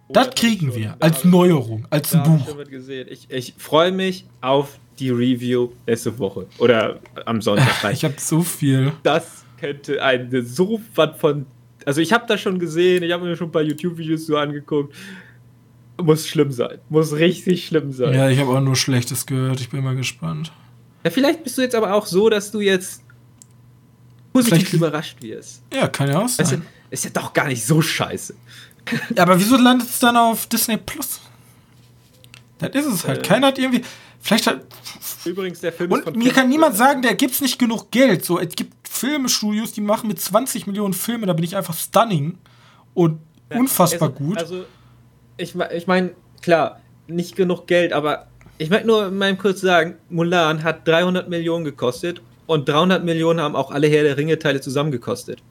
Oh, 0.09 0.13
das 0.13 0.35
kriegen 0.35 0.75
wir 0.75 0.97
als 1.01 1.25
Neuerung, 1.25 1.87
als 1.91 2.15
ein 2.15 2.23
Buch. 2.23 2.47
Ich, 2.71 2.89
ich, 2.89 3.31
ich 3.31 3.55
freue 3.57 3.93
mich 3.93 4.27
auf 4.41 4.79
die 4.99 5.11
Review 5.11 5.71
nächste 5.87 6.19
Woche. 6.19 6.47
Oder 6.59 7.01
am 7.25 7.41
Sonntag. 7.41 7.69
ich 7.93 8.05
habe 8.05 8.15
so 8.19 8.43
viel. 8.43 8.93
Das 9.03 9.46
könnte 9.59 10.03
eine 10.03 10.43
so 10.43 10.81
was 10.95 11.19
von. 11.19 11.47
Also 11.85 12.01
ich 12.01 12.13
habe 12.13 12.25
das 12.27 12.41
schon 12.41 12.59
gesehen, 12.59 13.03
ich 13.03 13.13
habe 13.13 13.25
mir 13.25 13.37
schon 13.37 13.49
ein 13.49 13.53
paar 13.53 13.63
YouTube-Videos 13.63 14.27
so 14.27 14.37
angeguckt. 14.37 14.95
Muss 16.03 16.27
schlimm 16.27 16.53
sein. 16.53 16.79
Muss 16.89 17.15
richtig 17.15 17.67
schlimm 17.67 17.93
sein. 17.93 18.13
Ja, 18.13 18.29
ich 18.29 18.39
habe 18.39 18.51
auch 18.51 18.61
nur 18.61 18.77
Schlechtes 18.77 19.25
gehört. 19.25 19.61
Ich 19.61 19.71
bin 19.71 19.83
mal 19.83 19.97
gespannt. 19.97 20.53
Ja, 21.05 21.11
vielleicht 21.11 21.43
bist 21.43 21.57
du 21.57 21.63
jetzt 21.63 21.75
aber 21.75 21.95
auch 21.95 22.05
so, 22.05 22.29
dass 22.29 22.51
du 22.51 22.61
jetzt 22.61 23.03
positiv 24.33 24.59
vielleicht, 24.59 24.75
überrascht 24.75 25.23
wirst. 25.23 25.63
Ja, 25.73 25.89
kann 25.89 26.09
ja 26.09 26.19
auch 26.19 26.29
sein. 26.29 26.45
Weißt 26.45 26.57
du, 26.57 26.63
ist 26.91 27.05
ja 27.05 27.11
doch 27.11 27.33
gar 27.33 27.47
nicht 27.47 27.65
so 27.65 27.81
scheiße. 27.81 28.35
Ja, 29.15 29.23
aber 29.23 29.39
wieso 29.39 29.57
landet 29.57 29.89
es 29.89 29.99
dann 29.99 30.17
auf 30.17 30.47
Disney 30.47 30.77
Plus? 30.77 31.21
Das 32.59 32.75
ist 32.75 32.87
es 32.87 33.07
halt. 33.07 33.19
Äh, 33.19 33.23
Keiner 33.23 33.49
hat 33.49 33.59
irgendwie. 33.59 33.83
Vielleicht 34.21 34.47
hat. 34.47 34.65
Übrigens, 35.25 35.61
der 35.61 35.73
Film 35.73 35.93
Und 35.93 36.17
mir 36.17 36.33
kann 36.33 36.49
niemand 36.49 36.77
sagen, 36.77 37.03
der 37.03 37.15
gibt's 37.15 37.41
nicht 37.41 37.59
genug 37.59 37.91
Geld. 37.91 38.25
So, 38.25 38.39
es 38.39 38.55
gibt 38.55 38.76
Filmstudios, 38.99 39.73
die 39.73 39.81
machen 39.81 40.09
mit 40.09 40.21
20 40.21 40.67
Millionen 40.67 40.95
Filme, 40.95 41.27
da 41.27 41.33
bin 41.33 41.45
ich 41.45 41.57
einfach 41.57 41.75
stunning 41.75 42.39
und 42.95 43.21
ja, 43.51 43.59
unfassbar 43.59 44.11
also, 44.11 44.25
gut. 44.25 44.39
Also, 44.39 44.65
ich, 45.37 45.55
ich 45.55 45.87
meine, 45.87 46.13
klar, 46.43 46.81
nicht 47.07 47.37
genug 47.37 47.67
Geld, 47.67 47.93
aber 47.93 48.27
ich 48.59 48.71
möchte 48.71 48.87
nur 48.87 49.11
mal 49.11 49.37
kurz 49.37 49.61
sagen, 49.61 49.97
Mulan 50.09 50.63
hat 50.63 50.89
300 50.89 51.29
Millionen 51.29 51.65
gekostet 51.65 52.23
und 52.47 52.69
300 52.69 53.05
Millionen 53.05 53.41
haben 53.41 53.55
auch 53.55 53.71
alle 53.71 53.87
Herr 53.87 54.03
der 54.03 54.17
Ringe-Teile 54.17 54.61
zusammengekostet. 54.61 55.43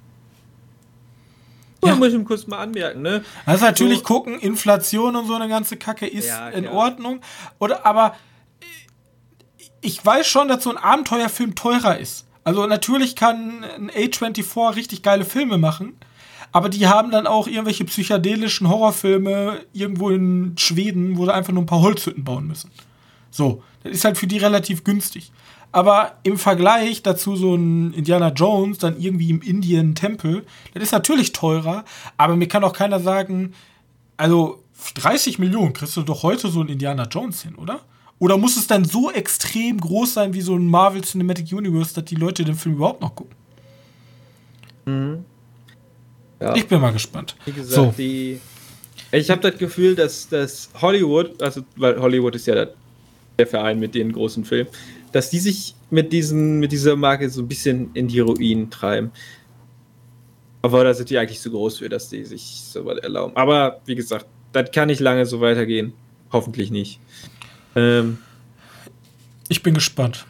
Ja. 1.84 1.96
muss 1.96 2.14
ich 2.14 2.26
kurz 2.26 2.48
mal 2.48 2.60
anmerken, 2.60 3.04
ne? 3.04 3.24
Also 3.46 3.66
natürlich 3.66 4.00
so, 4.00 4.06
gucken, 4.06 4.40
Inflation 4.40 5.16
und 5.16 5.28
so 5.28 5.36
eine 5.36 5.48
ganze 5.48 5.78
Kacke 5.78 6.08
ist 6.08 6.28
ja, 6.28 6.50
in 6.50 6.68
Ordnung. 6.68 7.22
Oder 7.60 7.86
aber 7.86 8.16
ich 9.82 10.04
weiß 10.04 10.26
schon, 10.26 10.48
dass 10.48 10.64
so 10.64 10.72
ein 10.72 10.78
Abenteuerfilm 10.78 11.54
teurer 11.54 12.00
ist. 12.00 12.25
Also 12.46 12.68
natürlich 12.68 13.16
kann 13.16 13.66
ein 13.76 13.90
A24 13.90 14.76
richtig 14.76 15.02
geile 15.02 15.26
Filme 15.26 15.58
machen, 15.58 15.94
aber 16.52 16.70
die 16.70 16.88
haben 16.88 17.12
dann 17.12 17.28
auch 17.28 17.48
irgendwelche 17.48 17.84
psychedelischen 17.86 18.70
Horrorfilme 18.70 19.62
irgendwo 19.74 20.12
in 20.12 20.54
Schweden, 20.58 21.18
wo 21.18 21.26
sie 21.26 21.34
einfach 21.34 21.52
nur 21.52 21.64
ein 21.64 21.68
paar 21.68 21.82
Holzhütten 21.82 22.24
bauen 22.24 22.48
müssen. 22.48 22.72
So, 23.32 23.64
das 23.84 23.94
ist 23.94 24.06
halt 24.06 24.18
für 24.18 24.28
die 24.28 24.38
relativ 24.38 24.84
günstig. 24.84 25.32
Aber 25.72 26.14
im 26.24 26.38
Vergleich 26.38 27.04
dazu 27.04 27.36
so 27.36 27.56
ein 27.56 27.92
Indiana 27.94 28.30
Jones, 28.30 28.78
dann 28.78 28.98
irgendwie 28.98 29.32
im 29.32 29.42
Indien-Tempel, 29.42 30.46
das 30.74 30.84
ist 30.84 30.92
natürlich 30.94 31.34
teurer, 31.34 31.84
aber 32.16 32.36
mir 32.38 32.48
kann 32.48 32.64
auch 32.64 32.74
keiner 32.74 33.00
sagen, 33.00 33.54
also 34.18 34.64
30 34.94 35.40
Millionen 35.40 35.74
kriegst 35.74 35.98
du 35.98 36.04
doch 36.04 36.24
heute 36.24 36.48
so 36.50 36.62
ein 36.62 36.70
Indiana 36.70 37.08
Jones 37.12 37.42
hin, 37.42 37.56
oder? 37.56 37.82
Oder 38.20 38.38
muss 38.38 38.56
es 38.58 38.68
dann 38.68 38.86
so 38.86 39.12
extrem 39.12 39.80
groß 39.80 40.14
sein 40.14 40.34
wie 40.34 40.42
so 40.42 40.56
ein 40.56 40.68
Marvel 40.68 41.02
Cinematic 41.02 41.52
Universe, 41.52 41.94
dass 41.94 42.06
die 42.06 42.16
Leute 42.16 42.46
den 42.46 42.56
Film 42.56 42.76
überhaupt 42.76 43.02
noch 43.02 43.14
gucken? 43.16 43.36
Mhm. 44.86 45.26
Ja. 46.40 46.56
Ich 46.56 46.68
bin 46.68 46.80
mal 46.80 46.92
gespannt. 46.92 47.36
Wie 47.46 47.52
gesagt, 47.52 47.76
so. 47.76 47.94
die. 47.98 48.40
Ich 49.12 49.30
habe 49.30 49.42
das 49.42 49.58
Gefühl, 49.58 49.96
dass, 49.96 50.28
dass 50.28 50.70
Hollywood, 50.82 51.42
also 51.42 51.62
weil 51.76 52.00
Hollywood 52.00 52.36
ist 52.36 52.48
ja 52.48 52.68
der 53.38 53.48
Verein 53.48 53.80
mit 53.80 53.96
den 53.96 54.12
großen 54.12 54.44
Filmen, 54.44 54.70
dass 55.12 55.30
die 55.30 55.40
sich 55.40 55.76
mit, 55.90 56.12
diesen, 56.12 56.60
mit 56.60 56.72
dieser 56.72 56.96
Marke 56.96 57.30
so 57.30 57.42
ein 57.42 57.48
bisschen 57.48 57.92
in 57.94 58.08
die 58.08 58.20
Ruinen 58.20 58.70
treiben. 58.70 59.12
Aber 60.62 60.84
da 60.84 60.94
sind 60.94 61.10
die 61.10 61.18
eigentlich 61.18 61.40
zu 61.40 61.52
groß 61.52 61.78
für, 61.78 61.90
dass 61.90 62.10
die 62.10 62.26
sich 62.26 62.62
so 62.66 62.86
was 62.86 62.98
erlauben. 62.98 63.36
Aber 63.36 63.82
wie 63.86 63.96
gesagt, 63.96 64.26
das 64.52 64.72
kann 64.72 64.88
nicht 64.88 65.00
lange 65.00 65.26
so 65.26 65.40
weitergehen. 65.40 65.94
Hoffentlich 66.32 66.72
nicht. 66.72 67.00
Ähm, 67.76 68.18
ich 69.50 69.62
bin 69.62 69.74
gespannt. 69.74 70.26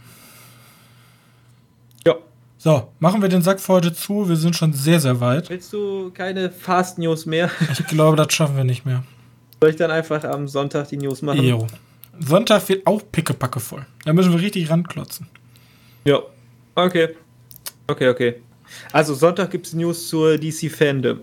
Ja. 2.06 2.16
So, 2.58 2.92
machen 3.00 3.22
wir 3.22 3.30
den 3.30 3.42
Sack 3.42 3.60
für 3.60 3.74
heute 3.74 3.94
zu. 3.94 4.28
Wir 4.28 4.36
sind 4.36 4.56
schon 4.56 4.74
sehr, 4.74 5.00
sehr 5.00 5.20
weit. 5.20 5.50
Willst 5.50 5.72
du 5.72 6.12
keine 6.12 6.50
Fast 6.50 6.98
News 6.98 7.26
mehr? 7.26 7.50
Ich 7.72 7.86
glaube, 7.88 8.18
das 8.18 8.34
schaffen 8.34 8.58
wir 8.58 8.64
nicht 8.64 8.86
mehr. 8.86 9.04
Soll 9.62 9.70
ich 9.70 9.76
dann 9.78 9.92
einfach 9.92 10.24
am 10.24 10.48
Sonntag 10.48 10.90
die 10.90 10.98
News 10.98 11.22
machen? 11.22 11.44
Jo. 11.44 11.68
Sonntag 12.20 12.68
wird 12.70 12.86
auch 12.88 13.02
pickepacke 13.12 13.60
voll. 13.60 13.86
Da 14.04 14.14
müssen 14.14 14.32
wir 14.32 14.42
richtig 14.42 14.70
ranklotzen. 14.70 15.28
Ja. 16.06 16.20
Okay. 16.76 17.10
Okay, 17.88 18.10
okay. 18.10 18.36
Also 18.92 19.14
Sonntag 19.14 19.52
gibt 19.52 19.68
es 19.68 19.74
News 19.74 20.08
zur 20.08 20.38
DC 20.38 20.72
Fandom. 20.72 21.22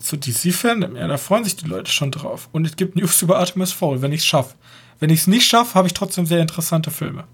Zu 0.00 0.16
DC 0.16 0.52
Fandom, 0.52 0.96
ja, 0.96 1.06
da 1.06 1.18
freuen 1.18 1.44
sich 1.44 1.56
die 1.56 1.66
Leute 1.66 1.90
schon 1.90 2.10
drauf. 2.10 2.48
Und 2.52 2.66
es 2.66 2.74
gibt 2.74 2.96
News 2.96 3.20
über 3.22 3.38
Artemis 3.38 3.72
Fowl, 3.72 4.00
wenn 4.00 4.12
ich 4.12 4.20
es 4.20 4.26
schaffe. 4.26 4.54
Wenn 5.00 5.10
ich 5.10 5.20
es 5.20 5.26
nicht 5.26 5.46
schaffe, 5.46 5.74
habe 5.74 5.88
ich 5.88 5.94
trotzdem 5.94 6.26
sehr 6.26 6.40
interessante 6.40 6.90
Filme. 6.90 7.24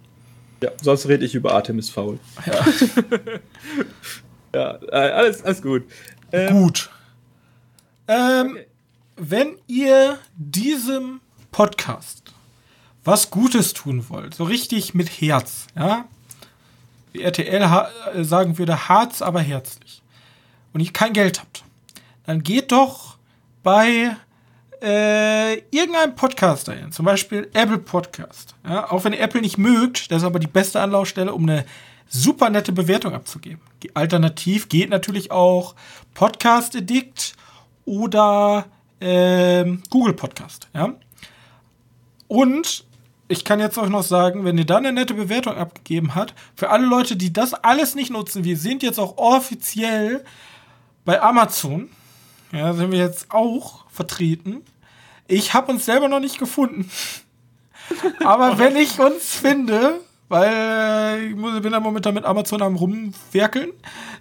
Ja, 0.62 0.70
sonst 0.80 1.06
rede 1.06 1.24
ich 1.24 1.34
über 1.34 1.52
Artemis 1.52 1.90
Fowl. 1.90 2.18
Ja. 2.47 2.66
ja, 4.55 4.78
äh, 4.90 5.10
alles, 5.10 5.43
alles 5.43 5.60
gut. 5.60 5.84
Ähm, 6.32 6.52
gut. 6.52 6.90
Ähm, 8.09 8.52
okay. 8.52 8.66
Wenn 9.16 9.59
ihr 9.66 10.18
diesem 10.36 11.20
Podcast 11.51 12.22
was 13.05 13.30
Gutes 13.30 13.72
tun 13.72 14.09
wollt, 14.09 14.34
so 14.34 14.44
richtig 14.44 14.94
mit 14.94 15.09
Herz, 15.20 15.66
ja, 15.76 16.06
wie 17.12 17.22
RTL 17.22 17.62
äh, 18.14 18.24
sagen 18.24 18.59
würde, 18.59 18.88
Harz, 18.88 19.22
aber 19.22 19.40
herzlich, 19.40 20.02
und 20.72 20.80
ihr 20.80 20.93
kein 20.93 21.12
Geld 21.12 21.40
habt, 21.40 21.64
dann 22.24 22.43
geht 22.43 22.72
doch 22.72 23.16
bei 23.62 24.16
äh, 24.81 25.62
Podcaster 26.15 26.73
hin, 26.73 26.93
zum 26.93 27.05
Beispiel 27.05 27.51
Apple 27.53 27.78
Podcast. 27.78 28.55
Ja, 28.66 28.90
auch 28.90 29.05
wenn 29.05 29.12
ihr 29.12 29.20
Apple 29.20 29.40
nicht 29.40 29.59
mögt, 29.59 30.11
das 30.11 30.19
ist 30.19 30.24
aber 30.24 30.39
die 30.39 30.47
beste 30.47 30.81
Anlaufstelle, 30.81 31.32
um 31.32 31.43
eine 31.43 31.65
super 32.09 32.51
nette 32.51 32.73
Bewertung 32.73 33.15
abzugeben. 33.15 33.61
Alternativ 33.94 34.69
geht 34.69 34.90
natürlich 34.90 35.31
auch 35.31 35.74
Podcast 36.15 36.77
Addict 36.77 37.35
oder 37.85 38.66
äh, 39.01 39.65
Google 39.90 40.15
Podcast. 40.15 40.69
Ja? 40.74 40.94
Und 42.28 42.85
ich 43.28 43.44
kann 43.44 43.61
jetzt 43.61 43.78
auch 43.78 43.89
noch 43.89 44.03
sagen, 44.03 44.44
wenn 44.44 44.59
ihr 44.59 44.66
dann 44.66 44.86
eine 44.86 44.93
nette 44.93 45.15
Bewertung 45.15 45.57
abgegeben 45.57 46.15
habt, 46.15 46.35
für 46.55 46.70
alle 46.70 46.86
Leute, 46.86 47.16
die 47.16 47.32
das 47.32 47.55
alles 47.55 47.94
nicht 47.94 48.11
nutzen, 48.11 48.44
wir 48.44 48.57
sind 48.57 48.82
jetzt 48.82 49.01
auch 49.01 49.16
offiziell 49.19 50.24
bei 51.05 51.20
Amazon. 51.20 51.90
Ja, 52.53 52.73
sind 52.74 52.93
wir 52.93 52.98
jetzt 52.98 53.32
auch 53.32 53.85
vertreten. 53.97 54.62
Ich 55.27 55.55
habe 55.55 55.73
uns 55.73 55.85
selber 55.85 56.09
noch 56.09 56.20
nicht 56.20 56.39
gefunden. 56.39 56.89
Aber 58.24 58.59
wenn 58.59 58.77
ich 58.77 58.98
uns 58.98 59.35
finde, 59.35 60.01
weil 60.28 61.35
ich 61.35 61.62
bin 61.62 61.73
da 61.73 61.81
momentan 61.81 62.14
mit 62.14 62.24
Amazon 62.24 62.62
am 62.62 62.77
rumwerkeln, 62.77 63.70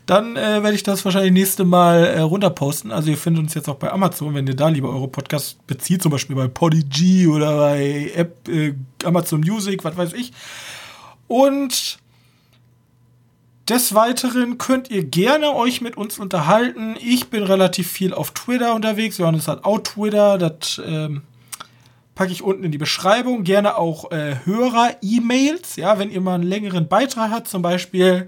dann 0.05 0.35
äh, 0.35 0.61
werde 0.61 0.73
ich 0.73 0.83
das 0.83 1.03
wahrscheinlich 1.03 1.33
nächste 1.33 1.65
Mal 1.65 2.05
äh, 2.05 2.19
runterposten. 2.19 2.91
Also 2.91 3.09
ihr 3.09 3.17
findet 3.17 3.43
uns 3.43 3.53
jetzt 3.55 3.67
auch 3.67 3.75
bei 3.75 3.91
Amazon, 3.91 4.35
wenn 4.35 4.47
ihr 4.47 4.55
da 4.55 4.69
lieber 4.69 4.89
eure 4.89 5.07
Podcasts 5.07 5.57
bezieht, 5.65 6.03
zum 6.03 6.11
Beispiel 6.11 6.35
bei 6.35 6.47
Podigy 6.47 7.27
oder 7.27 7.57
bei 7.57 8.11
App, 8.15 8.47
äh, 8.47 8.73
Amazon 9.03 9.41
Music, 9.41 9.83
was 9.83 9.97
weiß 9.97 10.13
ich. 10.13 10.31
Und 11.27 11.97
des 13.69 13.95
Weiteren 13.95 14.57
könnt 14.57 14.91
ihr 14.91 15.03
gerne 15.03 15.55
euch 15.55 15.81
mit 15.81 15.97
uns 15.97 16.19
unterhalten. 16.19 16.95
Ich 16.99 17.29
bin 17.29 17.43
relativ 17.43 17.89
viel 17.89 18.13
auf 18.13 18.31
Twitter 18.31 18.75
unterwegs. 18.75 19.17
Johannes 19.17 19.47
hat 19.47 19.65
auch 19.65 19.79
Twitter. 19.79 20.37
Das 20.37 20.81
ähm, 20.85 21.23
packe 22.13 22.31
ich 22.31 22.43
unten 22.43 22.63
in 22.63 22.71
die 22.71 22.77
Beschreibung. 22.77 23.43
Gerne 23.43 23.77
auch 23.77 24.11
äh, 24.11 24.35
Hörer-E-Mails. 24.45 25.77
Ja, 25.77 25.97
wenn 25.97 26.11
ihr 26.11 26.21
mal 26.21 26.35
einen 26.35 26.43
längeren 26.43 26.87
Beitrag 26.87 27.31
habt, 27.31 27.47
zum 27.47 27.61
Beispiel. 27.61 28.27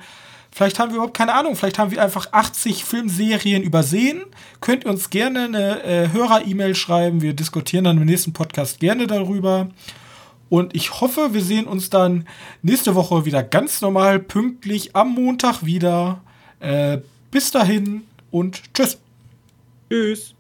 Vielleicht 0.52 0.80
haben 0.80 0.90
wir 0.90 0.96
überhaupt 0.96 1.16
keine 1.16 1.34
Ahnung. 1.34 1.56
Vielleicht 1.56 1.78
haben 1.78 1.92
wir 1.92 2.02
einfach 2.02 2.30
80 2.32 2.84
Filmserien 2.84 3.62
übersehen. 3.62 4.24
Könnt 4.60 4.86
ihr 4.86 4.90
uns 4.90 5.12
gerne 5.12 5.44
eine 5.44 5.84
äh, 5.84 6.10
Hörer-E-Mail 6.12 6.74
schreiben. 6.74 7.22
Wir 7.22 7.34
diskutieren 7.34 7.84
dann 7.84 7.98
im 7.98 8.06
nächsten 8.06 8.34
Podcast 8.34 8.80
gerne 8.80 9.06
darüber. 9.06 9.70
Und 10.50 10.76
ich 10.76 11.02
hoffe, 11.02 11.34
wir 11.34 11.44
sehen 11.44 11.66
uns 11.66 11.90
dann 11.90 12.26
nächste 12.62 12.96
Woche 12.96 13.26
wieder 13.26 13.44
ganz 13.44 13.82
normal, 13.82 14.20
pünktlich 14.20 14.96
am 14.96 15.14
Montag 15.14 15.66
wieder. 15.66 16.22
Äh, 16.60 17.00
bis 17.32 17.52
dahin 17.52 18.04
und 18.32 18.62
tschüss. 18.74 18.98
Tschüss. 19.90 20.37